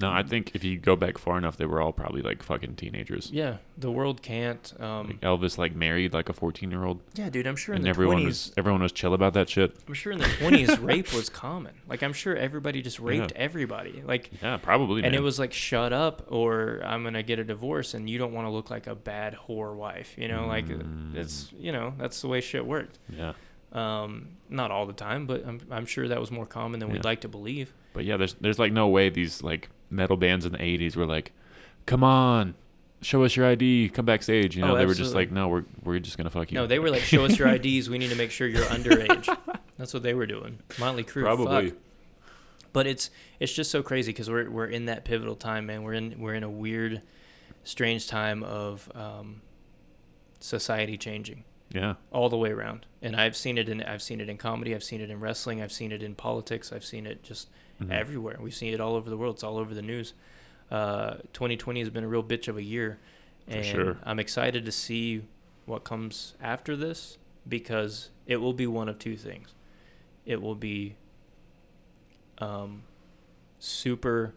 No, 0.00 0.10
I 0.10 0.22
think 0.22 0.52
if 0.54 0.64
you 0.64 0.78
go 0.78 0.96
back 0.96 1.18
far 1.18 1.36
enough, 1.38 1.58
they 1.58 1.66
were 1.66 1.80
all 1.80 1.92
probably 1.92 2.22
like 2.22 2.42
fucking 2.42 2.76
teenagers. 2.76 3.30
yeah 3.32 3.58
the 3.76 3.90
world 3.90 4.22
can't 4.22 4.72
um, 4.80 5.06
Like 5.08 5.20
Elvis 5.20 5.58
like 5.58 5.74
married 5.74 6.12
like 6.14 6.28
a 6.28 6.32
14 6.32 6.70
year 6.70 6.84
old, 6.84 7.00
yeah 7.14 7.28
dude 7.30 7.46
i'm 7.46 7.56
sure 7.56 7.74
in 7.74 7.78
and 7.78 7.84
the 7.86 7.90
everyone 7.90 8.18
20s 8.18 8.24
was 8.26 8.52
everyone 8.56 8.82
was 8.82 8.92
chill 8.92 9.12
about 9.14 9.34
that 9.34 9.48
shit. 9.50 9.74
I'm 9.88 9.94
sure 9.94 10.12
in 10.12 10.18
the 10.18 10.24
20s 10.24 10.82
rape 10.86 11.12
was 11.12 11.28
common. 11.28 11.72
Like 11.88 12.02
I'm 12.02 12.12
sure 12.12 12.34
everybody 12.36 12.80
just 12.82 13.00
raped 13.00 13.32
everybody. 13.32 14.02
Like 14.04 14.30
Yeah, 14.42 14.56
probably. 14.56 15.02
and 15.04 15.14
it 15.14 15.18
man. 15.18 15.24
was 15.24 15.38
like 15.38 15.52
shut 15.52 15.92
up 15.92 16.26
or 16.30 16.80
I'm 16.84 17.02
going 17.02 17.14
to 17.14 17.22
get 17.22 17.38
a 17.38 17.44
divorce 17.44 17.94
and 17.94 18.08
you 18.08 18.18
don't 18.18 18.32
want 18.32 18.46
to 18.46 18.50
look 18.50 18.70
like 18.70 18.86
a 18.86 18.94
bad 18.94 19.36
whore 19.48 19.74
wife, 19.74 20.14
you 20.16 20.28
know? 20.28 20.46
Like 20.46 20.66
Mm. 20.66 21.16
it's, 21.16 21.52
you 21.58 21.72
know, 21.72 21.92
that's 21.98 22.20
the 22.22 22.28
way 22.28 22.40
shit 22.40 22.64
worked. 22.66 22.98
yeah. 23.10 23.32
Um 23.72 24.28
not 24.50 24.70
all 24.70 24.86
the 24.86 24.92
time, 24.92 25.26
but 25.26 25.46
I'm 25.46 25.60
I'm 25.70 25.86
sure 25.86 26.06
that 26.08 26.20
was 26.20 26.30
more 26.30 26.46
common 26.46 26.78
than 26.80 26.90
we'd 26.90 27.04
like 27.04 27.22
to 27.22 27.28
believe. 27.28 27.72
But 27.94 28.04
yeah, 28.04 28.16
there's 28.18 28.34
there's 28.34 28.58
like 28.58 28.72
no 28.72 28.88
way 28.88 29.08
these 29.08 29.42
like 29.42 29.70
metal 29.92 30.16
bands 30.16 30.44
in 30.46 30.52
the 30.52 30.58
80s 30.58 30.96
were 30.96 31.06
like, 31.06 31.32
"Come 31.86 32.02
on, 32.02 32.54
show 33.00 33.22
us 33.24 33.36
your 33.36 33.46
ID, 33.46 33.90
come 33.90 34.04
backstage." 34.04 34.56
You 34.56 34.62
know, 34.62 34.74
Oh, 34.74 34.78
they 34.78 34.86
were 34.86 34.94
just 34.94 35.14
like, 35.14 35.30
"No, 35.30 35.48
we're 35.48 35.64
we're 35.84 35.98
just 36.00 36.16
gonna 36.16 36.30
fuck 36.30 36.50
you." 36.50 36.56
No, 36.56 36.66
they 36.66 36.78
were 36.78 36.90
like 36.90 37.02
show 37.02 37.24
us 37.24 37.38
your 37.38 37.48
IDs, 37.48 37.88
we 37.90 37.98
need 37.98 38.10
to 38.10 38.16
make 38.16 38.30
sure 38.30 38.46
you're 38.48 38.64
underage. 38.64 39.28
That's 39.78 39.94
what 39.94 40.02
they 40.02 40.14
were 40.14 40.26
doing. 40.26 40.58
Motley 40.78 41.02
Crue 41.04 41.22
probably. 41.22 41.70
fuck. 41.70 41.78
but 42.72 42.86
it's 42.86 43.10
it's 43.40 43.52
just 43.52 43.70
so 43.70 43.82
crazy 43.82 44.12
because 44.12 44.30
we're 44.30 44.48
we're 44.50 44.66
in 44.66 44.86
that 44.86 45.04
pivotal 45.04 45.34
time, 45.36 45.66
man. 45.66 45.82
We're 45.82 45.94
in 45.94 46.18
we're 46.20 46.34
in 46.34 46.42
a 46.44 46.50
weird, 46.50 47.02
strange 47.64 48.06
time 48.06 48.42
of 48.44 48.90
um, 48.94 49.40
society 50.40 50.96
changing 50.98 51.44
Yeah. 51.70 51.94
all 52.10 52.28
the 52.28 52.36
way 52.36 52.50
around. 52.50 52.86
And 53.00 53.16
I've 53.16 53.36
seen 53.36 53.58
it 53.58 53.68
in 53.68 53.82
I've 53.82 54.02
seen 54.02 54.20
it 54.20 54.28
in 54.28 54.36
comedy, 54.38 54.74
I've 54.74 54.84
seen 54.84 55.00
it 55.00 55.10
in 55.10 55.20
wrestling, 55.20 55.60
I've 55.62 55.72
seen 55.72 55.90
it 55.92 56.02
in 56.02 56.14
politics, 56.14 56.72
I've 56.72 56.84
seen 56.84 57.06
it 57.06 57.22
just 57.22 57.48
Mhm. 57.80 57.90
everywhere. 57.90 58.36
We've 58.40 58.54
seen 58.54 58.72
it 58.74 58.80
all 58.80 58.94
over 58.94 59.08
the 59.10 59.16
world. 59.16 59.36
It's 59.36 59.44
all 59.44 59.56
over 59.58 59.74
the 59.74 59.82
news. 59.82 60.14
Uh, 60.70 61.14
2020 61.32 61.80
has 61.80 61.90
been 61.90 62.04
a 62.04 62.08
real 62.08 62.22
bitch 62.22 62.48
of 62.48 62.56
a 62.56 62.62
year, 62.62 62.98
and 63.48 63.64
sure. 63.64 63.98
I'm 64.04 64.18
excited 64.18 64.64
to 64.64 64.72
see 64.72 65.24
what 65.66 65.84
comes 65.84 66.34
after 66.40 66.76
this 66.76 67.18
because 67.48 68.10
it 68.26 68.36
will 68.36 68.52
be 68.52 68.66
one 68.66 68.88
of 68.88 68.98
two 68.98 69.16
things. 69.16 69.54
It 70.24 70.40
will 70.40 70.54
be 70.54 70.96
um, 72.38 72.82
super 73.58 74.34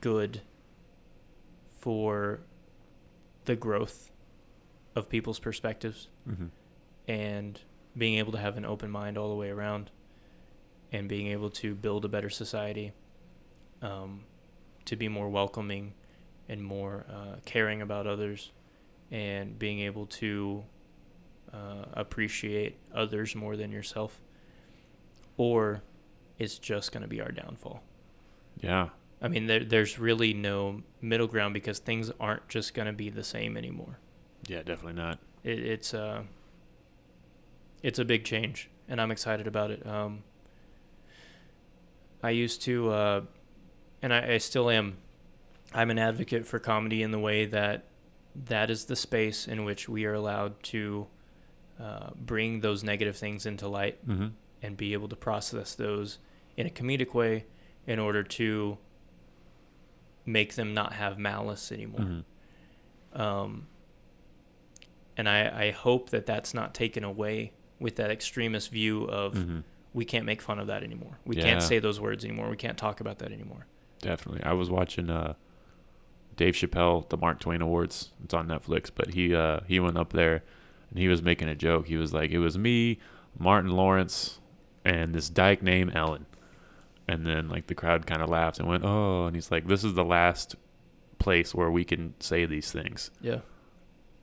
good 0.00 0.40
for 1.70 2.40
the 3.44 3.56
growth 3.56 4.10
of 4.94 5.08
people's 5.08 5.38
perspectives 5.38 6.08
Mhm. 6.28 6.50
and 7.06 7.60
being 7.96 8.18
able 8.18 8.32
to 8.32 8.38
have 8.38 8.56
an 8.56 8.64
open 8.64 8.90
mind 8.90 9.16
all 9.18 9.28
the 9.28 9.34
way 9.34 9.50
around 9.50 9.90
and 10.96 11.08
being 11.08 11.26
able 11.28 11.50
to 11.50 11.74
build 11.74 12.04
a 12.04 12.08
better 12.08 12.30
society 12.30 12.92
um, 13.82 14.24
to 14.84 14.96
be 14.96 15.08
more 15.08 15.28
welcoming 15.28 15.92
and 16.48 16.62
more 16.62 17.04
uh, 17.10 17.36
caring 17.44 17.82
about 17.82 18.06
others 18.06 18.52
and 19.10 19.58
being 19.58 19.80
able 19.80 20.06
to 20.06 20.64
uh, 21.52 21.84
appreciate 21.92 22.76
others 22.94 23.34
more 23.34 23.56
than 23.56 23.70
yourself 23.70 24.20
or 25.36 25.82
it's 26.38 26.58
just 26.58 26.92
going 26.92 27.02
to 27.02 27.08
be 27.08 27.20
our 27.20 27.30
downfall 27.32 27.82
Yeah. 28.60 28.88
i 29.20 29.28
mean 29.28 29.46
there, 29.46 29.64
there's 29.64 29.98
really 29.98 30.32
no 30.34 30.82
middle 31.00 31.26
ground 31.26 31.52
because 31.54 31.78
things 31.78 32.10
aren't 32.18 32.48
just 32.48 32.74
going 32.74 32.86
to 32.86 32.92
be 32.92 33.10
the 33.10 33.24
same 33.24 33.56
anymore 33.56 33.98
Yeah, 34.48 34.62
definitely 34.62 34.94
not. 35.02 35.18
it, 35.44 35.58
it's 35.58 35.92
uh 35.94 36.22
it's 37.82 37.98
a 37.98 38.04
big 38.04 38.24
change 38.24 38.70
and 38.88 39.00
i'm 39.00 39.10
excited 39.10 39.46
about 39.46 39.70
it 39.70 39.86
um 39.86 40.22
i 42.22 42.30
used 42.30 42.62
to 42.62 42.90
uh 42.90 43.20
and 44.02 44.12
I, 44.12 44.34
I 44.34 44.38
still 44.38 44.68
am 44.70 44.96
i'm 45.72 45.90
an 45.90 45.98
advocate 45.98 46.46
for 46.46 46.58
comedy 46.58 47.02
in 47.02 47.10
the 47.10 47.18
way 47.18 47.46
that 47.46 47.84
that 48.46 48.70
is 48.70 48.84
the 48.84 48.96
space 48.96 49.48
in 49.48 49.64
which 49.64 49.88
we 49.88 50.04
are 50.04 50.12
allowed 50.14 50.62
to 50.64 51.06
uh, 51.80 52.10
bring 52.14 52.60
those 52.60 52.82
negative 52.84 53.16
things 53.16 53.46
into 53.46 53.66
light 53.68 54.06
Mm-hmm. 54.06 54.28
and 54.62 54.76
be 54.76 54.92
able 54.92 55.08
to 55.08 55.16
process 55.16 55.74
those 55.74 56.18
in 56.56 56.66
a 56.66 56.70
comedic 56.70 57.12
way 57.14 57.44
in 57.86 57.98
order 57.98 58.22
to 58.22 58.78
make 60.24 60.54
them 60.54 60.74
not 60.74 60.92
have 60.94 61.18
malice 61.18 61.70
anymore 61.72 62.00
Mm-hmm. 62.00 63.20
um, 63.20 63.66
and 65.18 65.28
I, 65.30 65.68
I 65.68 65.70
hope 65.70 66.10
that 66.10 66.26
that's 66.26 66.52
not 66.52 66.74
taken 66.74 67.02
away 67.02 67.52
with 67.80 67.96
that 67.96 68.10
extremist 68.10 68.70
view 68.70 69.04
of 69.04 69.34
Mm-hmm. 69.34 69.60
We 69.96 70.04
can't 70.04 70.26
make 70.26 70.40
fun 70.42 70.58
of 70.58 70.66
that 70.68 70.82
anymore. 70.84 71.18
We 71.24 71.36
Yeah. 71.36 71.42
can't 71.42 71.62
say 71.62 71.78
those 71.80 71.98
words 71.98 72.24
anymore. 72.24 72.48
We 72.50 72.56
can't 72.56 72.78
talk 72.78 73.00
about 73.00 73.18
that 73.20 73.32
anymore. 73.32 73.66
Definitely. 74.00 74.42
I 74.44 74.52
was 74.52 74.68
watching 74.70 75.10
uh 75.10 75.34
Dave 76.36 76.54
Chappelle, 76.54 77.08
the 77.08 77.16
Mark 77.16 77.40
Twain 77.40 77.62
Awards. 77.62 78.12
It's 78.22 78.34
on 78.34 78.46
Netflix, 78.46 78.90
but 78.94 79.14
he 79.14 79.34
uh 79.34 79.60
he 79.66 79.80
went 79.80 79.96
up 79.96 80.12
there 80.12 80.44
and 80.90 80.98
he 80.98 81.08
was 81.08 81.22
making 81.22 81.48
a 81.48 81.54
joke. 81.54 81.86
He 81.88 81.96
was 81.96 82.12
like, 82.12 82.30
"It 82.30 82.38
was 82.38 82.56
me, 82.58 82.98
Martin 83.38 83.70
Lawrence, 83.70 84.38
and 84.84 85.14
this 85.14 85.28
dyke 85.30 85.62
named 85.62 85.96
Ellen." 85.96 86.26
And 87.08 87.24
then 87.26 87.48
like 87.48 87.68
the 87.68 87.74
crowd 87.74 88.06
kind 88.06 88.20
of 88.22 88.28
laughed 88.28 88.58
and 88.58 88.68
went, 88.68 88.84
"Oh," 88.84 89.26
and 89.26 89.34
he's 89.34 89.50
like, 89.50 89.66
"This 89.66 89.82
is 89.82 89.94
the 89.94 90.04
last 90.04 90.56
place 91.18 91.54
where 91.54 91.70
we 91.70 91.84
can 91.84 92.12
say 92.20 92.44
these 92.44 92.70
things." 92.70 93.10
Yeah, 93.22 93.40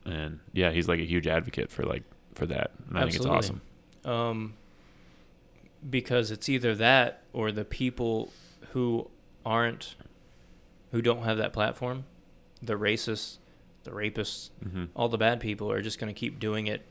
And 0.06 0.38
yeah, 0.52 0.70
he's 0.70 0.86
like 0.88 1.00
a 1.00 1.04
huge 1.06 1.26
advocate 1.26 1.70
for 1.70 1.82
like 1.82 2.04
for 2.34 2.46
that. 2.46 2.70
And 2.88 2.96
I 2.98 3.02
think 3.02 3.16
it's 3.16 3.26
awesome. 3.26 3.60
um, 4.04 4.54
because 5.88 6.30
it's 6.30 6.48
either 6.48 6.74
that 6.76 7.22
or 7.32 7.52
the 7.52 7.64
people 7.64 8.32
who 8.72 9.10
aren't, 9.44 9.96
who 10.92 11.02
don't 11.02 11.22
have 11.24 11.36
that 11.38 11.52
platform, 11.52 12.04
the 12.62 12.74
racists, 12.74 13.38
the 13.84 13.90
rapists, 13.90 14.50
Mm-hmm. 14.64 14.84
all 14.94 15.08
the 15.08 15.18
bad 15.18 15.40
people 15.40 15.70
are 15.70 15.82
just 15.82 15.98
going 15.98 16.12
to 16.12 16.18
keep 16.18 16.38
doing 16.38 16.66
it 16.66 16.82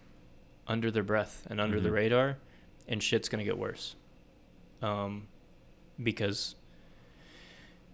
under 0.68 0.92
their 0.92 1.04
breath 1.04 1.46
and 1.50 1.60
under 1.60 1.80
the 1.82 1.90
Mhm. 1.90 1.94
radar, 1.94 2.38
and 2.88 3.02
shit's 3.02 3.28
going 3.30 3.40
to 3.40 3.46
get 3.46 3.58
worse. 3.58 3.96
Um, 4.82 5.28
because 6.02 6.56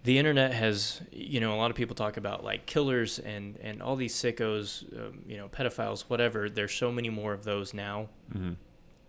the 0.03 0.17
internet 0.17 0.53
has 0.53 1.01
you 1.11 1.39
know 1.39 1.53
a 1.53 1.57
lot 1.57 1.69
of 1.69 1.75
people 1.77 1.95
talk 1.95 2.15
about 2.17 2.43
like 2.43 2.65
killers 2.65 3.19
and 3.19 3.57
and 3.61 3.81
all 3.81 3.95
these 3.97 4.15
sickos 4.15 4.83
um, 4.97 5.19
you 5.27 5.35
know 5.37 5.49
pedophiles 5.49 6.01
whatever 6.07 6.49
there's 6.49 6.73
so 6.73 6.89
many 6.91 7.09
more 7.09 7.33
of 7.33 7.43
those 7.43 7.73
now 7.73 8.07
hmm 8.31 8.53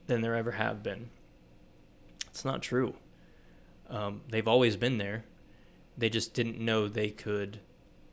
than 0.08 0.20
there 0.20 0.34
ever 0.34 0.50
have 0.52 0.82
been 0.82 1.08
it's 2.30 2.44
not 2.44 2.62
true 2.62 2.94
um, 3.88 4.22
they've 4.28 4.48
always 4.48 4.76
been 4.76 4.98
there 4.98 5.24
they 5.98 6.08
just 6.08 6.32
didn't 6.34 6.58
know 6.58 6.88
they 6.88 7.10
could 7.10 7.60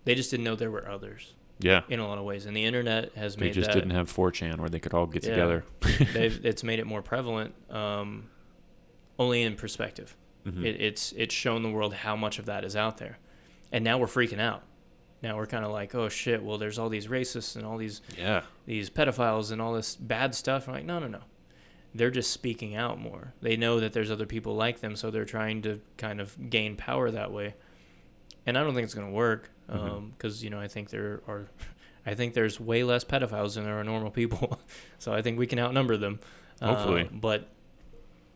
they 0.06 0.16
just 0.16 0.32
didn't 0.32 0.44
know 0.44 0.56
there 0.56 0.72
were 0.72 0.90
others 0.90 1.34
Yeah. 1.60 1.82
in 1.90 2.00
a 2.00 2.08
lot 2.08 2.18
of 2.18 2.24
ways 2.26 2.46
and 2.46 2.56
the 2.56 2.66
internet 2.66 3.14
has 3.16 3.36
They 3.36 3.46
made 3.46 3.54
just 3.54 3.68
that 3.68 3.74
didn't 3.76 3.92
have 3.92 4.12
4chan 4.12 4.58
where 4.60 4.70
they 4.70 4.80
could 4.80 4.94
all 4.94 5.06
get 5.06 5.24
Yeah. 5.24 5.30
together. 5.32 5.64
they've, 6.14 6.40
it's 6.46 6.64
made 6.64 6.80
it 6.80 6.86
more 6.88 7.02
prevalent 7.02 7.54
um, 7.72 8.30
only 9.20 9.42
in 9.44 9.56
perspective 9.56 10.16
Mhm. 10.46 10.66
it, 10.66 10.80
it's 10.82 11.12
it's 11.18 11.34
shown 11.36 11.62
the 11.62 11.70
world 11.70 11.94
how 11.94 12.16
much 12.16 12.40
of 12.40 12.46
that 12.46 12.64
is 12.64 12.76
out 12.76 12.98
there 12.98 13.18
and 13.72 13.84
now 13.84 13.98
we're 13.98 14.08
freaking 14.08 14.40
out 14.40 14.64
now 15.22 15.36
we're 15.36 15.46
kind 15.48 15.66
of 15.66 15.72
like 15.72 15.94
oh 15.94 16.08
shit 16.10 16.42
well 16.44 16.58
there's 16.58 16.80
all 16.80 16.88
these 16.90 17.08
racists 17.08 17.56
and 17.58 17.66
all 17.66 17.76
these 17.78 18.02
yeah. 18.18 18.42
these 18.66 18.90
pedophiles 18.90 19.52
and 19.52 19.62
all 19.62 19.74
this 19.74 19.96
bad 19.98 20.34
stuff 20.34 20.68
I'm 20.70 20.76
like 20.76 20.86
no 20.86 21.00
no 21.00 21.08
no 21.08 21.20
they're 21.96 22.12
just 22.12 22.32
speaking 22.32 22.76
out 22.76 23.00
more 23.00 23.34
they 23.42 23.56
know 23.58 23.80
that 23.80 23.94
there's 23.94 24.12
other 24.12 24.26
people 24.26 24.56
like 24.56 24.80
them 24.82 24.96
so 24.96 25.10
they're 25.10 25.26
trying 25.26 25.62
to 25.62 25.80
kind 25.98 26.20
of 26.22 26.50
gain 26.50 26.76
power 26.76 27.10
that 27.12 27.32
way 27.32 27.54
and 28.46 28.58
i 28.58 28.64
don't 28.64 28.74
think 28.74 28.84
it's 28.86 28.94
going 28.94 29.08
to 29.08 29.14
work 29.14 29.50
because 30.18 30.44
you 30.44 30.50
know 30.50 30.60
i 30.60 30.68
think 30.68 30.90
there 30.90 31.22
are 31.28 31.48
i 32.06 32.14
think 32.14 32.34
there's 32.34 32.60
way 32.60 32.84
less 32.84 33.04
pedophiles 33.04 33.56
than 33.56 33.64
there 33.64 33.80
are 33.80 33.84
normal 33.84 34.12
people 34.12 34.60
so 35.00 35.14
i 35.14 35.22
think 35.22 35.40
we 35.40 35.48
can 35.48 35.60
outnumber 35.60 35.98
them 35.98 36.20
Hopefully. 36.62 37.04
Uh, 37.04 37.08
but 37.14 37.50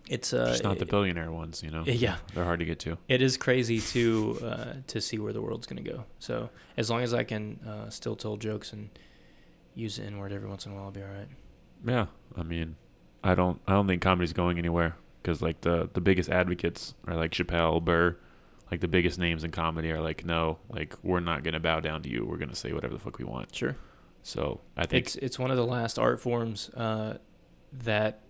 it's 0.10 0.32
uh 0.34 0.48
Just 0.50 0.64
not 0.64 0.78
the 0.78 0.86
billionaire 0.86 1.32
ones, 1.32 1.64
you 1.64 1.72
know. 1.72 1.84
yeah 1.86 2.18
They're 2.36 2.44
hard 2.44 2.60
to 2.60 2.66
get 2.66 2.80
to. 2.80 2.98
it 3.08 3.22
is 3.22 3.38
crazy 3.38 3.80
to 3.80 4.40
uh, 4.44 4.74
to 4.88 5.02
see 5.02 5.18
where 5.18 5.34
the 5.34 5.42
world's 5.42 5.66
gonna 5.68 5.82
go. 5.82 6.04
So 6.20 6.50
as 6.78 6.90
long 6.90 7.02
as 7.02 7.14
I 7.14 7.24
can 7.24 7.60
uh, 7.68 7.90
still 7.90 8.16
tell 8.16 8.38
jokes 8.38 8.74
and 8.74 8.90
use 9.74 9.96
the 9.98 10.04
N 10.04 10.18
word 10.18 10.34
every 10.34 10.48
once 10.50 10.66
in 10.66 10.72
a 10.72 10.76
while, 10.76 10.86
I'll 10.86 10.92
be 10.92 11.02
all 11.02 11.08
right. 11.08 11.28
Yeah. 11.86 12.06
I 12.38 12.44
mean, 12.44 12.76
I 13.24 13.36
don't 13.36 13.62
I 13.68 13.74
don't 13.74 13.88
think 13.88 14.02
comedy's 14.02 14.34
going 14.34 14.58
anywhere 14.58 14.96
cuz 15.24 15.42
like 15.42 15.62
the 15.62 15.90
the 15.94 16.02
biggest 16.02 16.30
advocates 16.30 16.96
are 17.08 17.16
like 17.16 17.32
Chappelle, 17.32 17.84
Burr, 17.84 18.18
like 18.72 18.80
the 18.82 18.88
biggest 18.88 19.20
names 19.20 19.44
in 19.44 19.52
comedy 19.52 19.92
are 19.92 20.02
like 20.02 20.26
no, 20.26 20.58
like 20.70 20.96
we're 21.04 21.20
not 21.20 21.44
going 21.44 21.54
to 21.54 21.60
bow 21.60 21.80
down 21.80 22.02
to 22.04 22.10
you. 22.10 22.26
We're 22.26 22.38
going 22.38 22.50
to 22.50 22.56
say 22.56 22.74
whatever 22.74 22.94
the 22.94 23.00
fuck 23.00 23.18
we 23.20 23.26
want. 23.26 23.54
Sure, 23.56 23.76
So, 24.24 24.62
I 24.76 24.86
think 24.86 25.06
it's 25.06 25.16
it's 25.18 25.38
one 25.40 25.52
of 25.52 25.58
the 25.58 25.66
last 25.66 26.00
art 26.00 26.20
forms 26.20 26.70
uh, 26.70 27.18
that 27.72 28.22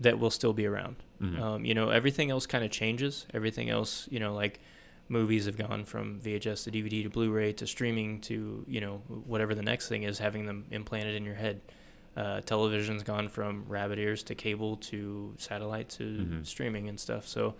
that 0.00 0.18
will 0.18 0.30
still 0.30 0.52
be 0.52 0.66
around. 0.66 0.96
mhm. 1.22 1.40
Um, 1.40 1.64
you 1.64 1.74
know, 1.74 1.88
everything 1.90 2.30
else 2.30 2.46
kind 2.46 2.64
of 2.64 2.70
changes. 2.70 3.26
Everything 3.32 3.70
else, 3.70 4.08
you 4.10 4.20
know, 4.20 4.34
like 4.34 4.60
movies 5.08 5.46
have 5.46 5.56
gone 5.56 5.84
from 5.84 6.20
VHS 6.20 6.64
to 6.64 6.70
DVD 6.70 7.02
to 7.04 7.08
Blu-ray 7.08 7.52
to 7.54 7.66
streaming 7.66 8.20
to 8.22 8.64
you 8.66 8.80
know 8.80 8.98
whatever 9.06 9.54
the 9.54 9.62
next 9.62 9.88
thing 9.88 10.02
is, 10.02 10.18
having 10.18 10.46
them 10.46 10.66
implanted 10.70 11.14
in 11.14 11.24
your 11.24 11.36
head. 11.36 11.60
Uh, 12.16 12.40
television's 12.40 13.02
gone 13.02 13.28
from 13.28 13.64
rabbit 13.68 13.98
ears 13.98 14.22
to 14.22 14.34
cable 14.34 14.76
to 14.78 15.34
satellite 15.36 15.88
to 15.90 16.02
Mhm. 16.04 16.46
streaming 16.46 16.88
and 16.88 16.98
stuff. 16.98 17.28
So, 17.28 17.54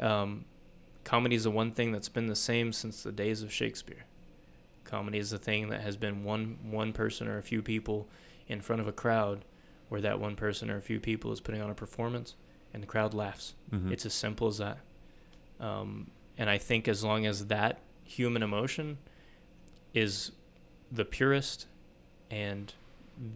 um, 0.00 0.44
comedy 1.04 1.36
is 1.36 1.44
the 1.44 1.50
one 1.50 1.70
thing 1.72 1.92
that's 1.92 2.08
been 2.08 2.26
the 2.26 2.34
same 2.36 2.72
since 2.72 3.02
the 3.04 3.12
days 3.12 3.42
of 3.42 3.52
Shakespeare. 3.52 4.04
Comedy 4.84 5.18
is 5.18 5.30
the 5.30 5.38
thing 5.38 5.68
that 5.68 5.82
has 5.82 5.96
been 5.96 6.24
one 6.24 6.58
one 6.70 6.92
person 6.92 7.28
or 7.28 7.38
a 7.38 7.42
few 7.42 7.62
people 7.62 8.08
in 8.48 8.60
front 8.60 8.80
of 8.82 8.88
a 8.88 8.92
crowd, 8.92 9.44
where 9.90 10.00
that 10.00 10.18
one 10.18 10.34
person 10.34 10.70
or 10.70 10.76
a 10.76 10.82
few 10.82 10.98
people 10.98 11.30
is 11.30 11.40
putting 11.40 11.60
on 11.60 11.70
a 11.70 11.74
performance, 11.74 12.34
and 12.74 12.82
the 12.82 12.86
crowd 12.86 13.14
laughs. 13.14 13.54
Mhm. 13.70 13.92
It's 13.92 14.04
as 14.06 14.12
simple 14.14 14.48
as 14.48 14.58
that. 14.58 14.78
Um, 15.60 16.10
and 16.36 16.50
I 16.50 16.58
think 16.58 16.88
as 16.88 17.04
long 17.04 17.26
as 17.26 17.46
that 17.46 17.80
human 18.04 18.42
emotion 18.42 18.98
is 19.94 20.32
the 20.90 21.04
purest 21.04 21.66
and 22.30 22.72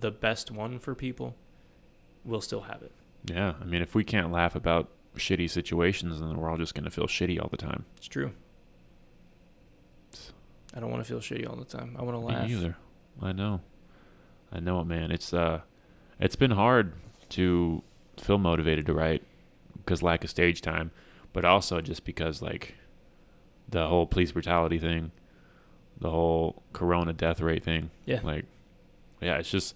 the 0.00 0.10
best 0.10 0.50
one 0.50 0.78
for 0.78 0.94
people, 0.94 1.36
we'll 2.24 2.40
still 2.40 2.62
have 2.62 2.82
it. 2.82 2.92
Yeah, 3.24 3.54
I 3.60 3.64
mean, 3.64 3.82
if 3.82 3.94
we 3.94 4.04
can't 4.04 4.32
laugh 4.32 4.54
about 4.54 4.88
shitty 5.16 5.50
situations, 5.50 6.20
then 6.20 6.36
we're 6.36 6.50
all 6.50 6.56
just 6.56 6.74
gonna 6.74 6.90
feel 6.90 7.06
shitty 7.06 7.40
all 7.40 7.48
the 7.50 7.56
time. 7.56 7.84
It's 7.96 8.08
true. 8.08 8.32
I 10.74 10.80
don't 10.80 10.90
want 10.90 11.04
to 11.04 11.08
feel 11.08 11.20
shitty 11.20 11.48
all 11.48 11.56
the 11.56 11.64
time. 11.64 11.96
I 11.98 12.02
want 12.02 12.14
to 12.16 12.24
laugh. 12.24 12.48
Me 12.48 12.54
either. 12.54 12.76
I 13.20 13.32
know. 13.32 13.60
I 14.50 14.60
know 14.60 14.80
it, 14.80 14.86
man. 14.86 15.10
It's 15.10 15.34
uh, 15.34 15.60
it's 16.18 16.36
been 16.36 16.52
hard 16.52 16.94
to 17.30 17.82
feel 18.18 18.38
motivated 18.38 18.86
to 18.86 18.94
write 18.94 19.22
because 19.76 20.02
lack 20.02 20.24
of 20.24 20.30
stage 20.30 20.60
time, 20.62 20.90
but 21.32 21.44
also 21.44 21.80
just 21.80 22.04
because 22.04 22.40
like 22.40 22.74
the 23.68 23.86
whole 23.86 24.06
police 24.06 24.32
brutality 24.32 24.78
thing, 24.78 25.10
the 26.00 26.10
whole 26.10 26.62
corona 26.72 27.12
death 27.12 27.40
rate 27.40 27.64
thing. 27.64 27.90
Yeah. 28.04 28.20
Like, 28.22 28.44
yeah, 29.22 29.38
it's 29.38 29.50
just 29.50 29.74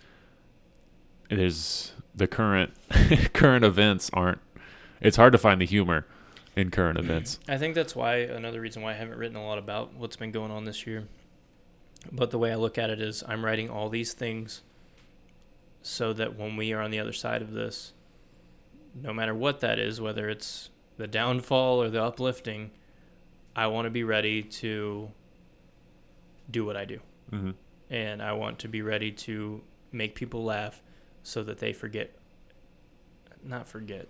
there's 1.31 1.93
the 2.15 2.27
current 2.27 2.73
current 3.33 3.65
events 3.65 4.11
aren't. 4.13 4.41
It's 5.01 5.17
hard 5.17 5.33
to 5.33 5.39
find 5.39 5.61
the 5.61 5.67
humor 5.67 6.07
in 6.57 6.71
current 6.71 6.99
events. 6.99 7.39
I 7.49 7.59
think 7.59 7.75
that's 7.75 7.95
why 7.95 8.17
another 8.17 8.61
reason 8.61 8.83
why 8.83 8.93
I 8.93 8.95
haven't 8.95 9.19
written 9.19 9.37
a 9.37 9.45
lot 9.45 9.59
about 9.59 9.95
what's 9.95 10.17
been 10.17 10.33
going 10.33 10.51
on 10.51 10.65
this 10.65 10.87
year. 10.87 11.07
But 12.11 12.31
the 12.31 12.39
way 12.39 12.53
I 12.53 12.57
look 12.57 12.79
at 12.79 12.91
it 12.91 13.01
is 13.01 13.23
I'm 13.27 13.45
writing 13.45 13.69
all 13.69 13.89
these 13.89 14.13
things 14.13 14.63
so 15.83 16.13
that 16.13 16.37
when 16.37 16.57
we 16.57 16.73
are 16.73 16.81
on 16.81 16.91
the 16.91 16.99
other 16.99 17.13
side 17.13 17.43
of 17.43 17.53
this, 17.53 17.93
no 18.95 19.13
matter 19.13 19.35
what 19.35 19.61
that 19.61 19.79
is, 19.79 20.01
whether 20.01 20.29
it's 20.29 20.71
the 20.97 21.07
downfall 21.07 21.83
or 21.83 21.91
the 21.91 22.03
uplifting, 22.03 22.71
I 23.55 23.67
want 23.67 23.87
to 23.87 23.91
be 23.91 24.05
ready 24.05 24.43
to 24.43 25.11
do 26.51 26.65
what 26.65 26.77
I 26.77 26.85
do. 26.85 27.01
Mm-hmm. 27.33 27.51
And 27.91 28.21
I 28.23 28.33
want 28.33 28.59
to 28.61 28.69
be 28.69 28.83
ready 28.83 29.13
to 29.13 29.63
make 29.93 30.15
people 30.15 30.43
laugh 30.45 30.83
so 31.23 31.43
that 31.45 31.59
they 31.59 31.73
forget, 31.73 32.11
not 33.43 33.69
forget, 33.69 34.09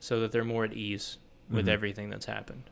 so 0.00 0.20
that 0.20 0.32
they're 0.32 0.44
more 0.44 0.64
at 0.64 0.72
ease 0.72 1.18
with 1.50 1.66
Mhm. 1.66 1.70
everything 1.70 2.10
that's 2.10 2.26
happened. 2.26 2.64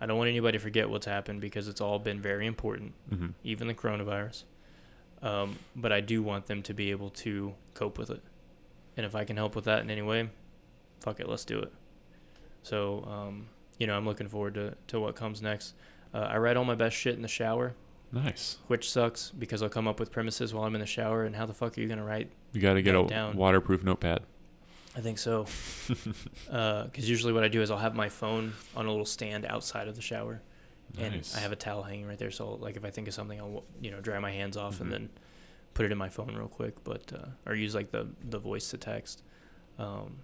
I 0.00 0.06
don't 0.06 0.18
want 0.18 0.28
anybody 0.28 0.58
to 0.58 0.62
forget 0.62 0.88
what's 0.90 1.06
happened 1.06 1.40
because 1.40 1.68
it's 1.68 1.80
all 1.80 1.98
been 1.98 2.20
very 2.20 2.46
important, 2.46 2.92
Mm-hmm. 3.10 3.28
even 3.44 3.66
the 3.66 3.74
coronavirus. 3.74 4.44
Um, 5.22 5.58
but 5.74 5.92
I 5.92 6.00
do 6.00 6.22
want 6.22 6.46
them 6.46 6.62
to 6.64 6.74
be 6.74 6.90
able 6.90 7.10
to 7.10 7.54
cope 7.74 7.98
with 7.98 8.10
it. 8.10 8.22
And 8.96 9.04
if 9.06 9.14
I 9.14 9.24
can 9.24 9.36
help 9.36 9.56
with 9.56 9.64
that 9.64 9.82
in 9.82 9.90
any 9.90 10.02
way, 10.02 10.28
fuck 11.00 11.18
it, 11.20 11.28
let's 11.28 11.44
do 11.44 11.58
it. 11.58 11.72
So, 12.62 13.04
um, 13.04 13.48
you 13.78 13.86
know, 13.86 13.96
I'm 13.96 14.04
looking 14.04 14.28
forward 14.28 14.54
to, 14.54 14.76
to 14.88 15.00
what 15.00 15.16
comes 15.16 15.40
next. 15.42 15.74
Uh, 16.14 16.18
I 16.30 16.36
write 16.38 16.56
all 16.56 16.64
my 16.64 16.74
best 16.74 16.96
shit 16.96 17.14
in 17.16 17.22
the 17.22 17.28
shower, 17.28 17.74
Nice. 18.24 18.58
which 18.68 18.90
sucks 18.90 19.30
because 19.30 19.62
I'll 19.62 19.68
come 19.68 19.86
up 19.88 20.00
with 20.00 20.10
premises 20.10 20.54
while 20.54 20.64
I'm 20.64 20.74
in 20.74 20.80
the 20.80 20.86
shower. 20.86 21.24
And 21.24 21.36
how 21.36 21.44
the 21.46 21.54
fuck 21.54 21.76
are 21.76 21.80
you 21.80 21.86
going 21.86 21.98
to 21.98 22.04
write 22.04 22.30
You 22.52 22.60
got 22.60 22.74
to 22.74 22.82
get 22.82 22.94
a 22.94 23.04
down. 23.06 23.36
waterproof 23.36 23.82
notepad. 23.84 24.20
I 24.96 25.00
think 25.00 25.18
so. 25.18 25.46
Because 26.46 27.08
usually 27.08 27.32
what 27.32 27.44
I 27.44 27.48
do 27.48 27.60
is 27.62 27.70
I'll 27.70 27.76
have 27.78 27.94
my 27.94 28.08
phone 28.08 28.52
on 28.74 28.86
a 28.86 28.90
little 28.90 29.04
stand 29.04 29.44
outside 29.44 29.88
of 29.88 29.96
the 29.96 30.00
shower, 30.02 30.40
and 30.98 31.28
I 31.36 31.40
have 31.40 31.52
a 31.52 31.56
towel 31.56 31.82
hanging 31.82 32.06
right 32.06 32.18
there. 32.18 32.30
So 32.30 32.54
like 32.54 32.76
if 32.76 32.84
I 32.84 32.90
think 32.90 33.06
of 33.08 33.14
something, 33.14 33.38
I'll 33.38 33.64
you 33.80 33.90
know 33.90 34.00
dry 34.00 34.18
my 34.18 34.30
hands 34.32 34.56
off 34.56 34.76
Mhm. 34.76 34.80
and 34.82 34.92
then 34.92 35.10
put 35.74 35.84
it 35.84 35.92
in 35.92 35.98
my 35.98 36.08
phone 36.08 36.34
real 36.34 36.48
quick. 36.48 36.82
But 36.84 37.12
uh, 37.12 37.26
or 37.44 37.54
use 37.54 37.74
like 37.74 37.90
the 37.90 38.08
the 38.26 38.38
voice 38.38 38.70
to 38.70 38.78
text. 38.78 39.22
Um, 39.78 40.18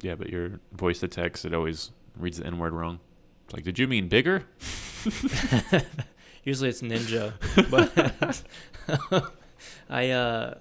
Yeah, 0.00 0.16
but 0.16 0.30
your 0.30 0.58
voice 0.72 0.98
to 1.00 1.08
text 1.08 1.44
it 1.44 1.54
always 1.54 1.92
reads 2.16 2.38
the 2.38 2.46
N 2.46 2.58
word 2.58 2.72
wrong. 2.72 2.98
It's 3.44 3.54
like, 3.54 3.62
did 3.64 3.78
you 3.78 3.86
mean 3.86 4.08
bigger? 4.08 4.44
usually 6.48 6.70
it's 6.70 6.80
Ninja, 6.80 7.34
but 9.10 9.32
I 9.90 10.10
uh, 10.10 10.54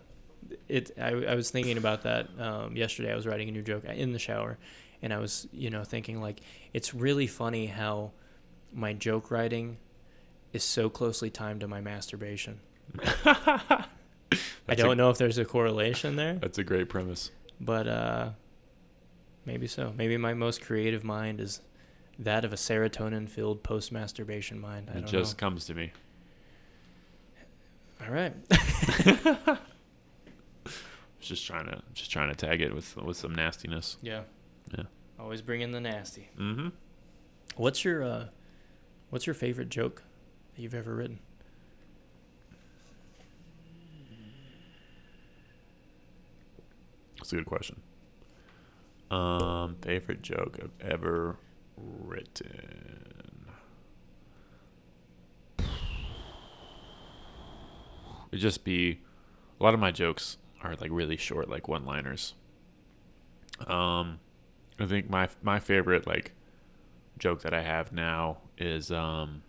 it 0.67 0.91
I, 1.01 1.09
I 1.09 1.35
was 1.35 1.49
thinking 1.49 1.77
about 1.77 2.03
that 2.03 2.27
um, 2.37 2.75
yesterday. 2.75 3.11
I 3.11 3.15
was 3.15 3.25
writing 3.25 3.47
a 3.47 3.51
new 3.51 3.61
joke 3.61 3.85
in 3.85 4.11
the 4.11 4.19
shower, 4.19 4.57
and 5.01 5.13
I 5.13 5.19
was 5.19 5.47
you 5.51 5.69
know 5.69 5.83
thinking 5.83 6.21
like 6.21 6.41
it's 6.73 6.93
really 6.93 7.25
funny 7.25 7.67
how 7.67 8.11
my 8.73 8.93
joke 8.93 9.31
writing 9.31 9.77
is 10.51 10.63
so 10.63 10.89
closely 10.89 11.29
timed 11.29 11.61
to 11.61 11.67
my 11.67 11.79
masturbation. 11.79 12.59
I 13.25 14.75
don't 14.75 14.97
know 14.97 15.09
if 15.09 15.17
there's 15.17 15.37
a 15.37 15.45
correlation 15.45 16.17
there, 16.17 16.33
That's 16.35 16.57
a 16.57 16.63
great 16.63 16.89
premise. 16.89 17.31
but 17.61 17.87
uh, 17.87 18.29
maybe 19.45 19.67
so. 19.67 19.93
Maybe 19.95 20.17
my 20.17 20.33
most 20.33 20.61
creative 20.61 21.03
mind 21.05 21.39
is 21.39 21.61
that 22.19 22.43
of 22.45 22.51
a 22.53 22.55
serotonin-filled 22.55 23.63
post-masturbation 23.63 24.59
mind. 24.59 24.89
I 24.93 24.99
It 24.99 25.05
just 25.05 25.35
know. 25.35 25.39
comes 25.39 25.65
to 25.65 25.73
me. 25.73 25.91
All 28.05 28.11
right. 28.11 28.33
Just 31.19 31.45
trying 31.45 31.65
to 31.65 31.81
just 31.93 32.09
trying 32.09 32.29
to 32.29 32.35
tag 32.35 32.61
it 32.61 32.73
with 32.73 32.95
with 32.95 33.17
some 33.17 33.35
nastiness. 33.35 33.97
Yeah. 34.01 34.21
Yeah. 34.77 34.83
Always 35.19 35.41
bring 35.41 35.59
in 35.61 35.71
the 35.71 35.81
nasty. 35.81 36.29
Mm-hmm. 36.39 36.69
What's 37.57 37.83
your 37.83 38.01
uh 38.03 38.25
what's 39.09 39.25
your 39.27 39.33
favorite 39.33 39.67
joke 39.69 40.03
that 40.55 40.61
you've 40.61 40.75
ever 40.75 40.95
written? 40.95 41.19
That's 47.17 47.33
a 47.33 47.35
good 47.37 47.45
question. 47.45 47.81
Um, 49.09 49.75
favorite 49.81 50.21
joke 50.21 50.59
I've 50.61 50.91
ever 50.91 51.37
written. 51.77 53.45
It'd 58.31 58.41
just 58.41 58.63
be 58.63 59.01
a 59.59 59.63
lot 59.63 59.73
of 59.73 59.79
my 59.79 59.91
jokes 59.91 60.37
are 60.63 60.75
like 60.75 60.91
really 60.91 61.17
short, 61.17 61.49
like 61.49 61.67
one 61.67 61.85
liners. 61.85 62.33
Um, 63.65 64.19
I 64.79 64.85
think 64.85 65.09
my 65.09 65.29
my 65.41 65.59
favorite 65.59 66.05
like 66.05 66.33
joke 67.17 67.41
that 67.41 67.53
I 67.53 67.61
have 67.61 67.91
now 67.91 68.37
is 68.57 68.91
um, 68.91 69.43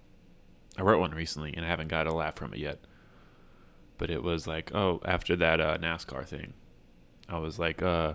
I 0.77 0.83
wrote 0.83 1.01
one 1.01 1.11
recently 1.11 1.53
and 1.55 1.65
I 1.65 1.69
haven't 1.69 1.89
got 1.89 2.07
a 2.07 2.13
laugh 2.15 2.37
from 2.37 2.55
it 2.55 2.61
yet. 2.61 2.79
But 3.99 4.11
it 4.11 4.23
was 4.23 4.47
like, 4.47 4.73
oh, 4.75 5.01
after 5.05 5.35
that 5.37 5.61
uh, 5.61 5.77
NASCAR 5.79 6.25
thing, 6.25 6.55
I 7.29 7.39
was 7.39 7.59
like, 7.59 7.83
uh, 7.83 8.15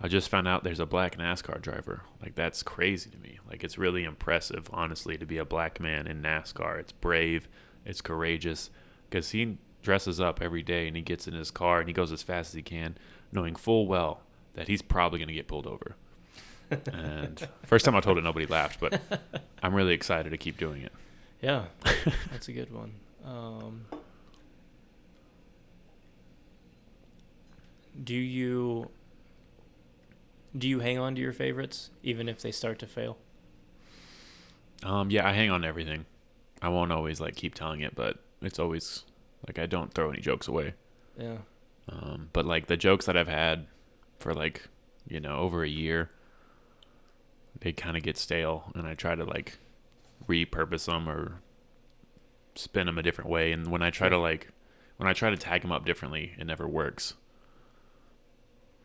I 0.00 0.08
just 0.08 0.30
found 0.30 0.48
out 0.48 0.64
there's 0.64 0.80
a 0.80 0.86
black 0.86 1.18
NASCAR 1.18 1.60
driver. 1.60 2.02
Like 2.22 2.34
that's 2.34 2.62
crazy 2.62 3.10
to 3.10 3.18
me. 3.18 3.38
Like 3.48 3.62
it's 3.62 3.76
really 3.76 4.04
impressive, 4.04 4.70
honestly, 4.72 5.18
to 5.18 5.26
be 5.26 5.36
a 5.38 5.44
black 5.44 5.78
man 5.78 6.06
in 6.06 6.22
NASCAR. 6.22 6.78
It's 6.78 6.92
brave, 6.92 7.48
it's 7.84 8.00
courageous, 8.00 8.70
because 9.08 9.30
he 9.30 9.58
dresses 9.82 10.18
up 10.20 10.40
every 10.40 10.62
day 10.62 10.86
and 10.86 10.96
he 10.96 11.02
gets 11.02 11.28
in 11.28 11.34
his 11.34 11.50
car 11.50 11.80
and 11.80 11.88
he 11.88 11.92
goes 11.92 12.12
as 12.12 12.22
fast 12.22 12.50
as 12.50 12.54
he 12.54 12.62
can, 12.62 12.96
knowing 13.30 13.54
full 13.54 13.86
well 13.86 14.22
that 14.54 14.68
he's 14.68 14.82
probably 14.82 15.18
going 15.18 15.28
to 15.28 15.34
get 15.34 15.48
pulled 15.48 15.66
over. 15.66 15.96
and 16.92 17.46
first 17.66 17.84
time 17.84 17.94
I 17.94 18.00
told 18.00 18.16
it, 18.16 18.24
nobody 18.24 18.46
laughed, 18.46 18.80
but 18.80 19.00
I'm 19.62 19.74
really 19.74 19.92
excited 19.92 20.30
to 20.30 20.38
keep 20.38 20.56
doing 20.56 20.82
it. 20.82 20.92
Yeah, 21.42 21.66
that's 22.30 22.48
a 22.48 22.52
good 22.52 22.72
one. 22.72 22.92
Um, 23.24 23.84
do 28.02 28.14
you 28.14 28.90
do 30.56 30.68
you 30.68 30.80
hang 30.80 30.98
on 30.98 31.14
to 31.14 31.20
your 31.20 31.32
favorites 31.32 31.90
even 32.02 32.28
if 32.28 32.42
they 32.42 32.52
start 32.52 32.78
to 32.80 32.86
fail? 32.86 33.18
Um, 34.82 35.10
yeah, 35.10 35.28
I 35.28 35.32
hang 35.32 35.50
on 35.50 35.62
to 35.62 35.68
everything. 35.68 36.06
I 36.62 36.68
won't 36.68 36.92
always 36.92 37.20
like 37.20 37.36
keep 37.36 37.54
telling 37.54 37.80
it, 37.80 37.94
but 37.94 38.18
it's 38.42 38.58
always 38.58 39.04
like 39.46 39.58
I 39.58 39.66
don't 39.66 39.92
throw 39.92 40.10
any 40.10 40.20
jokes 40.20 40.48
away. 40.48 40.74
Yeah. 41.18 41.38
Um, 41.88 42.28
but 42.32 42.44
like 42.44 42.66
the 42.66 42.76
jokes 42.76 43.06
that 43.06 43.16
I've 43.16 43.28
had 43.28 43.66
for 44.18 44.34
like 44.34 44.68
you 45.08 45.20
know 45.20 45.36
over 45.38 45.62
a 45.62 45.68
year, 45.68 46.10
they 47.60 47.72
kind 47.72 47.96
of 47.96 48.02
get 48.02 48.16
stale, 48.16 48.72
and 48.74 48.86
I 48.86 48.94
try 48.94 49.14
to 49.14 49.24
like 49.24 49.58
repurpose 50.28 50.86
them 50.86 51.08
or 51.08 51.40
spin 52.54 52.86
them 52.86 52.98
a 52.98 53.02
different 53.02 53.30
way. 53.30 53.52
And 53.52 53.68
when 53.68 53.82
I 53.82 53.90
try 53.90 54.08
to 54.08 54.18
like 54.18 54.48
when 54.96 55.08
I 55.08 55.12
try 55.12 55.30
to 55.30 55.36
tag 55.36 55.62
them 55.62 55.72
up 55.72 55.84
differently, 55.84 56.32
it 56.38 56.46
never 56.46 56.68
works. 56.68 57.14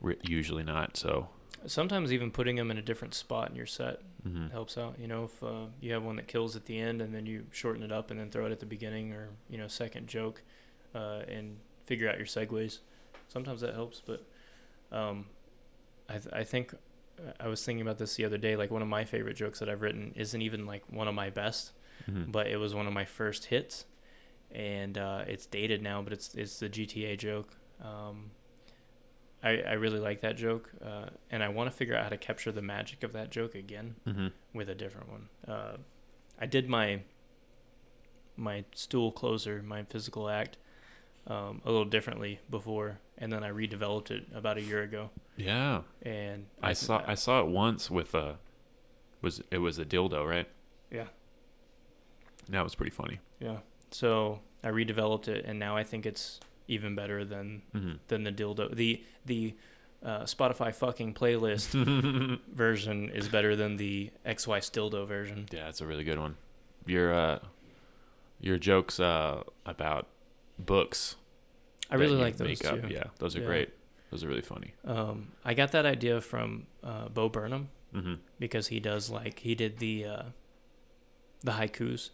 Re- 0.01 0.17
usually 0.23 0.63
not. 0.63 0.97
So 0.97 1.29
Sometimes 1.67 2.11
even 2.13 2.31
putting 2.31 2.55
them 2.55 2.69
in 2.71 2.77
a 2.77 2.81
different 2.81 3.13
spot 3.13 3.49
in 3.49 3.55
your 3.55 3.65
set 3.65 4.01
mhm. 4.27 4.51
helps 4.51 4.77
out. 4.77 4.95
You 4.99 5.07
know, 5.07 5.25
if 5.25 5.43
uh, 5.43 5.65
you 5.81 5.93
have 5.93 6.03
one 6.03 6.15
that 6.17 6.27
kills 6.27 6.55
at 6.55 6.65
the 6.65 6.77
end 6.79 7.01
and 7.01 7.13
then 7.13 7.25
you 7.25 7.45
shorten 7.51 7.83
it 7.83 7.91
up 7.91 8.11
and 8.11 8.19
then 8.19 8.29
throw 8.29 8.45
it 8.45 8.51
at 8.51 8.59
the 8.59 8.65
beginning 8.65 9.13
or, 9.13 9.29
you 9.49 9.57
know, 9.57 9.67
second 9.67 10.07
joke 10.07 10.41
uh, 10.93 11.21
and 11.27 11.57
figure 11.85 12.09
out 12.09 12.17
your 12.17 12.25
segues. 12.27 12.79
Sometimes 13.27 13.61
that 13.61 13.73
helps. 13.73 14.01
But 14.05 14.23
um, 14.91 15.25
I, 16.09 16.13
th- 16.13 16.33
I 16.33 16.43
think 16.43 16.73
uh, 17.19 17.31
I 17.39 17.47
was 17.47 17.63
thinking 17.65 17.81
about 17.81 17.97
this 17.97 18.15
the 18.15 18.25
other 18.25 18.37
day. 18.37 18.55
Like, 18.55 18.71
one 18.71 18.81
of 18.81 18.87
my 18.87 19.03
favorite 19.05 19.35
jokes 19.35 19.59
that 19.59 19.69
I've 19.69 19.81
written 19.81 20.13
isn't 20.15 20.41
even 20.41 20.65
like 20.65 20.83
one 20.91 21.07
of 21.07 21.15
my 21.15 21.29
best, 21.29 21.71
Mhm. 22.09 22.31
but 22.31 22.47
it 22.47 22.57
was 22.57 22.75
one 22.75 22.87
of 22.87 22.93
my 22.93 23.05
first 23.05 23.45
hits. 23.45 23.85
And 24.51 24.97
uh, 24.97 25.23
it's 25.27 25.45
dated 25.45 25.81
now, 25.81 26.01
but 26.01 26.13
it's, 26.13 26.35
it's 26.35 26.59
the 26.59 26.69
GTA 26.69 27.17
joke. 27.17 27.55
Um, 27.81 28.31
I, 29.45 29.57
I 29.61 29.73
really 29.73 29.99
like 29.99 30.21
that 30.21 30.35
joke, 30.37 30.71
uh, 30.83 31.05
and 31.29 31.43
I 31.43 31.49
want 31.49 31.69
to 31.69 31.75
figure 31.75 31.95
out 31.95 32.03
how 32.03 32.09
to 32.09 32.17
capture 32.17 32.51
the 32.51 32.61
magic 32.63 33.03
of 33.03 33.13
that 33.13 33.29
joke 33.29 33.53
again 33.55 33.95
Mhm. 34.07 34.31
with 34.53 34.67
a 34.69 34.75
different 34.75 35.07
one. 35.09 35.29
Uh, 35.47 35.77
I 36.39 36.45
did 36.47 36.67
my 36.67 37.01
my 38.37 38.65
stool 38.73 39.11
closer, 39.11 39.61
my 39.63 39.83
physical 39.83 40.27
act, 40.29 40.57
um, 41.27 41.61
a 41.63 41.69
little 41.71 41.85
differently 41.85 42.39
before, 42.49 42.99
and 43.17 43.31
then 43.31 43.43
I 43.43 43.49
redeveloped 43.49 44.11
it 44.11 44.25
about 44.33 44.57
a 44.57 44.61
year 44.61 44.81
ago. 44.83 45.09
Yeah, 45.37 45.83
And 46.01 46.47
I 46.61 46.73
saw 46.73 47.03
I 47.07 47.15
saw 47.15 47.39
it 47.41 47.47
once 47.47 47.89
with 47.91 48.13
a 48.15 48.37
was 49.21 49.41
it 49.51 49.59
was 49.59 49.79
a 49.79 49.85
dildo, 49.85 50.27
right? 50.27 50.47
yeah, 50.91 51.07
That 52.49 52.63
was 52.63 52.75
pretty 52.75 52.91
funny. 52.91 53.19
yeah. 53.39 53.59
So 53.91 54.41
I 54.63 54.67
redeveloped 54.69 55.27
it, 55.27 55.45
and 55.45 55.57
now 55.59 55.75
I 55.77 55.83
think 55.83 56.05
it's 56.05 56.39
even 56.67 56.95
better 56.95 57.23
than 57.25 57.61
hmm 57.71 57.93
than 58.07 58.23
the 58.23 58.31
dildo. 58.31 58.75
The 58.75 59.03
the 59.25 59.55
uh, 60.03 60.23
Spotify 60.23 60.73
fucking 60.73 61.13
playlist 61.15 61.71
version 62.53 63.09
is 63.09 63.27
better 63.27 63.55
than 63.55 63.77
the 63.77 64.11
XY 64.25 64.59
dildo 64.71 65.07
version. 65.07 65.47
Yeah, 65.51 65.69
it's 65.69 65.81
a 65.81 65.85
really 65.87 66.03
good 66.03 66.19
one. 66.19 66.37
Your 66.85 67.13
uh, 67.13 67.39
your 68.39 68.57
jokes 68.57 68.99
uh 68.99 69.43
about 69.65 70.07
books. 70.59 71.15
I 71.89 71.95
really 71.95 72.15
like 72.17 72.37
those 72.37 72.63
up, 72.65 72.81
too. 72.81 72.87
Yeah, 72.89 73.05
those 73.19 73.35
are 73.35 73.39
Yeah. 73.41 73.45
great. 73.45 73.69
Those 74.11 74.23
are 74.23 74.27
really 74.27 74.41
funny. 74.41 74.73
Um, 74.85 75.33
I 75.43 75.53
got 75.53 75.71
that 75.71 75.85
idea 75.85 76.21
from 76.21 76.67
uh, 76.83 77.09
Bo 77.09 77.29
Burnham 77.29 77.69
hmm 77.91 78.15
because 78.39 78.67
he 78.67 78.79
does 78.79 79.09
like 79.09 79.39
he 79.39 79.55
did 79.55 79.79
the 79.79 80.05
uh, 80.05 80.23
the 81.43 81.51
haikus, 81.53 82.09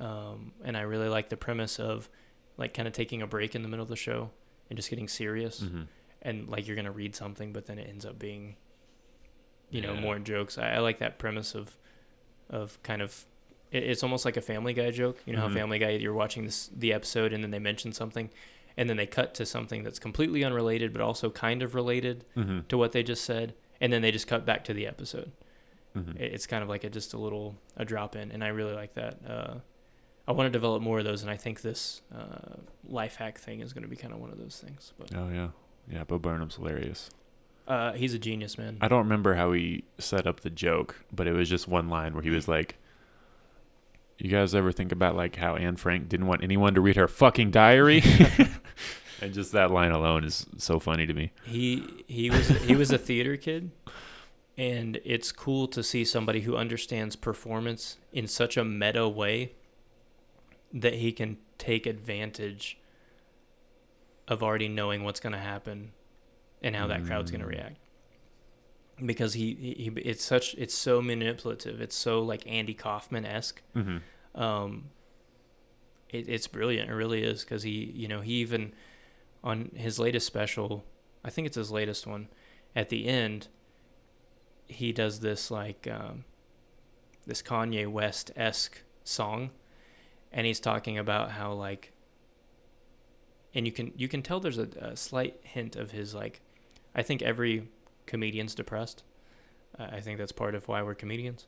um, 0.00 0.52
and 0.64 0.76
I 0.76 0.82
really 0.82 1.08
like 1.08 1.28
the 1.28 1.36
premise 1.36 1.78
of 1.78 2.08
like 2.56 2.72
kind 2.74 2.86
of 2.88 2.94
taking 2.94 3.20
a 3.22 3.26
break 3.26 3.54
in 3.54 3.62
the 3.62 3.68
middle 3.68 3.82
of 3.82 3.88
the 3.88 3.96
show 3.96 4.30
and 4.70 4.76
just 4.76 4.90
getting 4.90 5.08
serious, 5.08 5.60
hmm 5.60 5.82
and 6.22 6.48
like 6.48 6.66
you're 6.66 6.76
gonna 6.76 6.90
read 6.90 7.14
something, 7.14 7.52
but 7.52 7.66
then 7.66 7.78
it 7.78 7.86
ends 7.88 8.06
up 8.06 8.18
being, 8.18 8.56
you 9.70 9.80
know, 9.82 9.92
Yeah. 9.94 10.00
more 10.00 10.18
jokes. 10.18 10.56
I, 10.58 10.74
I 10.74 10.78
like 10.78 10.98
that 10.98 11.18
premise 11.18 11.54
of 11.54 11.76
of 12.50 12.80
kind 12.82 13.00
of 13.02 13.26
it, 13.70 13.82
it's 13.84 14.02
almost 14.02 14.24
like 14.24 14.36
a 14.36 14.40
Family 14.42 14.72
Guy 14.74 14.90
joke. 14.90 15.18
You 15.26 15.32
know 15.32 15.40
Mhm. 15.40 15.48
how 15.48 15.54
Family 15.54 15.78
Guy 15.78 15.90
you're 15.90 16.12
watching 16.14 16.44
this 16.44 16.68
the 16.74 16.92
episode 16.92 17.32
and 17.32 17.42
then 17.42 17.50
they 17.50 17.58
mention 17.58 17.92
something. 17.92 18.30
And 18.76 18.90
then 18.90 18.96
they 18.96 19.06
cut 19.06 19.34
to 19.34 19.46
something 19.46 19.84
that's 19.84 20.00
completely 20.00 20.42
unrelated, 20.44 20.92
but 20.92 21.00
also 21.00 21.30
kind 21.30 21.62
of 21.62 21.74
related, 21.76 22.24
hmm 22.34 22.60
to 22.68 22.76
what 22.76 22.90
they 22.92 23.02
just 23.04 23.24
said, 23.24 23.54
and 23.80 23.92
then 23.92 24.02
they 24.02 24.10
just 24.10 24.26
cut 24.26 24.44
back 24.44 24.64
to 24.64 24.74
the 24.74 24.86
episode. 24.86 25.30
hmm 25.94 26.10
It- 26.18 26.32
It's 26.34 26.46
kind 26.46 26.62
of 26.62 26.68
like 26.68 26.82
a 26.84 26.90
just 26.90 27.12
a 27.14 27.18
little 27.18 27.56
a 27.76 27.84
drop 27.84 28.16
in, 28.16 28.32
and 28.32 28.42
I 28.42 28.48
really 28.48 28.74
like 28.74 28.94
that. 28.94 29.18
Uh, 29.26 29.54
I 30.26 30.32
want 30.32 30.46
to 30.46 30.50
develop 30.50 30.82
more 30.82 30.98
of 31.00 31.04
those, 31.04 31.22
and 31.22 31.30
I 31.30 31.36
think 31.36 31.60
this 31.60 32.00
uh, 32.14 32.56
life 32.88 33.16
hack 33.16 33.38
thing 33.38 33.60
is 33.60 33.72
going 33.72 33.82
to 33.82 33.88
be 33.88 33.96
kind 33.96 34.14
of 34.14 34.20
one 34.20 34.30
of 34.30 34.38
those 34.38 34.56
things. 34.64 34.92
But 34.98 35.14
Oh 35.14 35.28
yeah, 35.30 35.48
yeah. 35.90 36.04
Bo 36.04 36.18
Burnham's 36.18 36.56
hilarious. 36.56 37.10
uh, 37.68 37.92
he's 37.92 38.14
a 38.14 38.18
genius, 38.18 38.56
man. 38.56 38.78
I 38.80 38.88
don't 38.88 39.04
remember 39.04 39.34
how 39.34 39.52
he 39.52 39.84
set 39.98 40.26
up 40.26 40.40
the 40.40 40.50
joke, 40.50 41.04
but 41.12 41.26
it 41.26 41.32
was 41.32 41.48
just 41.48 41.68
one 41.68 41.88
line 41.88 42.14
where 42.14 42.22
he 42.22 42.30
was 42.30 42.48
like, 42.48 42.76
"You 44.18 44.30
guys 44.30 44.54
ever 44.54 44.72
think 44.72 44.92
about 44.92 45.14
like 45.14 45.36
how 45.36 45.56
Anne 45.56 45.76
Frank 45.76 46.08
didn't 46.08 46.26
want 46.26 46.42
anyone 46.42 46.74
to 46.74 46.80
read 46.80 46.96
her 46.96 47.08
fucking 47.08 47.50
diary?" 47.50 48.02
and 49.20 49.34
just 49.34 49.52
that 49.52 49.70
line 49.70 49.92
alone 49.92 50.24
is 50.24 50.46
so 50.56 50.78
funny 50.80 51.06
to 51.06 51.12
me. 51.12 51.32
He 51.44 52.04
he 52.08 52.30
was 52.30 52.48
he 52.48 52.74
was 52.74 52.90
a 52.90 52.98
theater 52.98 53.36
kid, 53.36 53.72
and 54.56 54.98
it's 55.04 55.32
cool 55.32 55.68
to 55.68 55.82
see 55.82 56.02
somebody 56.06 56.40
who 56.40 56.56
understands 56.56 57.14
performance 57.14 57.98
in 58.10 58.26
such 58.26 58.56
a 58.56 58.64
meta 58.64 59.06
way 59.06 59.52
that 60.74 60.94
he 60.94 61.12
can 61.12 61.38
take 61.56 61.86
advantage 61.86 62.78
of 64.28 64.42
already 64.42 64.68
knowing 64.68 65.04
what's 65.04 65.20
going 65.20 65.32
to 65.32 65.38
happen 65.38 65.92
and 66.62 66.74
how 66.74 66.86
that 66.88 67.04
crowd's 67.06 67.30
going 67.30 67.40
to 67.40 67.46
Mm. 67.46 67.50
react. 67.50 67.76
Because 69.04 69.34
he, 69.34 69.54
he, 69.54 69.74
he 69.84 70.00
it's 70.02 70.24
such 70.24 70.54
it's 70.54 70.74
so 70.74 71.00
manipulative. 71.02 71.80
It's 71.80 71.96
so 71.96 72.20
like 72.20 72.46
Andy 72.46 72.74
Kaufman 72.74 73.24
esque. 73.24 73.60
hmm 73.74 73.98
Um, 74.34 74.90
it, 76.10 76.28
it's 76.28 76.46
brilliant. 76.46 76.90
It 76.90 76.94
really 76.94 77.22
is 77.24 77.42
because 77.44 77.64
he, 77.64 77.92
you 77.94 78.06
know, 78.08 78.20
he 78.20 78.34
even 78.34 78.72
on 79.42 79.70
his 79.74 79.98
latest 79.98 80.26
special, 80.26 80.84
I 81.24 81.30
think 81.30 81.46
it's 81.46 81.56
his 81.56 81.70
latest 81.72 82.06
one. 82.06 82.28
At 82.74 82.88
the 82.88 83.06
end, 83.06 83.48
he 84.68 84.92
does 84.92 85.20
this 85.20 85.50
like 85.50 85.86
um, 85.90 86.24
this 87.26 87.42
Kanye 87.42 87.86
West 87.88 88.30
esque 88.36 88.82
song, 89.02 89.50
and 90.34 90.46
he's 90.46 90.60
talking 90.60 90.98
about 90.98 91.30
how 91.30 91.52
like, 91.54 91.92
and 93.54 93.66
you 93.66 93.72
can 93.72 93.92
you 93.96 94.08
can 94.08 94.22
tell 94.22 94.40
there's 94.40 94.58
a, 94.58 94.68
a 94.80 94.96
slight 94.96 95.38
hint 95.42 95.76
of 95.76 95.90
his 95.92 96.14
like, 96.14 96.40
I 96.94 97.02
think 97.02 97.22
every 97.22 97.68
comedian's 98.06 98.54
depressed. 98.54 99.02
I 99.78 99.84
I 99.96 100.00
think 100.00 100.18
that's 100.18 100.32
part 100.32 100.54
of 100.54 100.68
why 100.68 100.82
we're 100.82 100.94
comedians. 100.94 101.46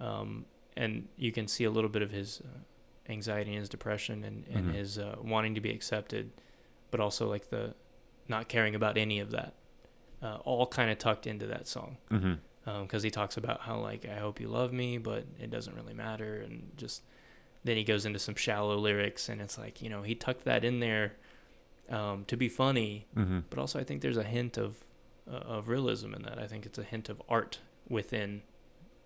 Um, 0.00 0.44
and 0.76 1.08
you 1.16 1.32
can 1.32 1.48
see 1.48 1.64
a 1.64 1.70
little 1.70 1.90
bit 1.90 2.02
of 2.02 2.10
his 2.12 2.40
uh, 2.44 3.10
anxiety 3.10 3.50
and 3.50 3.58
his 3.60 3.68
depression 3.68 4.22
and, 4.24 4.46
and 4.48 4.68
Mhm. 4.68 4.74
his 4.74 4.98
uh, 4.98 5.16
wanting 5.20 5.54
to 5.56 5.60
be 5.60 5.70
accepted, 5.70 6.30
but 6.90 7.00
also 7.00 7.28
like 7.28 7.48
the 7.50 7.74
not 8.28 8.46
caring 8.48 8.74
about 8.74 8.96
any 8.98 9.18
of 9.18 9.30
that, 9.32 9.54
uh, 10.22 10.36
all 10.44 10.66
kind 10.66 10.90
of 10.90 10.98
tucked 10.98 11.26
into 11.26 11.46
that 11.46 11.66
song. 11.66 11.96
Because 12.82 13.02
he 13.02 13.10
talks 13.10 13.38
about 13.38 13.62
how 13.62 13.78
like 13.80 14.06
I 14.06 14.18
hope 14.18 14.38
you 14.40 14.48
love 14.48 14.74
me, 14.74 14.98
but 14.98 15.24
it 15.40 15.50
doesn't 15.50 15.74
really 15.74 15.94
matter, 15.94 16.42
and 16.42 16.70
just 16.76 17.02
then 17.64 17.76
he 17.76 17.84
goes 17.84 18.06
into 18.06 18.18
some 18.18 18.34
shallow 18.34 18.76
lyrics, 18.76 19.28
and 19.28 19.40
it's 19.40 19.58
like 19.58 19.82
you 19.82 19.90
know 19.90 20.02
he 20.02 20.14
tucked 20.14 20.44
that 20.44 20.64
in 20.64 20.80
there 20.80 21.14
um, 21.90 22.24
to 22.26 22.36
be 22.36 22.48
funny, 22.48 23.06
hmm 23.14 23.40
but 23.50 23.58
also 23.58 23.78
I 23.78 23.84
think 23.84 24.02
there's 24.02 24.16
a 24.16 24.22
hint 24.24 24.56
of 24.58 24.84
uh, 25.30 25.34
of 25.36 25.68
realism 25.68 26.14
in 26.14 26.22
that. 26.22 26.38
I 26.38 26.46
think 26.46 26.66
it's 26.66 26.78
a 26.78 26.82
hint 26.84 27.08
of 27.08 27.20
art 27.28 27.58
within 27.88 28.42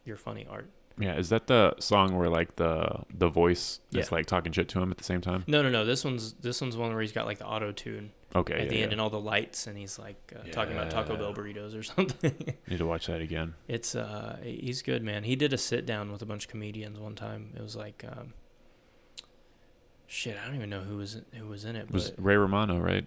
you're 0.04 0.16
funny 0.16 0.46
art. 0.48 0.68
Yeah, 0.98 1.16
is 1.16 1.30
that 1.30 1.46
the 1.46 1.74
song 1.80 2.16
where 2.18 2.28
like 2.28 2.56
the 2.56 3.04
the 3.12 3.28
voice 3.28 3.80
is 3.92 3.96
Yeah. 3.98 4.04
like 4.12 4.26
talking 4.26 4.52
shit 4.52 4.68
to 4.70 4.80
him 4.80 4.90
at 4.90 4.98
the 4.98 5.04
same 5.04 5.20
time? 5.22 5.42
No, 5.46 5.62
no, 5.62 5.70
no. 5.70 5.84
This 5.86 6.04
one's 6.04 6.34
this 6.34 6.60
one's 6.60 6.76
one 6.76 6.92
where 6.92 7.00
he's 7.00 7.12
got 7.12 7.24
like 7.24 7.38
the 7.38 7.46
auto 7.46 7.72
tune 7.72 8.12
Okay, 8.34 8.54
at 8.54 8.64
yeah, 8.64 8.68
the 8.68 8.74
end 8.76 8.90
yeah. 8.90 8.92
and 8.92 9.00
all 9.00 9.08
the 9.10 9.20
lights, 9.20 9.66
and 9.66 9.76
he's 9.78 9.98
like 9.98 10.32
uh, 10.36 10.46
talking 10.50 10.74
about 10.76 10.90
Taco 10.90 11.16
Bell 11.16 11.32
burritos 11.34 11.78
or 11.78 11.82
something. 11.94 12.34
Need 12.68 12.78
to 12.78 12.86
watch 12.86 13.06
that 13.06 13.20
again. 13.22 13.54
it's 13.68 13.94
uh, 13.94 14.38
he's 14.42 14.82
good, 14.82 15.02
man. 15.02 15.24
He 15.24 15.34
did 15.36 15.52
a 15.54 15.58
sit 15.58 15.86
down 15.86 16.12
with 16.12 16.20
a 16.22 16.26
bunch 16.26 16.44
of 16.44 16.50
comedians 16.50 16.98
one 16.98 17.14
time. 17.14 17.52
It 17.56 17.62
was 17.62 17.74
like, 17.76 18.04
um, 18.10 18.34
shit, 20.12 20.36
I 20.40 20.46
don't 20.46 20.56
even 20.56 20.68
know 20.70 20.80
who 20.80 20.98
was 20.98 21.20
who 21.34 21.46
was 21.46 21.64
in 21.64 21.74
it, 21.76 21.80
It 21.80 21.86
but 21.86 21.94
was 21.94 22.12
Ray 22.18 22.36
Romano, 22.36 22.78
right? 22.78 23.06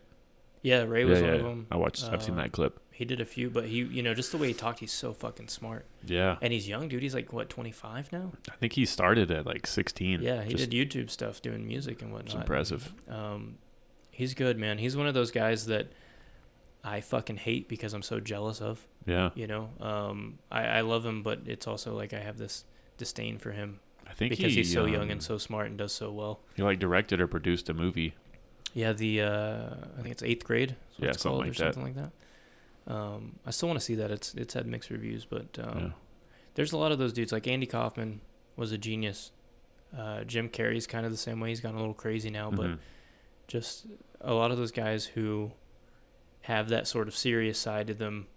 yeah, 0.63 0.81
Ray 0.83 1.05
was 1.05 1.19
yeah. 1.21 1.27
one 1.27 1.35
of 1.35 1.43
them. 1.43 1.67
I 1.71 1.77
watched. 1.77 2.03
I've 2.05 2.23
seen 2.23 2.33
Uh, 2.39 2.43
that 2.43 2.51
clip. 2.51 2.79
He 2.91 3.03
did 3.05 3.19
a 3.21 3.25
few, 3.25 3.49
but 3.49 3.65
he, 3.65 3.79
you 3.79 4.01
know, 4.01 4.13
just 4.13 4.31
the 4.31 4.37
way 4.37 4.47
he 4.47 4.53
talked, 4.53 4.79
he's 4.79 4.91
so 4.93 5.13
fucking 5.13 5.49
smart. 5.49 5.85
Yeah, 6.05 6.37
And 6.41 6.53
he's 6.53 6.65
young, 6.67 6.87
dude. 6.87 7.03
He's 7.03 7.13
like 7.13 7.33
what, 7.33 7.49
25 7.49 8.11
now? 8.13 8.31
I 8.49 8.55
think 8.55 8.71
he 8.73 8.85
started 8.85 9.29
at 9.31 9.45
like 9.45 9.67
16. 9.67 10.21
Yeah, 10.21 10.43
he 10.43 10.53
Just- 10.53 10.69
did 10.69 10.89
YouTube 10.89 11.09
stuff, 11.09 11.41
doing 11.41 11.67
music 11.67 12.01
and 12.01 12.11
whatnot. 12.13 12.27
It's 12.27 12.35
impressive. 12.35 12.93
Um, 13.09 13.57
he's 14.11 14.33
good, 14.33 14.57
man. 14.57 14.77
He's 14.77 14.95
one 14.95 15.07
of 15.07 15.13
those 15.13 15.29
guys 15.29 15.65
that 15.65 15.91
I 16.85 17.01
fucking 17.01 17.35
hate 17.37 17.67
because 17.67 17.93
I'm 17.93 18.01
so 18.01 18.19
jealous 18.21 18.61
of. 18.61 18.87
Yeah, 19.05 19.29
You 19.35 19.45
know, 19.47 19.69
um, 19.81 20.39
I, 20.49 20.63
I 20.65 20.81
love 20.81 21.05
him, 21.05 21.21
but 21.21 21.41
it's 21.45 21.67
also 21.67 21.93
like 21.95 22.13
I 22.13 22.19
have 22.19 22.37
this 22.37 22.63
disdain 22.97 23.37
for 23.39 23.51
him 23.51 23.81
I 24.07 24.13
think 24.13 24.31
because 24.31 24.51
he, 24.53 24.57
he's 24.59 24.73
so 24.73 24.85
young 24.85 25.03
um, 25.03 25.11
and 25.11 25.23
so 25.23 25.37
smart 25.37 25.67
and 25.67 25.77
does 25.77 25.91
so 25.93 26.11
well. 26.11 26.39
He 26.55 26.61
like 26.63 26.79
directed 26.79 27.19
or 27.19 27.27
produced 27.27 27.69
a 27.69 27.73
movie. 27.73 28.15
Yeah, 28.73 28.93
the 28.93 29.21
uh, 29.21 29.69
I 29.97 30.01
think 30.01 30.11
it's 30.11 30.23
eighth 30.23 30.43
grade. 30.45 30.71
is 30.71 30.99
what 30.99 31.05
Yeah, 31.05 31.09
it's 31.11 31.21
something 31.23 31.39
like 31.39 31.49
or 31.49 31.53
that. 31.53 31.73
something 31.73 31.95
like 31.95 32.11
that. 32.87 32.93
Um, 32.93 33.39
I 33.45 33.51
still 33.51 33.67
want 33.69 33.79
to 33.79 33.85
see 33.85 33.95
that. 33.95 34.11
It's 34.11 34.33
it's 34.35 34.53
had 34.53 34.67
mixed 34.67 34.89
reviews, 34.89 35.25
but 35.25 35.57
um, 35.61 35.79
Yeah. 35.79 35.89
there's 36.55 36.71
a 36.71 36.77
lot 36.77 36.91
of 36.91 36.99
those 36.99 37.13
dudes. 37.13 37.31
Like 37.31 37.47
Andy 37.47 37.65
Kaufman 37.65 38.21
was 38.55 38.71
a 38.71 38.77
genius. 38.77 39.31
Uh, 39.97 40.23
Jim 40.23 40.49
Carrey's 40.49 40.87
kind 40.87 41.05
of 41.05 41.11
the 41.11 41.17
same 41.17 41.39
way. 41.39 41.49
He's 41.49 41.61
gone 41.61 41.73
a 41.75 41.79
little 41.79 41.93
crazy 41.93 42.29
now, 42.29 42.51
but 42.51 42.65
Mhm. 42.67 42.77
just 43.47 43.87
a 44.21 44.33
lot 44.33 44.51
of 44.51 44.57
those 44.57 44.71
guys 44.71 45.05
who 45.05 45.51
have 46.41 46.69
that 46.69 46.87
sort 46.87 47.07
of 47.07 47.15
serious 47.15 47.57
side 47.57 47.87
to 47.87 47.93
them 47.93 48.27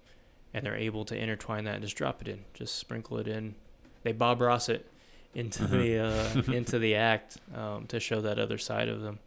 and 0.54 0.64
they're 0.64 0.76
able 0.76 1.04
to 1.04 1.16
intertwine 1.16 1.64
that 1.64 1.74
and 1.74 1.82
just 1.84 1.96
drop 1.96 2.22
it 2.22 2.28
in 2.28 2.42
just 2.54 2.74
sprinkle 2.76 3.18
it 3.18 3.28
in 3.28 3.54
they 4.02 4.12
bob 4.12 4.40
ross 4.40 4.68
it 4.70 4.86
into 5.34 5.62
Mhm. 5.64 5.70
the 5.70 6.50
uh, 6.50 6.52
into 6.56 6.78
the 6.78 6.94
act 6.94 7.38
um, 7.54 7.86
to 7.86 8.00
show 8.00 8.20
that 8.20 8.38
other 8.38 8.58
side 8.58 8.88
of 8.88 9.00
them 9.02 9.18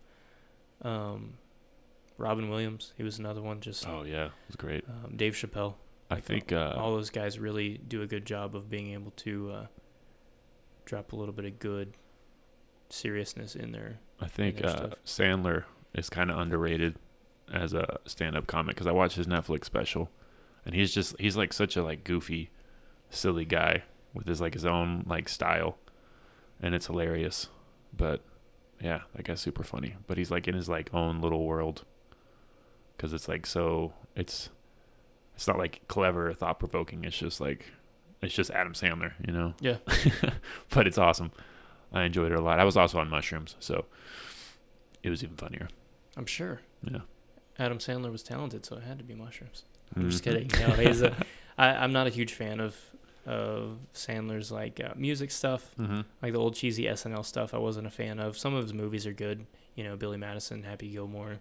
um, 0.82 1.34
robin 2.18 2.50
williams 2.50 2.94
he 2.98 3.04
was 3.04 3.20
another 3.20 3.42
one 3.42 3.60
just 3.62 3.88
Oh 3.88 4.04
yeah, 4.04 4.26
it 4.26 4.32
was 4.48 4.56
great. 4.56 4.84
um, 4.88 5.16
dave 5.16 5.34
chappelle 5.34 5.76
I 6.10 6.16
Like, 6.16 6.24
think 6.26 6.52
uh, 6.52 6.74
all 6.78 6.94
those 6.96 7.10
guys 7.10 7.40
really 7.40 7.78
do 7.88 8.02
a 8.02 8.08
good 8.08 8.26
job 8.26 8.56
of 8.56 8.70
being 8.70 8.92
able 8.94 9.12
to 9.12 9.52
uh, 9.52 9.66
drop 10.86 11.14
a 11.14 11.16
little 11.16 11.34
bit 11.34 11.46
of 11.46 11.58
good 11.60 11.94
seriousness 12.90 13.56
in 13.56 13.72
there 13.72 14.00
I 14.20 14.28
think 14.28 14.58
their 14.58 14.70
uh. 14.70 14.90
Sandler 15.06 15.64
is 15.94 16.10
kind 16.10 16.30
of 16.30 16.38
underrated 16.38 16.96
as 17.52 17.74
a 17.74 18.00
stand-up 18.06 18.46
comic 18.48 18.76
because 18.76 18.88
I 18.88 18.92
watched 18.92 19.16
his 19.18 19.26
Netflix 19.28 19.66
special, 19.66 20.10
and 20.66 20.76
he's 20.76 20.94
just 20.94 21.16
he's 21.20 21.36
like 21.36 21.52
such 21.54 21.76
a 21.76 21.84
like 21.84 22.04
goofy, 22.04 22.50
silly 23.10 23.46
guy 23.46 23.84
with 24.14 24.28
his 24.28 24.40
like 24.40 24.54
his 24.54 24.64
own 24.66 25.04
like 25.08 25.28
style, 25.28 25.78
and 26.62 26.74
it's 26.76 26.88
hilarious. 26.88 27.48
But 27.96 28.22
yeah, 28.82 29.02
that 29.16 29.24
guy's 29.24 29.42
super 29.42 29.64
funny. 29.64 29.96
But 30.08 30.18
he's 30.18 30.32
like 30.32 30.48
in 30.48 30.56
his 30.56 30.70
like 30.70 30.94
own 30.94 31.22
little 31.22 31.46
world 31.46 31.84
because 32.96 33.14
it's 33.14 33.28
like 33.28 33.46
so 33.46 33.94
it's 34.16 34.50
it's 35.36 35.48
not 35.48 35.58
like 35.58 35.82
clever 35.88 36.30
or 36.30 36.34
thought 36.34 36.60
provoking. 36.60 37.04
It's 37.04 37.18
just 37.18 37.42
like 37.42 37.66
it's 38.22 38.34
just 38.34 38.52
Adam 38.52 38.74
Sandler, 38.74 39.14
you 39.26 39.34
know. 39.34 39.54
Yeah. 39.60 39.78
but 40.70 40.88
it's 40.88 40.98
awesome. 40.98 41.32
I 41.94 42.04
enjoyed 42.04 42.32
it 42.32 42.38
a 42.38 42.42
lot. 42.42 42.60
I 42.60 42.64
was 42.64 42.78
also 42.78 43.00
on 43.00 43.10
mushrooms, 43.10 43.56
so 43.60 43.86
it 45.04 45.10
was 45.10 45.24
even 45.24 45.36
funnier. 45.36 45.68
i'm 46.16 46.26
sure 46.26 46.62
Yeah. 46.90 47.00
Adam 47.60 47.80
Sandler 47.80 48.12
was 48.12 48.24
talented, 48.24 48.66
so 48.66 48.78
it 48.78 48.84
had 48.84 48.98
to 49.00 49.04
be 49.04 49.14
mushrooms. 49.14 49.66
I'm 49.96 50.10
just 50.10 50.24
Mhm. 50.24 50.48
kidding. 50.50 50.68
No, 50.70 50.76
he's 50.76 51.02
a. 51.02 51.14
I, 51.58 51.68
I'm 51.70 51.92
not 51.92 52.08
a 52.08 52.10
huge 52.10 52.34
fan 52.34 52.60
of 52.62 52.76
of 53.32 53.78
Sandler's 53.94 54.52
like 54.52 54.80
uh, 54.80 54.94
music 54.96 55.32
stuff, 55.32 55.74
Mhm. 55.80 56.06
like 56.22 56.34
the 56.34 56.40
old 56.40 56.56
cheesy 56.56 56.84
SNL 56.88 57.24
stuff. 57.24 57.54
I 57.54 57.58
wasn't 57.58 57.88
a 57.88 57.92
fan 57.92 58.20
of. 58.20 58.38
Some 58.38 58.54
of 58.54 58.64
his 58.64 58.74
movies 58.74 59.08
are 59.08 59.14
good. 59.14 59.46
You 59.76 59.84
know, 59.86 59.96
Billy 59.96 60.18
Madison, 60.18 60.64
Happy 60.64 60.90
Gilmore, 60.92 61.40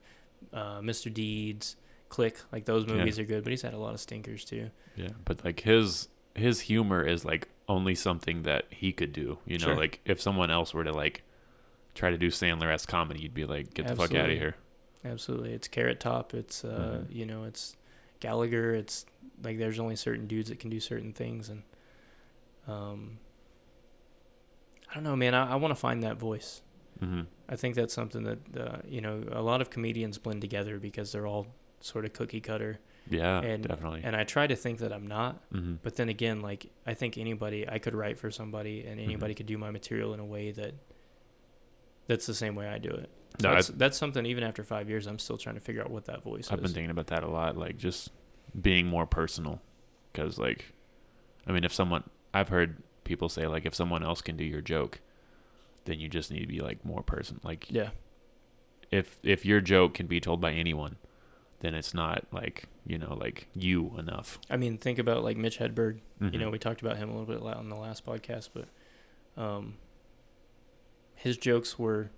uh, 0.52 0.80
Mr. 0.80 1.12
Deeds, 1.12 1.76
Click. 2.08 2.38
Like 2.52 2.64
those 2.64 2.86
Yeah. 2.86 2.94
movies 2.94 3.18
are 3.18 3.24
good, 3.24 3.44
but 3.44 3.50
he's 3.50 3.62
had 3.62 3.74
a 3.74 3.78
lot 3.78 3.94
of 3.94 4.00
stinkers 4.00 4.44
too. 4.44 4.70
Yeah, 4.96 5.10
but 5.24 5.44
like 5.44 5.60
his 5.60 6.08
his 6.36 6.60
humor 6.60 7.02
is 7.04 7.24
like 7.24 7.48
only 7.68 7.94
something 7.94 8.42
that 8.44 8.64
he 8.70 8.92
could 8.92 9.12
do. 9.12 9.38
You 9.46 9.58
know, 9.58 9.66
Sure. 9.66 9.76
like 9.76 10.00
if 10.04 10.20
someone 10.20 10.50
else 10.50 10.72
were 10.72 10.84
to 10.84 10.92
like 10.92 11.22
try 11.94 12.10
to 12.10 12.16
do 12.18 12.28
Sandler 12.28 12.72
as 12.72 12.86
comedy, 12.86 13.20
you'd 13.20 13.34
be 13.34 13.44
like, 13.44 13.74
get 13.74 13.86
the 13.88 13.96
fuck 13.96 14.14
out 14.14 14.30
of 14.30 14.36
here. 14.38 14.54
Absolutely, 15.04 15.52
it's 15.52 15.66
Carrot 15.68 15.98
Top. 16.00 16.34
It's 16.34 16.64
uh, 16.64 17.04
Mhm. 17.04 17.14
you 17.14 17.26
know, 17.26 17.44
it's 17.44 17.76
Gallagher. 18.20 18.74
It's 18.74 19.06
like 19.42 19.58
there's 19.58 19.78
only 19.80 19.96
certain 19.96 20.26
dudes 20.26 20.50
that 20.50 20.58
can 20.60 20.70
do 20.70 20.78
certain 20.80 21.12
things, 21.12 21.48
and 21.48 21.62
um, 22.68 23.18
I 24.90 24.94
don't 24.94 25.04
know, 25.04 25.16
man. 25.16 25.34
I, 25.34 25.52
I 25.52 25.54
want 25.56 25.70
to 25.72 25.80
find 25.80 26.02
that 26.02 26.16
voice. 26.18 26.62
hmm 26.98 27.22
I 27.48 27.56
think 27.56 27.74
that's 27.74 27.92
something 27.92 28.22
that 28.24 28.38
uh, 28.56 28.76
you 28.86 29.00
know 29.00 29.24
a 29.32 29.42
lot 29.42 29.60
of 29.60 29.70
comedians 29.70 30.18
blend 30.18 30.40
together 30.40 30.78
because 30.78 31.10
they're 31.12 31.26
all 31.26 31.46
sort 31.80 32.04
of 32.04 32.12
cookie 32.12 32.40
cutter, 32.40 32.78
Yeah, 33.08 33.40
and 33.40 33.66
definitely. 33.66 34.02
and 34.04 34.14
I 34.14 34.22
try 34.24 34.46
to 34.46 34.54
think 34.56 34.78
that 34.80 34.92
I'm 34.92 35.06
not, 35.06 35.42
hmm 35.52 35.74
but 35.82 35.96
then 35.96 36.08
again, 36.08 36.40
like 36.40 36.70
I 36.86 36.94
think 36.94 37.18
anybody 37.18 37.68
I 37.68 37.78
could 37.78 37.94
write 37.94 38.18
for 38.18 38.30
somebody 38.30 38.80
and 38.86 38.98
Mm-hmm. 39.00 39.08
anybody 39.10 39.34
could 39.34 39.46
do 39.46 39.58
my 39.58 39.70
material 39.70 40.14
in 40.14 40.20
a 40.20 40.24
way 40.24 40.52
that 40.52 40.74
that's 42.06 42.26
the 42.26 42.34
same 42.34 42.54
way 42.54 42.68
I 42.68 42.78
do 42.78 42.90
it. 42.90 43.08
So 43.40 43.48
No, 43.48 43.52
I- 43.52 43.54
that's, 43.56 43.68
that's 43.68 43.98
something 43.98 44.26
even 44.26 44.42
after 44.44 44.62
five 44.64 44.88
years, 44.88 45.06
I'm 45.06 45.18
still 45.18 45.38
trying 45.38 45.54
to 45.54 45.60
figure 45.60 45.82
out 45.82 45.90
what 45.90 46.04
that 46.06 46.22
voice 46.22 46.48
I've 46.50 46.58
is. 46.58 46.62
been 46.64 46.72
thinking 46.74 46.90
about 46.90 47.06
that 47.08 47.22
a 47.22 47.28
lot, 47.30 47.56
like 47.56 47.76
just 47.78 48.10
being 48.60 48.86
more 48.86 49.06
personal. 49.06 49.60
Because, 50.12 50.36
like, 50.38 50.72
I 51.46 51.52
mean, 51.52 51.62
if 51.64 51.72
someone, 51.72 52.02
I've 52.32 52.48
heard 52.48 52.82
people 53.04 53.28
say, 53.28 53.46
like, 53.46 53.66
if 53.66 53.74
someone 53.74 54.02
else 54.04 54.20
can 54.22 54.36
do 54.36 54.44
your 54.44 54.60
joke, 54.60 55.00
then 55.84 55.98
you 56.00 56.08
just 56.08 56.30
need 56.30 56.40
to 56.40 56.46
be, 56.46 56.60
like, 56.60 56.84
more 56.84 57.02
person. 57.02 57.40
Like, 57.42 57.70
yeah, 57.70 57.90
if 58.90 59.18
if 59.22 59.44
your 59.46 59.60
joke 59.60 59.94
can 59.94 60.06
be 60.06 60.20
told 60.20 60.40
by 60.40 60.52
anyone, 60.52 60.96
then 61.60 61.74
it's 61.74 61.92
not, 61.94 62.26
like, 62.32 62.64
you 62.86 62.98
know, 62.98 63.14
like 63.14 63.48
you 63.54 63.94
enough. 63.98 64.38
I 64.48 64.56
mean, 64.56 64.78
think 64.78 64.98
about 64.98 65.22
like 65.22 65.36
Mitch 65.36 65.58
Hedberg. 65.58 66.00
You 66.20 66.30
Mhm. 66.30 66.38
know, 66.40 66.50
we 66.50 66.58
talked 66.58 66.80
about 66.80 66.96
him 66.96 67.08
a 67.10 67.18
little 67.18 67.26
bit 67.34 67.42
on 67.56 67.68
the 67.68 67.76
last 67.76 68.04
podcast, 68.04 68.48
but 68.54 68.66
um, 69.40 69.74
his 71.14 71.36
jokes 71.36 71.78
were 71.78 72.10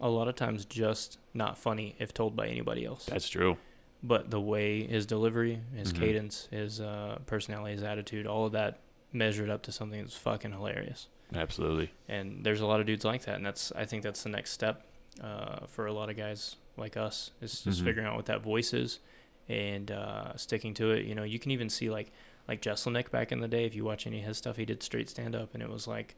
a 0.00 0.08
lot 0.08 0.28
of 0.28 0.34
times 0.34 0.64
just 0.64 1.18
not 1.34 1.58
funny 1.58 1.94
if 1.98 2.12
told 2.14 2.34
by 2.36 2.46
anybody 2.48 2.84
else. 2.84 3.06
That's 3.06 3.28
true. 3.28 3.58
but 4.00 4.30
the 4.30 4.40
way 4.40 4.84
his 4.86 5.06
delivery, 5.06 5.60
his 5.74 5.92
Mhm. 5.92 5.98
cadence, 5.98 6.46
his 6.52 6.80
uh, 6.80 7.18
personality, 7.26 7.72
his 7.74 7.82
attitude, 7.82 8.28
all 8.28 8.46
of 8.46 8.52
that 8.52 8.78
measured 9.12 9.50
up 9.50 9.62
to 9.62 9.72
something 9.72 10.00
that's 10.00 10.16
fucking 10.16 10.52
hilarious. 10.52 11.08
Absolutely. 11.34 11.90
And 12.08 12.44
there's 12.44 12.60
a 12.60 12.66
lot 12.66 12.80
of 12.80 12.86
dudes 12.86 13.04
like 13.04 13.22
that, 13.26 13.36
and 13.36 13.44
that's 13.46 13.70
I 13.72 13.84
think 13.84 14.02
that's 14.02 14.22
the 14.22 14.28
next 14.30 14.52
step 14.52 14.84
uh, 15.22 15.66
for 15.66 15.86
a 15.86 15.92
lot 15.92 16.08
of 16.10 16.16
guys 16.16 16.56
like 16.76 16.96
us 16.96 17.32
is 17.42 17.60
just 17.62 17.80
Mhm. 17.80 17.84
figuring 17.84 18.06
out 18.06 18.16
what 18.16 18.26
that 18.26 18.40
voice 18.42 18.72
is 18.72 19.00
and 19.48 19.90
uh, 19.90 20.36
sticking 20.36 20.74
to 20.74 20.90
it. 20.92 21.04
You 21.06 21.14
know, 21.14 21.24
you 21.24 21.38
can 21.38 21.50
even 21.50 21.68
see 21.68 21.90
like 21.90 22.12
like 22.46 22.62
Jeselnik 22.62 23.10
back 23.10 23.30
in 23.30 23.40
the 23.40 23.48
day. 23.48 23.64
If 23.66 23.74
you 23.74 23.84
watch 23.84 24.06
any 24.06 24.20
of 24.20 24.24
his 24.26 24.38
stuff, 24.38 24.56
he 24.56 24.64
did 24.64 24.82
straight 24.82 25.08
stand 25.10 25.34
up, 25.34 25.52
and 25.54 25.62
it 25.62 25.68
was 25.68 25.86
like 25.86 26.14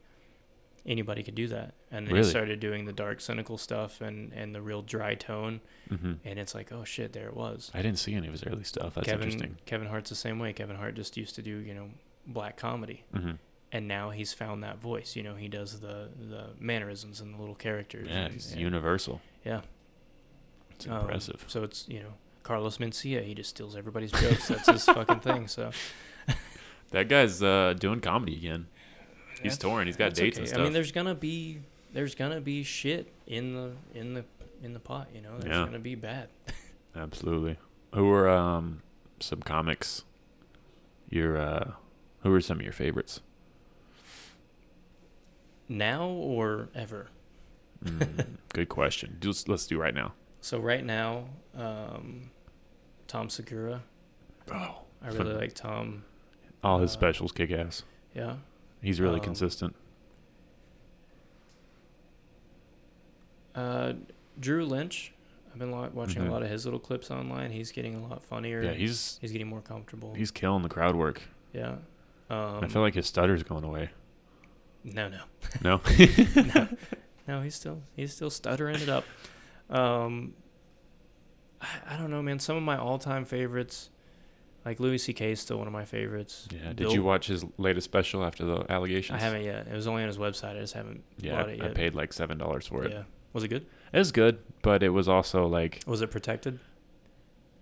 anybody 0.85 1.23
could 1.23 1.35
do 1.35 1.47
that. 1.47 1.73
And 1.91 2.07
then 2.07 2.13
Really? 2.15 2.25
he 2.25 2.29
started 2.31 2.59
doing 2.59 2.85
the 2.85 2.93
dark, 2.93 3.21
cynical 3.21 3.57
stuff 3.57 4.01
and 4.01 4.31
and 4.33 4.55
the 4.55 4.61
real 4.61 4.81
dry 4.81 5.15
tone, 5.15 5.61
hmm 5.89 6.13
and 6.23 6.39
it's 6.39 6.55
like, 6.55 6.71
oh 6.71 6.83
shit, 6.85 7.11
there 7.13 7.27
it 7.27 7.35
was. 7.35 7.69
I 7.73 7.81
didn't 7.81 7.99
see 7.99 8.13
any 8.13 8.27
of 8.27 8.33
his 8.33 8.45
early 8.45 8.63
stuff. 8.63 8.93
That's 8.95 9.07
Kevin 9.07 9.27
interesting. 9.29 9.57
Kevin 9.65 9.87
Hart's 9.87 10.09
the 10.09 10.15
same 10.15 10.39
way. 10.39 10.53
Kevin 10.53 10.77
Hart 10.77 10.95
just 10.95 11.17
used 11.17 11.35
to 11.35 11.41
do 11.41 11.57
you 11.57 11.73
know 11.73 11.89
black 12.27 12.57
comedy, 12.57 13.03
hmm 13.15 13.31
and 13.73 13.87
now 13.87 14.09
he's 14.09 14.33
found 14.33 14.63
that 14.63 14.79
voice. 14.79 15.15
You 15.15 15.23
know, 15.23 15.35
he 15.35 15.47
does 15.47 15.79
the 15.79 16.09
the 16.19 16.47
mannerisms 16.59 17.21
and 17.21 17.33
the 17.33 17.37
little 17.39 17.55
characters. 17.55 18.07
Yeah, 18.09 18.25
and- 18.25 18.35
it's 18.35 18.51
and- 18.51 18.59
universal. 18.59 19.21
Yeah, 19.45 19.61
It's 20.71 20.87
um, 20.87 21.01
impressive. 21.01 21.45
so 21.47 21.63
it's 21.63 21.87
you 21.87 21.99
know 22.01 22.13
Carlos 22.43 22.77
Mencia. 22.79 23.23
He 23.23 23.33
just 23.33 23.51
steals 23.51 23.75
everybody's 23.77 24.11
jokes. 24.11 24.49
That's 24.49 24.67
his 24.69 24.83
fucking 24.85 25.19
thing. 25.27 25.47
So 25.47 25.71
That 26.91 27.07
guy's 27.07 27.41
uh, 27.41 27.73
doing 27.79 28.01
comedy 28.01 28.35
again. 28.35 28.67
He's 29.41 29.53
That's- 29.53 29.57
touring. 29.59 29.87
He's 29.87 29.95
got 29.95 30.13
dates 30.13 30.35
okay. 30.35 30.41
and 30.41 30.47
stuff. 30.49 30.59
I 30.59 30.63
mean, 30.65 30.73
there's 30.73 30.91
gonna 30.91 31.15
be 31.15 31.59
there's 31.93 32.13
gonna 32.15 32.41
be 32.41 32.63
shit 32.63 33.11
in 33.25 33.53
the 33.55 33.71
in 33.97 34.13
the 34.15 34.25
in 34.61 34.73
the 34.73 34.79
pot. 34.81 35.07
You 35.15 35.21
know, 35.21 35.39
there's 35.39 35.55
Yeah. 35.55 35.63
gonna 35.65 35.79
be 35.79 35.95
bad. 35.95 36.27
Absolutely. 36.95 37.57
Who 37.95 38.11
are 38.11 38.27
um, 38.29 38.81
some 39.21 39.41
comics? 39.41 40.03
Your 41.09 41.37
uh, 41.37 41.71
who 42.23 42.33
are 42.33 42.41
some 42.41 42.57
of 42.57 42.63
your 42.63 42.73
favorites? 42.73 43.21
Now 45.67 46.05
or 46.07 46.69
ever. 46.75 47.07
Mm, 47.83 48.37
good 48.53 48.69
question. 48.69 49.17
Just 49.21 49.47
let's 49.49 49.65
do 49.67 49.77
right 49.79 49.93
now. 49.93 50.13
So 50.41 50.59
right 50.59 50.83
now, 50.83 51.25
um, 51.55 52.29
Tom 53.07 53.29
Segura. 53.29 53.81
Oh, 54.51 54.81
I 55.03 55.07
really 55.09 55.33
like 55.41 55.53
Tom. 55.53 56.03
all 56.63 56.79
his 56.79 56.91
Uh, 56.91 56.93
specials 56.93 57.31
kick 57.31 57.51
ass. 57.51 57.83
Yeah. 58.15 58.37
He's 58.81 58.99
really 58.99 59.19
Um, 59.19 59.25
consistent. 59.25 59.75
Uh, 63.55 63.93
Drew 64.39 64.65
Lynch. 64.65 65.13
I've 65.51 65.59
been 65.59 65.71
watching 65.71 66.21
Mhm. 66.23 66.29
a 66.29 66.31
lot 66.31 66.43
of 66.43 66.49
his 66.49 66.65
little 66.65 66.79
clips 66.79 67.11
online. 67.11 67.51
He's 67.51 67.71
getting 67.73 67.95
a 67.95 68.07
lot 68.07 68.23
funnier. 68.23 68.61
Yeah, 68.63 68.73
he's 68.73 69.17
he's 69.19 69.31
getting 69.33 69.47
more 69.47 69.59
comfortable. 69.61 70.13
he's 70.13 70.31
killing 70.31 70.63
the 70.63 70.69
crowd 70.69 70.95
work. 70.95 71.21
yeah. 71.53 71.77
Um, 72.33 72.63
I 72.63 72.67
feel 72.67 72.81
like 72.81 72.93
his 72.95 73.07
stutter's 73.07 73.43
going 73.43 73.63
away. 73.63 73.89
no, 74.83 75.09
no, 75.09 75.21
No. 75.63 75.81
no, 76.55 76.67
no. 77.27 77.41
He's 77.41 77.55
still 77.55 77.81
he's 77.95 78.13
still 78.13 78.29
stuttering 78.29 78.77
it 78.77 78.89
up. 78.89 79.03
Um, 79.69 80.33
I, 81.61 81.67
I 81.91 81.97
don't 81.97 82.09
know, 82.11 82.21
man. 82.21 82.39
Some 82.39 82.57
of 82.57 82.63
my 82.63 82.77
all-time 82.77 83.25
favorites, 83.25 83.89
like 84.65 84.79
Louis 84.79 84.97
C.K. 84.97 85.31
is 85.33 85.39
still 85.39 85.57
one 85.57 85.67
of 85.67 85.73
my 85.73 85.85
favorites. 85.85 86.47
yeah. 86.51 86.67
Did 86.69 86.75
Bill- 86.77 86.93
you 86.93 87.03
watch 87.03 87.27
his 87.27 87.45
latest 87.57 87.85
special 87.85 88.23
after 88.23 88.45
the 88.45 88.65
allegations? 88.71 89.17
I 89.19 89.23
haven't 89.23 89.43
yet. 89.43 89.67
It 89.67 89.73
was 89.73 89.87
only 89.87 90.01
on 90.03 90.07
his 90.07 90.17
website. 90.17 90.55
I 90.57 90.61
just 90.61 90.73
haven't 90.73 91.03
Yeah, 91.19 91.35
bought 91.35 91.49
it 91.49 91.61
I, 91.61 91.65
I 91.67 91.69
paid 91.69 91.95
like 91.95 92.13
seven 92.13 92.37
dollars 92.37 92.67
for 92.67 92.83
it. 92.85 92.91
Yeah. 92.91 93.03
Was 93.33 93.43
it 93.43 93.47
good? 93.49 93.65
It 93.93 93.97
was 93.99 94.11
good, 94.11 94.39
but 94.61 94.83
it 94.83 94.89
was 94.89 95.07
also 95.07 95.45
like 95.47 95.81
Was 95.85 96.01
it 96.01 96.11
protected? 96.11 96.59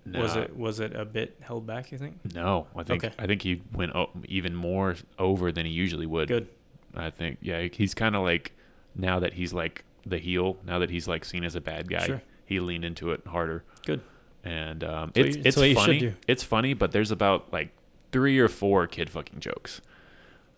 Was 0.06 0.36
it 0.36 0.56
was 0.58 0.80
it 0.80 0.96
a 0.96 1.06
bit 1.06 1.36
held 1.42 1.68
back? 1.68 1.92
You 1.92 1.98
think? 1.98 2.18
No, 2.34 2.68
I 2.76 2.84
think 2.84 3.04
Okay. 3.04 3.14
I 3.20 3.28
think 3.28 3.42
he 3.44 3.62
went 3.74 3.96
o- 3.96 4.10
even 4.28 4.56
more 4.56 4.96
over 5.20 5.52
than 5.52 5.66
he 5.66 5.72
usually 5.72 6.06
would. 6.08 6.28
Good. 6.30 6.48
I 6.96 7.10
think 7.12 7.38
yeah, 7.42 7.68
he's 7.72 7.94
kind 7.94 8.16
of 8.16 8.24
like 8.24 8.54
now 8.96 9.20
that 9.20 9.34
he's 9.34 9.54
like 9.54 9.84
the 10.06 10.18
heel, 10.18 10.58
now 10.66 10.80
that 10.80 10.90
he's 10.90 11.08
like 11.08 11.26
seen 11.26 11.44
as 11.44 11.54
a 11.56 11.62
bad 11.62 11.90
guy, 11.90 12.06
Sure. 12.06 12.22
he 12.46 12.60
leaned 12.60 12.86
into 12.86 13.12
it 13.12 13.22
harder. 13.28 13.64
Good. 13.86 14.02
And 14.44 14.84
um, 14.84 15.10
what 15.10 15.18
it's 15.18 15.36
you- 15.36 15.42
it's 15.46 15.56
that's 15.56 15.58
what 15.58 15.70
you 15.70 15.76
should 15.76 15.86
funny. 15.86 16.14
It's 16.28 16.44
funny, 16.44 16.74
but 16.74 16.92
there's 16.92 17.12
about 17.12 17.52
like 17.54 17.70
three 18.12 18.40
or 18.40 18.48
four 18.48 18.88
kid 18.88 19.10
fucking 19.12 19.42
jokes, 19.42 19.82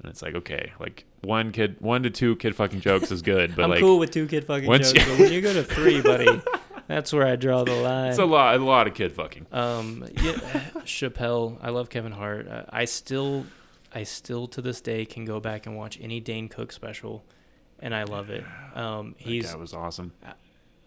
and 0.01 0.09
it's 0.09 0.21
like 0.21 0.35
okay, 0.35 0.71
like 0.79 1.03
one 1.23 1.51
kid, 1.51 1.75
one 1.79 2.03
to 2.03 2.09
two 2.09 2.35
kid 2.37 2.55
fucking 2.55 2.79
jokes 2.79 3.11
is 3.11 3.21
good, 3.21 3.55
but 3.55 3.63
I'm 3.65 3.69
like 3.71 3.79
cool 3.81 3.99
with 3.99 4.11
two 4.11 4.27
kid 4.27 4.45
fucking 4.45 4.71
jokes, 4.71 4.93
you- 4.93 5.01
but 5.05 5.19
when 5.19 5.31
you 5.33 5.41
go 5.41 5.51
to 5.51 5.63
three, 5.63 5.99
buddy, 6.01 6.41
that's 6.95 7.13
where 7.13 7.25
I 7.25 7.35
draw 7.35 7.63
the 7.63 7.73
line. 7.81 8.09
it's 8.09 8.19
a 8.19 8.25
lot, 8.25 8.55
a 8.55 8.63
lot 8.63 8.87
of 8.87 8.93
kid 8.93 9.11
fucking. 9.11 9.47
Um, 9.51 10.05
yeah, 10.15 10.33
Chappelle. 10.85 11.57
I 11.61 11.69
love 11.69 11.89
Kevin 11.89 12.11
Hart. 12.11 12.47
Uh, 12.47 12.63
I 12.69 12.85
still, 12.85 13.45
I 13.93 14.03
still 14.03 14.47
to 14.47 14.61
this 14.61 14.81
day 14.81 15.05
can 15.05 15.25
go 15.25 15.39
back 15.39 15.65
and 15.65 15.75
watch 15.77 15.97
any 16.01 16.19
Dane 16.19 16.47
Cook 16.49 16.71
special, 16.71 17.23
and 17.79 17.93
I 17.95 18.03
love 18.03 18.29
it. 18.29 18.43
Um, 18.75 19.15
he's 19.17 19.49
that 19.51 19.59
was 19.59 19.73
awesome. 19.73 20.13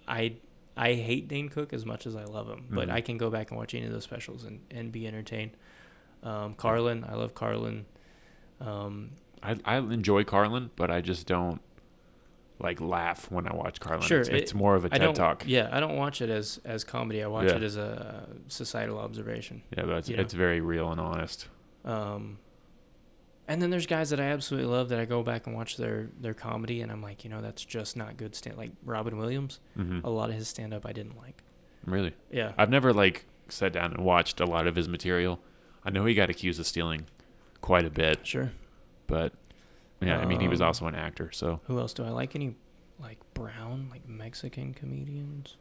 I 0.06 0.34
I 0.76 0.94
hate 0.94 1.28
Dane 1.28 1.48
Cook 1.48 1.72
as 1.72 1.86
much 1.86 2.06
as 2.06 2.16
I 2.16 2.24
love 2.24 2.48
him, 2.48 2.66
but 2.70 2.88
Mhm. 2.88 2.92
I 2.92 3.00
can 3.00 3.16
go 3.18 3.30
back 3.30 3.50
and 3.50 3.58
watch 3.58 3.74
any 3.74 3.86
of 3.86 3.92
those 3.92 4.04
specials 4.04 4.44
and, 4.44 4.60
and 4.70 4.90
be 4.90 5.06
entertained. 5.06 5.52
Um, 6.22 6.54
Carlin, 6.54 7.04
I 7.08 7.14
love 7.14 7.34
Carlin. 7.34 7.86
Um, 8.60 9.10
I 9.42 9.56
I 9.64 9.76
enjoy 9.78 10.24
Carlin, 10.24 10.70
but 10.76 10.90
I 10.90 11.00
just 11.00 11.26
don't 11.26 11.60
like 12.64 12.80
laugh 12.80 13.30
when 13.30 13.46
I 13.46 13.54
watch 13.54 13.78
Carlin. 13.78 14.02
Sure, 14.06 14.20
it's, 14.20 14.28
it- 14.28 14.34
it's 14.36 14.54
more 14.54 14.74
of 14.74 14.84
a 14.84 14.88
I 14.92 14.98
TED 14.98 15.14
talk. 15.14 15.44
Yeah, 15.46 15.68
I 15.70 15.78
don't 15.78 15.96
watch 15.96 16.20
it 16.20 16.30
as 16.30 16.60
as 16.64 16.82
comedy. 16.82 17.22
I 17.22 17.26
watch 17.28 17.48
Yeah. 17.48 17.56
it 17.56 17.62
as 17.62 17.76
a 17.76 18.26
societal 18.48 18.98
observation. 18.98 19.62
Yeah, 19.76 19.84
but 19.84 19.98
it's, 19.98 20.08
it's 20.08 20.34
very 20.34 20.60
real 20.60 20.90
and 20.90 21.00
honest. 21.00 21.46
Um, 21.84 22.38
and 23.46 23.60
then 23.60 23.68
there's 23.70 23.86
guys 23.86 24.10
that 24.10 24.18
I 24.20 24.24
absolutely 24.24 24.70
love 24.70 24.88
that 24.88 24.98
I 24.98 25.04
go 25.04 25.22
back 25.22 25.46
and 25.46 25.54
watch 25.54 25.76
their 25.76 26.08
their 26.18 26.34
comedy, 26.34 26.80
and 26.80 26.90
I'm 26.90 27.02
like, 27.02 27.24
you 27.24 27.30
know, 27.30 27.40
that's 27.42 27.64
just 27.64 27.96
not 27.96 28.16
good 28.16 28.34
stand. 28.34 28.56
Like 28.56 28.72
Robin 28.84 29.16
Williams, 29.18 29.60
mm-hmm. 29.78 30.00
a 30.04 30.10
lot 30.10 30.30
of 30.30 30.34
his 30.36 30.48
stand 30.48 30.72
up 30.74 30.86
I 30.86 30.92
didn't 30.92 31.16
like. 31.18 31.42
Really, 31.84 32.14
Yeah, 32.30 32.52
I've 32.56 32.70
never 32.70 32.94
like 32.94 33.26
sat 33.50 33.74
down 33.74 33.92
and 33.92 34.02
watched 34.04 34.40
a 34.40 34.46
lot 34.46 34.66
of 34.66 34.74
his 34.74 34.88
material. 34.88 35.38
I 35.84 35.90
know 35.90 36.06
he 36.06 36.14
got 36.14 36.30
accused 36.30 36.58
of 36.58 36.66
stealing 36.66 37.04
quite 37.60 37.84
a 37.84 37.90
bit, 37.90 38.26
sure. 38.26 38.52
but 39.06 39.34
yeah, 40.00 40.18
I 40.18 40.26
mean 40.26 40.40
he 40.40 40.48
was 40.48 40.60
Um, 40.60 40.66
also 40.68 40.86
an 40.86 40.94
actor, 40.94 41.30
so 41.32 41.60
Who 41.64 41.78
else 41.78 41.92
do 41.94 42.04
I 42.04 42.10
like? 42.10 42.34
Any 42.36 42.56
like 43.00 43.18
brown, 43.34 43.88
like 43.90 44.06
Mexican 44.08 44.74
comedians? 44.74 45.56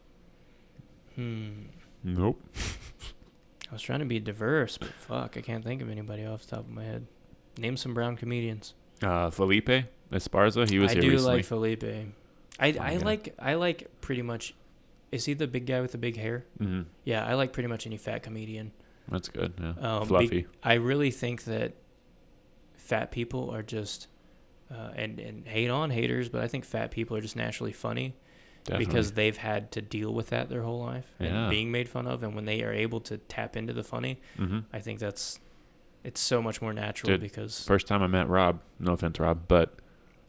Hmm. 1.16 1.68
nope. 2.04 2.42
I 3.70 3.74
was 3.74 3.82
trying 3.82 4.00
to 4.00 4.06
be 4.06 4.20
diverse, 4.20 4.78
but 4.78 4.90
fuck, 4.90 5.38
I 5.38 5.42
can't 5.42 5.64
think 5.64 5.82
of 5.82 5.90
anybody 5.90 6.26
off 6.26 6.44
the 6.46 6.56
top 6.58 6.60
of 6.66 6.70
my 6.70 6.84
head. 6.84 7.08
Name 7.58 7.78
some 7.78 7.94
brown 7.94 8.18
comedians. 8.18 8.74
Uh, 9.02 9.30
Felipe 9.32 9.70
Esparza, 10.12 10.70
he 10.70 10.80
was 10.80 10.92
I 10.92 10.94
here 10.94 11.02
do 11.02 11.10
recently. 11.12 11.36
like 11.38 11.46
Felipe. 11.46 11.84
I 12.60 12.68
I 12.68 12.72
guy. 12.72 12.98
like 12.98 13.34
I 13.40 13.54
like 13.56 13.90
pretty 14.02 14.22
much. 14.22 14.54
Is 15.12 15.26
he 15.26 15.34
the 15.36 15.48
big 15.48 15.66
guy 15.68 15.82
with 15.82 15.92
the 15.92 15.98
big 16.00 16.18
hair? 16.18 16.46
hmm 16.58 16.82
Yeah, 17.04 17.24
I 17.26 17.34
like 17.36 17.54
pretty 17.54 17.68
much 17.68 17.86
any 17.86 17.98
fat 17.98 18.24
comedian. 18.24 18.72
That's 19.10 19.28
good. 19.30 19.54
Yeah, 19.60 19.74
Um, 19.80 20.02
be- 20.04 20.08
fluffy. 20.08 20.48
I 20.64 20.74
really 20.76 21.12
think 21.12 21.44
that 21.44 21.74
fat 22.78 23.12
people 23.12 23.50
are 23.54 23.62
just, 23.62 24.08
uh, 24.72 24.92
and 24.96 25.20
and 25.20 25.48
hate 25.48 25.70
on 25.70 25.90
haters, 25.90 26.30
but 26.30 26.42
I 26.42 26.48
think 26.48 26.66
fat 26.66 26.92
people 26.92 27.16
are 27.18 27.22
just 27.22 27.36
naturally 27.36 27.72
funny 27.74 28.16
Definitely. 28.64 28.86
because 28.86 29.12
they've 29.14 29.38
had 29.38 29.72
to 29.74 29.82
deal 29.82 30.14
with 30.14 30.30
that 30.30 30.50
their 30.50 30.62
whole 30.64 30.80
life 30.82 31.06
Yeah. 31.20 31.28
and 31.28 31.50
being 31.50 31.72
made 31.72 31.90
fun 31.90 32.08
of, 32.08 32.24
and 32.24 32.34
when 32.36 32.46
they 32.46 32.64
are 32.64 32.74
able 32.74 33.00
to 33.02 33.18
tap 33.18 33.56
into 33.58 33.74
the 33.74 33.84
funny, 33.84 34.20
hmm 34.38 34.60
I 34.72 34.80
think 34.80 35.00
that's 35.00 35.40
it's 36.04 36.20
so 36.20 36.42
much 36.42 36.62
more 36.62 36.74
natural 36.74 37.14
Dude, 37.14 37.22
because 37.22 37.64
first 37.66 37.88
time 37.88 38.04
I 38.04 38.08
met 38.08 38.28
Rob, 38.28 38.60
no 38.80 38.94
offense, 38.94 39.20
Rob, 39.20 39.44
but 39.48 39.76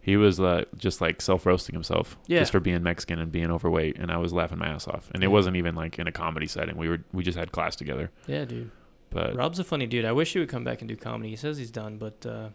he 0.00 0.16
was 0.16 0.38
uh, 0.38 0.64
just 0.76 1.00
like 1.00 1.22
self 1.22 1.46
roasting 1.46 1.74
himself 1.74 2.16
Yeah. 2.26 2.40
just 2.40 2.52
for 2.52 2.60
being 2.60 2.82
Mexican 2.82 3.18
and 3.18 3.32
being 3.32 3.50
overweight, 3.50 3.96
and 3.98 4.10
I 4.10 4.18
was 4.18 4.32
laughing 4.32 4.58
my 4.58 4.68
ass 4.68 4.86
off. 4.86 5.10
And 5.14 5.24
it 5.24 5.28
wasn't 5.28 5.56
even 5.56 5.74
like 5.74 5.98
in 5.98 6.06
a 6.06 6.12
comedy 6.12 6.46
setting. 6.46 6.76
We 6.76 6.88
were 6.88 6.98
we 7.12 7.22
just 7.24 7.38
had 7.38 7.50
class 7.52 7.74
together. 7.76 8.10
yeah, 8.26 8.44
dude. 8.44 8.70
But 9.10 9.34
Rob's 9.34 9.58
a 9.60 9.64
funny 9.64 9.86
dude. 9.86 10.04
I 10.04 10.12
wish 10.12 10.32
he 10.32 10.40
would 10.40 10.48
come 10.48 10.62
back 10.64 10.80
and 10.82 10.88
do 10.88 10.96
comedy. 10.96 11.30
He 11.30 11.36
says 11.36 11.56
he's 11.56 11.70
done, 11.70 11.98
but 11.98 12.26
uh, 12.26 12.48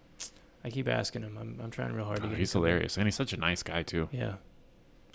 I 0.64 0.70
keep 0.70 0.88
asking 0.88 1.22
him. 1.24 1.38
I'm 1.40 1.60
I'm 1.64 1.72
trying 1.72 1.94
real 1.94 2.06
hard 2.06 2.18
to 2.18 2.24
oh, 2.24 2.28
get. 2.28 2.34
him 2.34 2.40
he's 2.40 2.52
to 2.52 2.54
come 2.58 2.64
back. 2.64 2.70
hilarious, 2.70 2.98
and 2.98 3.08
he's 3.08 3.16
such 3.16 3.34
a 3.34 3.38
nice 3.38 3.64
guy 3.64 3.84
too. 3.84 4.10
Yeah, 4.12 4.36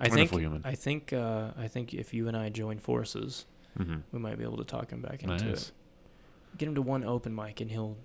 I 0.00 0.08
Wonderful 0.08 0.38
think 0.38 0.40
human. 0.40 0.62
I 0.64 0.74
think 0.74 1.12
uh, 1.12 1.50
I 1.58 1.68
think 1.68 1.92
if 1.94 2.14
you 2.14 2.28
and 2.28 2.36
I 2.36 2.48
join 2.48 2.78
forces, 2.78 3.46
hmm 3.76 3.96
we 4.12 4.18
might 4.18 4.38
be 4.38 4.44
able 4.44 4.56
to 4.58 4.64
talk 4.64 4.90
him 4.90 5.02
back 5.02 5.22
into 5.22 5.44
Nice. 5.44 5.68
it. 5.68 5.72
Get 6.58 6.68
him 6.68 6.74
to 6.76 6.82
one 6.82 7.04
open 7.04 7.34
mic, 7.34 7.60
and 7.60 7.70
he'll 7.70 7.96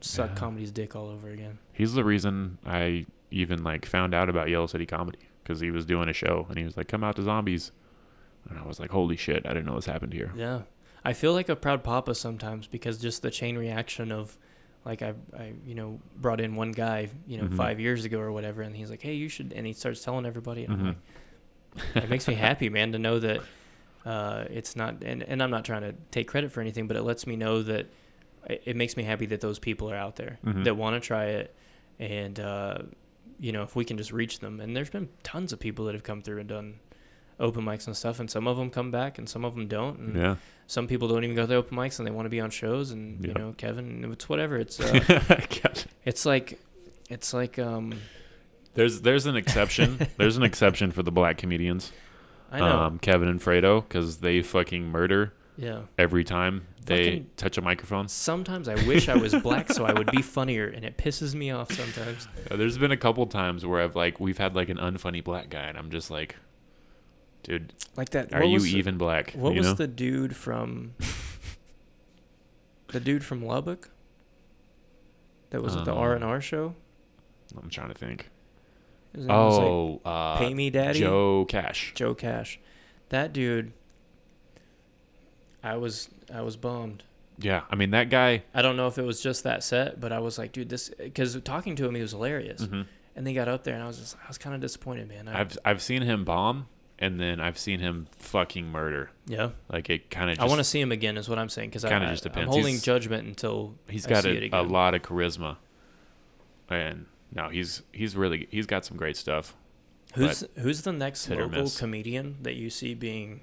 suck 0.00 0.30
Yeah. 0.30 0.36
comedy's 0.36 0.70
dick 0.70 0.94
all 0.96 1.08
over 1.08 1.28
again. 1.28 1.58
He's 1.72 1.92
the 1.94 2.04
reason 2.04 2.58
I 2.64 3.06
even 3.30 3.62
like 3.64 3.84
found 3.86 4.14
out 4.14 4.28
about 4.28 4.48
Yellow 4.48 4.66
City 4.66 4.86
Comedy 4.86 5.18
because 5.42 5.60
he 5.60 5.70
was 5.70 5.84
doing 5.84 6.08
a 6.08 6.12
show 6.12 6.46
and 6.48 6.56
he 6.58 6.64
was 6.64 6.76
like, 6.76 6.88
"Come 6.88 7.02
out 7.04 7.16
to 7.16 7.22
Zombies," 7.22 7.72
and 8.48 8.58
I 8.58 8.64
was 8.66 8.78
like, 8.80 8.90
"Holy 8.90 9.16
shit! 9.16 9.44
I 9.44 9.50
didn't 9.50 9.66
know 9.66 9.74
this 9.76 9.86
happened 9.86 10.12
here." 10.12 10.32
Yeah, 10.36 10.62
I 11.04 11.12
feel 11.12 11.32
like 11.34 11.48
a 11.48 11.56
proud 11.56 11.82
papa 11.84 12.14
sometimes 12.14 12.66
because 12.66 12.98
just 12.98 13.22
the 13.22 13.30
chain 13.30 13.58
reaction 13.58 14.10
of, 14.12 14.38
like 14.86 15.02
I 15.02 15.12
I 15.36 15.52
you 15.66 15.74
know 15.74 16.00
brought 16.16 16.40
in 16.40 16.54
one 16.56 16.72
guy 16.72 17.08
you 17.26 17.36
know 17.38 17.44
Mhm. 17.44 17.54
five 17.56 17.78
years 17.80 18.04
ago 18.06 18.18
or 18.20 18.32
whatever, 18.32 18.62
and 18.62 18.74
he's 18.74 18.88
like, 18.88 19.02
hey, 19.02 19.12
you 19.14 19.28
should, 19.28 19.52
and 19.52 19.66
he 19.66 19.72
starts 19.74 20.02
telling 20.02 20.24
everybody, 20.24 20.64
and 20.64 20.72
I'm 20.72 20.86
like, 20.86 20.96
it 22.04 22.08
makes 22.08 22.26
me 22.28 22.34
happy, 22.34 22.68
man, 22.70 22.92
to 22.92 22.98
know 22.98 23.18
that 23.18 23.42
uh, 24.06 24.44
it's 24.48 24.76
not, 24.76 25.02
and, 25.02 25.22
and 25.24 25.42
I'm 25.42 25.50
not 25.50 25.64
trying 25.64 25.82
to 25.82 25.92
take 26.12 26.28
credit 26.28 26.52
for 26.52 26.60
anything, 26.60 26.86
but 26.86 26.96
it 26.96 27.02
lets 27.02 27.26
me 27.26 27.34
know 27.36 27.62
that 27.64 27.86
it, 28.48 28.62
it 28.64 28.76
makes 28.76 28.96
me 28.96 29.02
happy 29.02 29.26
that 29.26 29.40
those 29.40 29.58
people 29.58 29.90
are 29.90 29.96
out 29.96 30.14
there 30.16 30.38
Mhm. 30.46 30.64
that 30.64 30.76
want 30.76 30.94
to 31.02 31.06
try 31.06 31.24
it, 31.26 31.54
and 31.98 32.38
uh, 32.40 32.78
you 33.40 33.50
know, 33.52 33.62
if 33.64 33.74
we 33.76 33.84
can 33.84 33.98
just 33.98 34.12
reach 34.12 34.38
them, 34.38 34.60
and 34.60 34.74
there's 34.76 34.88
been 34.90 35.08
tons 35.24 35.52
of 35.52 35.58
people 35.58 35.84
that 35.86 35.94
have 35.94 36.04
come 36.04 36.22
through 36.22 36.38
and 36.38 36.48
done 36.48 36.78
open 37.38 37.64
mics 37.64 37.86
and 37.86 37.96
stuff, 37.96 38.18
and 38.20 38.30
some 38.30 38.46
of 38.48 38.56
them 38.56 38.70
come 38.70 38.90
back 38.90 39.18
and 39.18 39.28
some 39.28 39.44
of 39.44 39.54
them 39.54 39.66
don't, 39.68 39.98
and 39.98 40.16
Yeah. 40.16 40.36
some 40.66 40.86
people 40.86 41.06
don't 41.08 41.22
even 41.24 41.36
go 41.36 41.42
to 41.42 41.46
the 41.48 41.54
open 41.56 41.76
mics 41.76 41.98
and 41.98 42.06
they 42.06 42.10
want 42.10 42.26
to 42.26 42.30
be 42.30 42.40
on 42.40 42.50
shows, 42.50 42.90
and 42.92 43.24
you 43.24 43.34
know, 43.34 43.54
Kevin, 43.56 44.04
it's 44.12 44.28
whatever, 44.28 44.56
it's 44.56 44.80
uh, 44.80 45.20
it's 46.04 46.24
like, 46.26 46.58
it's 47.10 47.34
like 47.34 47.58
um, 47.58 47.94
there's 48.74 49.02
there's 49.02 49.26
an 49.26 49.36
exception. 49.36 50.06
there's 50.16 50.36
an 50.36 50.42
exception 50.42 50.92
for 50.92 51.02
the 51.02 51.12
black 51.12 51.36
comedians, 51.38 51.92
I 52.50 52.60
know, 52.60 52.78
um, 52.80 52.98
Kevin 52.98 53.28
and 53.28 53.40
Fredo, 53.40 53.82
because 53.86 54.18
they 54.18 54.42
fucking 54.42 54.84
murder 54.86 55.32
yeah. 55.56 55.82
every 55.98 56.24
time 56.24 56.66
they 56.86 57.04
Fucking- 57.04 57.30
touch 57.36 57.58
a 57.58 57.62
microphone. 57.62 58.06
Sometimes 58.08 58.68
I 58.68 58.74
wish 58.86 59.08
I 59.08 59.16
was 59.16 59.34
black 59.34 59.72
so 59.72 59.84
I 59.84 59.92
would 59.92 60.10
be 60.10 60.22
funnier, 60.22 60.68
and 60.68 60.84
it 60.84 60.96
pisses 60.96 61.34
me 61.34 61.50
off 61.50 61.72
sometimes. 61.72 62.28
There's 62.50 62.78
been 62.78 62.92
a 62.92 62.96
couple 62.96 63.26
times 63.26 63.66
where 63.66 63.82
I've 63.82 63.96
like 63.96 64.20
we've 64.20 64.38
had 64.38 64.54
like 64.54 64.68
an 64.68 64.78
unfunny 64.78 65.22
black 65.22 65.50
guy, 65.50 65.64
and 65.64 65.76
I'm 65.76 65.90
just 65.90 66.10
like, 66.10 66.36
dude, 67.46 67.72
Like 67.96 68.10
that. 68.10 68.34
are 68.34 68.44
you 68.44 68.58
the- 68.60 68.76
even 68.76 68.98
black? 68.98 69.32
What 69.32 69.54
was 69.54 69.66
know? 69.66 69.74
the 69.74 69.86
dude 69.86 70.34
from? 70.36 70.94
the 72.88 73.00
dude 73.00 73.24
from 73.24 73.44
Lubbock. 73.44 73.90
That 75.50 75.62
was 75.62 75.76
at 75.76 75.84
the 75.84 75.92
Um, 75.92 75.98
R 75.98 76.14
and 76.14 76.24
R 76.24 76.40
show. 76.40 76.74
I'm 77.56 77.70
trying 77.70 77.88
to 77.88 77.94
think. 77.94 78.28
Was, 79.14 79.26
like, 79.26 79.36
Oh, 79.36 80.00
uh, 80.04 80.36
Pay 80.38 80.52
Me 80.54 80.70
Daddy. 80.70 80.98
Joe 80.98 81.44
Cash. 81.48 81.92
Joe 81.94 82.14
Cash. 82.14 82.58
That 83.10 83.32
dude. 83.32 83.72
I 85.62 85.76
was 85.76 86.08
I 86.32 86.42
was 86.42 86.56
bummed. 86.56 87.04
Yeah, 87.38 87.62
I 87.70 87.76
mean 87.76 87.90
that 87.90 88.10
guy. 88.10 88.42
I 88.54 88.62
don't 88.62 88.76
know 88.76 88.86
if 88.88 88.98
it 88.98 89.02
was 89.04 89.20
just 89.22 89.44
that 89.44 89.62
set, 89.62 90.00
but 90.00 90.12
I 90.12 90.18
was 90.18 90.38
like, 90.38 90.52
dude, 90.52 90.68
this 90.68 90.90
because 90.98 91.40
talking 91.42 91.76
to 91.76 91.86
him, 91.86 91.94
he 91.94 92.02
was 92.02 92.12
hilarious. 92.12 92.62
mhm. 92.62 92.86
And 93.14 93.26
they 93.26 93.32
got 93.32 93.48
up 93.48 93.64
there, 93.64 93.74
and 93.74 93.82
I 93.82 93.86
was 93.86 93.98
just 93.98 94.16
I 94.22 94.28
was 94.28 94.36
kind 94.38 94.54
of 94.54 94.60
disappointed, 94.60 95.08
man. 95.08 95.28
I, 95.28 95.40
I've 95.40 95.58
I've 95.64 95.82
seen 95.82 96.02
him 96.02 96.24
bomb, 96.24 96.68
and 96.98 97.20
then 97.20 97.40
I've 97.40 97.58
seen 97.58 97.80
him 97.80 98.06
fucking 98.18 98.66
murder. 98.66 99.10
yeah, 99.26 99.50
Like 99.70 99.90
it 99.90 100.10
kind 100.10 100.30
of. 100.30 100.38
I 100.40 100.46
want 100.46 100.58
to 100.58 100.64
see 100.64 100.80
him 100.80 100.92
again, 100.92 101.16
is 101.16 101.28
what 101.28 101.38
I'm 101.38 101.48
saying, 101.48 101.68
because 101.70 101.84
I, 101.84 101.90
Kinda 101.90 102.08
I 102.08 102.10
just 102.12 102.24
I'm 102.26 102.32
depends. 102.32 102.54
holding 102.54 102.72
He's- 102.74 102.82
judgment 102.82 103.26
until 103.26 103.74
He's 103.88 104.06
got 104.06 104.24
a, 104.24 104.48
a 104.52 104.62
lot 104.62 104.94
of 104.94 105.02
charisma, 105.02 105.56
and 106.70 107.06
no, 107.32 107.48
he's 107.48 107.82
he's 107.92 108.16
really 108.16 108.48
he's 108.50 108.66
got 108.66 108.84
some 108.84 108.96
great 108.96 109.16
stuff. 109.16 109.54
Who's 110.14 110.44
who's 110.58 110.82
the 110.82 110.92
next 110.92 111.28
local 111.28 111.68
comedian 111.70 112.36
that 112.42 112.54
you 112.54 112.70
see 112.70 112.94
being 112.94 113.40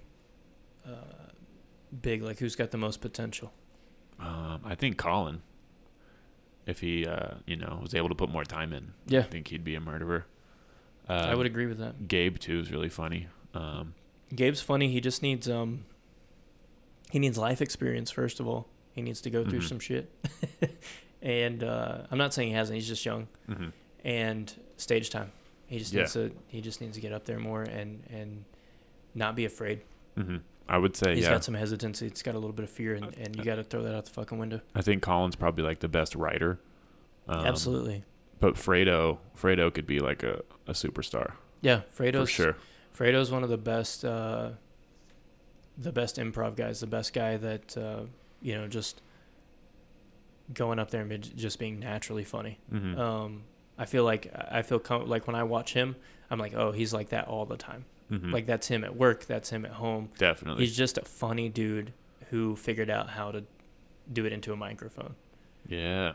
uh, 0.88 0.92
big? 2.02 2.24
Like 2.24 2.40
who's 2.40 2.56
got 2.56 2.72
the 2.72 2.78
most 2.78 3.02
potential? 3.02 3.54
Um, 4.20 4.62
I 4.66 4.74
think 4.76 4.98
Colin, 4.98 5.42
if 6.66 6.80
he 6.80 7.06
uh, 7.06 7.36
you 7.46 7.56
know 7.58 7.80
was 7.82 7.94
able 7.94 8.10
to 8.10 8.16
put 8.16 8.30
more 8.30 8.44
time 8.44 8.74
in, 8.74 8.94
Yeah. 9.06 9.20
I 9.20 9.24
think 9.24 9.50
he'd 9.50 9.64
be 9.64 9.76
a 9.76 9.82
murderer. 9.82 10.26
Um, 11.08 11.18
I 11.20 11.36
would 11.36 11.46
agree 11.46 11.66
with 11.68 11.78
that. 11.80 12.08
Gabe 12.08 12.40
too 12.40 12.60
is 12.60 12.72
really 12.72 12.90
funny. 12.90 13.28
Um, 13.54 13.94
Gabe's 14.36 14.62
funny. 14.62 14.90
He 14.90 15.00
just 15.02 15.22
needs 15.22 15.50
um. 15.50 15.86
He 17.12 17.20
needs 17.20 17.38
life 17.38 17.62
experience 17.62 18.10
first 18.12 18.40
of 18.40 18.48
all. 18.48 18.68
He 18.94 19.02
needs 19.02 19.22
to 19.22 19.30
go 19.30 19.44
through 19.48 19.60
Mhm. 19.60 19.70
some 19.70 19.80
shit. 19.80 20.10
and 21.22 21.64
uh, 21.64 22.04
I'm 22.12 22.18
not 22.18 22.34
saying 22.34 22.50
he 22.50 22.54
hasn't. 22.56 22.76
He's 22.76 22.88
just 22.88 23.06
young. 23.06 23.28
mhm. 23.50 23.72
And 24.04 24.54
stage 24.78 25.10
time. 25.10 25.32
He 25.68 25.80
just 25.80 25.94
Yeah. 25.94 26.02
needs 26.02 26.14
to. 26.14 26.32
He 26.48 26.62
just 26.62 26.82
needs 26.82 26.96
to 26.96 27.02
get 27.02 27.14
up 27.14 27.26
there 27.26 27.40
more 27.40 27.62
and 27.64 28.04
and 28.10 28.46
not 29.16 29.36
be 29.36 29.46
afraid. 29.46 29.82
hmm 30.16 30.38
I 30.68 30.78
would 30.78 30.96
say 30.96 31.14
He's 31.16 31.26
yeah. 31.26 31.32
got 31.32 31.44
some 31.44 31.56
hesitancy. 31.56 32.08
It's 32.08 32.22
got 32.24 32.36
a 32.36 32.40
little 32.40 32.54
bit 32.54 32.64
of 32.64 32.70
fear, 32.70 32.96
and, 32.96 33.14
and 33.18 33.36
you 33.36 33.44
got 33.44 33.56
to 33.56 33.64
throw 33.66 33.84
that 33.84 33.94
out 33.94 34.06
the 34.06 34.12
fucking 34.12 34.38
window. 34.38 34.62
I 34.74 34.82
think 34.82 35.04
Colin's 35.04 35.36
probably 35.36 35.62
like 35.64 35.82
the 35.82 35.90
best 35.90 36.16
writer. 36.16 36.58
Um, 37.28 37.46
Absolutely. 37.46 38.06
But 38.40 38.54
Fredo, 38.56 39.18
Fredo 39.38 39.74
could 39.74 39.86
be 39.86 40.00
like 40.00 40.24
a, 40.24 40.42
a 40.66 40.72
superstar 40.72 41.34
Yeah, 41.62 41.82
Fredo's 41.94 42.30
for 42.30 42.34
sure. 42.44 42.56
Fredo's 42.94 43.32
one 43.32 43.44
of 43.44 43.50
the 43.50 43.58
best, 43.58 44.06
uh, 44.06 44.52
the 45.78 45.92
best 45.92 46.18
improv 46.18 46.56
guys. 46.56 46.80
The 46.80 46.88
best 46.88 47.14
guy 47.14 47.38
that 47.38 47.76
uh, 47.78 48.02
you 48.42 48.56
know, 48.56 48.68
just 48.68 49.02
going 50.54 50.80
up 50.80 50.92
there 50.92 51.02
and 51.02 51.36
just 51.38 51.60
being 51.60 51.80
naturally 51.80 52.24
funny. 52.24 52.60
hmm 52.70 52.98
Um, 53.00 53.44
I 53.78 53.86
feel 53.86 54.04
like 54.04 54.32
I 54.52 54.62
feel 54.62 54.80
com- 54.80 55.08
like 55.08 55.26
when 55.26 55.36
I 55.36 55.44
watch 55.44 55.74
him, 55.74 55.96
I'm 56.30 56.38
like, 56.40 56.54
oh, 56.54 56.72
he's 56.72 56.94
like 56.94 57.10
that 57.10 57.28
all 57.28 57.46
the 57.46 57.58
time. 57.58 57.86
hmm 58.10 58.32
Like 58.32 58.46
that's 58.46 58.68
him 58.68 58.84
at 58.84 58.96
work. 58.96 59.26
That's 59.26 59.50
him 59.50 59.66
at 59.66 59.72
home. 59.72 60.10
definitely. 60.18 60.64
He's 60.66 60.78
just 60.78 60.98
a 60.98 61.02
funny 61.06 61.50
dude 61.50 61.94
who 62.30 62.56
figured 62.56 62.90
out 62.90 63.10
how 63.12 63.32
to 63.32 63.44
do 64.12 64.26
it 64.26 64.34
into 64.34 64.52
a 64.52 64.56
microphone, 64.56 65.16
yeah, 65.68 66.14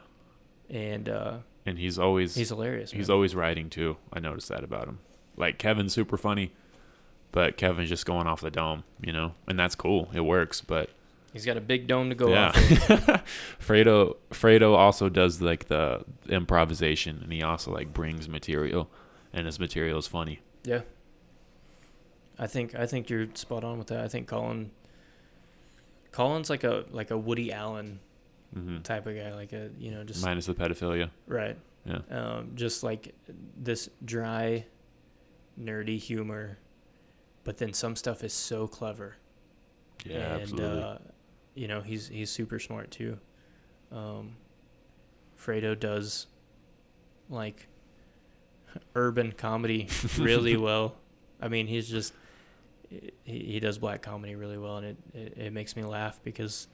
and 0.69 1.09
uh, 1.09 1.39
and 1.65 1.79
he's 1.79 1.99
always 1.99 2.35
he's 2.35 2.51
hilarious. 2.51 2.91
he's 2.93 3.09
man. 3.09 3.15
always 3.15 3.35
writing 3.35 3.71
too. 3.71 3.97
I 4.13 4.21
noticed 4.21 4.49
that 4.51 4.63
about 4.63 4.89
him. 4.89 4.99
Like 5.37 5.59
Kevin's 5.59 5.95
super 5.95 6.17
funny, 6.19 6.53
but 7.33 7.57
Kevin's 7.57 7.89
just 7.89 8.07
going 8.07 8.27
off 8.27 8.41
the 8.41 8.51
dome, 8.51 8.85
you 9.01 9.13
know, 9.13 9.35
and 9.47 9.59
that's 9.59 9.75
cool. 9.75 10.09
It 10.13 10.21
works, 10.21 10.61
but 10.61 10.91
he's 11.33 11.45
got 11.45 11.57
a 11.57 11.61
big 11.61 11.87
dome 11.87 12.09
to 12.09 12.15
go 12.15 12.31
yeah, 12.31 12.49
off. 12.49 12.55
Fredo 13.61 14.17
Fredo 14.31 14.75
also 14.77 15.09
does 15.09 15.41
like 15.41 15.69
the 15.69 16.05
improvisation, 16.29 17.21
and 17.23 17.33
he 17.33 17.43
also 17.43 17.73
like 17.73 17.93
brings 17.93 18.29
material, 18.29 18.89
and 19.33 19.47
his 19.47 19.59
material 19.61 19.99
is 19.99 20.07
funny. 20.07 20.41
Yeah. 20.65 20.83
I 22.39 22.47
think 22.47 22.75
I 22.75 22.87
think 22.87 23.11
you're 23.11 23.27
spot 23.35 23.65
on 23.65 23.79
with 23.79 23.89
that. 23.89 24.05
I 24.05 24.09
think 24.09 24.29
Colin 24.29 24.71
Colin's 26.13 26.49
like 26.51 26.65
a 26.65 26.85
like 26.91 27.11
a 27.11 27.19
Woody 27.19 27.53
Allen 27.53 28.01
hmm 28.55 28.79
type 28.79 29.07
of 29.07 29.15
guy, 29.17 29.35
like 29.35 29.53
a 29.53 29.71
you 29.79 29.91
know 29.91 30.05
just 30.05 30.25
Minus 30.25 30.47
the 30.47 30.55
pedophilia. 30.55 31.11
right, 31.27 31.57
Yeah. 31.85 31.99
um, 32.11 32.53
just 32.55 32.83
like 32.83 33.15
this 33.57 33.91
dry, 34.05 34.65
nerdy 35.61 35.99
humor, 35.99 36.59
but 37.49 37.57
then 37.57 37.73
some 37.73 37.97
stuff 37.97 38.23
is 38.25 38.35
so 38.35 38.67
clever. 38.67 39.17
Yeah, 40.05 40.35
and 40.35 40.43
absolutely. 40.43 40.83
uh, 40.83 40.99
you 41.55 41.67
know 41.67 41.81
he's 41.81 42.07
he's 42.07 42.29
super 42.29 42.59
smart 42.59 42.91
too. 42.91 43.17
Um, 43.91 44.37
Fredo 45.43 45.81
does 45.81 46.27
like 47.31 47.67
urban 48.95 49.33
comedy 49.33 49.89
really 50.19 50.59
well. 50.59 50.97
I 51.41 51.49
mean, 51.49 51.67
he's 51.67 51.89
just 51.89 52.13
he, 52.91 53.15
he 53.25 53.61
does 53.61 53.79
black 53.79 54.03
comedy 54.03 54.35
really 54.35 54.59
well, 54.59 54.77
and 54.77 54.87
it, 54.87 54.97
it, 55.15 55.39
it 55.39 55.53
makes 55.55 55.75
me 55.75 55.85
laugh 55.85 56.21
because 56.23 56.69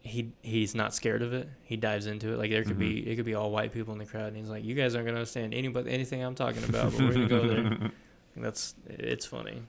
he 0.00 0.34
he's 0.42 0.74
not 0.74 0.94
scared 0.94 1.22
of 1.22 1.32
it. 1.32 1.48
He 1.62 1.78
dives 1.78 2.04
into 2.04 2.34
it. 2.34 2.38
Like 2.38 2.50
there 2.50 2.64
could 2.64 2.78
be 2.78 2.98
it 3.10 3.16
could 3.16 3.24
be 3.24 3.34
all 3.34 3.50
white 3.50 3.72
people 3.72 3.94
in 3.94 3.98
the 3.98 4.04
crowd, 4.04 4.26
and 4.26 4.36
he's 4.36 4.50
like, 4.50 4.62
"You 4.62 4.74
guys 4.74 4.94
aren't 4.94 5.06
gonna 5.06 5.20
understand 5.20 5.54
anybody 5.54 5.90
anything 5.90 6.22
I'm 6.22 6.34
talking 6.34 6.64
about, 6.64 6.92
but 6.92 7.00
we're 7.00 7.14
gonna 7.14 7.28
go 7.28 7.48
there." 7.48 7.90
That's 8.36 8.74
it's 8.86 9.26
funny, 9.26 9.62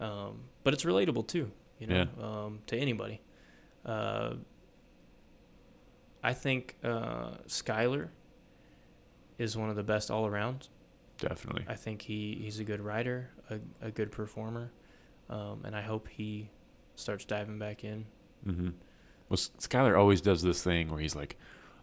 um, 0.00 0.40
but 0.64 0.74
it's 0.74 0.84
relatable 0.84 1.26
too. 1.26 1.50
You 1.78 1.86
know, 1.88 2.06
um, 2.22 2.58
to 2.68 2.76
anybody. 2.76 3.20
Uh, 3.84 4.34
I 6.22 6.32
think 6.32 6.76
uh, 6.82 7.32
Skylar 7.48 8.08
is 9.38 9.56
one 9.56 9.68
of 9.70 9.76
the 9.76 9.82
best 9.82 10.10
all 10.10 10.26
around. 10.26 10.68
Definitely. 11.18 11.64
I 11.68 11.74
think 11.74 12.02
he, 12.02 12.38
he's 12.42 12.60
a 12.60 12.64
good 12.64 12.80
writer, 12.80 13.30
a, 13.50 13.58
a 13.82 13.90
good 13.90 14.10
performer, 14.10 14.70
um, 15.28 15.62
and 15.64 15.76
I 15.76 15.82
hope 15.82 16.08
he 16.08 16.50
starts 16.96 17.24
diving 17.24 17.58
back 17.58 17.84
in. 17.84 18.06
Mm-hmm. 18.46 18.68
Well, 19.28 19.34
S- 19.34 19.50
Skylar 19.58 19.98
always 19.98 20.20
does 20.20 20.42
this 20.42 20.62
thing 20.62 20.90
where 20.90 21.00
he's 21.00 21.14
like, 21.16 21.36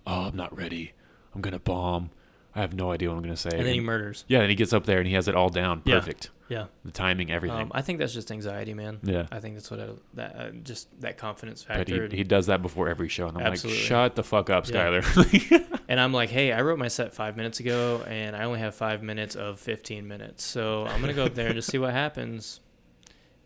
"Oh, 0.07 0.25
I'm 0.25 0.35
not 0.35 0.55
ready. 0.55 0.93
I'm 1.35 1.41
gonna 1.41 1.59
bomb. 1.59 2.09
I 2.55 2.61
have 2.61 2.73
no 2.73 2.91
idea 2.91 3.09
what 3.09 3.15
I'm 3.17 3.21
gonna 3.23 3.35
say." 3.37 3.49
And 3.53 3.65
then 3.65 3.73
he 3.73 3.79
murders. 3.79 4.25
yeah, 4.27 4.39
and 4.41 4.49
he 4.49 4.55
gets 4.55 4.73
up 4.73 4.85
there 4.85 4.97
and 4.99 5.07
he 5.07 5.13
has 5.13 5.27
it 5.27 5.35
all 5.35 5.49
down, 5.49 5.81
Yeah. 5.85 5.99
perfect. 5.99 6.29
Yeah. 6.49 6.65
The 6.83 6.91
timing, 6.91 7.31
everything. 7.31 7.57
Um, 7.57 7.71
I 7.73 7.81
think 7.81 7.97
that's 7.99 8.13
just 8.13 8.29
anxiety, 8.29 8.73
man. 8.73 8.99
yeah. 9.03 9.25
I 9.31 9.39
think 9.39 9.53
that's 9.55 9.71
what 9.71 9.79
I, 9.79 9.87
that 10.15 10.35
uh, 10.35 10.49
just 10.63 10.99
that 10.99 11.17
confidence 11.17 11.63
But 11.65 11.77
factor. 11.77 12.09
he, 12.09 12.17
he 12.17 12.23
does 12.25 12.47
that 12.47 12.61
before 12.61 12.89
every 12.89 13.07
show, 13.07 13.27
and 13.27 13.37
I'm 13.37 13.45
Absolutely. 13.45 13.79
like, 13.81 13.87
"Shut 13.87 14.15
the 14.15 14.23
fuck 14.23 14.49
up, 14.49 14.67
Yeah. 14.69 14.99
Skylar." 15.01 15.79
and 15.87 15.97
I'm 15.99 16.11
like, 16.11 16.29
hey, 16.29 16.51
I 16.51 16.61
wrote 16.61 16.77
my 16.77 16.89
set 16.89 17.13
five 17.13 17.37
minutes 17.37 17.61
ago, 17.61 18.03
and 18.05 18.35
I 18.35 18.43
only 18.43 18.59
have 18.59 18.75
five 18.75 19.01
minutes 19.01 19.35
of 19.37 19.61
15 19.61 20.05
minutes, 20.07 20.43
so 20.43 20.85
I'm 20.87 20.99
gonna 20.99 21.13
go 21.13 21.23
up 21.25 21.35
there 21.35 21.45
and 21.47 21.55
just 21.55 21.69
see 21.71 21.77
what 21.77 21.93
happens. 21.93 22.59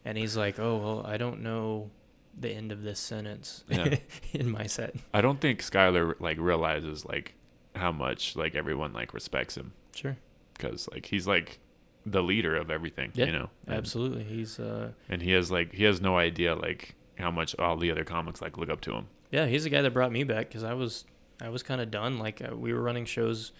And 0.03 0.17
he's 0.17 0.35
like, 0.35 0.57
oh 0.59 0.77
well, 0.77 1.05
I 1.05 1.17
don't 1.17 1.41
know 1.43 1.91
the 2.37 2.49
end 2.49 2.71
of 2.71 2.81
this 2.81 2.99
sentence 2.99 3.63
Yeah. 3.69 3.97
in 4.33 4.49
my 4.49 4.65
set. 4.65 4.95
I 5.13 5.21
don't 5.21 5.39
think 5.39 5.61
Skylar 5.61 6.15
like 6.19 6.37
realizes 6.39 7.05
like 7.05 7.35
how 7.75 7.91
much 7.91 8.35
like 8.35 8.55
everyone 8.55 8.93
like 8.93 9.13
respects 9.13 9.55
him 9.57 9.73
Sure, 9.93 10.17
because 10.53 10.87
like 10.91 11.05
he's 11.07 11.25
like 11.27 11.59
the 12.05 12.21
leader 12.21 12.55
of 12.55 12.69
everything, 12.69 13.11
Yeah, 13.15 13.25
you 13.25 13.31
know. 13.31 13.49
And, 13.67 13.75
absolutely. 13.77 14.23
He's 14.23 14.59
uh, 14.59 14.91
and 15.09 15.21
he 15.21 15.31
has 15.31 15.49
like 15.51 15.73
he 15.73 15.83
has 15.85 15.99
no 16.01 16.17
idea 16.17 16.53
like 16.55 16.95
how 17.17 17.31
much 17.31 17.55
all 17.57 17.77
the 17.77 17.89
other 17.91 18.03
comics 18.03 18.41
like 18.41 18.57
look 18.57 18.69
up 18.69 18.81
to 18.81 18.93
him. 18.93 19.07
yeah, 19.31 19.45
he's 19.47 19.63
the 19.63 19.69
guy 19.69 19.81
that 19.81 19.91
brought 19.91 20.11
me 20.11 20.23
back 20.23 20.47
because 20.49 20.63
I 20.63 20.73
was 20.73 21.05
I 21.41 21.49
was 21.49 21.63
kind 21.63 21.81
of 21.81 21.89
done. 21.91 22.19
Like 22.19 22.41
uh, 22.41 22.55
we 22.55 22.73
were 22.73 22.81
running 22.81 23.05
shows 23.05 23.51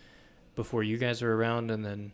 before 0.55 0.83
you 0.83 0.97
guys 0.97 1.21
were 1.21 1.35
around, 1.35 1.71
and 1.71 1.83
then 1.85 2.11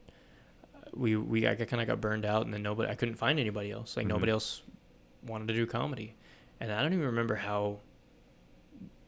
we 0.93 1.15
we 1.17 1.47
I 1.47 1.55
kind 1.55 1.81
of 1.81 1.87
got 1.87 1.99
burned 1.99 2.25
out, 2.25 2.45
and 2.45 2.53
then 2.53 2.61
nobody 2.63 2.89
I 2.89 2.95
couldn't 2.95 3.15
find 3.15 3.39
anybody 3.39 3.71
else. 3.71 3.97
Like 3.97 4.05
Mhm. 4.05 4.09
nobody 4.09 4.31
else 4.31 4.61
wanted 5.25 5.47
to 5.49 5.53
do 5.53 5.65
comedy, 5.65 6.15
and 6.59 6.71
I 6.71 6.81
don't 6.81 6.93
even 6.93 7.05
remember 7.07 7.35
how 7.35 7.79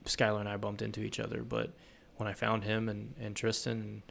Skylar 0.05 0.39
and 0.41 0.49
I 0.49 0.57
bumped 0.57 0.81
into 0.81 1.01
each 1.01 1.19
other, 1.19 1.41
but 1.43 1.71
when 2.23 2.31
I 2.31 2.33
found 2.35 2.63
him 2.63 2.87
and 2.89 3.13
and 3.19 3.35
Tristan 3.35 4.01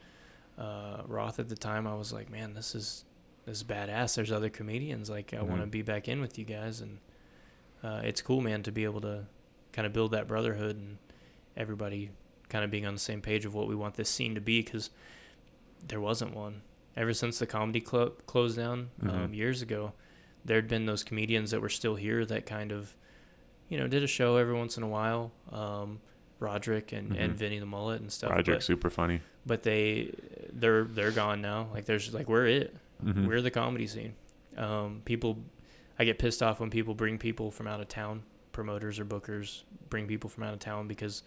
and 0.57 0.65
uh, 0.65 1.01
Roth 1.07 1.39
at 1.39 1.49
the 1.49 1.55
time, 1.55 1.87
I 1.87 1.95
was 1.95 2.13
like, 2.13 2.29
man, 2.29 2.53
this 2.53 2.75
is 2.75 3.05
this 3.45 3.57
is 3.57 3.63
badass. 3.63 4.15
There's 4.15 4.31
other 4.31 4.49
comedians. 4.49 5.09
Like 5.09 5.33
I 5.33 5.41
want 5.41 5.61
to 5.61 5.67
be 5.67 5.81
back 5.81 6.07
in 6.07 6.21
with 6.21 6.37
you 6.37 6.45
guys, 6.45 6.79
and 6.81 6.99
uh, 7.83 8.01
it's 8.03 8.21
cool, 8.21 8.41
man, 8.41 8.61
to 8.63 8.71
be 8.71 8.83
able 8.83 9.01
to 9.01 9.25
kind 9.71 9.85
of 9.87 9.93
build 9.93 10.11
that 10.11 10.27
brotherhood 10.27 10.75
and 10.77 10.97
everybody 11.57 12.11
kind 12.49 12.63
of 12.63 12.69
being 12.71 12.85
on 12.85 12.93
the 12.93 12.99
same 12.99 13.21
page 13.21 13.45
of 13.45 13.53
what 13.55 13.67
we 13.67 13.73
want 13.75 13.95
this 13.95 14.09
scene 14.09 14.35
to 14.35 14.41
be 14.41 14.61
because 14.61 14.91
there 15.87 15.99
wasn't 15.99 16.33
one 16.35 16.61
ever 16.95 17.13
since 17.13 17.39
the 17.39 17.47
comedy 17.47 17.81
club 17.81 18.13
closed 18.27 18.55
down 18.57 18.89
um, 19.01 19.09
Mhm. 19.09 19.35
years 19.35 19.61
ago 19.63 19.93
there'd 20.45 20.67
been 20.67 20.85
those 20.85 21.03
comedians 21.03 21.49
that 21.51 21.59
were 21.61 21.69
still 21.69 21.95
here 21.95 22.23
that 22.25 22.45
kind 22.45 22.71
of 22.71 22.95
you 23.69 23.77
know 23.79 23.87
did 23.87 24.03
a 24.03 24.07
show 24.07 24.37
every 24.37 24.53
once 24.53 24.77
in 24.77 24.83
a 24.83 24.87
while 24.87 25.31
um, 25.51 25.99
roderick 26.39 26.91
and, 26.91 27.15
and 27.15 27.33
Mhm. 27.33 27.37
vinny 27.37 27.59
the 27.59 27.65
mullet 27.65 28.01
and 28.01 28.11
stuff 28.11 28.29
Roderick's 28.31 28.65
but, 28.65 28.73
super 28.73 28.89
funny. 28.89 29.21
but 29.45 29.63
they 29.63 30.13
they're 30.51 30.83
they're 30.83 31.11
gone 31.11 31.41
now 31.41 31.69
like 31.73 31.85
there's 31.85 32.13
like 32.13 32.27
we're 32.27 32.47
it 32.47 32.75
Mhm. 33.03 33.27
we're 33.27 33.41
the 33.41 33.51
comedy 33.51 33.85
scene. 33.87 34.13
Um, 34.55 35.01
people, 35.03 35.39
I 35.99 36.05
get 36.05 36.19
pissed 36.19 36.41
off 36.43 36.59
when 36.61 36.69
people 36.69 36.93
bring 36.95 37.17
people 37.17 37.51
from 37.51 37.67
out 37.67 37.81
of 37.81 37.87
town, 37.89 38.23
promoters 38.53 38.97
or 38.99 39.03
bookers 39.03 39.63
bring 39.89 40.07
people 40.07 40.29
from 40.29 40.43
out 40.43 40.53
of 40.53 40.59
town 40.59 40.87
because 40.87 41.23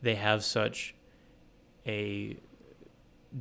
they 0.00 0.14
have 0.14 0.42
such 0.44 0.94
a 1.86 2.36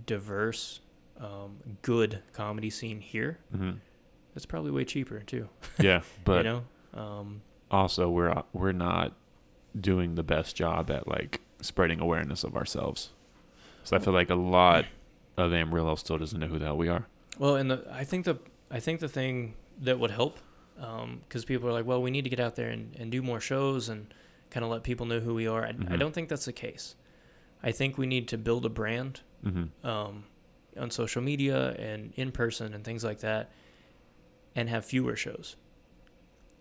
diverse, 0.05 0.81
um, 1.19 1.57
good 1.81 2.21
comedy 2.33 2.69
scene 2.69 2.99
here. 3.01 3.39
Mhm. 3.55 3.77
It's 4.35 4.45
probably 4.45 4.71
way 4.71 4.85
cheaper 4.85 5.19
too. 5.19 5.49
Yeah, 5.79 6.01
but 6.25 6.45
you 6.45 6.51
know, 6.51 6.63
um, 6.99 7.41
also 7.71 8.09
we're 8.09 8.43
we're 8.53 8.71
not 8.71 9.13
doing 9.79 10.15
the 10.15 10.23
best 10.23 10.55
job 10.55 10.89
at 10.89 11.07
like 11.07 11.41
spreading 11.61 11.99
awareness 11.99 12.43
of 12.43 12.55
ourselves. 12.55 13.09
So 13.83 13.95
I 13.95 13.99
feel 13.99 14.13
like 14.13 14.29
a 14.29 14.35
lot 14.35 14.85
of 15.37 15.51
Amarillo 15.53 15.95
still 15.95 16.17
doesn't 16.17 16.39
know 16.39 16.47
who 16.47 16.59
the 16.59 16.65
hell 16.65 16.77
we 16.77 16.89
are. 16.89 17.07
Well, 17.37 17.55
and 17.55 17.71
the 17.71 17.87
I 17.91 18.03
think 18.03 18.25
the 18.25 18.37
I 18.71 18.79
think 18.79 18.99
the 18.99 19.07
thing 19.09 19.55
that 19.81 19.99
would 19.99 20.11
help, 20.11 20.39
because 20.75 21.45
people 21.45 21.67
are 21.69 21.71
like, 21.73 21.85
well, 21.85 22.01
we 22.01 22.11
need 22.11 22.23
to 22.23 22.29
get 22.29 22.39
out 22.39 22.55
there 22.55 22.69
and, 22.69 22.95
and 22.99 23.11
do 23.11 23.21
more 23.21 23.39
shows 23.39 23.89
and 23.89 24.13
kind 24.51 24.63
of 24.63 24.69
let 24.71 24.83
people 24.83 25.05
know 25.05 25.19
who 25.19 25.33
we 25.33 25.47
are. 25.47 25.63
I, 25.65 25.69
I 25.69 25.73
Mhm. 25.73 25.99
don't 25.99 26.13
think 26.13 26.29
that's 26.29 26.45
the 26.45 26.53
case. 26.53 26.95
I 27.63 27.71
think 27.71 27.97
we 27.97 28.05
need 28.07 28.27
to 28.29 28.37
build 28.37 28.65
a 28.65 28.69
brand 28.69 29.21
Mm-hmm. 29.45 29.87
um, 29.87 30.25
on 30.77 30.91
social 30.91 31.21
media 31.21 31.71
and 31.79 32.11
in 32.15 32.31
person 32.33 32.73
and 32.73 32.83
things 32.83 33.03
like 33.05 33.19
that, 33.19 33.49
and 34.55 34.67
have 34.69 34.83
fewer 34.85 35.15
shows. 35.15 35.55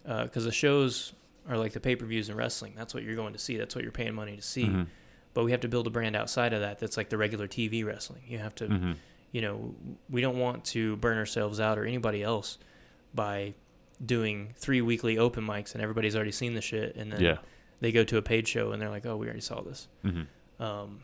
Because 0.05 0.45
the 0.45 0.53
shows 0.53 1.13
are 1.49 1.57
like 1.57 1.73
the 1.73 1.81
pay 1.81 1.97
per 1.97 2.05
views 2.07 2.29
in 2.29 2.37
wrestling. 2.37 2.75
That's 2.77 2.93
what 2.95 3.03
you're 3.03 3.17
going 3.17 3.33
to 3.33 3.39
see. 3.39 3.57
That's 3.57 3.75
what 3.75 3.83
you're 3.83 3.93
paying 3.93 4.15
money 4.15 4.37
to 4.37 4.43
see. 4.43 4.65
Mhm. 4.67 4.87
But 5.35 5.45
we 5.45 5.51
have 5.53 5.61
to 5.61 5.69
build 5.69 5.87
a 5.87 5.91
brand 5.91 6.15
outside 6.17 6.53
of 6.53 6.61
that. 6.61 6.79
That's 6.79 6.97
like 6.97 7.09
the 7.11 7.17
regular 7.19 7.47
TV 7.47 7.85
wrestling. 7.85 8.23
You 8.27 8.39
have 8.39 8.55
to, 8.57 8.67
Mhm. 8.69 8.97
you 9.33 9.41
know, 9.41 9.75
we 10.11 10.21
don't 10.21 10.39
want 10.39 10.65
to 10.67 10.97
burn 10.97 11.17
ourselves 11.17 11.59
out 11.61 11.79
or 11.79 11.85
anybody 11.85 12.23
else 12.23 12.59
by 13.15 13.55
doing 14.05 14.53
three 14.57 14.81
weekly 14.81 15.17
open 15.19 15.45
mics 15.47 15.75
and 15.75 15.83
everybody's 15.83 16.15
already 16.15 16.33
seen 16.33 16.55
the 16.55 16.61
shit 16.61 16.95
and 16.97 17.13
then 17.13 17.21
Yeah. 17.23 17.39
they 17.81 17.93
go 17.93 18.05
to 18.05 18.17
a 18.17 18.23
paid 18.23 18.47
show 18.47 18.73
and 18.73 18.81
they're 18.81 18.91
like, 18.91 19.07
oh, 19.07 19.17
we 19.17 19.27
already 19.27 19.41
saw 19.41 19.61
this. 19.63 19.89
Mm-hmm. 20.05 20.63
Um, 20.63 21.03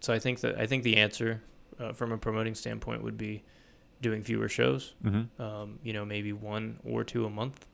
so 0.00 0.12
I 0.12 0.18
think 0.18 0.40
that 0.40 0.58
I 0.58 0.66
think 0.66 0.82
the 0.82 0.96
answer 0.96 1.42
uh, 1.78 1.92
from 1.92 2.12
a 2.12 2.18
promoting 2.18 2.54
standpoint 2.54 3.02
would 3.02 3.16
be 3.16 3.42
doing 4.00 4.22
fewer 4.22 4.48
shows. 4.48 4.94
Mm-hmm. 5.04 5.40
Um, 5.42 5.78
you 5.82 5.92
know, 5.92 6.04
maybe 6.04 6.32
one 6.32 6.78
or 6.84 7.02
two 7.04 7.24
a 7.24 7.30
month. 7.30 7.66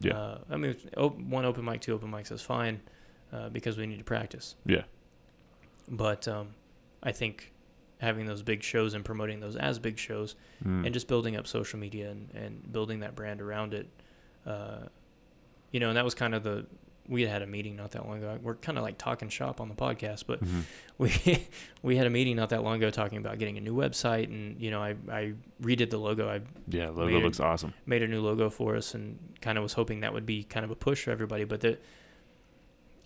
Yeah. 0.00 0.16
Uh, 0.18 0.38
I 0.50 0.56
mean, 0.56 0.76
op- 0.96 1.18
one 1.18 1.44
open 1.44 1.64
mic, 1.64 1.80
two 1.80 1.94
open 1.94 2.10
mics 2.10 2.32
is 2.32 2.42
fine 2.42 2.80
uh, 3.32 3.48
because 3.48 3.76
we 3.78 3.86
need 3.86 3.98
to 3.98 4.04
practice. 4.04 4.56
Yeah. 4.66 4.82
But 5.88 6.26
um, 6.28 6.48
I 7.02 7.12
think 7.12 7.52
having 7.98 8.26
those 8.26 8.42
big 8.42 8.62
shows 8.62 8.94
and 8.94 9.04
promoting 9.04 9.40
those 9.40 9.56
as 9.56 9.78
big 9.78 9.98
shows 9.98 10.34
Mm. 10.64 10.84
and 10.86 10.94
just 10.94 11.08
building 11.08 11.36
up 11.36 11.46
social 11.46 11.78
media 11.78 12.10
and, 12.10 12.30
and 12.34 12.72
building 12.72 13.00
that 13.00 13.14
brand 13.14 13.40
around 13.40 13.74
it. 13.74 13.88
Uh, 14.46 14.84
you 15.72 15.80
know, 15.80 15.88
and 15.88 15.96
that 15.96 16.04
was 16.04 16.14
kind 16.14 16.34
of 16.34 16.42
the 16.42 16.66
we 17.08 17.22
had 17.22 17.30
had 17.30 17.42
a 17.42 17.46
meeting 17.46 17.76
not 17.76 17.90
that 17.92 18.06
long 18.06 18.18
ago. 18.18 18.38
We're 18.42 18.54
kind 18.54 18.78
of 18.78 18.84
like 18.84 18.96
talking 18.96 19.28
shop 19.28 19.60
on 19.60 19.68
the 19.68 19.74
podcast, 19.74 20.24
but 20.26 20.42
Mhm. 20.42 20.62
we 20.98 21.46
we 21.82 21.96
had 21.96 22.06
a 22.06 22.10
meeting 22.10 22.36
not 22.36 22.48
that 22.50 22.62
long 22.62 22.76
ago 22.76 22.88
talking 22.90 23.18
about 23.18 23.38
getting 23.38 23.58
a 23.58 23.60
new 23.60 23.74
website 23.74 24.24
and 24.24 24.58
you 24.60 24.70
know 24.70 24.82
I 24.82 24.94
I 25.10 25.34
redid 25.62 25.90
the 25.90 25.98
logo. 25.98 26.28
I 26.28 26.40
Yeah. 26.68 26.88
Logo 26.88 27.18
looks 27.20 27.40
awesome. 27.40 27.74
made 27.86 28.02
a 28.02 28.08
new 28.08 28.20
logo 28.22 28.48
for 28.50 28.74
us 28.76 28.94
and 28.94 29.18
kind 29.40 29.58
of 29.58 29.62
was 29.62 29.74
hoping 29.74 30.00
that 30.00 30.12
would 30.14 30.24
be 30.26 30.44
kind 30.44 30.64
of 30.64 30.70
a 30.70 30.76
push 30.76 31.04
for 31.04 31.10
everybody, 31.10 31.44
but 31.44 31.60
the 31.60 31.78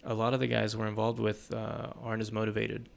a 0.04 0.14
lot 0.14 0.32
of 0.32 0.38
the 0.40 0.46
guys 0.46 0.76
we're 0.76 0.86
involved 0.86 1.18
with 1.18 1.52
uh, 1.52 1.88
aren't 2.00 2.22
as 2.22 2.30
motivated 2.30 2.88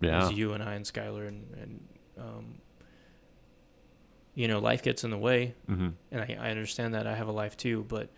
Yeah. 0.00 0.26
as 0.26 0.32
you 0.32 0.52
and 0.52 0.62
I 0.62 0.74
and 0.74 0.84
Skylar 0.84 1.26
and 1.28 1.46
and 1.60 1.88
um, 2.18 2.54
you 4.34 4.48
know 4.48 4.58
life 4.58 4.82
gets 4.82 5.04
in 5.04 5.10
the 5.10 5.18
way 5.18 5.54
Mm-hmm. 5.70 5.88
and 6.10 6.20
I, 6.20 6.36
I 6.40 6.50
understand 6.50 6.94
that 6.94 7.06
I 7.06 7.14
have 7.14 7.28
a 7.28 7.32
life 7.32 7.56
too, 7.56 7.84
but 7.88 8.10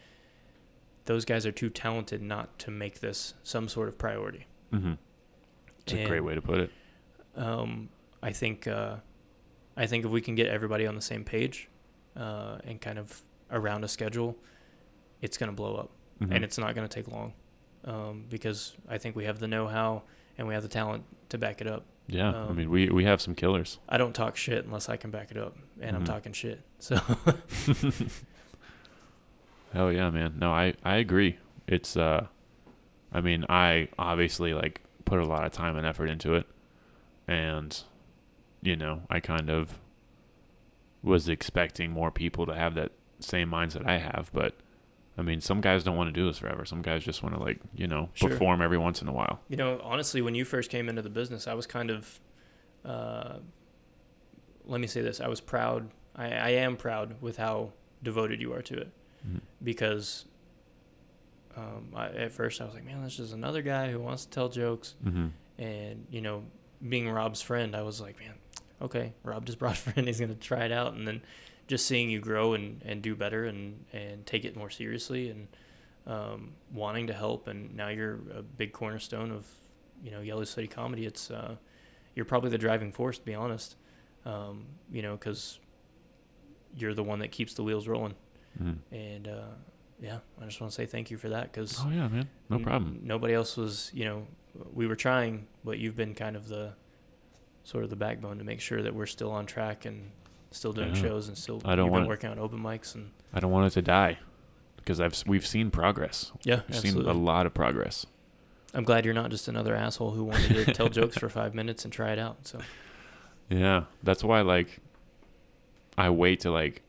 those 1.07 1.25
guys 1.25 1.45
are 1.47 1.53
too 1.53 1.71
talented 1.71 2.23
not 2.23 2.59
to 2.61 2.71
make 2.71 3.01
this 3.01 3.35
some 3.43 3.69
sort 3.69 3.89
of 3.89 3.99
priority. 3.99 4.47
Mm-hmm. 4.73 4.95
It's 5.87 5.93
a 5.93 6.07
great 6.07 6.25
way 6.25 6.35
to 6.35 6.41
put 6.43 6.59
it. 6.61 6.71
Um, 7.37 7.89
I 8.23 8.33
think 8.33 8.67
uh, 8.67 8.97
I 9.77 9.87
think 9.87 10.05
if 10.05 10.11
we 10.11 10.21
can 10.21 10.35
get 10.35 10.47
everybody 10.49 10.87
on 10.87 10.95
the 10.95 11.03
same 11.03 11.25
page 11.25 11.69
uh, 12.17 12.59
and 12.65 12.81
kind 12.81 12.99
of 12.99 13.23
around 13.51 13.85
a 13.85 13.89
schedule, 13.89 14.37
it's 15.21 15.37
going 15.37 15.51
to 15.51 15.55
blow 15.57 15.75
up, 15.77 15.91
Mhm. 16.23 16.35
and 16.35 16.45
it's 16.45 16.57
not 16.59 16.75
going 16.75 16.89
to 16.89 16.95
take 16.95 17.09
long 17.13 17.35
um, 17.85 18.25
because 18.31 18.75
I 18.89 18.99
think 18.99 19.15
we 19.17 19.25
have 19.25 19.39
the 19.41 19.49
know-how 19.49 20.03
and 20.39 20.49
we 20.49 20.55
have 20.55 20.63
the 20.63 20.69
talent 20.69 21.05
to 21.29 21.39
back 21.39 21.61
it 21.61 21.67
up. 21.67 21.85
Yeah. 22.07 22.31
I 22.33 22.37
um, 22.49 22.57
mean, 22.57 22.71
we 22.71 22.89
we 22.89 23.05
have 23.05 23.21
some 23.21 23.35
killers. 23.35 23.79
I 23.89 23.99
don't 23.99 24.15
talk 24.15 24.37
shit 24.37 24.65
unless 24.65 24.89
I 24.89 24.97
can 24.97 25.11
back 25.11 25.31
it 25.31 25.37
up, 25.37 25.57
and 25.81 25.97
I'm 25.97 26.03
Mhm. 26.05 26.07
talking 26.07 26.33
shit. 26.33 26.61
So 26.79 26.97
Hell 29.75 29.93
yeah, 29.93 30.09
man. 30.11 30.37
No, 30.39 30.53
I 30.53 30.75
I 30.85 30.97
agree. 30.97 31.37
It's 31.67 31.97
uh, 31.97 32.29
I 33.13 33.21
mean, 33.21 33.45
I 33.49 33.89
obviously 33.99 34.55
like 34.55 34.81
put 35.05 35.19
a 35.19 35.27
lot 35.27 35.45
of 35.45 35.53
time 35.53 35.77
and 35.77 35.87
effort 35.87 36.07
into 36.07 36.35
it, 36.35 36.47
and 37.29 37.79
you 38.63 38.77
know, 38.77 39.03
I 39.11 39.21
kind 39.21 39.51
of 39.51 39.79
was 41.03 41.29
expecting 41.29 41.91
more 41.91 42.11
people 42.11 42.47
to 42.47 42.55
have 42.55 42.75
that 42.77 42.93
same 43.21 43.51
mindset 43.51 43.87
I 43.87 43.99
have, 43.99 44.31
but 44.33 44.55
I 45.19 45.23
mean, 45.23 45.41
some 45.41 45.61
guys 45.61 45.85
don't 45.85 45.97
want 45.97 46.09
to 46.09 46.13
do 46.19 46.27
this 46.27 46.39
forever. 46.39 46.65
Some 46.65 46.81
guys 46.83 47.05
just 47.05 47.23
want 47.23 47.35
to 47.37 47.41
like, 47.41 47.61
you 47.75 47.87
know, 47.87 48.09
Sure. 48.15 48.31
perform 48.31 48.63
every 48.63 48.79
once 48.79 49.03
in 49.03 49.07
a 49.09 49.13
while. 49.13 49.41
You 49.49 49.57
know, 49.57 49.81
honestly, 49.85 50.23
when 50.23 50.35
you 50.35 50.45
first 50.45 50.71
came 50.71 50.89
into 50.89 51.03
the 51.03 51.11
business, 51.11 51.47
I 51.47 51.55
was 51.55 51.67
kind 51.67 51.91
of, 51.91 52.21
uh, 52.85 53.39
let 54.67 54.81
me 54.81 54.87
say 54.87 55.03
this: 55.03 55.21
I 55.21 55.29
was 55.29 55.41
proud. 55.41 55.91
I, 56.17 56.27
I 56.33 56.49
am 56.51 56.77
proud 56.77 57.21
with 57.21 57.37
how 57.37 57.73
devoted 58.03 58.41
you 58.41 58.53
are 58.55 58.63
to 58.63 58.75
it, 58.79 58.89
Mhm. 59.29 59.41
because 59.63 60.27
um, 61.57 61.93
I, 61.95 62.07
at 62.09 62.33
first 62.33 62.61
I 62.61 62.65
was 62.65 62.75
like, 62.75 62.85
man, 62.85 63.03
this 63.05 63.19
is 63.19 63.33
another 63.33 63.63
guy 63.63 63.91
who 63.91 64.01
wants 64.01 64.25
to 64.25 64.31
tell 64.31 64.49
jokes, 64.49 64.95
Mm-hmm. 65.05 65.27
and 65.59 66.07
you 66.11 66.21
know, 66.21 66.43
being 66.87 67.09
Rob's 67.09 67.41
friend, 67.41 67.75
I 67.77 67.83
was 67.83 68.01
like, 68.01 68.19
man, 68.19 68.35
okay, 68.83 69.13
Rob 69.23 69.47
just 69.47 69.59
brought 69.61 69.75
a 69.75 69.77
friend, 69.77 70.07
he's 70.07 70.21
gonna 70.21 70.35
try 70.35 70.65
it 70.65 70.73
out, 70.73 70.95
and 70.95 71.07
then 71.07 71.23
just 71.69 71.87
seeing 71.87 72.11
you 72.11 72.21
grow 72.21 72.53
and, 72.55 72.83
and 72.85 73.01
do 73.03 73.15
better 73.15 73.47
and, 73.47 73.85
and 73.93 74.27
take 74.27 74.45
it 74.45 74.55
more 74.57 74.69
seriously 74.69 75.31
and 75.31 75.49
um, 76.07 76.53
wanting 76.73 77.07
to 77.07 77.15
help, 77.15 77.47
and 77.47 77.75
now 77.75 77.89
you're 77.89 78.19
a 78.35 78.43
big 78.43 78.73
cornerstone 78.73 79.31
of 79.31 79.47
you 80.03 80.11
know 80.11 80.21
Yellow 80.21 80.45
City 80.45 80.67
comedy. 80.67 81.07
It's 81.07 81.31
uh, 81.31 81.55
you're 82.15 82.27
probably 82.27 82.51
the 82.51 82.59
driving 82.59 82.93
force, 82.93 83.17
to 83.19 83.25
be 83.25 83.35
honest. 83.35 83.77
Um, 84.27 84.67
you 84.93 85.03
know, 85.03 85.13
because 85.17 85.59
you're 86.77 86.95
the 86.95 87.03
one 87.05 87.21
that 87.21 87.31
keeps 87.31 87.55
the 87.55 87.63
wheels 87.63 87.87
rolling, 87.89 88.15
Mm-hmm. 88.63 88.95
and 88.95 89.29
uh, 89.29 89.43
yeah, 90.01 90.19
I 90.41 90.45
just 90.45 90.61
want 90.61 90.71
to 90.73 90.75
say 90.75 90.87
thank 90.87 91.11
you 91.11 91.17
for 91.17 91.29
that 91.31 91.51
because 91.53 91.79
Oh 91.81 91.91
yeah, 91.91 92.09
man. 92.09 92.29
No 92.49 92.59
problem. 92.59 93.01
nobody 93.03 93.35
else 93.35 93.57
was, 93.57 93.91
you 93.95 94.05
know, 94.05 94.27
we 94.73 94.87
were 94.87 94.97
trying, 94.97 95.47
but 95.65 95.79
you've 95.79 95.97
been 95.97 96.15
kind 96.15 96.37
of 96.37 96.49
the 96.49 96.73
sort 97.65 97.83
of 97.85 97.91
the 97.91 97.97
backbone 97.97 98.39
to 98.39 98.45
make 98.45 98.61
sure 98.61 98.83
that 98.83 98.95
we're 98.95 99.07
still 99.07 99.31
on 99.33 99.47
track 99.47 99.85
and 99.87 100.11
still 100.51 100.73
doing 100.73 100.95
shows 100.95 101.27
and 101.29 101.37
still 101.37 101.61
I 101.65 101.75
don't 101.75 101.91
want 101.91 102.07
working 102.07 102.31
on 102.31 102.39
open 102.39 102.61
mics 102.61 102.95
and 102.95 103.11
I 103.33 103.41
don't 103.41 103.51
want 103.51 103.67
it 103.67 103.71
to 103.75 103.83
die 103.83 104.19
because 104.77 105.01
I've 105.01 105.21
we've 105.27 105.47
seen 105.47 105.71
progress. 105.71 106.31
yeah, 106.45 106.57
We've 106.69 106.77
absolutely. 106.77 107.03
seen 107.05 107.11
a 107.11 107.25
lot 107.25 107.47
of 107.47 107.55
progress. 107.55 108.07
I'm 108.75 108.85
glad 108.85 109.05
you're 109.05 109.15
not 109.15 109.31
just 109.31 109.49
another 109.49 109.75
asshole 109.75 110.11
who 110.13 110.25
wanted 110.25 110.67
to 110.67 110.73
tell 110.75 110.89
jokes 110.89 111.17
for 111.19 111.29
five 111.29 111.55
minutes 111.55 111.85
and 111.85 111.93
try 111.93 112.13
it 112.13 112.19
out. 112.19 112.47
So 112.47 112.59
Yeah, 113.49 113.85
that's 114.03 114.23
why 114.23 114.43
like 114.43 114.79
I 115.97 116.11
wait 116.11 116.41
to 116.41 116.51
like 116.51 116.83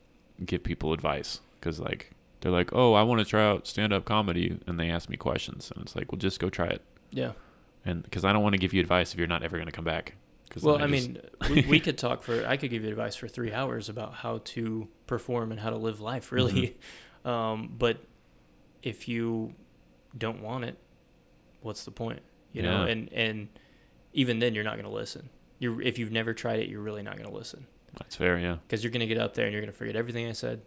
give 0.45 0.63
people 0.63 0.93
advice 0.93 1.39
because 1.65 1.79
like 1.79 2.11
they're 2.41 2.51
like, 2.51 2.73
oh, 2.73 2.93
I 2.93 3.01
want 3.01 3.19
to 3.19 3.25
try 3.25 3.43
out 3.43 3.65
stand 3.65 3.91
up 3.91 4.05
comedy, 4.05 4.59
and 4.67 4.79
they 4.79 4.89
ask 4.89 5.09
me 5.09 5.17
questions, 5.17 5.71
and 5.73 5.83
it's 5.83 5.95
like, 5.95 6.11
well, 6.11 6.19
just 6.19 6.39
go 6.39 6.49
try 6.49 6.67
it, 6.67 6.83
yeah. 7.11 7.31
and 7.83 8.03
because 8.03 8.23
I 8.23 8.31
don't 8.31 8.43
want 8.43 8.53
to 8.53 8.59
give 8.59 8.73
you 8.73 8.79
advice 8.79 9.13
if 9.13 9.17
you're 9.17 9.27
not 9.27 9.43
ever 9.43 9.57
gonna 9.57 9.71
come 9.71 9.85
back. 9.85 10.15
Well, 10.61 10.77
then 10.77 10.93
I 10.93 10.95
just- 10.95 11.09
mean, 11.09 11.21
we, 11.49 11.65
we 11.67 11.79
could 11.81 11.97
talk 11.97 12.21
for. 12.21 12.45
I 12.45 12.55
could 12.55 12.69
give 12.69 12.83
you 12.83 12.89
advice 12.89 13.15
for 13.15 13.27
three 13.27 13.51
hours 13.51 13.89
about 13.89 14.13
how 14.13 14.41
to 14.45 14.87
perform 15.07 15.51
and 15.51 15.59
how 15.59 15.71
to 15.71 15.77
live 15.77 15.99
life, 15.99 16.31
really. 16.31 16.77
Um, 17.25 17.73
but 17.75 17.97
if 18.83 19.07
you 19.07 19.55
don't 20.15 20.43
want 20.43 20.63
it, 20.63 20.77
what's 21.61 21.83
the 21.85 21.89
point? 21.89 22.21
You 22.53 22.61
know, 22.61 22.83
and 22.83 23.11
and 23.11 23.47
even 24.13 24.37
then, 24.37 24.53
you're 24.53 24.63
not 24.63 24.73
going 24.73 24.85
to 24.85 24.91
listen. 24.91 25.31
You 25.57 25.81
if 25.81 25.97
you've 25.97 26.11
never 26.11 26.35
tried 26.35 26.59
it, 26.59 26.69
you're 26.69 26.83
really 26.83 27.01
not 27.01 27.17
going 27.17 27.27
to 27.27 27.35
listen 27.35 27.65
that's 27.97 28.15
fair, 28.15 28.37
yeah. 28.37 28.57
because 28.67 28.83
you're 28.83 28.91
going 28.91 29.01
to 29.01 29.07
get 29.07 29.17
up 29.17 29.33
there 29.33 29.45
and 29.45 29.53
you're 29.53 29.61
going 29.61 29.71
to 29.71 29.77
forget 29.77 29.95
everything 29.95 30.27
I 30.27 30.33
said. 30.33 30.61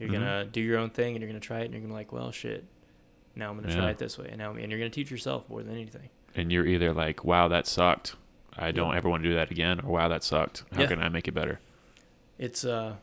You're 0.00 0.08
Mhm. 0.08 0.12
gonna 0.14 0.44
do 0.46 0.60
your 0.60 0.78
own 0.78 0.90
thing 0.90 1.14
and 1.14 1.20
you're 1.22 1.28
gonna 1.30 1.38
try 1.38 1.60
it 1.60 1.66
and 1.66 1.74
you're 1.74 1.80
gonna 1.82 1.92
be 1.92 1.98
like, 1.98 2.10
well, 2.12 2.32
shit. 2.32 2.64
Now 3.36 3.50
I'm 3.50 3.56
gonna 3.60 3.68
Yeah. 3.68 3.76
try 3.80 3.90
it 3.90 3.98
this 3.98 4.18
way, 4.18 4.26
and 4.28 4.38
now 4.38 4.52
and 4.54 4.70
you're 4.70 4.80
gonna 4.80 4.90
teach 4.90 5.10
yourself 5.10 5.48
more 5.48 5.62
than 5.62 5.74
anything. 5.74 6.08
And 6.34 6.50
you're 6.50 6.66
either 6.66 6.92
like, 6.92 7.22
wow, 7.24 7.46
that 7.48 7.66
sucked. 7.68 8.16
I 8.56 8.72
don't 8.72 8.90
Yeah. 8.90 8.96
ever 8.96 9.08
want 9.08 9.22
to 9.22 9.28
do 9.28 9.34
that 9.36 9.50
again, 9.52 9.80
or 9.80 9.92
wow, 9.92 10.08
that 10.08 10.24
sucked. 10.24 10.64
How 10.72 10.80
Yeah. 10.82 10.86
can 10.88 11.00
I 11.02 11.08
make 11.08 11.28
it 11.28 11.32
better? 11.32 11.60
It's 12.38 12.64
uh, 12.64 12.96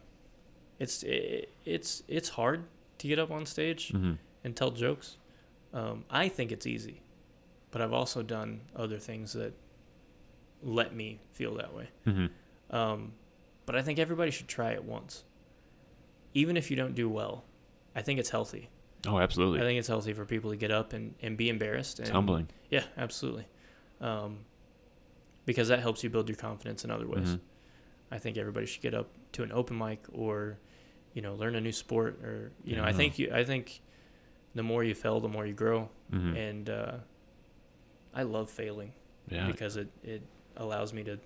it's 0.80 1.04
it, 1.04 1.50
it's 1.64 2.04
it's 2.08 2.30
hard 2.30 2.66
to 2.98 3.08
get 3.08 3.20
up 3.20 3.32
on 3.32 3.46
stage 3.46 3.90
Mm-hmm. 3.90 4.14
and 4.44 4.56
tell 4.56 4.72
jokes. 4.72 5.18
Um, 5.74 6.04
I 6.10 6.28
think 6.30 6.52
it's 6.52 6.66
easy, 6.66 7.02
but 7.72 7.82
I've 7.82 7.94
also 7.94 8.24
done 8.24 8.62
other 8.76 8.98
things 9.00 9.34
that 9.34 9.54
let 10.64 10.94
me 10.96 11.20
feel 11.32 11.54
that 11.56 11.74
way. 11.74 11.90
Mm-hmm. 12.06 12.76
Um, 12.76 13.14
but 13.66 13.76
I 13.76 13.82
think 13.82 14.00
everybody 14.00 14.32
should 14.32 14.48
try 14.48 14.72
it 14.72 14.84
once, 14.84 15.24
even 16.34 16.58
if 16.58 16.70
you 16.70 16.78
don't 16.78 16.96
do 16.96 17.10
well. 17.10 17.44
I 17.96 18.02
think 18.02 18.20
it's 18.20 18.30
healthy. 18.30 18.70
Oh, 19.08 19.20
absolutely. 19.20 19.60
I 19.60 19.64
think 19.64 19.80
it's 19.80 19.88
healthy 19.88 20.14
for 20.14 20.26
people 20.26 20.52
to 20.52 20.56
get 20.58 20.72
up 20.72 20.94
and, 20.94 21.16
and 21.22 21.36
be 21.38 21.50
embarrassed. 21.50 22.00
And, 22.00 22.08
it's 22.08 22.14
humbling. 22.14 22.50
Yeah, 22.70 22.84
absolutely. 22.98 23.48
Um, 24.02 24.40
because 25.46 25.70
that 25.70 25.80
helps 25.80 26.04
you 26.04 26.10
build 26.10 26.28
your 26.30 26.36
confidence 26.36 26.84
in 26.84 26.92
other 26.92 27.08
ways. 27.08 27.30
Mhm. 27.36 27.40
I 28.12 28.20
think 28.20 28.38
everybody 28.38 28.66
should 28.66 28.82
get 28.82 28.94
up 28.94 29.10
to 29.34 29.44
an 29.44 29.52
open 29.52 29.78
mic 29.78 30.06
or, 30.12 30.58
you 31.14 31.22
know, 31.22 31.36
learn 31.36 31.56
a 31.56 31.62
new 31.62 31.72
sport 31.72 32.20
or 32.24 32.52
you 32.64 32.76
know, 32.76 32.84
I 32.84 32.94
think 32.94 33.18
you 33.20 33.32
I 33.34 33.44
think 33.44 33.82
the 34.56 34.64
more 34.64 34.84
you 34.84 34.94
fail, 34.96 35.20
the 35.20 35.28
more 35.30 35.46
you 35.46 35.54
grow. 35.54 35.90
Mhm. 36.12 36.36
And 36.38 36.70
uh, 36.70 36.98
I 38.14 38.24
love 38.24 38.50
failing 38.50 38.94
Yeah. 39.30 39.48
because 39.48 39.78
it, 39.78 39.90
it 40.04 40.22
allows 40.56 40.94
me 40.94 41.04
to 41.06 41.20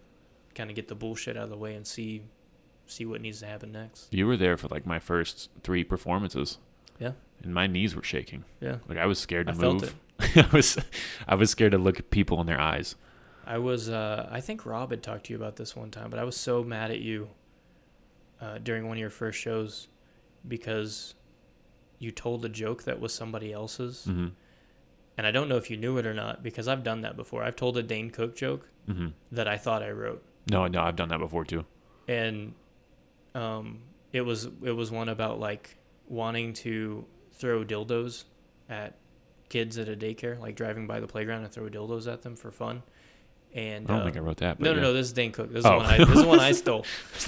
kind 0.56 0.69
of 0.69 0.76
get 0.76 0.88
the 0.88 0.95
bullshit 0.95 1.38
out 1.38 1.44
of 1.45 1.49
the 1.49 1.57
way 1.57 1.76
and 1.76 1.86
see 1.86 2.23
see 2.87 3.05
what 3.05 3.21
needs 3.21 3.39
to 3.39 3.45
happen 3.45 3.71
next. 3.71 4.13
You 4.13 4.27
were 4.27 4.37
there 4.37 4.57
for 4.57 4.67
like 4.67 4.85
my 4.85 4.99
first 4.99 5.49
three 5.63 5.83
performances. 5.83 6.57
Yeah. 6.99 7.11
And 7.43 7.53
my 7.53 7.65
knees 7.67 7.95
were 7.95 8.03
shaking. 8.03 8.43
Yeah. 8.59 8.77
Like 8.87 8.97
I 8.97 9.05
was 9.05 9.17
scared 9.19 9.47
to 9.47 9.53
I 9.53 9.55
felt 9.55 9.81
move. 9.81 9.95
I 10.35 10.47
was 10.53 10.77
I 11.27 11.35
was 11.35 11.49
scared 11.49 11.71
to 11.71 11.77
look 11.77 11.99
at 11.99 12.09
people 12.11 12.39
in 12.41 12.47
their 12.47 12.59
eyes. 12.61 12.95
I 13.45 13.57
was. 13.57 13.89
Uh, 13.89 14.29
I 14.31 14.39
think 14.41 14.65
Rob 14.65 14.91
had 14.91 15.01
talked 15.01 15.25
to 15.25 15.33
you 15.33 15.37
about 15.37 15.55
this 15.55 15.75
one 15.75 15.89
time, 15.89 16.09
but 16.11 16.19
I 16.19 16.23
was 16.23 16.37
so 16.37 16.63
mad 16.63 16.91
at 16.91 16.99
you 16.99 17.29
uh, 18.39 18.59
during 18.59 18.87
one 18.87 18.97
of 18.97 19.01
your 19.01 19.09
first 19.09 19.39
shows 19.39 19.87
because 20.47 21.15
you 21.99 22.11
told 22.11 22.45
a 22.45 22.49
joke 22.49 22.83
that 22.83 22.99
was 22.99 23.13
somebody 23.13 23.51
else's, 23.51 24.05
Mm-hmm. 24.07 24.27
and 25.17 25.27
I 25.27 25.31
don't 25.31 25.49
know 25.49 25.57
if 25.57 25.69
you 25.69 25.77
knew 25.77 25.97
it 25.97 26.05
or 26.05 26.13
not 26.13 26.43
because 26.43 26.67
I've 26.67 26.83
done 26.83 27.01
that 27.01 27.15
before. 27.15 27.43
I've 27.43 27.55
told 27.55 27.77
a 27.77 27.83
Dane 27.83 28.09
Cook 28.11 28.35
joke 28.35 28.67
Mm-hmm. 28.89 29.07
that 29.31 29.47
I 29.47 29.57
thought 29.57 29.83
I 29.83 29.91
wrote, 29.91 30.23
No, 30.49 30.65
no, 30.67 30.81
I've 30.81 30.95
done 30.95 31.09
that 31.09 31.19
before 31.19 31.45
too. 31.45 31.65
and 32.07 32.53
um, 33.35 33.79
it 34.13 34.21
was 34.21 34.45
it 34.63 34.71
was 34.71 34.91
one 34.91 35.09
about 35.09 35.39
like 35.39 35.77
wanting 36.07 36.53
to 36.53 37.05
throw 37.33 37.63
dildos 37.63 38.25
at 38.69 38.97
kids 39.49 39.77
at 39.77 39.89
a 39.89 39.95
daycare, 39.95 40.39
like 40.39 40.55
driving 40.55 40.87
by 40.87 40.99
the 40.99 41.07
playground 41.07 41.43
and 41.43 41.51
throw 41.51 41.69
dildos 41.69 42.11
at 42.11 42.21
them 42.21 42.35
for 42.35 42.51
fun. 42.51 42.83
And 43.53 43.85
I 43.89 43.93
don't 43.93 44.01
uh, 44.01 44.05
think 44.05 44.17
I 44.17 44.19
wrote 44.21 44.37
that. 44.37 44.59
But 44.59 44.63
No, 44.65 44.69
yeah. 44.71 44.75
no, 44.77 44.81
no. 44.83 44.93
This 44.93 45.07
is 45.07 45.13
Dane 45.13 45.31
Cook. 45.33 45.49
This 45.51 45.59
is 45.59 45.65
Oh. 45.65 45.77
one. 45.77 45.85
I, 45.85 45.97
this 45.97 46.09
is 46.19 46.23
one 46.25 46.39
I 46.39 46.51
stole. 46.63 46.85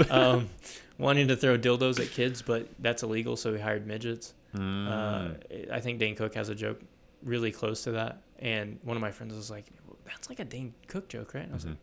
Um, 0.09 0.49
wanting 0.97 1.27
to 1.27 1.35
throw 1.35 1.57
dildos 1.57 1.99
at 1.99 2.11
kids, 2.11 2.41
but 2.41 2.69
that's 2.79 3.03
illegal, 3.03 3.35
so 3.35 3.53
he 3.53 3.59
hired 3.59 3.85
midgets. 3.87 4.33
Uh, 4.55 4.59
Mm. 4.59 5.71
I 5.71 5.79
think 5.81 5.99
Dane 5.99 6.15
Cook 6.15 6.35
has 6.35 6.47
a 6.49 6.55
joke 6.55 6.79
really 7.23 7.51
close 7.51 7.83
to 7.85 7.91
that, 7.93 8.21
and 8.39 8.79
one 8.83 8.95
of 8.95 9.01
my 9.01 9.11
friends 9.11 9.33
was 9.33 9.49
like, 9.49 9.65
"That's 10.05 10.29
like 10.29 10.39
a 10.39 10.45
Dane 10.45 10.73
Cook 10.87 11.07
joke, 11.09 11.33
right?" 11.33 11.43
And 11.43 11.51
I 11.51 11.55
was 11.55 11.65
Mhm. 11.65 11.69
like, 11.69 11.77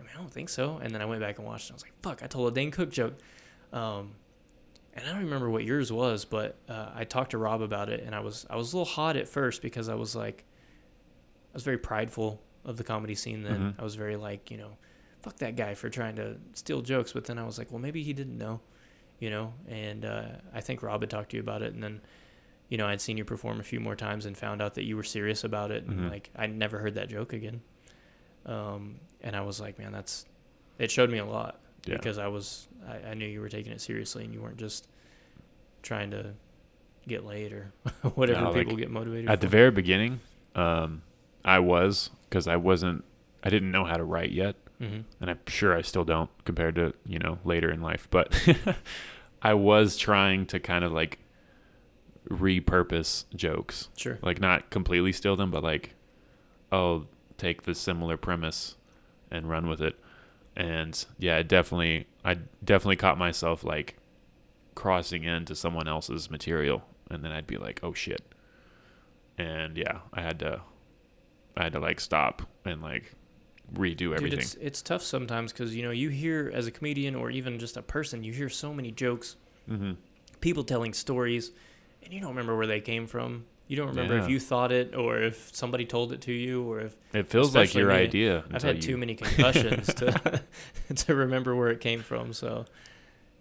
"I 0.00 0.02
mean, 0.02 0.10
I 0.14 0.18
don't 0.18 0.32
think 0.32 0.48
so." 0.48 0.78
And 0.78 0.92
then 0.92 1.00
I 1.00 1.04
went 1.04 1.20
back 1.20 1.38
and 1.38 1.46
watched, 1.46 1.68
and 1.70 1.74
I 1.74 1.76
was 1.76 1.82
like, 1.84 1.92
"Fuck, 2.02 2.22
I 2.22 2.26
told 2.26 2.50
a 2.50 2.54
Dane 2.54 2.70
Cook 2.72 2.90
joke." 2.90 3.14
Um, 3.72 4.12
and 4.94 5.04
I 5.06 5.12
don't 5.12 5.22
remember 5.24 5.48
what 5.48 5.64
yours 5.64 5.92
was, 5.92 6.24
but 6.24 6.56
uh, 6.68 6.90
I 6.94 7.04
talked 7.04 7.30
to 7.30 7.38
Rob 7.38 7.62
about 7.62 7.88
it, 7.88 8.02
and 8.04 8.14
I 8.14 8.20
was 8.20 8.46
I 8.50 8.56
was 8.56 8.72
a 8.72 8.76
little 8.78 8.92
hot 8.92 9.16
at 9.16 9.28
first 9.28 9.62
because 9.62 9.88
I 9.88 9.94
was 9.94 10.16
like, 10.16 10.44
I 11.52 11.54
was 11.54 11.62
very 11.62 11.78
prideful 11.78 12.42
of 12.64 12.76
the 12.76 12.84
comedy 12.84 13.14
scene. 13.14 13.42
Then 13.42 13.60
Mhm. 13.60 13.80
I 13.80 13.82
was 13.84 13.94
very 13.94 14.16
like, 14.16 14.50
you 14.50 14.56
know, 14.56 14.76
fuck 15.22 15.36
that 15.36 15.54
guy 15.56 15.74
for 15.74 15.88
trying 15.88 16.16
to 16.16 16.36
steal 16.54 16.82
jokes. 16.82 17.12
But 17.12 17.24
then 17.26 17.38
I 17.38 17.44
was 17.44 17.56
like, 17.58 17.70
well, 17.70 17.78
maybe 17.80 18.02
he 18.02 18.12
didn't 18.12 18.36
know, 18.36 18.60
you 19.20 19.30
know. 19.30 19.54
And 19.68 20.04
uh, 20.04 20.28
I 20.52 20.60
think 20.60 20.82
Rob 20.82 21.00
had 21.02 21.10
talked 21.10 21.30
to 21.30 21.36
you 21.36 21.42
about 21.42 21.62
it, 21.62 21.72
and 21.72 21.82
then, 21.82 22.00
you 22.68 22.76
know, 22.76 22.86
I'd 22.88 23.00
seen 23.00 23.16
you 23.16 23.24
perform 23.24 23.60
a 23.60 23.64
few 23.64 23.78
more 23.80 23.94
times 23.96 24.26
and 24.26 24.36
found 24.36 24.60
out 24.60 24.74
that 24.74 24.84
you 24.84 24.96
were 24.96 25.04
serious 25.04 25.44
about 25.44 25.70
it, 25.70 25.84
and 25.84 26.00
Mhm. 26.00 26.10
like 26.10 26.30
I 26.34 26.46
never 26.48 26.78
heard 26.80 26.94
that 26.96 27.08
joke 27.08 27.32
again. 27.32 27.62
Um, 28.44 29.00
and 29.20 29.36
I 29.36 29.42
was 29.42 29.60
like, 29.60 29.78
man, 29.78 29.92
that's 29.92 30.26
it 30.78 30.90
showed 30.90 31.10
me 31.10 31.18
a 31.18 31.24
lot 31.26 31.60
Yeah. 31.86 31.96
because 31.96 32.18
I 32.18 32.28
was 32.28 32.68
I, 32.88 33.10
I 33.10 33.14
knew 33.14 33.26
you 33.26 33.40
were 33.40 33.48
taking 33.48 33.72
it 33.72 33.80
seriously 33.80 34.24
and 34.24 34.32
you 34.34 34.40
weren't 34.42 34.58
just 34.58 34.86
trying 35.82 36.10
to 36.10 36.34
get 37.08 37.24
laid 37.24 37.52
or 37.52 37.72
whatever 38.14 38.40
No, 38.42 38.50
like, 38.50 38.56
people 38.66 38.76
get 38.76 38.90
motivated 38.90 39.30
At 39.30 39.40
the 39.40 39.46
very 39.48 39.70
beginning, 39.70 40.20
um, 40.54 41.02
I 41.44 41.58
was 41.58 42.10
because 42.28 42.46
I 42.46 42.56
wasn't. 42.56 43.04
I 43.42 43.48
didn't 43.48 43.70
know 43.70 43.84
how 43.84 43.96
to 43.96 44.04
write 44.04 44.30
yet, 44.32 44.56
Mhm. 44.80 45.04
and 45.20 45.30
I'm 45.30 45.38
sure 45.46 45.74
I 45.74 45.80
still 45.80 46.04
don't 46.04 46.28
compared 46.44 46.74
to 46.74 46.92
you 47.06 47.18
know 47.18 47.38
later 47.44 47.70
in 47.70 47.80
life. 47.80 48.06
But 48.10 48.34
I 49.42 49.54
was 49.54 49.96
trying 49.96 50.44
to 50.46 50.60
kind 50.60 50.84
of 50.84 50.92
like 50.92 51.18
repurpose 52.28 53.24
jokes, 53.34 53.88
Sure. 53.96 54.18
like 54.22 54.40
not 54.40 54.70
completely 54.70 55.12
steal 55.12 55.36
them, 55.36 55.50
but 55.50 55.62
like, 55.62 55.94
oh, 56.70 57.06
take 57.38 57.62
the 57.62 57.74
similar 57.74 58.16
premise 58.16 58.76
and 59.30 59.48
run 59.48 59.68
with 59.68 59.80
it. 59.80 59.98
And 60.60 61.06
yeah, 61.18 61.38
it 61.38 61.48
definitely, 61.48 62.06
I 62.22 62.36
definitely 62.62 62.96
caught 62.96 63.16
myself 63.16 63.64
like 63.64 63.96
crossing 64.74 65.24
into 65.24 65.56
someone 65.56 65.88
else's 65.88 66.30
material, 66.30 66.82
and 67.10 67.24
then 67.24 67.32
I'd 67.32 67.46
be 67.46 67.56
like, 67.56 67.80
oh 67.82 67.94
shit. 67.94 68.20
And 69.38 69.78
yeah, 69.78 70.00
I 70.12 70.20
had 70.20 70.38
to, 70.40 70.60
I 71.56 71.62
had 71.62 71.72
to 71.72 71.80
like 71.80 71.98
stop 71.98 72.42
and 72.66 72.82
like 72.82 73.14
redo 73.72 74.14
everything. 74.14 74.30
Dude, 74.30 74.40
it's 74.40 74.54
it's 74.56 74.82
tough 74.82 75.02
sometimes 75.02 75.50
because 75.50 75.74
you 75.74 75.82
know 75.82 75.92
you 75.92 76.10
hear 76.10 76.52
as 76.54 76.66
a 76.66 76.70
comedian 76.70 77.14
or 77.14 77.30
even 77.30 77.58
just 77.58 77.78
a 77.78 77.82
person, 77.82 78.22
you 78.22 78.34
hear 78.34 78.50
so 78.50 78.74
many 78.74 78.90
jokes, 78.90 79.36
mm-hmm. 79.66 79.92
people 80.42 80.62
telling 80.62 80.92
stories, 80.92 81.52
and 82.02 82.12
you 82.12 82.20
don't 82.20 82.30
remember 82.30 82.54
where 82.54 82.66
they 82.66 82.82
came 82.82 83.06
from. 83.06 83.46
You 83.70 83.76
don't 83.76 83.86
remember 83.86 84.16
Yeah. 84.16 84.24
if 84.24 84.28
you 84.28 84.40
thought 84.40 84.72
it 84.72 84.96
or 84.96 85.18
if 85.22 85.54
somebody 85.54 85.86
told 85.86 86.12
it 86.12 86.22
to 86.22 86.32
you 86.32 86.64
or 86.64 86.80
if 86.80 86.96
It 87.14 87.28
feels 87.28 87.54
like 87.54 87.72
your 87.72 87.90
me, 87.90 87.94
idea. 87.94 88.42
I've 88.52 88.64
had 88.64 88.76
you- 88.76 88.82
too 88.82 88.96
many 88.96 89.14
concussions 89.22 89.94
to 89.94 90.42
to 90.96 91.14
remember 91.14 91.54
where 91.54 91.68
it 91.68 91.78
came 91.78 92.02
from. 92.02 92.32
So 92.32 92.64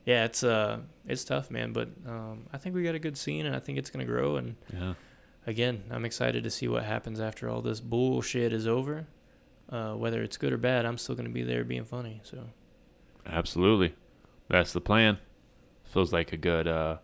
yeah, 0.06 0.26
it's 0.26 0.44
uh 0.44 0.82
it's 1.08 1.24
tough, 1.24 1.50
man. 1.50 1.74
But 1.74 1.90
um, 2.06 2.46
I 2.54 2.60
think 2.60 2.76
we 2.76 2.84
got 2.84 2.94
a 2.94 3.00
good 3.00 3.18
scene, 3.18 3.48
and 3.48 3.56
I 3.56 3.60
think 3.60 3.80
it's 3.80 3.90
gonna 3.90 4.06
grow. 4.06 4.36
And 4.36 4.56
Yeah. 4.72 4.94
again, 5.48 5.84
I'm 5.90 6.06
excited 6.06 6.44
to 6.44 6.52
see 6.52 6.68
what 6.68 6.84
happens 6.84 7.20
after 7.20 7.50
all 7.50 7.64
this 7.64 7.80
bullshit 7.82 8.54
is 8.54 8.68
over. 8.68 9.08
Uh, 9.68 9.94
whether 9.96 10.22
it's 10.22 10.38
good 10.38 10.54
or 10.54 10.58
bad, 10.58 10.86
I'm 10.86 11.00
still 11.00 11.16
gonna 11.16 11.30
be 11.30 11.42
there 11.42 11.64
being 11.64 11.86
funny. 11.86 12.22
So 12.24 12.38
Absolutely. 13.26 13.96
That's 14.48 14.74
the 14.74 14.82
plan. 14.82 15.18
Feels 15.86 16.14
like 16.14 16.32
a 16.34 16.38
good 16.38 16.68
uh 16.68 16.98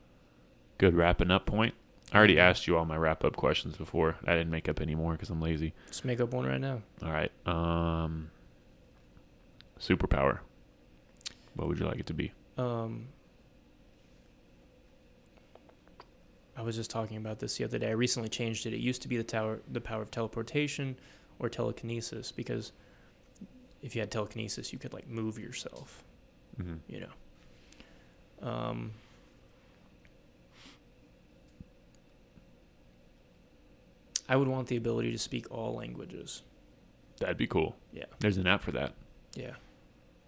good 0.77 0.93
wrapping 0.93 1.31
up 1.31 1.47
point. 1.47 1.73
I 2.11 2.17
already 2.17 2.39
asked 2.39 2.67
you 2.67 2.77
all 2.77 2.85
my 2.85 2.97
wrap 2.97 3.23
up 3.23 3.35
questions 3.35 3.75
before. 3.77 4.15
I 4.25 4.33
didn't 4.33 4.51
make 4.51 4.69
up 4.69 4.79
any 4.79 4.95
more 4.95 5.13
because 5.13 5.29
I'm 5.29 5.41
lazy. 5.41 5.73
let's 5.87 6.05
make 6.05 6.19
up 6.19 6.33
one 6.33 6.45
right 6.45 6.61
now. 6.61 6.81
All 7.03 7.11
right. 7.11 7.31
Um 7.45 8.29
superpower. 9.79 10.39
What 11.55 11.67
would 11.67 11.79
you 11.79 11.85
like 11.85 11.99
it 11.99 12.05
to 12.07 12.13
be? 12.13 12.31
Um, 12.57 13.07
I 16.57 16.61
was 16.61 16.75
just 16.75 16.89
talking 16.89 17.17
about 17.17 17.39
this 17.39 17.57
the 17.57 17.63
other 17.63 17.77
day. 17.77 17.87
I 17.89 17.91
recently 17.91 18.29
changed 18.29 18.65
it. 18.65 18.73
It 18.73 18.79
used 18.79 19.01
to 19.01 19.07
be 19.07 19.17
the 19.17 19.23
tower, 19.23 19.59
the 19.71 19.81
power 19.81 20.01
of 20.01 20.11
teleportation 20.11 20.97
or 21.39 21.49
telekinesis, 21.49 22.31
because 22.31 22.71
if 23.81 23.95
you 23.95 24.01
had 24.01 24.11
telekinesis, 24.11 24.71
you 24.71 24.79
could 24.79 24.93
like 24.93 25.07
move 25.07 25.37
yourself. 25.37 26.03
Mm-hmm. 26.61 26.75
You 26.87 27.01
know. 27.01 28.47
Um, 28.49 28.91
I 34.27 34.35
would 34.35 34.47
want 34.47 34.67
the 34.67 34.75
ability 34.77 35.11
to 35.11 35.17
speak 35.17 35.45
all 35.51 35.75
languages. 35.75 36.41
That'd 37.19 37.37
be 37.37 37.47
cool. 37.47 37.75
Yeah. 37.93 38.05
There's 38.19 38.37
an 38.37 38.47
app 38.47 38.61
for 38.63 38.71
that. 38.71 38.93
Yeah. 39.35 39.53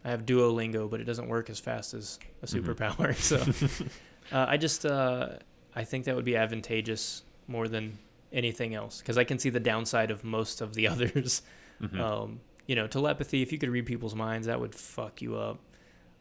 I 0.06 0.10
have 0.12 0.26
Duolingo, 0.26 0.90
but 0.90 1.02
it 1.02 1.04
doesn't 1.06 1.28
work 1.28 1.50
as 1.50 1.60
fast 1.60 1.94
as 1.94 2.20
a 2.42 2.46
Mhm. 2.46 2.64
superpower. 2.64 3.16
So 3.18 3.86
uh, 4.38 4.46
I 4.48 4.58
just 4.58 4.86
uh, 4.86 5.30
I 5.76 5.84
think 5.84 6.06
that 6.06 6.16
would 6.16 6.26
be 6.26 6.36
advantageous 6.38 7.24
more 7.48 7.68
than 7.68 7.98
anything 8.32 8.74
else 8.76 9.00
because 9.00 9.18
I 9.18 9.24
can 9.24 9.40
see 9.40 9.50
the 9.50 9.60
downside 9.60 10.12
of 10.12 10.24
most 10.24 10.62
of 10.62 10.74
the 10.76 10.88
others. 10.94 11.42
Mhm. 11.82 12.00
Um, 12.00 12.40
you 12.68 12.76
know, 12.76 12.88
telepathy. 12.88 13.42
If 13.42 13.52
you 13.52 13.58
could 13.58 13.70
read 13.70 13.86
people's 13.86 14.16
minds, 14.16 14.48
that 14.48 14.60
would 14.60 14.76
fuck 14.76 15.22
you 15.22 15.36
up. 15.38 15.60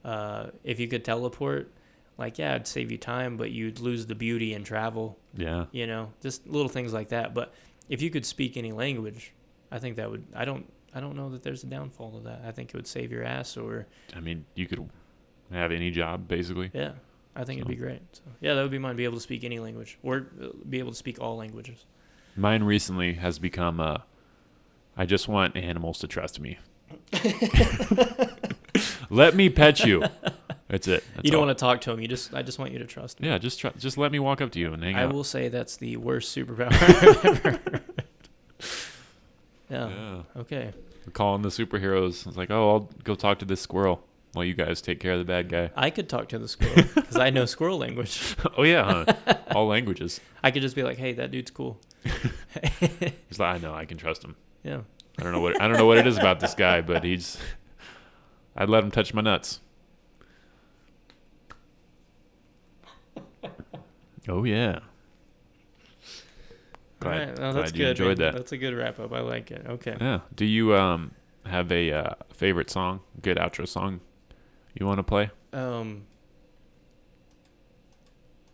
Uh, 0.04 0.50
if 0.62 0.78
you 0.78 0.86
could 0.88 1.04
teleport, 1.04 1.72
like 2.18 2.38
yeah, 2.38 2.54
it'd 2.54 2.66
save 2.66 2.90
you 2.90 2.98
time, 2.98 3.36
but 3.36 3.50
you'd 3.50 3.78
lose 3.80 4.06
the 4.06 4.14
beauty 4.14 4.54
and 4.54 4.64
travel. 4.64 5.18
yeah. 5.34 5.66
You 5.72 5.86
know, 5.86 6.12
just 6.22 6.46
little 6.46 6.68
things 6.68 6.92
like 6.92 7.08
that. 7.10 7.34
But 7.34 7.52
if 7.88 8.00
you 8.02 8.10
could 8.10 8.24
speak 8.26 8.56
any 8.56 8.72
language, 8.72 9.32
I 9.70 9.78
think 9.78 9.96
that 9.96 10.10
would. 10.10 10.24
I 10.34 10.44
don't. 10.44 10.70
I 10.94 11.00
don't 11.00 11.14
know 11.14 11.28
that 11.30 11.42
there's 11.42 11.62
a 11.62 11.66
downfall 11.66 12.12
to 12.12 12.20
that. 12.20 12.42
I 12.46 12.52
think 12.52 12.70
it 12.70 12.74
would 12.74 12.86
save 12.86 13.12
your 13.12 13.22
ass, 13.22 13.56
or 13.56 13.86
I 14.14 14.20
mean, 14.20 14.46
you 14.54 14.66
could 14.66 14.88
have 15.52 15.70
any 15.72 15.90
job 15.90 16.26
basically. 16.26 16.70
yeah, 16.72 16.92
I 17.34 17.44
think 17.44 17.58
it'd 17.58 17.68
be 17.68 17.76
great. 17.76 18.00
So 18.12 18.22
yeah, 18.40 18.54
that 18.54 18.62
would 18.62 18.70
be 18.70 18.78
mine. 18.78 18.96
Be 18.96 19.04
able 19.04 19.16
to 19.18 19.22
speak 19.22 19.44
any 19.44 19.58
language, 19.58 19.98
or 20.02 20.28
uh, 20.42 20.48
be 20.68 20.78
able 20.78 20.92
to 20.92 20.96
speak 20.96 21.20
all 21.20 21.36
languages. 21.36 21.84
Mine 22.34 22.62
recently 22.64 23.14
has 23.14 23.38
become 23.38 23.78
uh 23.80 23.98
I 24.96 25.04
just 25.04 25.28
want 25.28 25.54
animals 25.56 25.98
to 25.98 26.06
trust 26.08 26.40
me. 26.40 26.58
let 29.10 29.34
me 29.36 29.50
pet 29.50 29.80
you. 29.84 30.02
That's 30.68 30.88
it. 30.88 31.04
That's 31.14 31.24
you 31.24 31.30
don't 31.30 31.40
all. 31.40 31.46
want 31.46 31.58
to 31.58 31.62
talk 31.64 31.80
to 31.82 31.92
him. 31.92 32.00
You 32.00 32.08
just. 32.08 32.34
I 32.34 32.42
just 32.42 32.58
want 32.58 32.72
you 32.72 32.78
to 32.80 32.86
trust 32.86 33.20
me. 33.20 33.28
Yeah, 33.28 33.38
just 33.38 33.60
try, 33.60 33.70
just 33.78 33.96
let 33.98 34.10
me 34.10 34.18
walk 34.18 34.40
up 34.40 34.50
to 34.52 34.58
you 34.58 34.72
and 34.72 34.82
hang 34.82 34.96
I 34.96 35.04
out. 35.04 35.12
will 35.12 35.24
say 35.24 35.48
that's 35.48 35.76
the 35.76 35.96
worst 35.96 36.36
superpower 36.36 36.72
I've 36.72 37.24
ever 37.24 37.50
heard. 37.50 37.82
Yeah. 39.70 39.88
Yeah. 39.88 40.22
Okay. 40.40 40.72
We're 41.06 41.12
calling 41.12 41.42
the 41.42 41.48
superheroes. 41.50 42.26
It's 42.26 42.36
like, 42.36 42.50
oh, 42.50 42.70
I'll 42.70 42.90
go 43.04 43.14
talk 43.14 43.38
to 43.40 43.44
this 43.44 43.60
squirrel 43.60 44.02
while 44.32 44.44
you 44.44 44.54
guys 44.54 44.80
take 44.80 44.98
care 45.00 45.12
of 45.12 45.18
the 45.18 45.24
bad 45.24 45.48
guy. 45.48 45.70
I 45.76 45.90
could 45.90 46.08
talk 46.08 46.28
to 46.30 46.38
the 46.38 46.48
squirrel 46.48 46.74
because 46.94 47.16
I 47.16 47.30
know 47.30 47.44
squirrel 47.46 47.78
language. 47.78 48.36
oh 48.56 48.62
yeah, 48.64 49.04
huh? 49.04 49.34
all 49.54 49.66
languages. 49.68 50.20
I 50.42 50.50
could 50.50 50.62
just 50.62 50.76
be 50.76 50.82
like, 50.82 50.98
"Hey, 50.98 51.12
that 51.14 51.30
dude's 51.30 51.50
cool." 51.50 51.80
He's 53.28 53.38
like, 53.38 53.56
I 53.56 53.58
know, 53.58 53.74
I 53.74 53.84
can 53.84 53.98
trust 53.98 54.24
him. 54.24 54.36
Yeah. 54.62 54.80
I 55.18 55.22
don't 55.22 55.32
know 55.32 55.40
what 55.40 55.60
I 55.60 55.68
don't 55.68 55.76
know 55.78 55.86
what 55.86 55.98
it 55.98 56.06
is 56.06 56.18
about 56.18 56.40
this 56.40 56.54
guy, 56.54 56.80
but 56.80 57.02
he's. 57.04 57.38
I'd 58.56 58.68
let 58.68 58.84
him 58.84 58.90
touch 58.90 59.12
my 59.14 59.20
nuts. 59.22 59.60
Oh 64.28 64.44
yeah. 64.44 64.80
All 67.02 67.10
Glad, 67.10 67.28
right. 67.28 67.38
Well, 67.38 67.52
that's 67.52 67.72
glad 67.72 67.78
you 67.78 67.84
good. 67.84 67.90
enjoyed 67.90 68.18
man. 68.18 68.32
that. 68.32 68.34
That's 68.38 68.52
a 68.52 68.56
good 68.56 68.74
wrap 68.74 68.98
up. 68.98 69.12
I 69.12 69.20
like 69.20 69.50
it. 69.50 69.66
Okay. 69.68 69.96
Yeah. 70.00 70.20
Do 70.34 70.44
you 70.44 70.74
um 70.74 71.12
have 71.44 71.70
a 71.70 71.92
uh, 71.92 72.14
favorite 72.32 72.70
song, 72.70 73.00
good 73.22 73.36
outro 73.36 73.68
song, 73.68 74.00
you 74.74 74.86
want 74.86 74.98
to 74.98 75.02
play? 75.02 75.30
Um. 75.52 76.06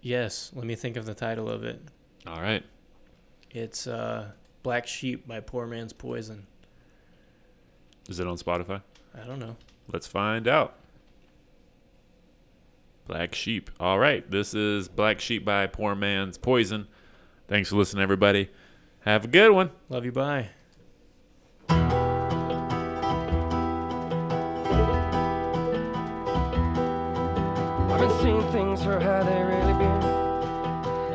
Yes. 0.01 0.51
Let 0.55 0.67
me 0.67 0.75
think 0.75 0.97
of 0.97 1.07
the 1.07 1.15
title 1.15 1.49
of 1.49 1.65
it. 1.65 1.81
All 2.27 2.41
right. 2.43 2.65
It's 3.51 3.87
uh, 3.87 4.33
"Black 4.63 4.87
Sheep" 4.87 5.27
by 5.27 5.41
Poor 5.41 5.67
Man's 5.67 5.93
Poison. 5.93 6.47
Is 8.09 8.19
it 8.19 8.27
on 8.27 8.37
Spotify? 8.37 8.83
I 9.15 9.25
don't 9.25 9.39
know. 9.39 9.57
Let's 9.93 10.07
find 10.07 10.49
out. 10.49 10.75
Black 13.07 13.35
Sheep. 13.35 13.71
All 13.81 13.99
right. 13.99 14.31
This 14.31 14.55
is 14.55 14.89
Black 14.89 15.21
Sheep 15.21 15.45
by 15.45 15.67
Poor 15.67 15.95
Man's 15.95 16.39
Poison. 16.39 16.87
Thanks 17.49 17.69
for 17.69 17.77
listening, 17.77 18.03
everybody. 18.03 18.49
Have 19.01 19.25
a 19.25 19.29
good 19.29 19.53
one. 19.53 19.71
Love 19.89 20.05
you. 20.05 20.13
Bye. 20.13 20.51
I've 27.91 28.01
been 28.01 28.11
seeing 28.21 28.43
things 28.53 28.83
for 28.83 28.99
how 29.01 29.23
they 29.23 29.43
really 29.43 29.75
been. 29.75 30.03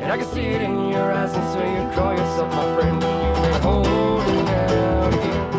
And 0.02 0.12
I 0.12 0.16
can 0.16 0.26
see 0.26 0.42
it 0.42 0.62
in 0.62 0.90
your 0.90 1.12
eyes, 1.12 1.34
and 1.34 1.52
so 1.52 1.58
you 1.58 1.90
call 1.94 2.12
yourself 2.12 2.52
my 2.54 2.74
friend. 2.76 3.02
You've 3.02 3.62
holding 3.62 4.48
out 4.48 5.14
again. 5.14 5.54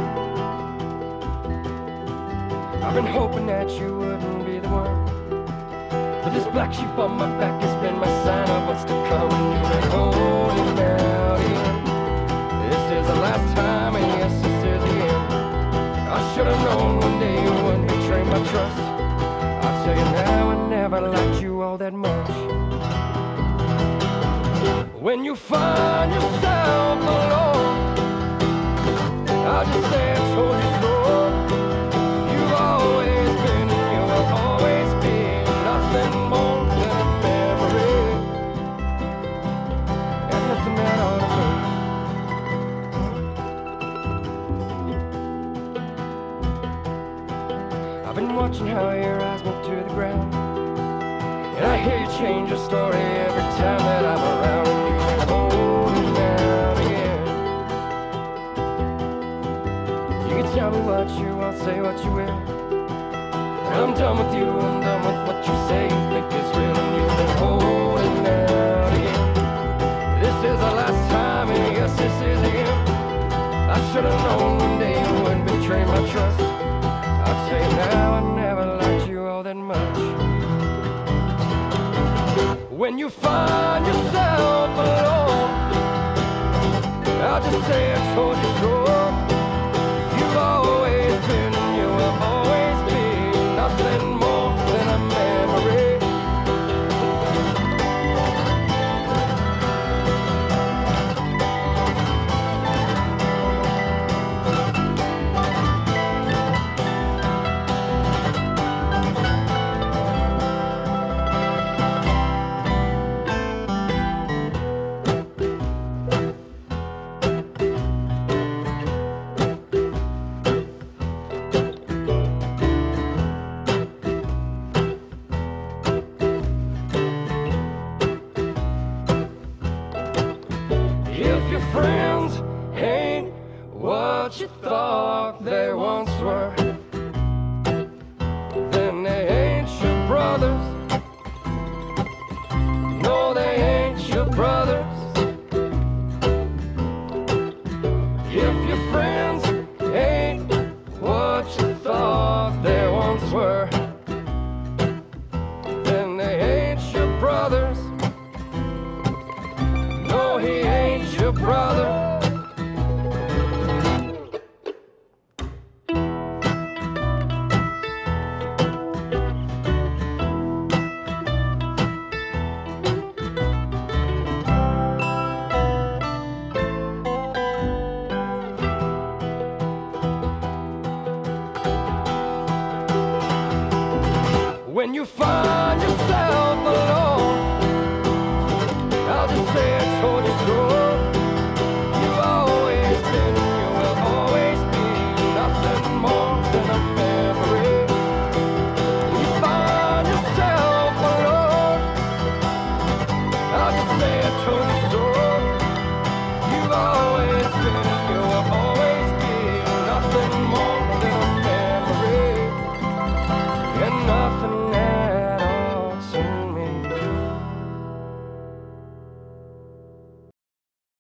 I've 2.84 2.96
been 2.96 3.06
hoping 3.06 3.46
that 3.48 3.70
you 3.72 3.98
wouldn't 3.98 4.39
black 6.60 6.74
sheep 6.74 6.98
on 6.98 7.18
my 7.18 7.26
back 7.40 7.62
has 7.62 7.74
been 7.82 7.98
my 7.98 8.08
sign 8.26 8.50
of 8.50 8.68
what's 8.68 8.84
to 8.84 8.92
come. 9.08 9.32
And 9.32 9.46
you've 9.54 9.72
been 9.72 9.92
holding 9.92 10.78
out 10.84 11.40
again. 11.40 11.76
This 12.70 12.84
is 12.98 13.08
the 13.08 13.16
last 13.16 13.56
time, 13.56 13.96
and 13.96 14.08
yes, 14.20 14.34
this 14.44 14.60
is 14.72 14.82
the 14.84 14.96
end. 15.08 15.34
I 16.16 16.20
should 16.36 16.48
have 16.48 16.62
known 16.68 17.00
one 17.00 17.18
day 17.18 17.36
you 17.46 17.54
wouldn't 17.64 17.88
betray 17.88 18.24
my 18.26 18.40
trust. 18.52 18.84
I'll 19.64 19.86
tell 19.86 19.98
you 20.02 20.08
now, 20.12 20.50
I 20.50 20.70
never 20.70 21.00
liked 21.00 21.42
you 21.42 21.62
all 21.62 21.78
that 21.78 21.94
much. 21.94 22.36
When 25.00 25.24
you 25.24 25.38
find 25.38 26.12
yourself 26.12 27.00
alone, 27.16 27.89